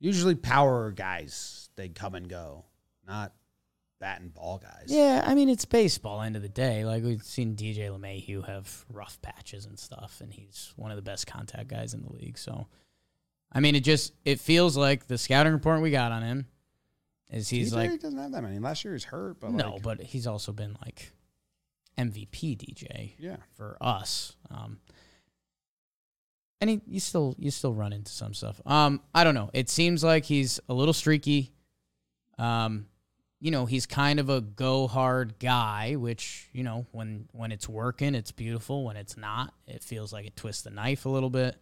usually 0.00 0.34
power 0.34 0.90
guys 0.90 1.68
they 1.76 1.88
come 1.88 2.14
and 2.14 2.28
go, 2.28 2.64
not 3.06 3.32
bat 4.00 4.20
and 4.20 4.34
ball 4.34 4.58
guys. 4.58 4.86
Yeah, 4.86 5.22
I 5.24 5.34
mean 5.34 5.48
it's 5.48 5.64
baseball. 5.64 6.22
End 6.22 6.34
of 6.34 6.42
the 6.42 6.48
day, 6.48 6.84
like 6.84 7.04
we've 7.04 7.22
seen 7.22 7.54
DJ 7.54 7.90
LeMahieu 7.90 8.46
have 8.46 8.84
rough 8.92 9.20
patches 9.22 9.66
and 9.66 9.78
stuff, 9.78 10.20
and 10.20 10.32
he's 10.32 10.72
one 10.76 10.90
of 10.90 10.96
the 10.96 11.02
best 11.02 11.26
contact 11.26 11.68
guys 11.68 11.94
in 11.94 12.02
the 12.02 12.12
league. 12.12 12.38
So, 12.38 12.66
I 13.52 13.60
mean, 13.60 13.76
it 13.76 13.84
just 13.84 14.14
it 14.24 14.40
feels 14.40 14.76
like 14.76 15.06
the 15.06 15.18
scouting 15.18 15.52
report 15.52 15.82
we 15.82 15.90
got 15.90 16.10
on 16.10 16.22
him 16.22 16.46
is 17.30 17.48
he's 17.48 17.72
TJ 17.72 17.76
like 17.76 18.00
doesn't 18.00 18.18
have 18.18 18.32
that 18.32 18.42
many. 18.42 18.58
Last 18.58 18.84
year 18.84 18.94
he's 18.94 19.04
hurt, 19.04 19.38
but 19.38 19.52
no, 19.52 19.74
like, 19.74 19.82
but 19.82 20.00
he's 20.02 20.26
also 20.26 20.52
been 20.52 20.76
like 20.84 21.12
MVP 21.98 22.56
DJ 22.58 23.12
yeah, 23.18 23.36
for 23.56 23.76
us. 23.80 24.34
Um, 24.50 24.78
and 26.60 26.70
he 26.70 26.80
you 26.86 27.00
still 27.00 27.34
you 27.38 27.50
still 27.50 27.74
run 27.74 27.92
into 27.92 28.10
some 28.10 28.34
stuff. 28.34 28.60
Um, 28.66 29.00
I 29.14 29.24
don't 29.24 29.34
know. 29.34 29.50
It 29.52 29.68
seems 29.68 30.02
like 30.02 30.24
he's 30.24 30.60
a 30.68 30.74
little 30.74 30.94
streaky. 30.94 31.52
Um, 32.38 32.86
you 33.40 33.50
know, 33.50 33.64
he's 33.64 33.86
kind 33.86 34.20
of 34.20 34.28
a 34.28 34.40
go 34.40 34.86
hard 34.86 35.38
guy, 35.38 35.96
which 35.96 36.48
you 36.52 36.62
know 36.62 36.86
when 36.92 37.28
when 37.32 37.52
it's 37.52 37.68
working, 37.68 38.14
it's 38.14 38.32
beautiful. 38.32 38.84
When 38.84 38.96
it's 38.96 39.16
not, 39.16 39.54
it 39.66 39.82
feels 39.82 40.12
like 40.12 40.26
it 40.26 40.36
twists 40.36 40.62
the 40.62 40.70
knife 40.70 41.06
a 41.06 41.08
little 41.08 41.30
bit. 41.30 41.56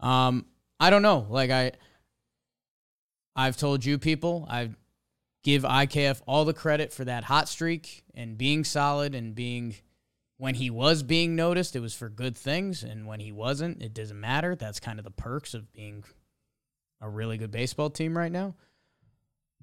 Um, 0.00 0.46
I 0.80 0.90
don't 0.90 1.02
know. 1.02 1.26
Like 1.30 1.50
I, 1.50 1.72
I've 3.34 3.56
told 3.56 3.84
you 3.84 3.98
people, 3.98 4.46
I 4.50 4.70
give 5.44 5.62
IKF 5.62 6.20
all 6.26 6.44
the 6.44 6.52
credit 6.52 6.92
for 6.92 7.04
that 7.04 7.24
hot 7.24 7.48
streak 7.48 8.02
and 8.14 8.36
being 8.36 8.64
solid 8.64 9.14
and 9.14 9.34
being 9.34 9.76
when 10.38 10.56
he 10.56 10.70
was 10.70 11.02
being 11.02 11.34
noticed, 11.34 11.76
it 11.76 11.80
was 11.80 11.94
for 11.94 12.08
good 12.08 12.36
things, 12.36 12.82
and 12.82 13.06
when 13.06 13.20
he 13.20 13.32
wasn't, 13.32 13.82
it 13.82 13.94
doesn't 13.94 14.20
matter. 14.20 14.54
That's 14.54 14.80
kind 14.80 14.98
of 14.98 15.04
the 15.04 15.10
perks 15.10 15.54
of 15.54 15.72
being 15.72 16.04
a 17.00 17.08
really 17.08 17.38
good 17.38 17.50
baseball 17.50 17.90
team 17.90 18.16
right 18.16 18.32
now. 18.32 18.54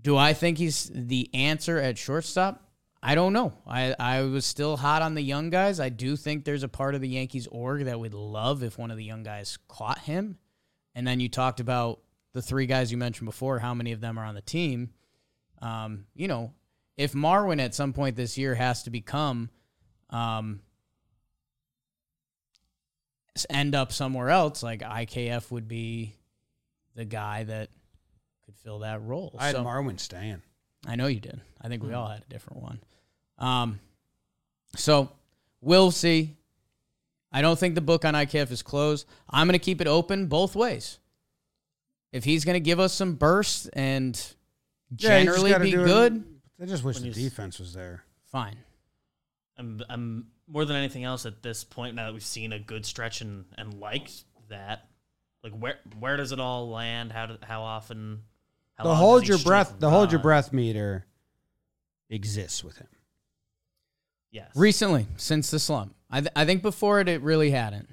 Do 0.01 0.17
I 0.17 0.33
think 0.33 0.57
he's 0.57 0.91
the 0.93 1.29
answer 1.33 1.79
at 1.79 1.97
shortstop? 1.97 2.61
I 3.01 3.15
don't 3.15 3.33
know. 3.33 3.53
I, 3.67 3.95
I 3.99 4.21
was 4.21 4.45
still 4.45 4.77
hot 4.77 5.01
on 5.01 5.13
the 5.13 5.21
young 5.21 5.49
guys. 5.49 5.79
I 5.79 5.89
do 5.89 6.15
think 6.15 6.45
there's 6.45 6.63
a 6.63 6.69
part 6.69 6.95
of 6.95 7.01
the 7.01 7.09
Yankees 7.09 7.47
org 7.47 7.85
that 7.85 7.99
would 7.99 8.13
love 8.13 8.63
if 8.63 8.77
one 8.77 8.91
of 8.91 8.97
the 8.97 9.03
young 9.03 9.23
guys 9.23 9.57
caught 9.67 9.99
him. 9.99 10.37
And 10.95 11.05
then 11.05 11.19
you 11.19 11.27
talked 11.27 11.59
about 11.59 11.99
the 12.31 12.41
three 12.41 12.65
guys 12.65 12.91
you 12.91 12.97
mentioned 12.97 13.25
before, 13.25 13.59
how 13.59 13.73
many 13.73 13.91
of 13.91 13.99
them 13.99 14.17
are 14.17 14.25
on 14.25 14.35
the 14.35 14.41
team. 14.41 14.91
Um, 15.61 16.05
you 16.15 16.27
know, 16.27 16.53
if 16.95 17.13
Marwin 17.13 17.61
at 17.61 17.75
some 17.75 17.91
point 17.91 18.15
this 18.15 18.37
year 18.37 18.55
has 18.55 18.83
to 18.83 18.89
become 18.89 19.49
um, 20.09 20.61
end 23.49 23.75
up 23.75 23.91
somewhere 23.91 24.29
else, 24.29 24.63
like 24.63 24.81
IKF 24.81 25.51
would 25.51 25.67
be 25.67 26.15
the 26.95 27.05
guy 27.05 27.43
that 27.43 27.69
fill 28.63 28.79
that 28.79 29.01
role. 29.03 29.35
I 29.39 29.47
had 29.47 29.55
So- 29.55 29.63
Marwin 29.63 29.99
staying. 29.99 30.41
I 30.85 30.95
know 30.95 31.07
you 31.07 31.19
did. 31.19 31.39
I 31.61 31.69
think 31.69 31.81
we 31.83 31.93
all 31.93 32.07
had 32.07 32.23
a 32.23 32.29
different 32.29 32.61
one. 32.61 32.79
Um, 33.37 33.79
so 34.75 35.09
we'll 35.61 35.91
see. 35.91 36.35
I 37.31 37.41
don't 37.41 37.57
think 37.57 37.75
the 37.75 37.81
book 37.81 38.03
on 38.05 38.13
IKF 38.15 38.51
is 38.51 38.61
closed. 38.61 39.07
I'm 39.29 39.47
going 39.47 39.57
to 39.57 39.63
keep 39.63 39.79
it 39.81 39.87
open 39.87 40.27
both 40.27 40.55
ways. 40.55 40.99
If 42.11 42.23
he's 42.25 42.43
going 42.45 42.55
to 42.55 42.59
give 42.59 42.79
us 42.79 42.93
some 42.93 43.15
bursts 43.15 43.67
and 43.67 44.15
Yeah, 44.97 45.19
generally 45.23 45.51
gotta 45.51 45.63
be 45.63 45.71
do 45.71 45.81
it- 45.81 45.85
good, 45.85 46.23
I 46.61 46.65
just 46.65 46.83
wish 46.83 46.99
the 46.99 47.09
defense 47.11 47.59
was 47.59 47.73
there. 47.73 48.03
fine. 48.25 48.57
I'm, 49.57 49.81
I'm 49.89 50.27
more 50.47 50.65
than 50.65 50.75
anything 50.75 51.03
else 51.03 51.25
at 51.25 51.41
this 51.43 51.63
point 51.63 51.95
now 51.95 52.05
that 52.07 52.13
we've 52.13 52.23
seen 52.23 52.51
a 52.53 52.59
good 52.59 52.85
stretch 52.85 53.21
and, 53.21 53.45
and 53.57 53.79
liked 53.79 54.25
that. 54.49 54.87
Like 55.43 55.53
where 55.53 55.79
where 55.99 56.17
does 56.17 56.31
it 56.31 56.39
all 56.39 56.69
land? 56.69 57.11
How 57.11 57.25
do, 57.27 57.37
how 57.41 57.61
often? 57.63 58.23
How 58.83 58.89
the 58.89 58.95
hold 58.95 59.27
your 59.27 59.39
breath. 59.39 59.67
streak 59.67 59.79
The 59.79 59.89
hold 59.89 60.11
your 60.11 60.21
breath 60.21 60.53
meter 60.53 61.05
exists 62.09 62.63
with 62.63 62.77
him. 62.77 62.87
Yes. 64.31 64.51
Recently, 64.55 65.07
since 65.17 65.51
the 65.51 65.59
slump, 65.59 65.95
I 66.09 66.21
th- 66.21 66.31
I 66.35 66.45
think 66.45 66.61
before 66.61 66.99
it, 66.99 67.07
it 67.07 67.21
really 67.21 67.51
hadn't. 67.51 67.87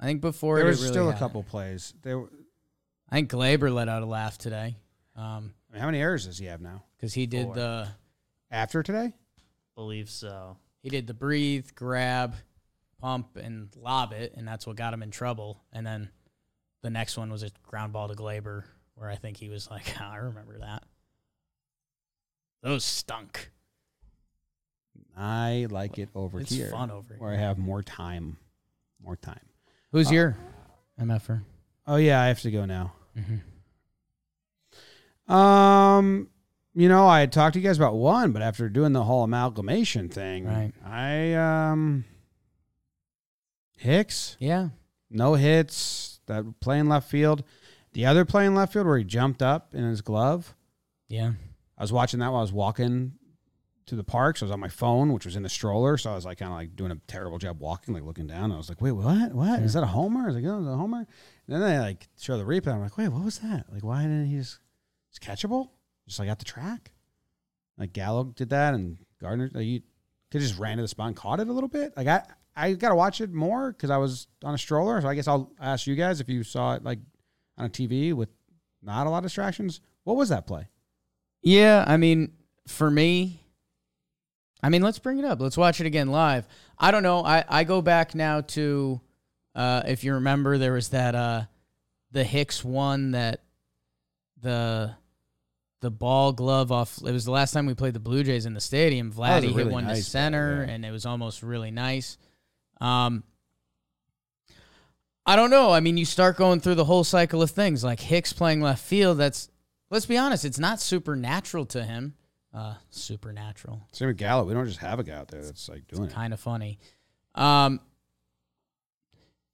I 0.00 0.04
think 0.04 0.20
before 0.20 0.56
There 0.56 0.66
it, 0.66 0.68
was 0.70 0.80
it 0.80 0.84
really 0.84 0.92
still 0.92 1.08
a 1.08 1.12
hadn't. 1.12 1.18
couple 1.20 1.42
plays. 1.42 1.94
There, 2.02 2.20
I 2.20 2.24
I 3.10 3.14
think 3.16 3.30
Gleyber 3.30 3.72
let 3.72 3.88
out 3.88 4.02
a 4.02 4.06
laugh 4.06 4.36
today, 4.36 4.76
um, 5.14 5.54
mean, 5.72 5.80
how 5.80 5.86
many 5.86 6.00
errors 6.00 6.26
does 6.26 6.38
he 6.38 6.46
have 6.46 6.60
now 6.60 6.84
because 6.96 7.14
he 7.14 7.26
did 7.26 7.46
Four. 7.46 7.54
the 7.54 7.88
after 8.50 8.82
today? 8.82 9.12
believe 9.74 10.08
so. 10.08 10.56
he 10.82 10.88
did 10.88 11.06
the 11.06 11.12
breathe, 11.14 11.68
grab, 11.74 12.34
pump, 12.98 13.36
and 13.36 13.68
lob 13.76 14.12
it, 14.14 14.32
and 14.36 14.48
that's 14.48 14.66
what 14.66 14.74
got 14.76 14.94
him 14.94 15.02
in 15.02 15.10
trouble. 15.10 15.62
And 15.72 15.86
then 15.86 16.08
the 16.82 16.88
next 16.90 17.18
one 17.18 17.30
was 17.30 17.42
a 17.42 17.50
ground 17.62 17.92
ball 17.92 18.08
to 18.08 18.14
Gleyber, 18.14 18.64
where 18.96 19.08
I 19.08 19.14
think 19.16 19.36
he 19.36 19.48
was 19.48 19.70
like, 19.70 19.94
"Ah, 20.00 20.10
I 20.14 20.16
remember 20.16 20.58
that. 20.58 20.82
Those 22.62 22.84
stunk. 22.84 23.52
I 25.16 25.66
like 25.70 25.98
it 25.98 26.08
over 26.14 26.38
here. 26.38 26.42
It's 26.42 26.52
here, 26.54 26.70
fun 26.70 26.90
over 26.90 27.14
here. 27.14 27.18
where 27.22 27.32
I 27.32 27.36
have 27.36 27.56
more 27.58 27.82
time. 27.82 28.36
More 29.02 29.16
time. 29.16 29.40
Who's 29.92 30.08
Uh, 30.10 30.14
your 30.14 30.36
MFR? 31.00 31.42
Oh 31.86 31.96
yeah, 31.96 32.20
I 32.20 32.26
have 32.26 32.40
to 32.40 32.50
go 32.50 32.64
now. 32.64 32.92
Mm-hmm. 33.16 33.36
Um, 35.32 36.28
you 36.74 36.88
know, 36.88 37.06
I 37.06 37.20
had 37.20 37.32
talked 37.32 37.54
to 37.54 37.60
you 37.60 37.66
guys 37.66 37.76
about 37.78 37.94
one, 37.94 38.32
but 38.32 38.42
after 38.42 38.68
doing 38.68 38.92
the 38.92 39.04
whole 39.04 39.22
amalgamation 39.24 40.08
thing, 40.08 40.44
Right. 40.46 40.72
I 40.84 41.34
um 41.34 42.04
Hicks, 43.78 44.36
Yeah. 44.40 44.70
no 45.10 45.34
hits, 45.34 46.20
that 46.26 46.60
playing 46.60 46.88
left 46.88 47.08
field. 47.10 47.44
The 47.96 48.04
other 48.04 48.26
play 48.26 48.44
in 48.44 48.54
left 48.54 48.74
field 48.74 48.86
where 48.86 48.98
he 48.98 49.04
jumped 49.04 49.40
up 49.40 49.74
in 49.74 49.82
his 49.82 50.02
glove. 50.02 50.54
Yeah. 51.08 51.32
I 51.78 51.82
was 51.82 51.94
watching 51.94 52.20
that 52.20 52.28
while 52.28 52.40
I 52.40 52.42
was 52.42 52.52
walking 52.52 53.14
to 53.86 53.96
the 53.96 54.04
park. 54.04 54.36
So 54.36 54.44
I 54.44 54.48
was 54.48 54.52
on 54.52 54.60
my 54.60 54.68
phone, 54.68 55.14
which 55.14 55.24
was 55.24 55.34
in 55.34 55.42
the 55.42 55.48
stroller. 55.48 55.96
So 55.96 56.10
I 56.10 56.14
was 56.14 56.26
like 56.26 56.36
kind 56.36 56.52
of 56.52 56.58
like 56.58 56.76
doing 56.76 56.92
a 56.92 56.96
terrible 57.06 57.38
job 57.38 57.58
walking, 57.58 57.94
like 57.94 58.02
looking 58.02 58.26
down. 58.26 58.52
I 58.52 58.58
was 58.58 58.68
like, 58.68 58.82
wait, 58.82 58.92
what? 58.92 59.32
What? 59.32 59.60
Is 59.60 59.72
that 59.72 59.82
a 59.82 59.86
homer? 59.86 60.24
I 60.24 60.26
was 60.26 60.34
like, 60.34 60.44
oh, 60.44 60.60
is 60.60 60.66
a 60.66 60.76
homer? 60.76 60.98
And 60.98 61.08
then 61.48 61.60
they 61.62 61.78
like 61.78 62.06
show 62.20 62.36
the 62.36 62.44
replay. 62.44 62.74
I'm 62.74 62.82
like, 62.82 62.98
wait, 62.98 63.08
what 63.08 63.24
was 63.24 63.38
that? 63.38 63.64
Like, 63.72 63.82
why 63.82 64.02
didn't 64.02 64.26
he 64.26 64.36
just, 64.36 64.58
it's 65.08 65.18
catchable? 65.18 65.70
Just 66.06 66.18
like 66.18 66.28
at 66.28 66.38
the 66.38 66.44
track? 66.44 66.92
Like 67.78 67.94
Gallo 67.94 68.24
did 68.24 68.50
that 68.50 68.74
and 68.74 68.98
Gardner, 69.22 69.48
like, 69.54 69.64
you 69.64 69.80
could 70.30 70.42
just 70.42 70.58
ran 70.58 70.76
to 70.76 70.82
the 70.82 70.88
spot 70.88 71.06
and 71.06 71.16
caught 71.16 71.40
it 71.40 71.48
a 71.48 71.52
little 71.52 71.70
bit. 71.70 71.96
Like 71.96 72.08
I, 72.08 72.24
I 72.54 72.72
got 72.74 72.90
to 72.90 72.94
watch 72.94 73.22
it 73.22 73.32
more 73.32 73.72
because 73.72 73.88
I 73.88 73.96
was 73.96 74.26
on 74.44 74.52
a 74.52 74.58
stroller. 74.58 75.00
So 75.00 75.08
I 75.08 75.14
guess 75.14 75.28
I'll 75.28 75.50
ask 75.58 75.86
you 75.86 75.94
guys 75.94 76.20
if 76.20 76.28
you 76.28 76.42
saw 76.42 76.74
it 76.74 76.84
like 76.84 76.98
on 77.58 77.66
a 77.66 77.68
TV 77.68 78.12
with 78.12 78.28
not 78.82 79.06
a 79.06 79.10
lot 79.10 79.18
of 79.18 79.24
distractions. 79.24 79.80
What 80.04 80.16
was 80.16 80.28
that 80.28 80.46
play? 80.46 80.68
Yeah, 81.42 81.84
I 81.86 81.96
mean, 81.96 82.32
for 82.66 82.90
me, 82.90 83.40
I 84.62 84.68
mean, 84.68 84.82
let's 84.82 84.98
bring 84.98 85.18
it 85.18 85.24
up. 85.24 85.40
Let's 85.40 85.56
watch 85.56 85.80
it 85.80 85.86
again 85.86 86.08
live. 86.08 86.46
I 86.78 86.90
don't 86.90 87.02
know. 87.02 87.24
I, 87.24 87.44
I 87.48 87.64
go 87.64 87.82
back 87.82 88.14
now 88.14 88.40
to, 88.40 89.00
uh, 89.54 89.82
if 89.86 90.04
you 90.04 90.14
remember, 90.14 90.58
there 90.58 90.72
was 90.72 90.88
that 90.90 91.14
uh, 91.14 91.42
the 92.12 92.24
Hicks 92.24 92.64
one 92.64 93.12
that 93.12 93.42
the 94.40 94.94
the 95.80 95.90
ball 95.90 96.32
glove 96.32 96.72
off. 96.72 96.98
It 97.04 97.12
was 97.12 97.24
the 97.24 97.30
last 97.30 97.52
time 97.52 97.66
we 97.66 97.74
played 97.74 97.94
the 97.94 98.00
Blue 98.00 98.24
Jays 98.24 98.46
in 98.46 98.54
the 98.54 98.60
stadium. 98.60 99.10
That 99.10 99.18
was 99.18 99.28
a 99.44 99.46
Vladdy 99.46 99.48
hit 99.48 99.56
really 99.56 99.72
one 99.72 99.84
to 99.84 99.90
nice 99.90 100.06
ball, 100.06 100.10
center, 100.10 100.64
yeah. 100.66 100.74
and 100.74 100.84
it 100.84 100.90
was 100.90 101.06
almost 101.06 101.42
really 101.42 101.70
nice. 101.70 102.16
Um, 102.80 103.22
I 105.26 105.34
don't 105.34 105.50
know. 105.50 105.72
I 105.72 105.80
mean, 105.80 105.96
you 105.96 106.04
start 106.04 106.36
going 106.36 106.60
through 106.60 106.76
the 106.76 106.84
whole 106.84 107.02
cycle 107.02 107.42
of 107.42 107.50
things 107.50 107.82
like 107.82 108.00
Hicks 108.00 108.32
playing 108.32 108.60
left 108.60 108.84
field. 108.84 109.18
That's 109.18 109.50
let's 109.90 110.06
be 110.06 110.16
honest, 110.16 110.44
it's 110.44 110.58
not 110.58 110.80
supernatural 110.80 111.66
to 111.66 111.82
him. 111.84 112.14
Uh, 112.54 112.74
supernatural, 112.88 113.82
Same 113.92 114.08
with 114.08 114.16
Gallo. 114.16 114.44
We 114.44 114.54
don't 114.54 114.66
just 114.66 114.78
have 114.78 114.98
a 114.98 115.04
guy 115.04 115.12
out 115.12 115.28
there 115.28 115.42
that's 115.42 115.68
like 115.68 115.86
doing 115.88 116.04
it. 116.04 116.14
kind 116.14 116.32
of 116.32 116.40
funny. 116.40 116.78
Um, 117.34 117.80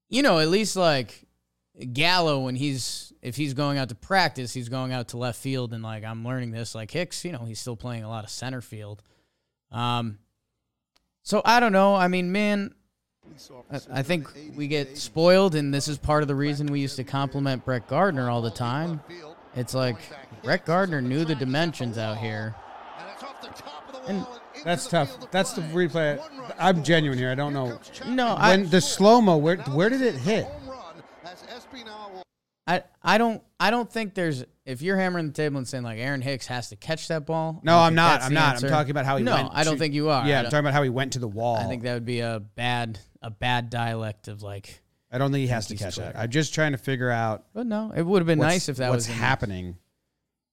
you 0.09 0.23
know, 0.23 0.39
at 0.39 0.49
least 0.49 0.77
like 0.77 1.27
Gallo 1.93 2.41
when 2.45 2.55
he's 2.55 3.13
if 3.21 3.35
he's 3.35 3.55
going 3.55 3.79
out 3.79 3.89
to 3.89 3.97
practice, 3.97 4.53
he's 4.53 4.69
going 4.69 4.93
out 4.93 5.09
to 5.09 5.17
left 5.17 5.41
field, 5.41 5.73
and 5.73 5.83
like 5.83 6.05
I'm 6.05 6.25
learning 6.25 6.53
this. 6.53 6.75
Like 6.77 6.91
Hicks, 6.93 7.25
you 7.25 7.33
know, 7.33 7.45
he's 7.45 7.59
still 7.59 7.77
playing 7.77 8.05
a 8.05 8.09
lot 8.09 8.23
of 8.23 8.31
center 8.31 8.61
field. 8.61 9.03
Um, 9.73 10.19
so 11.23 11.43
I 11.45 11.59
don't 11.59 11.73
know. 11.73 11.97
I 11.97 12.09
mean, 12.09 12.31
man, 12.31 12.75
I, 13.91 14.03
think 14.03 14.29
we 14.55 14.69
get 14.69 14.99
spoiled, 14.99 15.55
and 15.55 15.73
this 15.73 15.89
is 15.89 15.99
part 15.99 16.23
of 16.23 16.29
the 16.29 16.35
reason 16.35 16.67
we 16.67 16.81
used 16.81 16.97
to 16.97 17.05
compliment 17.05 17.65
Brett 17.65 17.87
Gardner 17.89 18.31
all 18.31 18.43
the 18.43 18.51
time. 18.51 19.01
It's 19.55 19.75
like 19.75 19.97
Brett 20.43 20.65
Gardner 20.65 21.01
knew 21.01 21.25
the 21.25 21.35
dimensions 21.35 21.99
out 21.99 22.19
here. 22.19 22.55
And 24.07 24.27
That's 24.65 24.87
tough. 24.87 25.31
That's 25.31 25.53
the 25.53 25.63
replay. 25.63 26.21
I'm 26.59 26.83
genuine 26.83 27.19
here. 27.19 27.31
I 27.31 27.35
don't 27.35 27.53
know. 27.53 27.79
no, 28.09 28.29
I, 28.29 28.51
When 28.51 28.69
the 28.69 28.81
slow 28.81 29.21
mo, 29.21 29.37
where 29.37 29.57
where 29.57 29.89
did 29.89 30.03
it 30.03 30.15
hit? 30.15 30.47
I, 32.67 32.83
I 33.03 33.19
don't, 33.19 33.43
I 33.59 33.71
don't 33.71 33.91
think 33.91 34.15
there's. 34.15 34.45
If 34.65 34.81
you're 34.81 34.97
hammering 34.97 35.27
the 35.27 35.33
table 35.33 35.59
and 35.59 35.67
saying 35.67 35.83
like 35.83 35.99
Aaron 35.99 36.23
Hicks 36.23 36.47
has 36.47 36.69
to 36.69 36.77
catch 36.77 37.09
that 37.09 37.27
ball, 37.27 37.61
No, 37.65 37.79
I'm 37.79 37.95
not. 37.97 38.23
I'm 38.23 38.33
not. 38.33 38.55
answer. 38.55 38.67
I'm 38.67 38.73
talking 38.73 38.93
about 38.93 39.05
how 39.07 39.17
he 39.17 39.25
no, 39.25 39.35
went. 39.35 39.49
I 39.53 39.65
don't 39.65 39.75
to- 39.75 39.79
think 39.81 39.93
you 39.95 40.09
are. 40.11 40.27
Yeah, 40.27 40.39
I'm 40.41 40.45
talking 40.45 40.61
about 40.61 40.73
how 40.75 40.83
he 40.85 40.89
went 40.91 41.15
to 41.15 41.19
the 41.19 41.27
wall. 41.29 41.57
I 41.57 41.65
think 41.65 41.83
that 41.83 41.95
would 41.95 42.05
be 42.05 42.21
a 42.21 42.39
bad, 42.41 42.99
a 43.21 43.31
bad 43.31 43.71
dialect 43.71 44.29
of 44.29 44.43
like. 44.43 44.81
I 45.11 45.19
don't 45.19 45.31
think 45.33 45.43
he 45.43 45.49
has 45.49 45.67
to 45.67 45.77
catch 45.77 45.97
that. 45.97 46.17
I'm 46.17 46.31
just 46.31 46.55
trying 46.55 46.73
to 46.73 46.79
figure 46.79 47.11
out. 47.11 47.45
But 47.53 47.67
no, 47.67 47.93
it 47.95 48.03
would 48.03 48.21
have 48.21 48.27
been 48.27 48.39
nice 48.39 48.69
if 48.69 48.77
that 48.77 48.91
what's 48.91 49.09
was 49.09 49.15
in- 49.17 49.21
happening. 49.21 49.77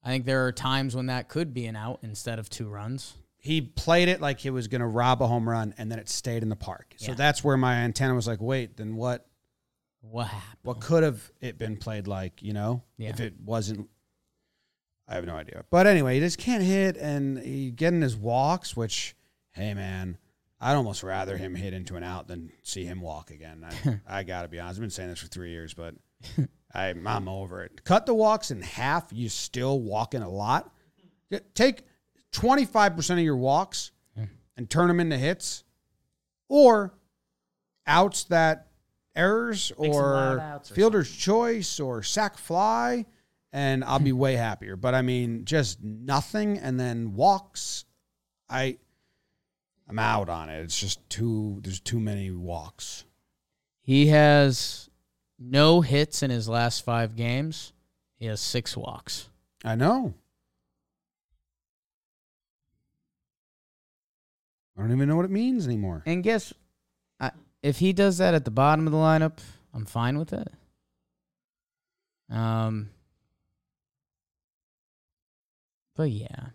I 0.04 0.10
think 0.10 0.26
there 0.26 0.46
are 0.48 0.52
times 0.52 0.96
when 0.96 1.06
that 1.08 1.30
could 1.30 1.54
be 1.54 1.66
an 1.68 1.76
out 1.76 2.00
instead 2.02 2.40
of 2.40 2.50
two 2.50 2.68
runs. 2.68 3.14
He 3.38 3.62
played 3.62 4.10
it 4.10 4.20
like 4.20 4.40
he 4.40 4.50
was 4.50 4.68
going 4.68 4.82
to 4.82 4.88
rob 4.88 5.22
a 5.22 5.28
home 5.28 5.48
run, 5.48 5.74
and 5.78 5.90
then 5.92 6.00
it 6.00 6.10
stayed 6.10 6.42
in 6.44 6.50
the 6.50 6.56
park. 6.58 6.96
So 6.98 7.14
that's 7.14 7.42
where 7.44 7.56
my 7.58 7.76
antenna 7.76 8.14
was 8.16 8.28
like, 8.28 8.42
wait, 8.42 8.76
then 8.76 8.96
what? 8.96 9.26
What 10.02 10.28
happened? 10.28 10.58
What 10.64 10.80
could 10.82 11.04
have 11.04 11.32
it 11.42 11.58
been 11.58 11.78
played 11.78 12.08
like? 12.08 12.42
You 12.42 12.54
know, 12.54 12.84
Yeah. 12.98 13.10
if 13.10 13.20
it 13.20 13.36
wasn't. 13.46 13.88
I 15.10 15.16
have 15.16 15.26
no 15.26 15.36
idea. 15.36 15.66
But 15.72 15.88
anyway, 15.88 16.14
he 16.16 16.20
just 16.20 16.38
can't 16.38 16.64
hit, 16.64 16.96
and 16.96 17.40
he 17.40 17.72
getting 17.72 18.02
his 18.02 18.16
walks. 18.16 18.78
Which, 18.78 19.16
hey 19.52 19.74
man, 19.74 20.20
I'd 20.62 20.76
almost 20.76 21.02
rather 21.02 21.36
him 21.36 21.56
hit 21.56 21.74
into 21.74 21.96
an 21.96 22.04
out 22.04 22.28
than 22.28 22.52
see 22.62 22.86
him 22.86 23.02
walk 23.02 23.32
again. 23.32 23.66
I, 23.68 24.00
I 24.20 24.24
got 24.24 24.44
to 24.44 24.48
be 24.48 24.60
honest. 24.60 24.78
I've 24.78 24.82
been 24.82 24.90
saying 24.92 25.10
this 25.10 25.20
for 25.20 25.28
three 25.28 25.50
years, 25.50 25.74
but 25.74 25.96
I, 26.74 26.94
I'm 27.06 27.28
over 27.28 27.64
it. 27.64 27.84
Cut 27.84 28.06
the 28.06 28.14
walks 28.14 28.52
in 28.52 28.62
half. 28.62 29.08
You 29.12 29.30
still 29.30 29.80
walking 29.80 30.22
a 30.22 30.30
lot. 30.30 30.72
Take 31.56 31.84
25% 32.34 33.12
of 33.12 33.20
your 33.20 33.38
walks 33.38 33.92
hmm. 34.16 34.26
and 34.58 34.70
turn 34.70 34.88
them 34.90 35.00
into 35.00 35.18
hits 35.18 35.64
or 36.50 36.94
outs 37.88 38.26
that 38.26 38.68
errors 39.16 39.72
Make 39.80 39.94
or 39.94 40.40
outs 40.40 40.72
or 40.72 40.76
fielder's 40.76 41.12
choice 41.12 41.80
or 41.80 42.04
sac 42.04 42.38
fly 42.38 43.06
and 43.52 43.84
I'll 43.84 44.00
be 44.00 44.12
way 44.12 44.36
happier. 44.36 44.76
But 44.76 44.96
I 44.96 45.02
mean, 45.02 45.46
just 45.46 45.82
nothing 45.84 46.58
and 46.58 46.80
then 46.80 47.14
walks. 47.14 47.86
I 48.50 48.78
I'm 49.88 50.00
out 50.00 50.30
on 50.30 50.50
it. 50.50 50.62
It's 50.62 50.80
just 50.80 51.08
too 51.10 51.60
there's 51.64 51.80
too 51.80 52.00
many 52.00 52.32
walks. 52.32 53.06
He 53.82 54.08
has 54.08 54.90
no 55.40 55.82
hits 55.82 56.22
in 56.22 56.30
his 56.30 56.48
last 56.48 56.84
five 56.84 57.16
games. 57.16 57.74
He 58.18 58.26
has 58.28 58.42
six 58.42 58.76
walks. 58.76 59.30
I 59.64 59.76
know. 59.76 60.14
I 64.78 64.82
don't 64.82 64.92
even 64.92 65.10
know 65.10 65.16
what 65.16 65.26
it 65.26 65.32
means 65.32 65.66
anymore. 65.66 66.04
And 66.06 66.24
guess, 66.24 66.54
I, 67.20 67.32
if 67.62 67.80
he 67.80 67.92
does 67.92 68.20
that 68.20 68.34
at 68.34 68.46
the 68.46 68.52
bottom 68.52 68.88
of 68.88 68.94
the 68.94 68.98
lineup, 68.98 69.40
I'm 69.74 69.86
fine 69.86 70.18
with 70.18 70.32
it. 70.32 70.48
Um, 72.30 72.90
but 76.00 76.12
yeah, 76.12 76.52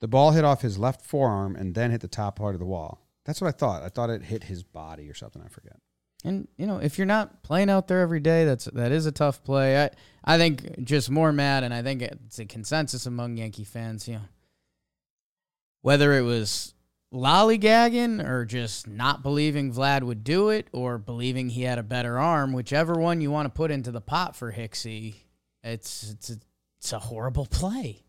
The 0.00 0.06
ball 0.06 0.30
hit 0.30 0.44
off 0.44 0.62
his 0.62 0.78
left 0.78 1.04
forearm 1.04 1.56
and 1.56 1.74
then 1.74 1.90
hit 1.90 2.02
the 2.02 2.06
top 2.06 2.36
part 2.36 2.54
of 2.54 2.60
the 2.60 2.66
wall. 2.66 3.04
That's 3.24 3.40
what 3.40 3.48
I 3.48 3.50
thought. 3.50 3.82
I 3.82 3.88
thought 3.88 4.10
it 4.10 4.22
hit 4.22 4.44
his 4.44 4.62
body 4.62 5.10
or 5.10 5.14
something. 5.14 5.42
I 5.44 5.48
forget. 5.48 5.80
and 6.22 6.46
you 6.56 6.68
know, 6.68 6.78
if 6.78 6.98
you're 6.98 7.04
not 7.04 7.42
playing 7.42 7.68
out 7.68 7.88
there 7.88 8.00
every 8.00 8.20
day, 8.20 8.44
that's 8.44 8.66
that 8.66 8.92
is 8.92 9.06
a 9.06 9.10
tough 9.10 9.42
play. 9.42 9.82
I 9.82 9.90
I 10.24 10.38
think 10.38 10.84
just 10.84 11.10
more 11.10 11.32
mad, 11.32 11.64
and 11.64 11.74
I 11.74 11.82
think 11.82 12.02
it's 12.02 12.38
a 12.38 12.44
consensus 12.44 13.04
among 13.04 13.36
Yankee 13.36 13.64
fans. 13.64 14.06
You 14.06 14.14
know, 14.14 14.28
whether 15.82 16.12
it 16.12 16.22
was 16.22 16.74
lollygagging 17.12 18.24
or 18.24 18.44
just 18.44 18.86
not 18.86 19.24
believing 19.24 19.74
Vlad 19.74 20.04
would 20.04 20.22
do 20.22 20.48
it, 20.48 20.68
or 20.70 20.96
believing 20.96 21.48
he 21.48 21.62
had 21.62 21.80
a 21.80 21.82
better 21.82 22.20
arm, 22.20 22.52
whichever 22.52 22.94
one 22.94 23.20
you 23.20 23.32
want 23.32 23.46
to 23.46 23.56
put 23.56 23.72
into 23.72 23.90
the 23.90 24.00
pot 24.00 24.36
for 24.36 24.52
Hicksy, 24.52 25.22
it's 25.62 26.10
it's 26.10 26.30
a, 26.30 26.36
it's 26.78 26.92
a 26.92 26.98
horrible 26.98 27.46
play. 27.46 28.04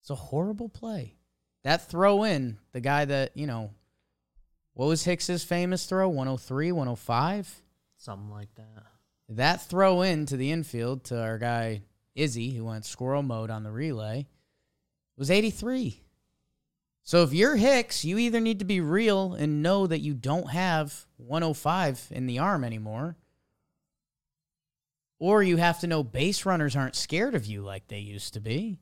It's 0.00 0.10
a 0.10 0.14
horrible 0.14 0.68
play. 0.68 1.16
That 1.62 1.88
throw 1.88 2.24
in, 2.24 2.58
the 2.72 2.80
guy 2.80 3.04
that, 3.04 3.36
you 3.36 3.46
know, 3.46 3.70
what 4.74 4.86
was 4.86 5.04
Hicks's 5.04 5.44
famous 5.44 5.86
throw? 5.86 6.08
103, 6.08 6.72
105? 6.72 7.62
Something 7.96 8.30
like 8.30 8.52
that. 8.56 8.84
That 9.28 9.62
throw 9.62 10.02
in 10.02 10.26
to 10.26 10.36
the 10.36 10.50
infield 10.50 11.04
to 11.04 11.22
our 11.22 11.38
guy 11.38 11.82
Izzy, 12.14 12.50
who 12.50 12.64
went 12.64 12.84
squirrel 12.84 13.22
mode 13.22 13.50
on 13.50 13.62
the 13.62 13.70
relay, 13.70 14.26
was 15.16 15.30
83. 15.30 16.02
So 17.04 17.22
if 17.22 17.32
you're 17.32 17.56
Hicks, 17.56 18.04
you 18.04 18.18
either 18.18 18.40
need 18.40 18.58
to 18.58 18.64
be 18.64 18.80
real 18.80 19.34
and 19.34 19.62
know 19.62 19.86
that 19.86 20.00
you 20.00 20.14
don't 20.14 20.50
have 20.50 21.06
105 21.16 22.08
in 22.10 22.26
the 22.26 22.38
arm 22.38 22.64
anymore, 22.64 23.16
or 25.22 25.40
you 25.40 25.56
have 25.56 25.78
to 25.78 25.86
know 25.86 26.02
base 26.02 26.44
runners 26.44 26.74
aren't 26.74 26.96
scared 26.96 27.36
of 27.36 27.46
you 27.46 27.62
like 27.62 27.86
they 27.86 28.00
used 28.00 28.34
to 28.34 28.40
be. 28.40 28.80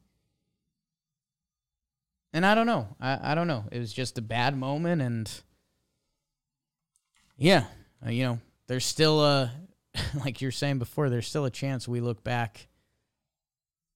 And 2.32 2.46
I 2.46 2.54
don't 2.54 2.64
know. 2.64 2.88
I, 2.98 3.32
I 3.32 3.34
don't 3.34 3.46
know. 3.46 3.66
It 3.70 3.78
was 3.78 3.92
just 3.92 4.16
a 4.16 4.22
bad 4.22 4.56
moment, 4.56 5.02
and 5.02 5.30
yeah, 7.36 7.64
uh, 8.06 8.08
you 8.08 8.24
know, 8.24 8.38
there's 8.68 8.86
still 8.86 9.22
a 9.22 9.52
like 10.24 10.40
you're 10.40 10.50
saying 10.50 10.78
before. 10.78 11.10
There's 11.10 11.28
still 11.28 11.44
a 11.44 11.50
chance 11.50 11.86
we 11.86 12.00
look 12.00 12.24
back 12.24 12.68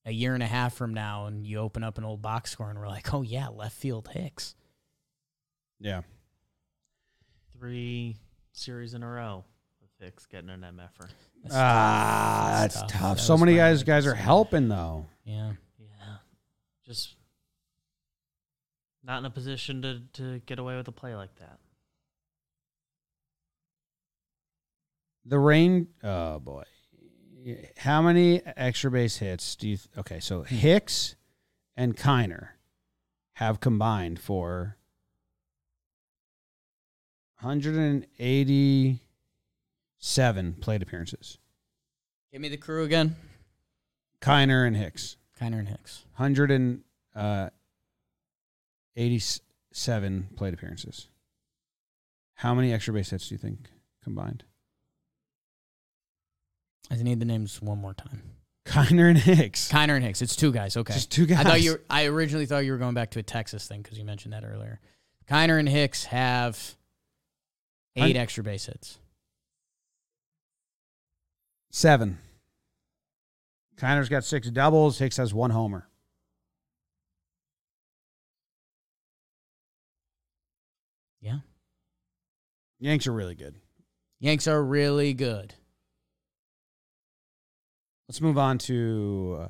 a 0.05 0.13
year 0.13 0.35
and 0.35 0.43
a 0.43 0.47
half 0.47 0.75
from 0.75 0.93
now, 0.93 1.25
and 1.25 1.47
you 1.47 1.61
open 1.61 1.83
up 1.83 1.97
an 1.97 2.05
old 2.05 2.21
box 2.21 2.51
score, 2.51 2.69
and 2.69 2.79
we're 2.79 2.89
like, 2.89 3.15
oh 3.15 3.23
yeah, 3.23 3.49
left 3.49 3.75
field 3.75 4.07
Hicks. 4.13 4.55
Yeah. 5.81 6.03
Three 7.59 8.19
series 8.53 8.93
in 8.93 9.03
a 9.03 9.09
row 9.09 9.47
with 9.81 9.93
Hicks 9.99 10.27
getting 10.27 10.51
an 10.51 10.61
MFR. 10.61 11.09
That's 11.45 11.55
Ah, 11.57 12.59
That's 12.61 12.75
that's 12.81 12.93
tough. 12.93 13.01
tough. 13.01 13.17
That 13.19 13.23
So 13.23 13.37
many 13.39 13.53
my 13.53 13.59
guys 13.59 13.75
only 13.83 13.85
guys 13.85 14.07
are 14.07 14.15
helping 14.15 14.69
though. 14.69 15.07
Yeah. 15.25 15.53
Yeah. 15.79 16.17
Just 16.87 17.17
not 19.03 19.19
in 19.19 19.27
a 19.27 19.31
position 19.31 19.83
to, 19.83 20.01
to 20.15 20.39
get 20.47 20.59
away 20.59 20.77
with 20.77 20.89
a 20.89 20.93
play 20.93 21.15
like 21.15 21.35
that. 21.37 21.59
The 25.27 25.39
rain. 25.39 25.89
Oh 26.03 26.39
boy. 26.39 26.65
How 27.77 28.01
many 28.01 28.41
extra 28.57 28.91
base 28.91 29.19
hits 29.19 29.55
do 29.57 29.69
you? 29.69 29.77
Th- 29.77 29.89
okay, 29.99 30.19
so 30.21 30.43
Hicks 30.45 31.15
and 31.77 31.95
Kiner 31.95 32.49
have 33.35 33.61
combined 33.61 34.19
for 34.19 34.79
187 40.05 40.61
plate 40.61 40.83
appearances. 40.83 41.39
Give 42.31 42.43
me 42.43 42.51
the 42.51 42.59
crew 42.59 42.85
again. 42.85 43.17
Kiner 44.21 44.67
and 44.67 44.77
Hicks. 44.77 45.17
Kiner 45.41 45.59
and 45.59 45.69
Hicks. 45.69 46.05
187 46.17 46.83
uh, 50.35 50.37
plate 50.37 50.55
appearances. 50.55 51.09
How 52.35 52.55
many 52.55 52.71
extra 52.73 52.93
base 52.93 53.11
hits 53.11 53.29
do 53.29 53.35
you 53.35 53.39
think 53.39 53.71
combined? 54.03 54.45
I 56.91 56.97
need 56.97 57.19
the 57.19 57.25
names 57.25 57.63
one 57.63 57.79
more 57.79 57.95
time. 57.95 58.23
Kiner 58.67 59.09
and 59.09 59.17
Hicks. 59.19 59.73
Kiner 59.73 59.97
and 59.97 60.05
Hicks. 60.05 60.21
It's 60.21 60.37
two 60.37 60.53
guys. 60.53 60.77
Okay. 60.77 60.93
Just 60.93 61.11
two 61.11 61.25
guys. 61.25 61.39
I 61.41 61.45
thought 61.45 61.63
you. 61.63 61.79
I 61.89 62.05
originally 62.07 62.45
thought 62.45 62.67
you 62.67 62.73
were 62.73 62.79
going 62.79 62.95
back 62.95 63.11
to 63.13 63.21
a 63.21 63.23
Texas 63.23 63.67
thing 63.67 63.81
because 63.81 63.99
you 63.99 64.05
mentioned 64.05 64.35
that 64.35 64.45
earlier. 64.45 64.81
Kiner 65.31 65.59
and 65.59 65.69
Hicks 65.69 66.05
have 66.05 66.77
eight 67.97 68.17
Hun- 68.17 68.17
extra 68.17 68.45
base 68.45 68.67
hits. 68.67 68.99
Seven. 71.77 72.19
Kiner's 73.77 74.09
got 74.09 74.23
six 74.23 74.49
doubles. 74.49 75.01
Hicks 75.01 75.17
has 75.17 75.35
one 75.35 75.51
homer. 75.51 75.89
Yeah. 81.21 81.39
Yanks 82.79 83.09
are 83.09 83.13
really 83.13 83.35
good. 83.35 83.57
Yanks 84.21 84.47
are 84.47 84.63
really 84.63 85.15
good. 85.15 85.53
Let's 88.09 88.21
move 88.21 88.39
on 88.39 88.59
to 88.59 89.39
uh, 89.41 89.49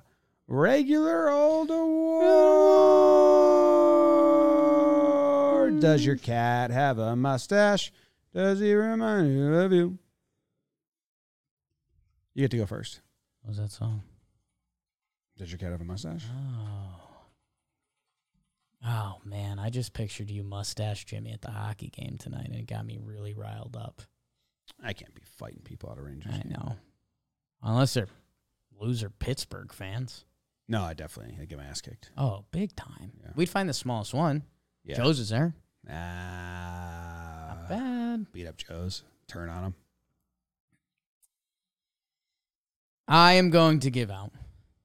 regular 0.49 1.29
old 1.29 1.71
award. 1.71 1.83
Does 5.81 6.07
your 6.07 6.17
cat 6.17 6.71
have 6.71 6.99
a 6.99 7.15
mustache? 7.17 7.93
Does 8.35 8.61
he 8.61 8.73
remind 8.73 9.31
you 9.31 9.55
of 9.57 9.73
you? 9.73 9.99
You 12.35 12.43
get 12.43 12.51
to 12.53 12.57
go 12.59 12.67
first. 12.67 13.01
What 13.43 13.51
was 13.51 13.59
that 13.59 13.71
song? 13.71 14.03
Does 15.37 15.51
your 15.51 15.59
cat 15.59 15.73
have 15.73 15.81
a 15.81 15.85
mustache? 15.85 16.25
Oh. 16.31 17.01
Oh 18.87 19.15
man, 19.25 19.59
I 19.59 19.71
just 19.71 19.93
pictured 19.95 20.31
you 20.31 20.43
mustache 20.45 21.05
Jimmy 21.07 21.33
at 21.33 21.41
the 21.41 21.51
hockey 21.51 21.89
game 21.89 22.17
tonight 22.19 22.47
and 22.47 22.55
it 22.57 22.67
got 22.67 22.85
me 22.85 22.99
really 23.03 23.33
riled 23.35 23.77
up. 23.81 24.03
I 24.83 24.93
can't 24.93 25.15
be 25.15 25.23
fighting 25.39 25.63
people 25.65 25.91
out 25.91 25.99
of 25.99 26.05
Rangers. 26.05 26.33
I 26.35 26.39
games. 26.43 26.55
know. 26.57 26.77
Unless 27.63 27.95
they're 27.95 28.09
loser 28.79 29.09
Pittsburgh 29.11 29.73
fans. 29.73 30.25
No, 30.69 30.83
I 30.83 30.93
definitely 30.95 31.39
I 31.41 31.45
get 31.47 31.59
my 31.59 31.65
ass 31.65 31.81
kicked. 31.81 32.11
Oh, 32.17 32.45
big 32.51 32.75
time. 32.77 33.13
Yeah. 33.23 33.31
We'd 33.35 33.49
find 33.49 33.69
the 33.69 33.75
smallest 33.75 34.13
one. 34.15 34.43
Yeah. 34.85 34.97
Joe's 34.97 35.19
is 35.19 35.31
there. 35.31 35.55
Ah, 35.91 37.55
Not 37.57 37.69
bad. 37.69 38.33
beat 38.33 38.47
up 38.47 38.57
Joe's. 38.57 39.03
Turn 39.29 39.49
on 39.49 39.65
him. 39.65 39.75
I 43.07 43.35
am 43.35 43.51
going 43.51 43.81
to 43.81 43.91
give 43.91 44.11
out 44.11 44.33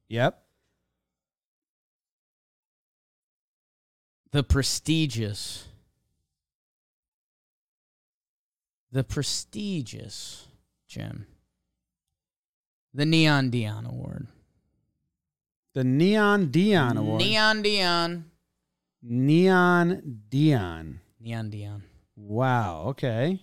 Yep. 0.08 0.42
the 4.32 4.42
prestigious 4.42 5.66
the 8.92 9.04
prestigious 9.04 10.48
Jim. 10.88 11.26
The 12.92 13.06
Neon 13.06 13.50
Deion 13.52 13.88
Award. 13.88 14.26
The 15.74 15.84
Neon 15.84 16.48
Deion 16.48 16.96
Award. 16.98 17.22
Neon 17.22 17.62
Deion. 17.62 18.24
Neon 19.00 20.20
Deion. 20.28 20.98
Neon 21.20 21.50
Deion. 21.52 21.82
Wow. 22.16 22.86
Okay. 22.88 23.40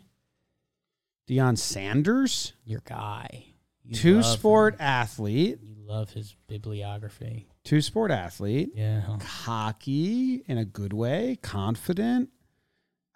Deion 1.30 1.58
Sanders, 1.58 2.52
Your 2.66 2.82
guy. 2.84 3.46
You 3.88 3.96
two 3.96 4.24
sport 4.24 4.76
him. 4.76 4.82
athlete, 4.82 5.60
You 5.64 5.76
Love 5.88 6.12
his 6.12 6.36
bibliography. 6.48 7.48
Two 7.64 7.80
sport 7.82 8.12
athlete, 8.12 8.72
Yeah. 8.76 9.18
cocky 9.20 10.44
in 10.48 10.58
a 10.58 10.66
good 10.66 10.92
way, 10.94 11.38
confident. 11.42 12.30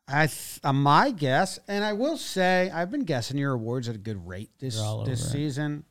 I 0.07 0.27
th- 0.27 0.59
uh, 0.63 0.71
my 0.73 1.11
guess, 1.11 1.59
and 1.67 1.83
I 1.83 1.93
will 1.93 2.17
say, 2.17 2.69
I've 2.71 2.89
been 2.89 3.03
guessing 3.03 3.37
your 3.37 3.51
awards 3.53 3.87
at 3.89 3.95
a 3.95 3.99
good 3.99 4.25
rate 4.27 4.49
this 4.59 4.75
this 5.05 5.25
it. 5.25 5.29
season. 5.29 5.83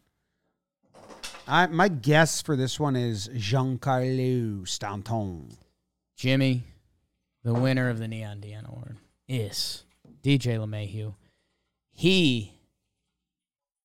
I 1.46 1.66
my 1.66 1.88
guess 1.88 2.40
for 2.42 2.56
this 2.56 2.78
one 2.80 2.96
is 2.96 3.28
Giancarlo 3.28 4.66
Stanton. 4.68 5.56
Jimmy, 6.16 6.64
the 7.42 7.54
winner 7.54 7.88
of 7.88 7.98
the 7.98 8.08
Neon 8.08 8.40
Deion 8.40 8.68
Award, 8.68 8.98
is 9.28 9.84
DJ 10.22 10.56
LeMahieu. 10.58 11.14
He, 11.92 12.54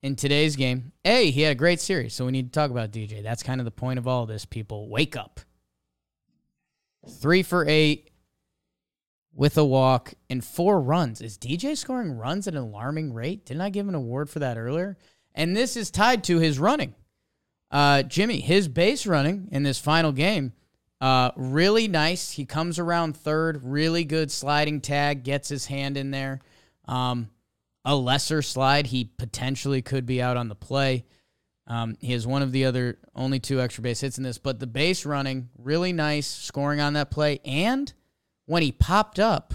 in 0.05 0.15
today's 0.15 0.55
game, 0.55 0.91
A, 1.03 1.31
he 1.31 1.41
had 1.41 1.53
a 1.53 1.55
great 1.55 1.81
series, 1.81 2.13
so 2.13 2.27
we 2.27 2.31
need 2.31 2.53
to 2.53 2.59
talk 2.59 2.69
about 2.69 2.91
DJ. 2.91 3.23
That's 3.23 3.41
kind 3.41 3.59
of 3.59 3.65
the 3.65 3.71
point 3.71 3.97
of 3.97 4.07
all 4.07 4.27
this, 4.27 4.45
people. 4.45 4.87
Wake 4.87 5.17
up. 5.17 5.39
Three 7.09 7.41
for 7.41 7.65
eight 7.67 8.11
with 9.33 9.57
a 9.57 9.65
walk 9.65 10.13
and 10.29 10.45
four 10.45 10.79
runs. 10.79 11.21
Is 11.21 11.39
DJ 11.39 11.75
scoring 11.75 12.11
runs 12.11 12.47
at 12.47 12.53
an 12.53 12.61
alarming 12.61 13.15
rate? 13.15 13.47
Didn't 13.47 13.61
I 13.61 13.71
give 13.71 13.87
an 13.87 13.95
award 13.95 14.29
for 14.29 14.37
that 14.37 14.59
earlier? 14.59 14.95
And 15.33 15.57
this 15.57 15.75
is 15.75 15.89
tied 15.89 16.23
to 16.25 16.37
his 16.37 16.59
running. 16.59 16.93
Uh, 17.71 18.03
Jimmy, 18.03 18.41
his 18.41 18.67
base 18.67 19.07
running 19.07 19.47
in 19.51 19.63
this 19.63 19.79
final 19.79 20.11
game, 20.11 20.53
uh, 21.01 21.31
really 21.35 21.87
nice. 21.87 22.29
He 22.29 22.45
comes 22.45 22.77
around 22.77 23.17
third, 23.17 23.63
really 23.63 24.03
good 24.03 24.29
sliding 24.29 24.81
tag, 24.81 25.23
gets 25.23 25.49
his 25.49 25.65
hand 25.65 25.97
in 25.97 26.11
there. 26.11 26.41
Um, 26.87 27.29
a 27.85 27.95
lesser 27.95 28.41
slide, 28.41 28.87
he 28.87 29.05
potentially 29.05 29.81
could 29.81 30.05
be 30.05 30.21
out 30.21 30.35
on 30.35 30.49
the 30.49 30.55
play. 30.55 31.05
Um, 31.67 31.95
he 32.01 32.11
has 32.11 32.27
one 32.27 32.41
of 32.41 32.51
the 32.51 32.65
other 32.65 32.99
only 33.15 33.39
two 33.39 33.61
extra 33.61 33.81
base 33.81 34.01
hits 34.01 34.17
in 34.17 34.23
this, 34.23 34.37
but 34.37 34.59
the 34.59 34.67
base 34.67 35.05
running 35.05 35.49
really 35.57 35.93
nice, 35.93 36.27
scoring 36.27 36.81
on 36.81 36.93
that 36.93 37.11
play. 37.11 37.39
And 37.45 37.91
when 38.45 38.63
he 38.63 38.71
popped 38.71 39.19
up, 39.19 39.53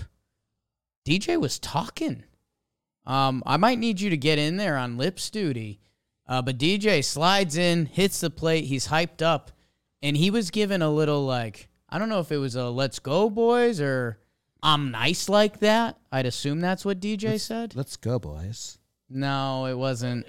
DJ 1.06 1.38
was 1.40 1.58
talking. 1.58 2.24
Um, 3.06 3.42
I 3.46 3.56
might 3.56 3.78
need 3.78 4.00
you 4.00 4.10
to 4.10 4.16
get 4.16 4.38
in 4.38 4.56
there 4.56 4.76
on 4.76 4.96
lips 4.96 5.30
duty. 5.30 5.80
Uh, 6.26 6.40
but 6.40 6.58
DJ 6.58 7.04
slides 7.04 7.56
in, 7.56 7.86
hits 7.86 8.20
the 8.20 8.30
plate. 8.30 8.64
He's 8.64 8.86
hyped 8.86 9.20
up, 9.20 9.50
and 10.00 10.16
he 10.16 10.30
was 10.30 10.52
given 10.52 10.80
a 10.80 10.90
little 10.90 11.26
like 11.26 11.68
I 11.88 11.98
don't 11.98 12.08
know 12.08 12.20
if 12.20 12.30
it 12.30 12.36
was 12.36 12.54
a 12.54 12.70
"Let's 12.70 13.00
go, 13.00 13.28
boys" 13.28 13.80
or 13.80 14.20
"I'm 14.62 14.90
nice 14.90 15.28
like 15.28 15.60
that." 15.60 15.98
I'd 16.12 16.26
assume 16.26 16.60
that's 16.60 16.84
what 16.84 17.00
DJ 17.00 17.38
said. 17.40 17.74
Let's 17.76 17.96
go, 17.96 18.18
boys. 18.18 18.78
No, 19.08 19.66
it 19.66 19.74
wasn't. 19.74 20.26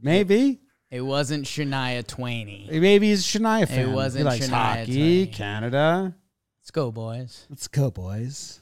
Maybe. 0.00 0.60
It 0.90 1.00
wasn't 1.00 1.44
Shania 1.46 2.04
Twainy. 2.04 2.70
Maybe 2.70 3.08
he's 3.08 3.20
a 3.34 3.38
Shania 3.38 3.66
fan. 3.68 3.88
It 3.88 3.92
wasn't 3.92 4.20
he 4.20 4.24
likes 4.24 4.46
Shania 4.48 4.50
hockey, 4.78 5.24
Twain. 5.26 5.32
Canada. 5.34 6.14
Let's 6.60 6.70
go, 6.70 6.90
boys. 6.92 7.46
Let's 7.50 7.68
go, 7.68 7.90
boys. 7.90 8.60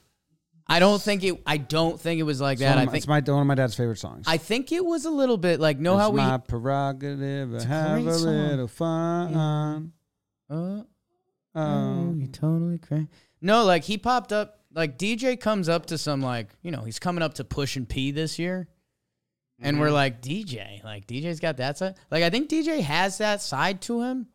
I 0.66 0.78
don't 0.78 1.00
think 1.02 1.22
it. 1.24 1.42
I 1.46 1.58
don't 1.58 2.00
think 2.00 2.18
it 2.20 2.22
was 2.22 2.40
like 2.40 2.54
It's 2.54 2.60
that. 2.62 2.76
one 2.76 2.88
I 2.88 2.90
think. 2.90 2.96
it's 2.96 3.06
my 3.06 3.20
one 3.20 3.42
of 3.42 3.46
my 3.46 3.54
dad's 3.54 3.74
favorite 3.74 3.98
songs. 3.98 4.24
I 4.26 4.38
think 4.38 4.72
it 4.72 4.82
was 4.84 5.04
a 5.04 5.10
little 5.10 5.36
bit 5.36 5.60
like 5.60 5.78
know 5.78 5.94
it's 5.94 6.02
how 6.02 6.10
we. 6.10 6.20
my 6.22 6.38
prerogative 6.38 7.50
to 7.50 7.56
a 7.56 7.64
have 7.66 8.06
a 8.06 8.14
song. 8.14 8.26
little 8.26 8.68
fun. 8.68 9.34
Uh, 9.34 9.80
oh, 10.54 10.86
Um, 11.60 12.18
you 12.20 12.26
totally 12.28 12.78
crazy. 12.78 13.08
No, 13.40 13.64
like 13.64 13.84
he 13.84 13.98
popped 13.98 14.32
up. 14.32 14.60
Like 14.72 14.98
DJ 14.98 15.38
comes 15.38 15.68
up 15.68 15.86
to 15.86 15.98
some 15.98 16.20
like 16.20 16.48
you 16.62 16.70
know 16.70 16.82
he's 16.82 16.98
coming 16.98 17.22
up 17.22 17.34
to 17.34 17.44
push 17.44 17.76
and 17.76 17.88
pee 17.88 18.10
this 18.10 18.38
year, 18.38 18.68
and 19.60 19.78
we're 19.78 19.90
like 19.90 20.20
DJ, 20.20 20.82
like 20.82 21.06
DJ's 21.06 21.40
got 21.40 21.58
that 21.58 21.78
side. 21.78 21.94
Like 22.10 22.24
I 22.24 22.30
think 22.30 22.48
DJ 22.48 22.80
has 22.80 23.18
that 23.18 23.40
side 23.40 23.80
to 23.82 24.02
him, 24.02 24.26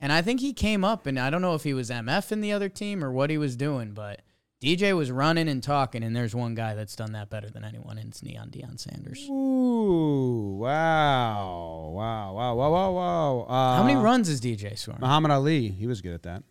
and 0.00 0.12
I 0.12 0.22
think 0.22 0.40
he 0.40 0.52
came 0.52 0.84
up 0.84 1.06
and 1.06 1.18
I 1.18 1.28
don't 1.28 1.42
know 1.42 1.54
if 1.54 1.64
he 1.64 1.74
was 1.74 1.90
MF 1.90 2.32
in 2.32 2.40
the 2.40 2.52
other 2.52 2.68
team 2.68 3.04
or 3.04 3.12
what 3.12 3.28
he 3.28 3.36
was 3.36 3.54
doing, 3.56 3.92
but 3.92 4.22
DJ 4.62 4.96
was 4.96 5.10
running 5.10 5.48
and 5.48 5.62
talking, 5.62 6.02
and 6.02 6.16
there's 6.16 6.34
one 6.34 6.54
guy 6.54 6.74
that's 6.74 6.96
done 6.96 7.12
that 7.12 7.28
better 7.28 7.50
than 7.50 7.62
anyone, 7.62 7.98
and 7.98 8.08
it's 8.08 8.22
Neon 8.22 8.48
Deion 8.48 8.80
Sanders. 8.80 9.26
Ooh, 9.28 10.56
wow, 10.58 11.90
wow, 11.92 12.32
wow, 12.32 12.54
wow, 12.54 12.70
wow, 12.70 12.92
wow. 12.92 13.46
Uh, 13.46 13.76
How 13.76 13.82
many 13.82 13.96
runs 13.96 14.30
is 14.30 14.40
DJ 14.40 14.78
scoring? 14.78 15.00
Muhammad 15.02 15.30
Ali, 15.30 15.68
he 15.68 15.86
was 15.86 16.00
good 16.00 16.14
at 16.14 16.22
that. 16.22 16.42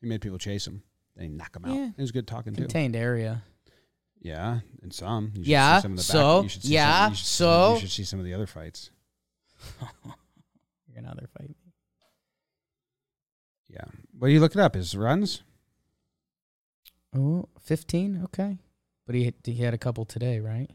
He 0.00 0.06
made 0.08 0.22
people 0.22 0.38
chase 0.38 0.66
him. 0.66 0.82
They 1.16 1.28
knock 1.28 1.56
him 1.56 1.64
out. 1.64 1.74
Yeah. 1.74 1.90
He 1.96 2.02
was 2.02 2.12
good 2.12 2.26
talking 2.26 2.54
too. 2.54 2.62
Contained 2.62 2.94
area. 2.96 3.42
Yeah, 4.20 4.60
and 4.82 4.92
some. 4.92 5.32
You 5.36 5.42
Yeah, 5.44 5.78
see 5.78 5.82
some 5.82 5.92
of 5.92 5.96
the 5.98 6.02
back- 6.02 6.06
so, 6.12 6.42
you 6.42 6.48
should 6.48 6.62
see 6.62 6.72
yeah, 6.74 7.04
some, 7.04 7.10
you 7.12 7.16
should 7.16 7.26
so. 7.26 7.74
you 7.74 7.80
should 7.80 7.90
see 7.90 8.04
some 8.04 8.18
of 8.18 8.24
the 8.24 8.34
other 8.34 8.46
fights. 8.46 8.90
You're 10.04 10.94
gonna 11.02 11.08
other 11.10 11.28
fight 11.38 11.48
me. 11.48 11.72
Yeah, 13.68 13.84
but 14.14 14.26
you 14.26 14.40
look 14.40 14.54
it 14.54 14.60
up. 14.60 14.74
His 14.74 14.96
runs. 14.96 15.42
Oh, 17.14 17.48
15? 17.62 18.22
Okay. 18.24 18.58
But 19.06 19.14
he 19.14 19.32
he 19.44 19.54
had 19.56 19.74
a 19.74 19.78
couple 19.78 20.04
today, 20.04 20.40
right? 20.40 20.70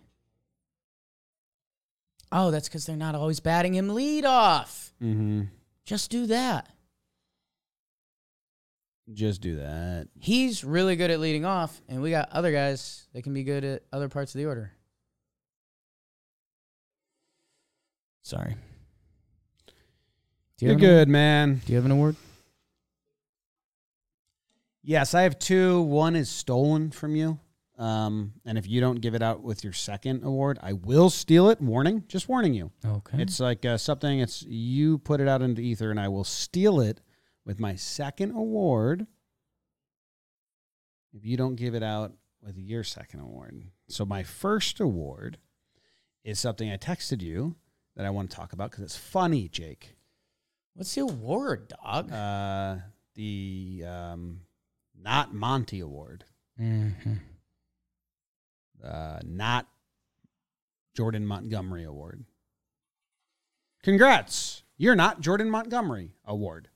Oh, 2.32 2.50
that's 2.52 2.70
because 2.70 2.86
they're 2.86 2.96
not 2.96 3.16
always 3.16 3.40
batting 3.42 3.74
him 3.76 3.90
lead 3.90 4.24
off. 4.26 4.94
Mm-hmm. 5.04 5.44
Just 5.86 6.10
do 6.10 6.26
that. 6.28 6.70
Just 9.14 9.42
do 9.42 9.58
that. 9.58 10.08
He's 10.20 10.64
really 10.64 10.96
good 10.96 11.12
at 11.12 11.20
leading 11.20 11.44
off, 11.46 11.82
and 11.90 12.02
we 12.02 12.12
got 12.12 12.30
other 12.32 12.52
guys 12.52 13.08
that 13.14 13.24
can 13.24 13.34
be 13.34 13.44
good 13.44 13.64
at 13.64 13.84
other 13.92 14.08
parts 14.10 14.34
of 14.34 14.40
the 14.40 14.46
order. 14.46 14.72
Sorry. 18.22 18.56
Do 20.58 20.66
You're 20.68 20.76
good, 20.76 20.90
award? 20.94 21.10
man. 21.10 21.62
Do 21.66 21.74
you 21.74 21.78
have 21.78 21.86
an 21.86 21.92
award? 21.92 22.16
Yes, 24.84 25.14
I 25.14 25.24
have 25.24 25.38
two. 25.40 25.82
One 25.82 26.16
is 26.16 26.30
stolen 26.30 26.92
from 26.92 27.16
you. 27.16 27.40
Um, 27.78 28.34
and 28.46 28.58
if 28.60 28.68
you 28.68 28.80
don't 28.80 29.02
give 29.02 29.16
it 29.16 29.24
out 29.24 29.42
with 29.42 29.64
your 29.64 29.74
second 29.74 30.24
award, 30.24 30.60
I 30.62 30.74
will 30.74 31.10
steal 31.10 31.50
it. 31.50 31.60
Warning, 31.60 32.04
just 32.08 32.30
warning 32.30 32.54
you. 32.54 32.72
Okay. 32.86 33.22
It's 33.22 33.40
like 33.40 33.66
uh, 33.66 33.78
something. 33.78 34.20
It's 34.20 34.44
you 34.44 35.00
put 35.00 35.20
it 35.20 35.28
out 35.28 35.42
into 35.42 35.62
ether, 35.62 35.90
and 35.90 36.00
I 36.00 36.08
will 36.08 36.24
steal 36.24 36.80
it 36.80 37.02
with 37.46 37.60
my 37.60 37.76
second 37.76 38.32
award. 38.32 39.08
If 41.14 41.26
you 41.26 41.38
don't 41.38 41.56
give 41.56 41.76
it 41.76 41.84
out 41.84 42.14
with 42.42 42.58
your 42.58 42.84
second 42.84 43.20
award, 43.20 43.64
so 43.90 44.06
my 44.06 44.24
first 44.24 44.80
award 44.80 45.38
is 46.24 46.40
something 46.40 46.72
I 46.72 46.78
texted 46.78 47.22
you 47.22 47.56
that 47.96 48.06
I 48.06 48.10
want 48.10 48.30
to 48.30 48.36
talk 48.36 48.54
about 48.54 48.72
because 48.72 48.84
it's 48.84 48.98
funny, 48.98 49.48
Jake. 49.48 49.96
What's 50.74 50.96
the 50.96 51.02
award, 51.02 51.74
dog? 51.84 52.12
Uh, 52.12 52.78
the 53.16 53.84
um, 53.86 54.42
not 55.00 55.34
Monty 55.34 55.82
Award, 55.82 56.24
mm-hmm. 56.60 57.14
uh, 58.84 59.20
not 59.24 59.68
Jordan 60.96 61.26
Montgomery 61.26 61.84
Award. 61.84 62.24
Congrats, 63.84 64.64
you're 64.78 64.96
not 64.96 65.22
Jordan 65.22 65.50
Montgomery 65.50 66.14
Award. 66.26 66.70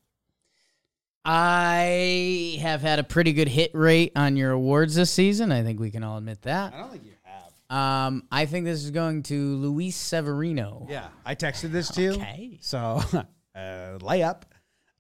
I 1.26 2.60
have 2.61 2.81
had 2.81 2.99
a 2.99 3.03
pretty 3.03 3.34
good 3.34 3.47
hit 3.47 3.72
rate 3.73 4.11
on 4.15 4.38
your 4.38 4.52
awards 4.52 4.95
this 4.95 5.11
season. 5.11 5.52
I 5.52 5.64
think 5.64 5.80
we 5.80 5.89
can 5.89 6.03
all 6.03 6.18
admit 6.18 6.43
that. 6.43 6.73
I 6.73 6.77
don't 6.77 6.91
think 6.91 7.03
you 7.03 7.11
have. 7.23 7.77
Um, 7.77 8.27
I 8.31 8.45
think 8.45 8.65
this 8.65 8.84
is 8.84 8.91
going 8.91 9.23
to 9.23 9.56
Luis 9.56 9.95
Severino. 9.95 10.85
Yeah, 10.88 11.07
I 11.26 11.34
texted 11.34 11.72
this 11.72 11.89
to 11.89 12.02
you. 12.02 12.11
Okay. 12.11 12.60
So, 12.61 12.77
uh, 13.14 13.97
layup. 13.99 14.43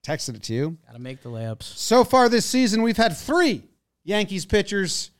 Texted 0.05 0.35
it 0.35 0.43
to 0.43 0.53
you. 0.53 0.77
Gotta 0.85 0.99
make 0.99 1.21
the 1.21 1.29
layups. 1.29 1.63
So 1.63 2.03
far 2.03 2.29
this 2.29 2.45
season, 2.45 2.81
we've 2.81 2.97
had 2.97 3.17
three 3.17 3.63
Yankees 4.03 4.45
pitchers 4.45 5.11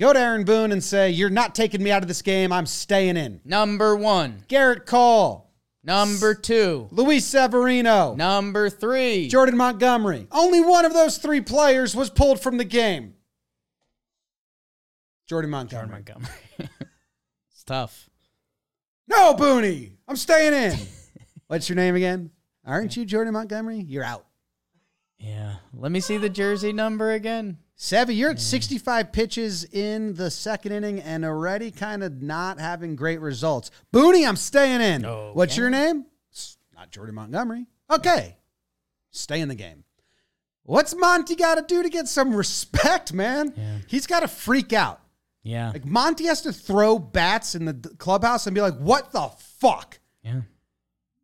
go 0.00 0.12
to 0.12 0.18
Aaron 0.18 0.44
Boone 0.44 0.72
and 0.72 0.82
say, 0.82 1.10
You're 1.10 1.30
not 1.30 1.54
taking 1.54 1.82
me 1.82 1.90
out 1.90 2.02
of 2.02 2.08
this 2.08 2.22
game. 2.22 2.52
I'm 2.52 2.66
staying 2.66 3.16
in. 3.16 3.40
Number 3.44 3.94
one. 3.94 4.44
Gerrit 4.48 4.86
Cole, 4.86 5.49
Number 5.82 6.34
two. 6.34 6.88
Luis 6.90 7.26
Severino, 7.26 8.14
Number 8.14 8.68
three. 8.68 9.28
Jordan 9.28 9.56
Montgomery. 9.56 10.26
Only 10.30 10.60
one 10.60 10.84
of 10.84 10.92
those 10.92 11.16
three 11.18 11.40
players 11.40 11.96
was 11.96 12.10
pulled 12.10 12.40
from 12.40 12.58
the 12.58 12.64
game. 12.64 13.14
Jordan 15.26 15.50
Montgomery. 15.50 16.02
Jordan 16.02 16.22
Montgomery. 16.22 16.34
it's 17.50 17.64
tough. 17.64 18.10
No, 19.08 19.34
Booney. 19.34 19.92
I'm 20.06 20.16
staying 20.16 20.54
in. 20.54 20.78
What's 21.46 21.68
your 21.68 21.76
name 21.76 21.96
again? 21.96 22.30
Aren't 22.64 22.96
you 22.96 23.04
Jordan 23.04 23.32
Montgomery? 23.32 23.78
You're 23.78 24.04
out. 24.04 24.26
Yeah. 25.18 25.56
Let 25.72 25.92
me 25.92 26.00
see 26.00 26.16
the 26.16 26.28
jersey 26.28 26.72
number 26.72 27.12
again. 27.12 27.58
Sevy, 27.80 28.14
you're 28.14 28.28
at 28.28 28.36
mm. 28.36 28.40
65 28.40 29.10
pitches 29.10 29.64
in 29.64 30.12
the 30.12 30.30
second 30.30 30.72
inning 30.72 31.00
and 31.00 31.24
already 31.24 31.70
kind 31.70 32.02
of 32.02 32.20
not 32.20 32.60
having 32.60 32.94
great 32.94 33.22
results. 33.22 33.70
Booney, 33.90 34.28
I'm 34.28 34.36
staying 34.36 34.82
in. 34.82 35.02
What's 35.02 35.56
your 35.56 35.70
name? 35.70 36.04
It's 36.30 36.58
not 36.76 36.90
Jordan 36.90 37.14
Montgomery. 37.14 37.68
Okay. 37.90 38.36
Stay 39.12 39.40
in 39.40 39.48
the 39.48 39.54
game. 39.54 39.84
What's 40.64 40.94
Monty 40.94 41.34
got 41.34 41.54
to 41.54 41.62
do 41.62 41.82
to 41.82 41.88
get 41.88 42.06
some 42.06 42.34
respect, 42.34 43.14
man? 43.14 43.54
Yeah. 43.56 43.78
He's 43.86 44.06
got 44.06 44.20
to 44.20 44.28
freak 44.28 44.74
out. 44.74 45.00
Yeah. 45.42 45.70
Like 45.70 45.86
Monty 45.86 46.26
has 46.26 46.42
to 46.42 46.52
throw 46.52 46.98
bats 46.98 47.54
in 47.54 47.64
the 47.64 47.72
clubhouse 47.96 48.46
and 48.46 48.54
be 48.54 48.60
like, 48.60 48.76
"What 48.76 49.10
the 49.10 49.30
fuck? 49.38 49.98
Yeah. 50.22 50.42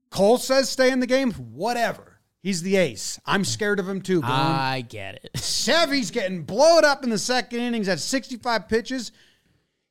Cole 0.08 0.38
says 0.38 0.70
stay 0.70 0.90
in 0.90 1.00
the 1.00 1.06
game. 1.06 1.32
Whatever. 1.32 2.15
He's 2.46 2.62
the 2.62 2.76
ace. 2.76 3.18
I'm 3.26 3.44
scared 3.44 3.80
of 3.80 3.88
him 3.88 4.00
too. 4.00 4.20
Boone. 4.20 4.30
I 4.30 4.82
get 4.82 5.16
it. 5.16 5.30
Sevy's 5.36 6.12
getting 6.12 6.44
blown 6.44 6.84
up 6.84 7.02
in 7.02 7.10
the 7.10 7.18
second 7.18 7.58
innings 7.58 7.88
at 7.88 7.98
65 7.98 8.68
pitches. 8.68 9.10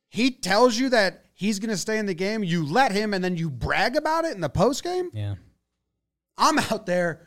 He 0.08 0.30
tells 0.30 0.78
you 0.78 0.88
that 0.88 1.26
he's 1.34 1.58
going 1.58 1.68
to 1.68 1.76
stay 1.76 1.98
in 1.98 2.06
the 2.06 2.14
game. 2.14 2.42
You 2.42 2.64
let 2.64 2.92
him, 2.92 3.12
and 3.12 3.22
then 3.22 3.36
you 3.36 3.50
brag 3.50 3.94
about 3.94 4.24
it 4.24 4.34
in 4.34 4.40
the 4.40 4.48
post 4.48 4.82
game. 4.82 5.10
Yeah. 5.12 5.34
I'm 6.38 6.58
out 6.70 6.86
there 6.86 7.26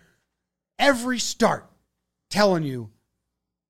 every 0.80 1.20
start 1.20 1.70
telling 2.32 2.64
you, 2.64 2.90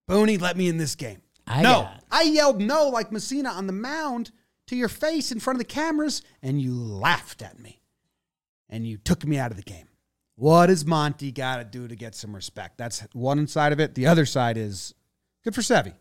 Booney, 0.09 0.39
let 0.39 0.55
me 0.55 0.69
in 0.69 0.77
this 0.77 0.95
game. 0.95 1.21
I 1.45 1.61
no, 1.61 1.89
I 2.09 2.21
yelled 2.21 2.61
no 2.61 2.87
like 2.87 3.11
Messina 3.11 3.49
on 3.49 3.67
the 3.67 3.73
mound 3.73 4.31
to 4.67 4.77
your 4.77 4.87
face 4.87 5.29
in 5.29 5.41
front 5.41 5.55
of 5.55 5.67
the 5.67 5.73
cameras, 5.73 6.21
and 6.41 6.61
you 6.61 6.73
laughed 6.73 7.41
at 7.41 7.59
me, 7.59 7.81
and 8.69 8.87
you 8.87 8.95
took 8.95 9.25
me 9.25 9.37
out 9.37 9.51
of 9.51 9.57
the 9.57 9.63
game. 9.63 9.88
What 10.39 10.67
does 10.67 10.85
Monty 10.85 11.33
got 11.33 11.57
to 11.57 11.65
do 11.65 11.85
to 11.89 11.97
get 11.97 12.15
some 12.15 12.33
respect? 12.33 12.77
That's 12.77 13.01
one 13.11 13.45
side 13.47 13.73
of 13.73 13.81
it. 13.81 13.93
The 13.93 14.07
other 14.07 14.25
side 14.25 14.55
is 14.55 14.93
good 15.43 15.53
for 15.53 15.59
Sevy. 15.59 15.93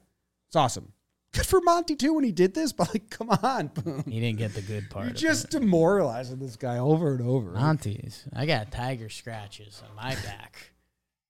It's 0.47 0.55
awesome. 0.55 0.93
Good 1.33 1.45
for 1.45 1.61
Monty 1.61 1.97
too 1.97 2.15
when 2.15 2.23
he 2.23 2.31
did 2.31 2.55
this, 2.55 2.73
but 2.75 2.95
like, 2.95 3.11
come 3.11 3.31
on. 3.31 3.73
He 4.07 4.21
didn't 4.21 4.39
get 4.39 4.55
the 4.55 4.63
good 4.63 4.91
part. 4.91 5.07
You're 5.07 5.15
just 5.15 5.47
it. 5.47 5.51
demoralizing 5.51 6.39
this 6.39 6.55
guy 6.55 6.79
over 6.79 7.15
and 7.15 7.29
over. 7.29 7.51
Monty's. 7.51 8.25
I 8.33 8.47
got 8.47 8.71
tiger 8.71 9.09
scratches 9.09 9.83
on 9.89 9.97
my 9.97 10.15
back 10.15 10.71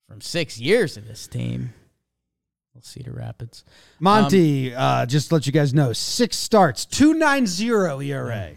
from 0.06 0.20
six 0.20 0.60
years 0.60 0.98
of 0.98 1.08
this 1.08 1.26
team. 1.26 1.72
Well, 2.74 2.82
Cedar 2.82 3.12
Rapids. 3.12 3.64
Monty, 4.00 4.74
uh, 4.74 5.06
just 5.06 5.28
to 5.28 5.34
let 5.34 5.46
you 5.46 5.52
guys 5.52 5.72
know, 5.72 5.94
six 5.94 6.36
starts, 6.36 6.84
290 6.84 8.10
ERA. 8.10 8.50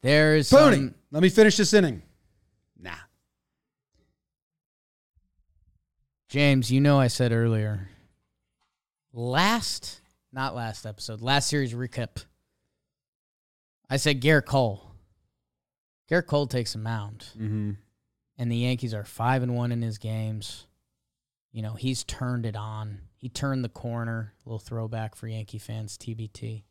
There's 0.00 0.48
Booney, 0.50 0.74
some, 0.74 0.94
let 1.10 1.22
me 1.22 1.28
finish 1.28 1.58
this 1.58 1.74
inning. 1.74 2.02
Nah. 2.84 2.92
James, 6.34 6.68
you 6.68 6.80
know 6.80 6.98
I 6.98 7.06
said 7.06 7.30
earlier, 7.30 7.90
last, 9.12 10.00
not 10.32 10.56
last 10.56 10.84
episode, 10.84 11.20
last 11.20 11.48
series 11.48 11.72
recap, 11.72 12.24
I 13.88 13.98
said 13.98 14.20
Gerrit 14.20 14.44
Cole. 14.44 14.82
Gerrit 16.10 16.26
Cole 16.26 16.48
takes 16.48 16.74
a 16.74 16.78
mound, 16.78 17.26
Mm-hmm. 17.38 17.70
and 18.36 18.50
the 18.50 18.56
Yankees 18.56 18.92
are 18.92 19.04
five 19.04 19.44
and 19.44 19.54
one 19.54 19.70
in 19.70 19.80
his 19.80 19.98
games. 19.98 20.66
You 21.52 21.62
know, 21.62 21.74
he's 21.74 22.02
turned 22.02 22.46
it 22.46 22.56
on. 22.56 23.02
He 23.14 23.28
turned 23.28 23.64
the 23.64 23.68
corner. 23.68 24.32
A 24.44 24.48
little 24.48 24.58
throwback 24.58 25.14
for 25.14 25.28
Yankee 25.28 25.58
fans, 25.60 25.96
TBT. 25.96 26.64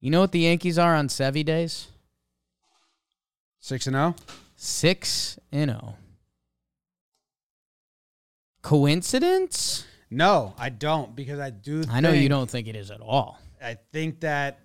You 0.00 0.10
know 0.10 0.18
what 0.18 0.32
the 0.32 0.40
Yankees 0.40 0.80
are 0.80 0.96
on 0.96 1.06
Sevy 1.06 1.44
days? 1.44 1.92
Six 3.60 3.86
and 3.86 3.94
oh? 3.94 3.98
zero. 3.98 4.14
Six 4.56 5.38
and 5.52 5.70
oh. 5.70 5.94
Coincidence? 8.66 9.86
No, 10.10 10.52
I 10.58 10.70
don't 10.70 11.14
because 11.14 11.38
I 11.38 11.50
do. 11.50 11.84
I 11.88 12.00
know 12.00 12.10
you 12.10 12.28
don't 12.28 12.50
think 12.50 12.66
it 12.66 12.74
is 12.74 12.90
at 12.90 13.00
all. 13.00 13.38
I 13.62 13.76
think 13.92 14.20
that 14.22 14.58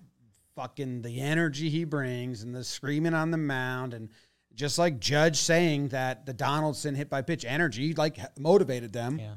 fucking 0.56 1.02
the 1.02 1.20
energy 1.20 1.70
he 1.70 1.84
brings 1.84 2.42
and 2.42 2.52
the 2.52 2.64
screaming 2.64 3.14
on 3.14 3.30
the 3.30 3.36
mound 3.36 3.94
and 3.94 4.08
just 4.54 4.76
like 4.76 4.98
Judge 4.98 5.36
saying 5.36 5.88
that 5.90 6.26
the 6.26 6.32
Donaldson 6.32 6.96
hit 6.96 7.08
by 7.08 7.22
pitch 7.22 7.44
energy 7.44 7.94
like 7.94 8.18
motivated 8.36 8.92
them. 8.92 9.20
Yeah. 9.20 9.34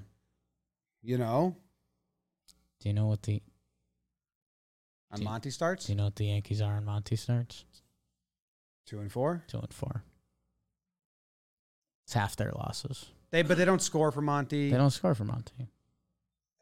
You 1.04 1.20
know, 1.20 1.56
Do 2.80 2.90
you 2.90 2.96
know 2.96 3.06
what 3.06 3.22
the 3.22 3.44
on 5.12 5.20
you- 5.22 5.26
Monty 5.26 5.52
starts 5.52 5.86
do 5.86 5.92
you 5.92 5.96
know 5.98 6.06
what 6.06 6.16
the 6.16 6.26
Yankees 6.26 6.60
are 6.60 6.74
on 6.74 6.86
Monty 6.86 7.16
starts? 7.16 7.66
two 8.88 8.98
and 9.00 9.12
four. 9.12 9.44
Two 9.48 9.60
and 9.60 9.72
four. 9.72 10.04
It's 12.06 12.14
half 12.14 12.36
their 12.36 12.52
losses. 12.52 13.06
They 13.36 13.42
but 13.42 13.58
they 13.58 13.66
don't 13.66 13.82
score 13.82 14.14
for 14.14 14.22
Monty. 14.22 14.70
They 14.70 14.78
don't 14.78 14.92
score 14.92 15.14
for 15.14 15.26
Monty. 15.26 15.68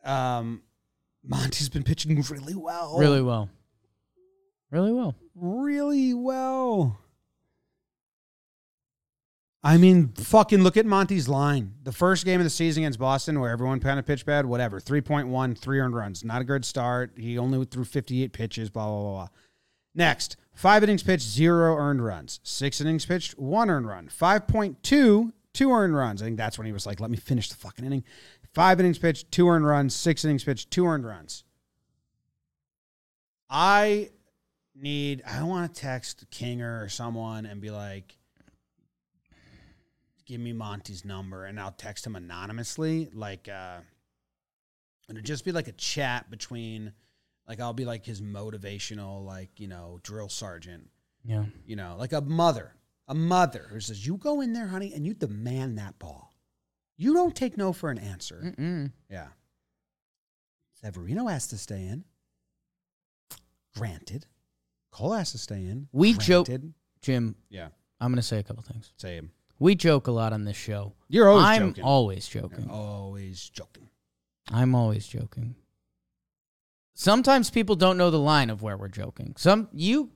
Um, 0.04 0.64
Monty's 1.24 1.70
been 1.70 1.84
pitching 1.84 2.20
really 2.32 2.56
well. 2.56 2.98
Really 2.98 3.22
well. 3.22 3.48
Really 4.72 4.92
well. 4.92 5.14
really 5.36 6.16
well. 6.16 6.98
I 9.64 9.78
mean, 9.78 10.14
fucking 10.14 10.64
look 10.64 10.76
at 10.76 10.88
Monty's 10.88 11.30
line. 11.30 11.76
The 11.84 11.92
first 11.92 12.26
game 12.26 12.40
of 12.40 12.44
the 12.44 12.50
season 12.50 12.82
against 12.82 12.98
Boston, 12.98 13.40
where 13.40 13.52
everyone 13.52 13.80
kind 13.80 14.00
of 14.00 14.08
pitched 14.08 14.26
bad, 14.26 14.48
whatever. 14.48 14.80
3.1, 14.80 15.56
three 15.56 15.80
earned 15.80 15.96
runs. 15.96 16.24
Not 16.24 16.42
a 16.42 16.44
good 16.44 16.66
start. 16.66 17.12
He 17.16 17.38
only 17.38 17.64
threw 17.66 17.84
58 17.84 18.34
pitches, 18.34 18.72
blah, 18.72 18.88
blah, 18.88 19.00
blah, 19.00 19.12
blah. 19.12 19.28
Next, 19.94 20.38
five 20.56 20.82
innings 20.82 21.04
pitched, 21.04 21.22
zero 21.22 21.78
earned 21.78 22.04
runs. 22.04 22.40
Six 22.42 22.82
innings 22.82 23.06
pitched, 23.06 23.38
one 23.38 23.70
earned 23.70 23.88
run. 23.88 24.10
5.2, 24.10 25.34
two 25.54 25.72
earned 25.72 25.96
runs. 25.96 26.22
I 26.22 26.26
think 26.26 26.38
that's 26.38 26.58
when 26.58 26.66
he 26.68 26.74
was 26.74 26.86
like, 26.86 27.00
let 27.00 27.12
me 27.12 27.18
finish 27.18 27.50
the 27.50 27.56
fucking 27.56 27.86
inning. 27.86 28.04
Five 28.54 28.80
innings 28.80 29.00
pitched, 29.00 29.32
two 29.32 29.48
earned 29.50 29.66
runs. 29.66 29.96
Six 29.96 30.24
innings 30.26 30.44
pitched, 30.44 30.70
two 30.72 30.86
earned 30.86 31.06
runs. 31.06 31.44
I 33.50 34.10
need 34.76 35.22
I 35.28 35.44
want 35.44 35.74
to 35.74 35.82
text 35.82 36.26
Kinger 36.32 36.84
or 36.84 36.90
someone 36.90 37.46
and 37.46 37.62
be 37.62 37.70
like, 37.72 38.18
give 40.26 40.40
me 40.42 40.54
Monty's 40.54 41.06
number 41.06 41.46
and 41.46 41.60
I'll 41.60 41.72
text 41.72 42.06
him 42.08 42.16
anonymously. 42.16 43.10
Like 43.14 43.48
uh 43.48 43.78
and 45.10 45.18
it'd 45.18 45.26
just 45.26 45.46
be 45.46 45.52
like 45.52 45.68
a 45.68 45.74
chat 45.74 46.30
between 46.32 46.94
like 47.48 47.60
I'll 47.60 47.74
be 47.74 47.86
like 47.86 48.06
his 48.06 48.22
motivational, 48.22 49.24
like, 49.26 49.60
you 49.60 49.68
know, 49.68 50.00
drill 50.02 50.30
sergeant, 50.30 50.90
Yeah. 51.26 51.46
you 51.66 51.76
know, 51.76 51.96
like 52.00 52.14
a 52.14 52.22
mother. 52.22 52.74
A 53.08 53.14
mother 53.14 53.68
who 53.70 53.80
says, 53.80 54.06
You 54.06 54.18
go 54.18 54.42
in 54.42 54.54
there, 54.54 54.68
honey, 54.68 54.94
and 54.94 55.06
you 55.06 55.14
demand 55.14 55.78
that 55.78 56.00
ball. 56.00 56.34
You 56.98 57.14
don't 57.14 57.36
take 57.36 57.58
no 57.58 57.74
for 57.74 57.90
an 57.90 57.98
answer. 57.98 58.54
Mm-mm. 58.58 58.92
Yeah. 59.10 59.28
Severino 60.82 61.28
has 61.28 61.48
to 61.48 61.58
stay 61.58 61.86
in. 61.88 62.06
Granted. 63.76 64.26
Cole 64.92 65.14
has 65.14 65.32
to 65.32 65.38
stay 65.38 65.66
in. 65.66 65.88
We 65.92 66.14
joke- 66.14 66.48
Jim, 67.02 67.36
Yeah. 67.50 67.70
I'm 68.00 68.12
going 68.12 68.18
to 68.18 68.22
say 68.22 68.38
a 68.40 68.44
couple 68.44 68.64
things. 68.64 68.94
Say 68.98 69.16
him. 69.16 69.32
We 69.60 69.76
joke 69.76 70.08
a 70.08 70.12
lot 70.12 70.34
on 70.34 70.44
this 70.46 70.58
show. 70.58 70.94
You're 71.10 71.30
always 71.30 71.46
joking. 71.46 71.62
I'm 71.64 71.70
joking. 71.74 71.84
always 71.84 72.28
joking. 72.28 72.66
You're 72.66 72.72
always 72.74 73.50
joking. 73.50 73.90
I'm 74.50 74.76
always 74.76 75.08
joking. 75.08 75.56
Sometimes 76.96 77.50
people 77.50 77.76
don't 77.76 77.98
know 77.98 78.12
the 78.12 78.20
line 78.20 78.50
of 78.50 78.62
where 78.62 78.78
we're 78.78 78.88
joking. 78.90 79.36
Some 79.38 79.68
you 79.74 80.12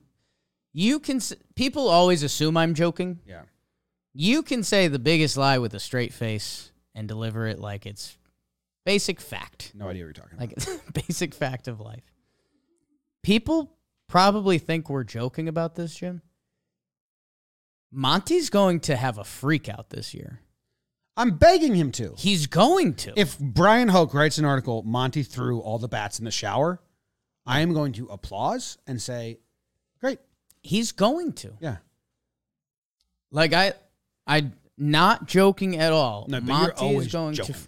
you 0.72 1.00
can 1.00 1.20
people 1.54 1.88
always 1.88 2.22
assume 2.22 2.56
I'm 2.56 2.74
joking. 2.74 3.20
Yeah. 3.26 3.42
You 4.14 4.42
can 4.42 4.62
say 4.62 4.88
the 4.88 4.98
biggest 4.98 5.36
lie 5.36 5.58
with 5.58 5.74
a 5.74 5.80
straight 5.80 6.12
face 6.12 6.72
and 6.94 7.06
deliver 7.06 7.46
it 7.46 7.60
like 7.60 7.86
it's 7.86 8.16
basic 8.84 9.20
fact. 9.20 9.72
No 9.74 9.88
idea 9.88 10.04
what 10.04 10.06
you're 10.06 10.12
talking 10.12 10.38
about. 10.38 10.40
Like 10.40 10.52
about. 10.52 10.82
it's 10.88 10.90
basic 11.06 11.34
fact 11.34 11.68
of 11.68 11.80
life. 11.80 12.04
People 13.22 13.76
probably 14.08 14.58
think 14.58 14.88
we're 14.88 15.04
joking 15.04 15.48
about 15.48 15.74
this, 15.74 15.94
Jim. 15.94 16.22
Monty's 17.90 18.50
going 18.50 18.80
to 18.80 18.96
have 18.96 19.18
a 19.18 19.24
freak 19.24 19.68
out 19.68 19.90
this 19.90 20.14
year. 20.14 20.40
I'm 21.16 21.36
begging 21.36 21.74
him 21.74 21.90
to. 21.92 22.14
He's 22.16 22.46
going 22.46 22.94
to. 22.96 23.12
If 23.16 23.38
Bryan 23.38 23.88
Hoch 23.88 24.14
writes 24.14 24.38
an 24.38 24.44
article, 24.44 24.82
Monty 24.84 25.22
threw 25.22 25.58
all 25.60 25.78
the 25.78 25.88
bats 25.88 26.18
in 26.18 26.24
the 26.24 26.30
shower, 26.30 26.80
I 27.44 27.60
am 27.60 27.72
going 27.72 27.92
to 27.94 28.06
applause 28.06 28.78
and 28.86 29.02
say, 29.02 29.38
Great. 30.00 30.20
He's 30.62 30.92
going 30.92 31.32
to. 31.34 31.52
Yeah. 31.60 31.76
Like 33.30 33.52
I, 33.52 33.72
I 34.26 34.46
not 34.76 35.26
joking 35.26 35.76
at 35.78 35.92
all. 35.92 36.26
No, 36.28 36.40
but 36.40 36.46
you're 36.46 36.56
Monty 36.58 36.80
always 36.80 37.06
is 37.06 37.12
going 37.12 37.34
joking. 37.34 37.54
to. 37.54 37.60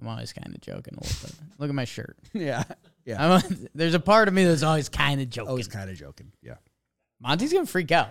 I'm 0.00 0.08
always 0.08 0.32
kind 0.32 0.54
of 0.54 0.60
joking 0.60 0.94
a 0.98 1.02
little 1.02 1.28
bit. 1.28 1.34
Look 1.58 1.68
at 1.68 1.74
my 1.74 1.84
shirt. 1.84 2.16
Yeah. 2.34 2.64
Yeah. 3.04 3.34
I'm, 3.36 3.68
there's 3.74 3.94
a 3.94 4.00
part 4.00 4.28
of 4.28 4.34
me 4.34 4.44
that's 4.44 4.62
always 4.62 4.88
kind 4.88 5.20
of 5.20 5.28
joking. 5.30 5.50
Always 5.50 5.68
kind 5.68 5.90
of 5.90 5.96
joking. 5.96 6.32
Yeah. 6.42 6.54
Monty's 7.20 7.52
gonna 7.52 7.66
freak 7.66 7.92
out, 7.92 8.08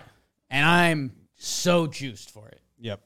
and 0.50 0.64
I'm 0.64 1.12
so 1.34 1.86
juiced 1.86 2.30
for 2.30 2.48
it. 2.48 2.60
Yep. 2.78 3.00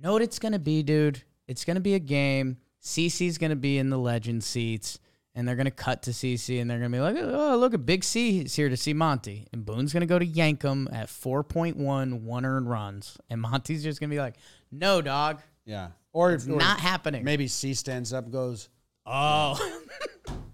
Know 0.00 0.12
what 0.12 0.22
it's 0.22 0.38
gonna 0.38 0.58
be, 0.58 0.82
dude? 0.82 1.22
It's 1.48 1.64
gonna 1.64 1.80
be 1.80 1.94
a 1.94 1.98
game. 1.98 2.58
CC's 2.82 3.36
gonna 3.38 3.56
be 3.56 3.78
in 3.78 3.90
the 3.90 3.98
legend 3.98 4.44
seats, 4.44 4.98
and 5.34 5.46
they're 5.46 5.56
gonna 5.56 5.70
cut 5.70 6.02
to 6.02 6.10
CC, 6.10 6.60
and 6.60 6.70
they're 6.70 6.78
gonna 6.78 6.90
be 6.90 7.00
like, 7.00 7.16
"Oh, 7.16 7.52
oh 7.54 7.56
look, 7.56 7.74
at 7.74 7.86
Big 7.86 8.04
C 8.04 8.40
is 8.40 8.54
here 8.56 8.68
to 8.68 8.76
see 8.76 8.92
Monty." 8.92 9.46
And 9.52 9.64
Boone's 9.64 9.92
gonna 9.92 10.06
go 10.06 10.18
to 10.18 10.24
yank 10.26 10.62
him 10.62 10.88
at 10.92 11.08
4.1 11.08 12.22
one 12.22 12.44
earned 12.44 12.68
runs, 12.68 13.16
and 13.28 13.40
Monty's 13.40 13.82
just 13.82 14.00
gonna 14.00 14.10
be 14.10 14.18
like, 14.20 14.36
"No, 14.70 15.00
dog, 15.00 15.40
Yeah. 15.64 15.88
Or 16.12 16.32
it's 16.32 16.46
or 16.48 16.56
not 16.56 16.80
happening." 16.80 17.24
maybe 17.24 17.46
C 17.48 17.74
stands 17.74 18.12
up 18.12 18.24
and 18.24 18.32
goes, 18.32 18.68
Oh, 19.06 19.82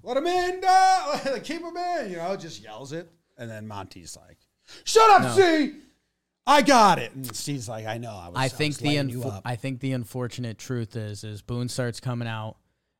Let 0.02 0.16
him 0.16 0.26
in, 0.26 0.60
dog. 0.60 1.20
Keep 1.44 1.62
him 1.62 1.76
in. 1.76 2.10
You 2.10 2.16
know, 2.16 2.36
just 2.36 2.62
yells 2.62 2.92
it. 2.92 3.10
And 3.36 3.50
then 3.50 3.66
Monty's 3.66 4.16
like, 4.16 4.38
Shut 4.84 5.10
up, 5.10 5.36
C. 5.36 5.74
I 6.46 6.62
got 6.62 6.98
it. 7.00 7.12
And 7.12 7.34
C's 7.34 7.68
like, 7.68 7.86
I 7.86 7.98
know. 7.98 8.12
I 8.12 8.28
was 8.28 8.36
I 8.36 8.44
was 8.44 8.52
think 8.52 8.76
the 8.76 8.86
laying 8.88 9.08
you 9.10 9.18
unfo- 9.20 9.32
up." 9.34 9.42
I 9.44 9.56
think 9.56 9.80
the 9.80 9.92
unfortunate 9.92 10.58
truth 10.58 10.94
is 10.96 11.24
is 11.24 11.42
Boone 11.42 11.68
starts 11.68 11.98
coming 11.98 12.28
out 12.28 12.56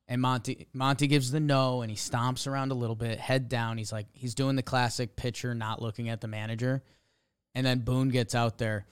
and 0.07 0.21
Monty 0.21 0.67
Monty 0.73 1.07
gives 1.07 1.31
the 1.31 1.39
no 1.39 1.81
and 1.81 1.91
he 1.91 1.97
stomps 1.97 2.47
around 2.47 2.71
a 2.71 2.75
little 2.75 2.95
bit, 2.95 3.19
head 3.19 3.49
down. 3.49 3.77
He's 3.77 3.91
like 3.91 4.07
he's 4.13 4.33
doing 4.35 4.55
the 4.55 4.63
classic 4.63 5.15
pitcher 5.15 5.53
not 5.53 5.81
looking 5.81 6.09
at 6.09 6.21
the 6.21 6.27
manager. 6.27 6.83
And 7.55 7.65
then 7.65 7.79
Boone 7.79 8.09
gets 8.09 8.35
out 8.35 8.59
there, 8.59 8.85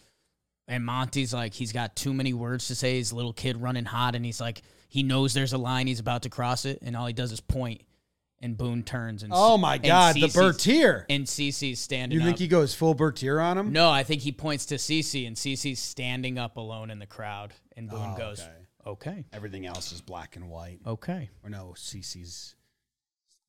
and 0.68 0.84
Monty's 0.84 1.32
like, 1.34 1.54
he's 1.54 1.72
got 1.72 1.96
too 1.96 2.14
many 2.16 2.34
words 2.34 2.68
to 2.70 2.76
say. 2.76 2.98
His 2.98 3.14
little 3.14 3.34
kid 3.34 3.62
running 3.62 3.86
hot, 3.86 4.16
and 4.16 4.26
he's 4.26 4.42
like, 4.42 4.64
he 4.90 5.04
knows 5.04 5.34
there's 5.36 5.54
a 5.54 5.58
line, 5.60 5.86
he's 5.86 6.00
about 6.00 6.24
to 6.24 6.30
cross 6.30 6.66
it, 6.66 6.80
and 6.82 6.96
all 6.98 7.06
he 7.06 7.14
does 7.14 7.32
is 7.32 7.40
point, 7.42 7.82
and 8.42 8.58
Boone 8.58 8.82
turns 8.82 9.22
and 9.22 9.32
Oh 9.36 9.58
my 9.60 9.78
God, 9.78 10.16
the 10.16 10.30
Bertier. 10.34 11.06
and 11.12 11.26
Cece's 11.26 11.80
standing. 11.80 12.18
You 12.18 12.24
think 12.26 12.36
up. 12.38 12.40
he 12.40 12.48
goes 12.48 12.74
full 12.74 12.96
Bertier 12.96 13.40
on 13.40 13.56
him? 13.58 13.72
No, 13.72 13.92
I 13.92 14.02
think 14.02 14.24
he 14.24 14.32
points 14.32 14.66
to 14.68 14.76
Cece, 14.76 15.28
and 15.28 15.36
Cece's 15.36 15.78
standing 15.80 16.40
up 16.40 16.58
alone 16.58 16.90
in 16.90 16.98
the 16.98 17.06
crowd, 17.06 17.54
and 17.78 17.88
Boone 17.88 18.14
Oh, 18.16 18.18
goes, 18.18 18.40
okay. 18.42 18.50
"Okay, 18.86 19.26
Everything 19.34 19.66
else 19.66 19.91
is 19.91 20.02
black 20.02 20.36
and 20.36 20.49
white. 20.49 20.80
okay." 20.86 21.30
Or 21.44 21.49
no, 21.49 21.74
CC's. 21.78 22.56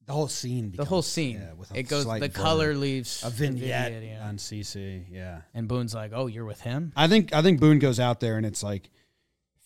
The 0.06 0.12
whole 0.12 0.28
scene. 0.28 0.72
The 0.76 0.84
whole 0.84 1.02
scene, 1.02 1.40
yeah, 1.40 1.52
with 1.54 1.72
a 1.72 1.78
it 1.80 1.88
goes. 1.88 2.04
The 2.04 2.18
blur. 2.20 2.28
color 2.28 2.74
leaves 2.74 3.22
A 3.24 3.26
the 3.26 3.32
vignette 3.32 4.04
yeah. 4.04 4.26
on 4.28 4.36
CC. 4.36 5.04
Yeah. 5.10 5.40
and 5.52 5.66
Boone's 5.66 5.94
like, 5.94 6.12
"Oh, 6.14 6.28
you're 6.28 6.44
with 6.44 6.60
him." 6.60 6.92
I 6.94 7.08
think 7.08 7.34
I 7.34 7.42
think 7.42 7.58
Boone 7.58 7.80
goes 7.80 7.98
out 7.98 8.20
there 8.20 8.36
and 8.36 8.46
it's 8.46 8.62
like 8.62 8.90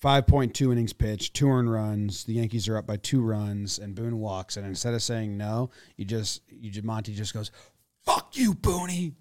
five 0.01 0.27
point 0.27 0.55
two 0.55 0.73
innings 0.73 0.95
pitched, 0.95 1.35
two 1.35 1.49
earned 1.49 1.71
runs. 1.71 2.25
The 2.25 2.33
Yankees 2.35 2.69
are 2.69 2.79
up 2.79 2.87
by 2.87 2.97
two 2.97 3.21
runs, 3.21 3.79
and 3.79 3.95
Boone 3.95 4.19
walks. 4.19 4.57
And 4.57 4.67
instead 4.67 4.95
of 4.95 5.03
saying 5.03 5.37
no, 5.37 5.69
you 5.97 6.07
just 6.07 6.41
you 6.49 6.71
just 6.71 6.85
Monty 6.87 7.15
just 7.15 7.35
goes, 7.35 7.51
"Fuck 8.03 8.35
you, 8.37 8.55
Booney," 8.55 9.13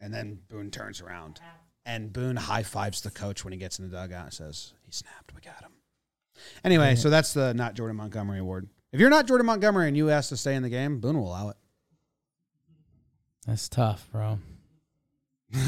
and 0.00 0.12
then 0.12 0.40
Boone 0.48 0.72
turns 0.72 1.00
around, 1.00 1.40
and 1.86 2.12
Boone 2.12 2.34
high 2.36 2.64
fives 2.64 3.00
the 3.02 3.12
coach 3.12 3.44
when 3.44 3.52
he 3.52 3.58
gets 3.60 3.78
in 3.78 3.88
the 3.88 3.96
dugout 3.96 4.24
and 4.24 4.32
says, 4.34 4.72
"He 4.92 4.96
snapped. 4.96 5.34
We 5.34 5.40
got 5.40 5.60
him." 5.62 5.72
Anyway, 6.64 6.96
so 6.96 7.08
that's 7.10 7.32
the 7.32 7.54
not 7.54 7.74
Jordan 7.74 7.96
Montgomery 7.96 8.38
award. 8.38 8.68
If 8.92 9.00
you're 9.00 9.10
not 9.10 9.26
Jordan 9.26 9.46
Montgomery 9.46 9.88
and 9.88 9.96
you 9.96 10.10
ask 10.10 10.28
to 10.28 10.36
stay 10.36 10.54
in 10.54 10.62
the 10.62 10.68
game, 10.68 11.00
Boone 11.00 11.18
will 11.18 11.28
allow 11.28 11.48
it. 11.48 11.56
That's 13.46 13.68
tough, 13.68 14.08
bro. 14.12 14.38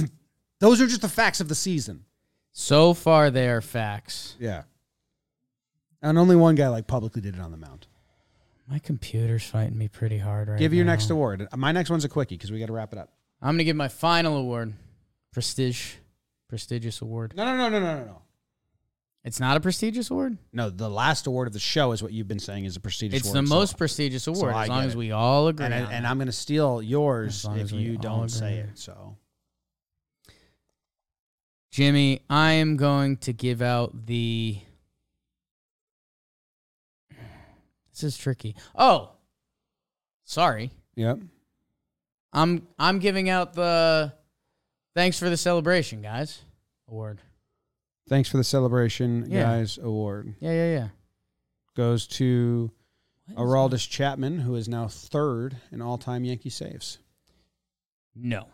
Those 0.61 0.81
are 0.81 0.87
just 0.87 1.01
the 1.01 1.09
facts 1.09 1.41
of 1.41 1.49
the 1.49 1.55
season. 1.55 2.05
So 2.53 2.95
far, 2.95 3.31
they 3.31 3.49
are 3.49 3.61
facts. 3.61 4.37
Yeah. 4.39 4.63
And 6.03 6.19
only 6.19 6.37
one 6.37 6.55
guy 6.55 6.69
like 6.69 6.87
publicly 6.87 7.23
did 7.23 7.35
it 7.35 7.41
on 7.41 7.51
the 7.51 7.57
mound. 7.57 7.87
My 8.69 8.79
computer's 8.79 9.45
fighting 9.45 9.77
me 9.77 9.89
pretty 9.89 10.19
hard 10.19 10.49
right 10.49 10.59
Give 10.59 10.73
your 10.73 10.85
now. 10.85 10.93
next 10.93 11.11
award. 11.11 11.49
My 11.57 11.73
next 11.73 11.91
one's 11.91 12.05
a 12.05 12.09
quickie 12.09 12.37
because 12.37 12.53
we 12.53 12.59
got 12.61 12.67
to 12.67 12.73
wrap 12.73 12.93
it 12.93 12.99
up. 12.99 13.11
I'm 13.43 13.55
gonna 13.55 13.65
give 13.65 13.77
my 13.77 13.89
final 13.89 14.37
award, 14.37 14.73
prestige, 15.33 15.95
prestigious 16.49 17.03
award. 17.03 17.35
No, 17.37 17.45
no, 17.45 17.57
no, 17.57 17.69
no, 17.69 17.81
no, 17.81 17.99
no, 17.99 18.05
no. 18.07 18.23
It's 19.25 19.41
not 19.41 19.57
a 19.57 19.61
prestigious 19.61 20.11
award. 20.11 20.37
No, 20.53 20.69
the 20.69 20.91
last 20.91 21.27
award 21.27 21.47
of 21.47 21.55
the 21.55 21.59
show 21.59 21.93
is 21.93 22.03
what 22.03 22.13
you've 22.13 22.29
been 22.29 22.39
saying 22.39 22.67
is 22.67 22.77
a 22.77 22.81
prestigious 22.81 23.21
It's 23.21 23.29
award. 23.31 23.45
the 23.45 23.49
so- 23.49 23.55
most 23.55 23.79
prestigious 23.79 24.27
award. 24.27 24.53
I 24.55 24.65
as 24.65 24.69
long 24.69 24.81
get 24.83 24.87
as 24.89 24.93
it. 24.95 24.99
we 24.99 25.13
all 25.13 25.49
agree. 25.49 25.65
and, 25.65 25.75
I, 25.75 25.81
on 25.85 25.93
and 25.93 26.05
it. 26.05 26.09
I'm 26.11 26.19
going 26.19 26.27
to 26.27 26.33
steal 26.33 26.83
yours 26.83 27.37
As 27.39 27.45
long 27.47 27.57
if 27.57 27.63
as 27.65 27.73
we 27.73 27.79
you 27.81 27.93
all 27.97 28.03
don't 28.03 28.29
say 28.29 28.59
it. 28.59 28.71
So 28.79 29.17
Jimmy, 31.73 32.21
I 32.29 32.53
am 32.53 32.77
going 32.77 33.17
to 33.19 33.33
give 33.33 33.63
out 33.63 34.07
the. 34.07 34.59
This 37.93 38.03
is 38.05 38.19
tricky. 38.19 38.57
Oh, 38.75 39.11
sorry. 40.25 40.71
yep. 40.97 41.19
I'm 42.33 42.67
I'm 42.79 42.99
giving 42.99 43.29
out 43.31 43.55
the 43.55 44.13
thanks 44.95 45.19
for 45.19 45.31
the 45.31 45.37
celebration, 45.37 46.03
guys. 46.03 46.43
Award. 46.89 47.21
Thanks 48.09 48.29
for 48.29 48.37
the 48.37 48.45
celebration, 48.45 49.31
Yeah. 49.31 49.43
guys. 49.45 49.79
Award 49.79 50.35
Yeah, 50.41 50.53
yeah, 50.53 50.73
yeah. 50.73 50.89
goes 51.75 52.07
to 52.09 52.71
Aroldis 53.33 53.89
Chapman, 53.89 54.41
who 54.41 54.55
is 54.55 54.69
now 54.69 54.89
third 54.89 55.57
in 55.73 55.81
all-time 55.81 56.25
Yankee 56.25 56.51
saves. 56.51 56.99
No. 58.15 58.49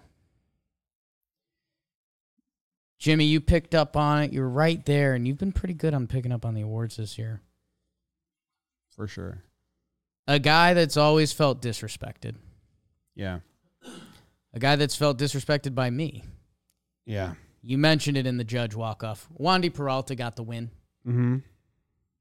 Jimmy, 2.98 3.24
you 3.24 3.40
picked 3.40 3.74
up 3.74 3.96
on 3.96 4.22
it. 4.24 4.32
You're 4.32 4.48
right 4.48 4.84
there, 4.84 5.14
and 5.14 5.26
you've 5.26 5.38
been 5.38 5.52
pretty 5.52 5.74
good 5.74 5.94
on 5.94 6.06
picking 6.06 6.32
up 6.32 6.44
on 6.44 6.54
the 6.54 6.60
awards 6.60 6.96
this 6.96 7.18
year. 7.18 7.40
For 8.94 9.06
sure. 9.06 9.42
A 10.26 10.38
guy 10.38 10.74
that's 10.74 10.96
always 10.98 11.32
felt 11.32 11.62
disrespected. 11.62 12.34
Yeah. 13.14 13.40
A 14.52 14.58
guy 14.58 14.76
that's 14.76 14.96
felt 14.96 15.18
disrespected 15.18 15.74
by 15.74 15.88
me. 15.90 16.24
Yeah. 17.06 17.34
You 17.62 17.78
mentioned 17.78 18.16
it 18.16 18.26
in 18.26 18.36
the 18.36 18.44
judge 18.44 18.74
walk 18.74 19.04
off. 19.04 19.28
Wandy 19.38 19.72
Peralta 19.72 20.14
got 20.14 20.36
the 20.36 20.42
win. 20.42 20.70
Mm-hmm. 21.06 21.38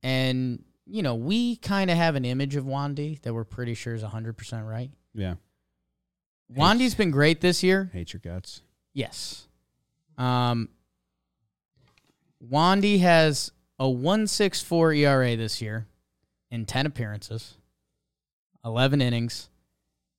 And, 0.03 0.63
you 0.85 1.01
know, 1.01 1.15
we 1.15 1.55
kind 1.57 1.89
of 1.89 1.97
have 1.97 2.15
an 2.15 2.25
image 2.25 2.55
of 2.55 2.65
Wandy 2.65 3.21
that 3.21 3.33
we're 3.33 3.45
pretty 3.45 3.73
sure 3.73 3.93
is 3.93 4.03
100% 4.03 4.67
right. 4.67 4.91
Yeah. 5.13 5.35
Wandy's 6.53 6.95
been 6.95 7.11
great 7.11 7.41
this 7.41 7.63
year. 7.63 7.89
Hate 7.93 8.11
your 8.13 8.21
guts. 8.21 8.61
Yes. 8.93 9.47
Um, 10.17 10.69
Wandy 12.45 12.99
has 12.99 13.51
a 13.77 13.89
164 13.89 14.93
ERA 14.93 15.35
this 15.35 15.61
year 15.61 15.87
in 16.51 16.65
10 16.65 16.85
appearances, 16.85 17.55
11 18.65 19.01
innings. 19.01 19.49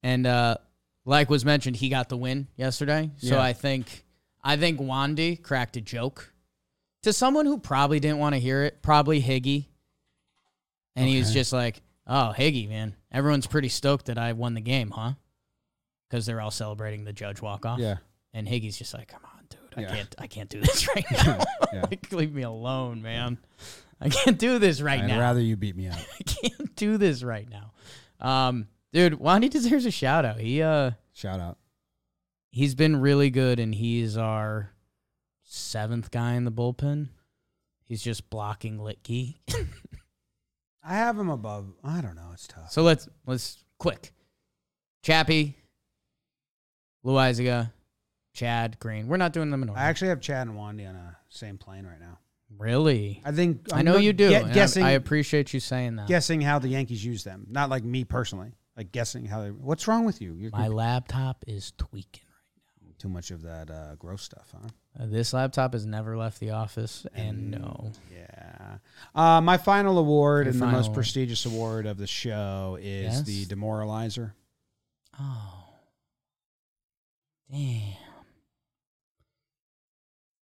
And 0.02 0.26
uh, 0.26 0.56
like 1.04 1.28
was 1.28 1.44
mentioned, 1.44 1.76
he 1.76 1.88
got 1.88 2.08
the 2.08 2.16
win 2.16 2.46
yesterday. 2.56 3.10
So 3.18 3.34
Yeah. 3.34 3.42
I 3.42 3.52
think 3.52 4.04
I 4.42 4.56
think 4.56 4.80
Wandy 4.80 5.42
cracked 5.42 5.76
a 5.76 5.80
joke 5.80 6.32
to 7.02 7.12
someone 7.12 7.46
who 7.46 7.58
probably 7.58 8.00
didn't 8.00 8.18
want 8.18 8.34
to 8.34 8.40
hear 8.40 8.62
it, 8.64 8.82
probably 8.82 9.20
Higgy. 9.22 9.66
And 10.96 11.08
he 11.08 11.18
was 11.18 11.32
just 11.32 11.52
like, 11.52 11.82
"Oh, 12.06 12.34
Higgy, 12.36 12.68
man. 12.68 12.94
Everyone's 13.12 13.46
pretty 13.46 13.68
stoked 13.68 14.06
that 14.06 14.18
I 14.18 14.32
won 14.32 14.54
the 14.54 14.60
game, 14.60 14.90
huh?" 14.90 15.12
Cuz 16.10 16.26
they're 16.26 16.40
all 16.40 16.50
celebrating 16.50 17.04
the 17.04 17.12
judge 17.12 17.40
walk 17.40 17.64
off. 17.64 17.78
Yeah. 17.78 17.98
And 18.34 18.46
Higgy's 18.46 18.76
just 18.76 18.92
like, 18.94 19.08
"Come 19.08 19.22
on, 19.24 19.44
dude. 19.48 19.60
I 19.76 19.80
Yeah. 19.82 19.94
can't 19.94 20.14
I 20.18 20.26
can't 20.26 20.50
do 20.50 20.60
this 20.60 20.88
right 20.94 21.04
now. 21.24 21.42
Yeah. 21.72 21.82
like 21.88 22.10
leave 22.12 22.32
me 22.34 22.42
alone, 22.42 23.00
man. 23.02 23.38
I 24.00 24.08
can't 24.08 24.38
do 24.38 24.58
this 24.58 24.80
right 24.80 25.04
now. 25.04 25.16
I'd 25.16 25.20
rather 25.20 25.40
you 25.40 25.56
beat 25.56 25.76
me 25.76 25.86
up. 25.88 25.98
I 25.98 26.22
can't 26.24 26.74
do 26.76 26.96
this 26.98 27.22
right 27.22 27.48
now." 27.48 27.72
Um, 28.18 28.66
dude, 28.92 29.14
Wandy 29.20 29.48
deserves 29.48 29.86
a 29.86 29.90
shout 29.90 30.24
out. 30.24 30.38
He 30.40 30.60
uh 30.62 30.90
Shout 31.12 31.38
out. 31.40 31.58
He's 32.50 32.74
been 32.74 33.00
really 33.00 33.30
good 33.30 33.60
and 33.60 33.74
he's 33.74 34.16
our 34.16 34.72
seventh 35.44 36.10
guy 36.10 36.34
in 36.34 36.44
the 36.44 36.52
bullpen. 36.52 37.08
He's 37.84 38.02
just 38.02 38.30
blocking 38.30 38.78
Luetge. 38.78 39.36
I 40.84 40.94
have 40.94 41.18
him 41.18 41.28
above. 41.28 41.72
I 41.84 42.00
don't 42.00 42.16
know. 42.16 42.30
It's 42.32 42.46
tough. 42.46 42.70
so 42.70 42.82
let's 42.82 43.08
let's 43.26 43.64
quick. 43.78 44.12
Chappie, 45.02 45.56
Loaisiga, 47.04 47.72
Chad, 48.34 48.78
Green. 48.78 49.08
We're 49.08 49.16
not 49.16 49.32
doing 49.32 49.50
them 49.50 49.62
in 49.62 49.68
order. 49.70 49.80
I 49.80 49.84
actually 49.84 50.08
have 50.08 50.20
Chad 50.20 50.46
and 50.46 50.56
Wandy 50.56 50.88
on 50.88 50.94
a 50.94 51.16
same 51.28 51.58
plane 51.58 51.86
right 51.86 52.00
now. 52.00 52.18
really? 52.58 53.22
I 53.24 53.32
think 53.32 53.72
i 53.72 53.82
know 53.82 53.96
you 53.96 54.12
do. 54.12 54.30
guessing, 54.30 54.82
I 54.82 54.92
appreciate 54.92 55.52
you 55.54 55.60
saying 55.60 55.96
that. 55.96 56.08
guessing 56.08 56.40
how 56.40 56.58
the 56.58 56.68
Yankees 56.68 57.04
use 57.04 57.24
them. 57.24 57.46
Not 57.48 57.70
like 57.70 57.84
me 57.84 58.04
personally. 58.04 58.52
Like 58.76 58.92
guessing 58.92 59.26
how 59.26 59.42
they. 59.42 59.50
What's 59.50 59.88
wrong 59.88 60.04
with 60.04 60.22
you? 60.22 60.34
You're 60.34 60.50
My 60.52 60.68
laptop 60.68 61.44
is 61.46 61.72
tweaking. 61.76 62.22
Too 63.00 63.08
much 63.08 63.30
of 63.30 63.42
that 63.42 63.70
uh, 63.70 63.94
gross 63.96 64.22
stuff, 64.22 64.52
huh? 64.52 64.68
Uh, 64.98 65.06
this 65.06 65.32
laptop 65.32 65.72
has 65.72 65.86
never 65.86 66.16
left 66.16 66.38
the 66.38 66.50
office, 66.50 67.06
and 67.14 67.50
no. 67.50 67.90
Yeah. 68.14 68.76
Uh, 69.14 69.40
my 69.40 69.56
final 69.56 69.98
award 69.98 70.46
Your 70.46 70.52
and 70.52 70.62
the 70.62 70.66
most 70.66 70.86
award. 70.86 70.94
prestigious 70.94 71.46
award 71.46 71.86
of 71.86 71.96
the 71.96 72.06
show 72.06 72.76
is 72.80 73.04
Yes? 73.14 73.22
the 73.22 73.46
Demoralizer. 73.46 74.32
Oh. 75.18 75.64
Damn. 77.50 77.94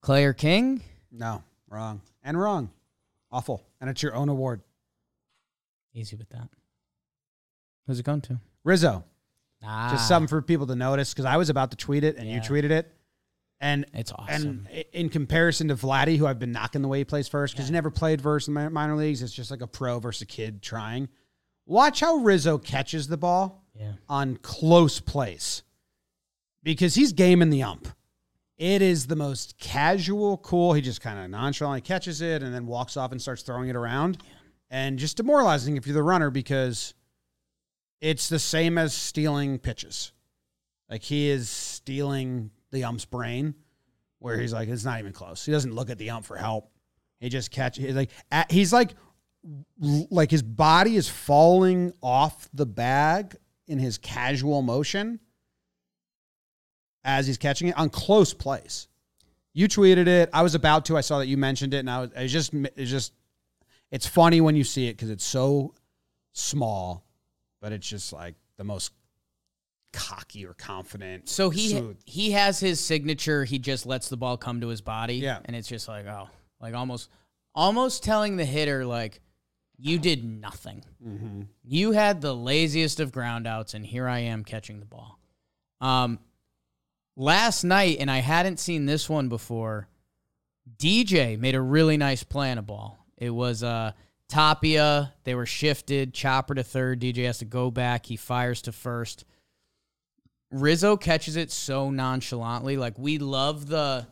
Claire 0.03 0.35
King? 0.35 0.83
No, 1.11 1.43
wrong 1.69 2.01
and 2.23 2.39
wrong, 2.39 2.71
awful, 3.33 3.65
and 3.81 3.89
it's 3.89 4.03
your 4.03 4.15
own 4.15 4.29
award. 4.29 4.61
Easy 5.95 6.17
with 6.17 6.29
that. 6.31 6.49
Who's 7.87 7.99
it 7.99 8.05
going 8.05 8.21
to? 8.23 8.39
Rizzo. 8.65 9.05
Ah, 9.65 9.91
Just 9.93 10.09
something 10.09 10.29
for 10.29 10.41
people 10.43 10.67
to 10.69 10.77
notice 10.77 11.13
because 11.13 11.25
I 11.25 11.37
was 11.37 11.51
about 11.51 11.71
to 11.73 11.77
tweet 11.77 12.05
it 12.05 12.17
and 12.17 12.29
you 12.29 12.41
tweeted 12.41 12.71
it. 12.71 12.95
And 13.61 13.87
It's 13.93 14.13
awesome. 14.13 14.69
and 14.73 14.85
in 14.93 15.09
comparison 15.09 15.69
to 15.69 15.75
Vladdy, 15.75 16.17
who 16.17 16.27
I've 16.27 16.39
been 16.39 16.53
knocking 16.53 16.81
the 16.81 16.87
way 16.89 16.99
he 16.99 17.05
plays 17.05 17.27
first 17.27 17.55
because 17.55 17.67
he 17.67 17.73
never 17.73 17.91
played 17.91 18.21
versus 18.21 18.47
the 18.47 18.71
minor 18.71 18.95
leagues, 18.95 19.21
it's 19.21 19.33
just 19.33 19.51
like 19.51 19.63
a 19.63 19.67
pro 19.67 19.99
versus 19.99 20.23
a 20.23 20.27
kid 20.27 20.63
trying. 20.63 21.09
Watch 21.67 22.01
how 22.01 22.19
Rizzo 22.19 22.57
catches 22.59 23.09
the 23.09 23.17
ball 23.17 23.65
yeah. 23.75 23.93
on 24.09 24.37
close 24.37 25.01
plays 25.01 25.65
because 26.63 26.95
he's 26.95 27.13
gaming 27.13 27.51
the 27.51 27.63
ump. 27.65 27.89
It 28.57 28.81
is 28.81 29.07
the 29.07 29.17
most 29.17 29.59
casual, 29.59 30.39
cool. 30.39 30.73
He 30.73 30.81
just 30.81 31.01
kind 31.01 31.19
of 31.19 31.31
nonchalantly 31.31 31.81
catches 31.81 32.21
it 32.23 32.43
and 32.43 32.55
then 32.55 32.67
walks 32.67 32.97
off 32.97 33.13
and 33.13 33.21
starts 33.21 33.43
throwing 33.43 33.69
it 33.69 33.77
around, 33.77 34.19
and 34.71 34.99
just 34.99 35.17
demoralizing 35.17 35.77
if 35.77 35.87
you're 35.87 35.95
the 35.95 36.03
runner 36.03 36.31
because 36.31 36.95
it's 38.01 38.29
the 38.29 38.39
same 38.39 38.79
as 38.79 38.95
stealing 38.95 39.59
pitches. 39.59 40.13
Like 40.89 41.03
he 41.03 41.29
is 41.29 41.51
stealing 41.51 42.51
the 42.71 42.85
ump's 42.85 43.05
brain, 43.05 43.55
where 44.19 44.39
he's 44.39 44.53
like, 44.53 44.69
it's 44.69 44.85
not 44.85 44.99
even 44.99 45.13
close. 45.13 45.45
He 45.45 45.53
doesn't 45.53 45.75
look 45.75 45.91
at 45.91 45.99
the 45.99 46.11
ump 46.11 46.25
for 46.25 46.37
help. 46.37 46.71
He 47.21 47.29
just 47.29 47.51
catches. 47.51 47.85
He's 47.85 47.95
like, 47.97 48.11
at, 48.31 48.51
he's 48.51 48.73
like, 48.73 48.95
like 50.11 50.31
his 50.31 50.43
body 50.43 50.97
is 50.97 51.09
falling 51.09 51.93
off 52.03 52.49
the 52.53 52.67
bag 52.67 53.37
in 53.67 53.79
his 53.79 53.99
casual 53.99 54.63
motion. 54.63 55.21
as 57.05 57.27
he's 57.27 57.39
catching 57.39 57.69
it 57.69 57.79
on 57.79 57.89
close 57.89 58.35
plays. 58.35 58.89
You 59.55 59.67
tweeted 59.67 60.07
it. 60.07 60.31
I 60.33 60.43
was 60.43 60.55
about 60.55 60.85
to. 60.87 60.97
I 60.97 61.01
saw 61.01 61.19
that 61.19 61.27
you 61.27 61.37
mentioned 61.37 61.75
it, 61.75 61.79
and 61.79 61.91
I 61.91 62.01
was. 62.01 62.11
It's 62.15 62.33
just. 62.33 62.55
It's 62.55 62.91
just. 62.91 63.13
It's 63.91 64.07
funny 64.07 64.41
when 64.41 64.55
you 64.55 64.65
see 64.65 64.87
it 64.89 64.93
because 64.93 65.11
it's 65.11 65.25
so 65.25 65.75
small, 66.33 67.05
but 67.61 67.73
it's 67.73 67.89
just 67.89 68.13
like 68.13 68.35
the 68.57 68.65
most 68.65 68.93
cocky 69.93 70.47
or 70.47 70.55
confident. 70.55 71.29
So 71.29 71.51
he 71.51 71.71
smooth. 71.71 71.99
he 72.05 72.33
has 72.33 72.61
his 72.61 72.81
signature. 72.81 73.45
He 73.45 73.59
just 73.59 73.87
lets 73.87 74.09
the 74.09 74.17
ball 74.17 74.37
come 74.37 74.61
to 74.61 74.69
his 74.69 74.81
body. 74.81 75.17
Yeah. 75.17 75.39
and 75.45 75.57
it's 75.57 75.69
just 75.69 75.89
like 75.89 76.07
oh, 76.07 76.29
like 76.61 76.75
almost 76.75 77.11
almost 77.55 78.05
telling 78.05 78.37
the 78.37 78.45
hitter 78.45 78.85
like 78.85 79.21
you 79.79 79.99
did 79.99 80.25
nothing. 80.25 80.85
Mm-hmm. 81.05 81.43
You 81.65 81.93
had 81.93 82.21
the 82.21 82.35
laziest 82.35 83.01
of 83.01 83.13
groundouts, 83.13 83.75
and 83.75 83.87
here 83.87 84.09
I 84.09 84.21
am 84.21 84.45
catching 84.45 84.81
the 84.81 84.87
ball. 84.87 85.21
Um, 85.81 86.19
last 87.17 87.63
night, 87.63 87.99
and 88.01 88.11
I 88.11 88.19
hadn't 88.19 88.59
seen 88.59 88.87
this 88.87 89.09
one 89.09 89.29
before. 89.29 89.89
DJ 90.77 91.39
made 91.39 91.55
a 91.55 91.61
really 91.61 91.97
nice 91.97 92.25
play 92.25 92.51
on 92.51 92.59
a 92.59 92.63
ball. 92.63 92.99
It 93.17 93.31
was 93.31 93.63
uh, 93.63 93.93
Tapia. 94.29 95.15
They 95.25 95.35
were 95.35 95.47
shifted. 95.47 96.13
Chopper 96.15 96.55
to 96.55 96.63
third. 96.63 97.01
DJ 97.01 97.27
has 97.27 97.39
to 97.39 97.45
go 97.45 97.71
back. 97.71 98.07
He 98.07 98.17
fires 98.17 98.63
to 98.63 98.73
first. 98.73 99.25
Rizzo 100.51 100.97
catches 100.97 101.37
it 101.37 101.51
so 101.51 101.91
nonchalantly. 101.91 102.77
Like 102.77 102.99
we 102.99 103.19
love 103.19 103.67
the, 103.67 104.07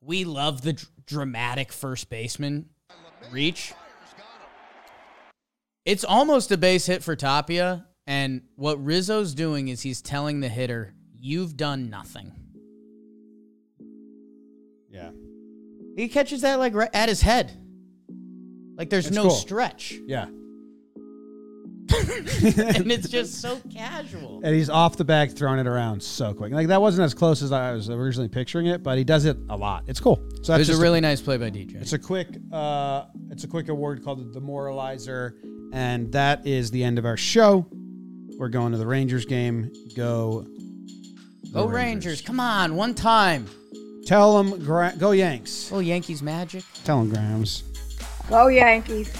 we 0.00 0.24
love 0.24 0.62
the 0.62 0.74
dr- 0.74 0.90
dramatic 1.06 1.72
first 1.72 2.10
baseman 2.10 2.68
reach. 3.30 3.72
It's 5.84 6.04
almost 6.04 6.50
a 6.50 6.56
base 6.56 6.86
hit 6.86 7.02
for 7.02 7.14
Tapia, 7.14 7.86
and 8.06 8.42
what 8.56 8.82
Rizzo's 8.82 9.34
doing 9.34 9.68
is 9.68 9.82
he's 9.82 10.00
telling 10.00 10.40
the 10.40 10.48
hitter, 10.48 10.94
"You've 11.14 11.56
done 11.58 11.90
nothing." 11.90 12.32
Yeah. 14.90 15.10
He 15.96 16.08
catches 16.08 16.40
that 16.40 16.58
like 16.58 16.74
right 16.74 16.88
at 16.94 17.08
his 17.08 17.20
head. 17.20 17.52
Like 18.76 18.90
there's 18.90 19.06
It's 19.06 19.14
no 19.16 19.22
cool. 19.22 19.30
stretch, 19.30 19.94
Yeah. 20.06 20.26
and 21.94 22.90
it's 22.90 23.08
just 23.08 23.40
so 23.40 23.60
casual. 23.72 24.40
And 24.42 24.54
he's 24.54 24.70
off 24.70 24.96
the 24.96 25.04
bag 25.04 25.32
throwing 25.36 25.58
it 25.60 25.66
around 25.66 26.02
so 26.02 26.32
quick. 26.32 26.52
Like 26.52 26.68
that 26.68 26.80
wasn't 26.80 27.04
as 27.04 27.14
close 27.14 27.42
as 27.42 27.52
I 27.52 27.72
was 27.72 27.88
originally 27.90 28.28
picturing 28.28 28.66
it, 28.66 28.82
but 28.82 28.96
he 28.98 29.04
does 29.04 29.26
it 29.26 29.36
a 29.50 29.56
lot. 29.56 29.84
It's 29.86 30.00
cool. 30.00 30.16
So 30.42 30.54
It 30.54 30.58
that's 30.58 30.68
was 30.70 30.78
a 30.78 30.82
really 30.82 31.00
nice 31.00 31.20
play 31.20 31.36
by 31.36 31.50
DJ. 31.50 31.76
It's 31.80 31.92
a 31.92 31.98
quick 31.98 32.28
uh 32.52 33.04
it's 33.30 33.44
a 33.44 33.48
quick 33.48 33.68
award 33.68 34.02
called 34.02 34.32
the 34.32 34.40
Demoralizer. 34.40 35.32
And 35.72 36.10
that 36.12 36.46
is 36.46 36.70
the 36.70 36.82
end 36.82 36.98
of 36.98 37.04
our 37.04 37.16
show. 37.16 37.66
We're 38.38 38.48
going 38.48 38.72
to 38.72 38.78
the 38.78 38.86
Rangers 38.86 39.26
game. 39.26 39.70
Go 39.96 40.46
the 41.42 41.50
Go 41.52 41.66
Rangers! 41.66 42.20
Come 42.22 42.40
on, 42.40 42.74
one 42.74 42.94
time. 42.94 43.46
Tell 44.06 44.42
them 44.42 44.58
gra- 44.64 44.94
go 44.98 45.12
Yanks. 45.12 45.70
Oh, 45.72 45.78
Yankees 45.80 46.22
magic. 46.22 46.64
Tell 46.84 46.98
them 46.98 47.10
Grams. 47.10 47.62
Go 48.28 48.48
Yankees. 48.48 49.12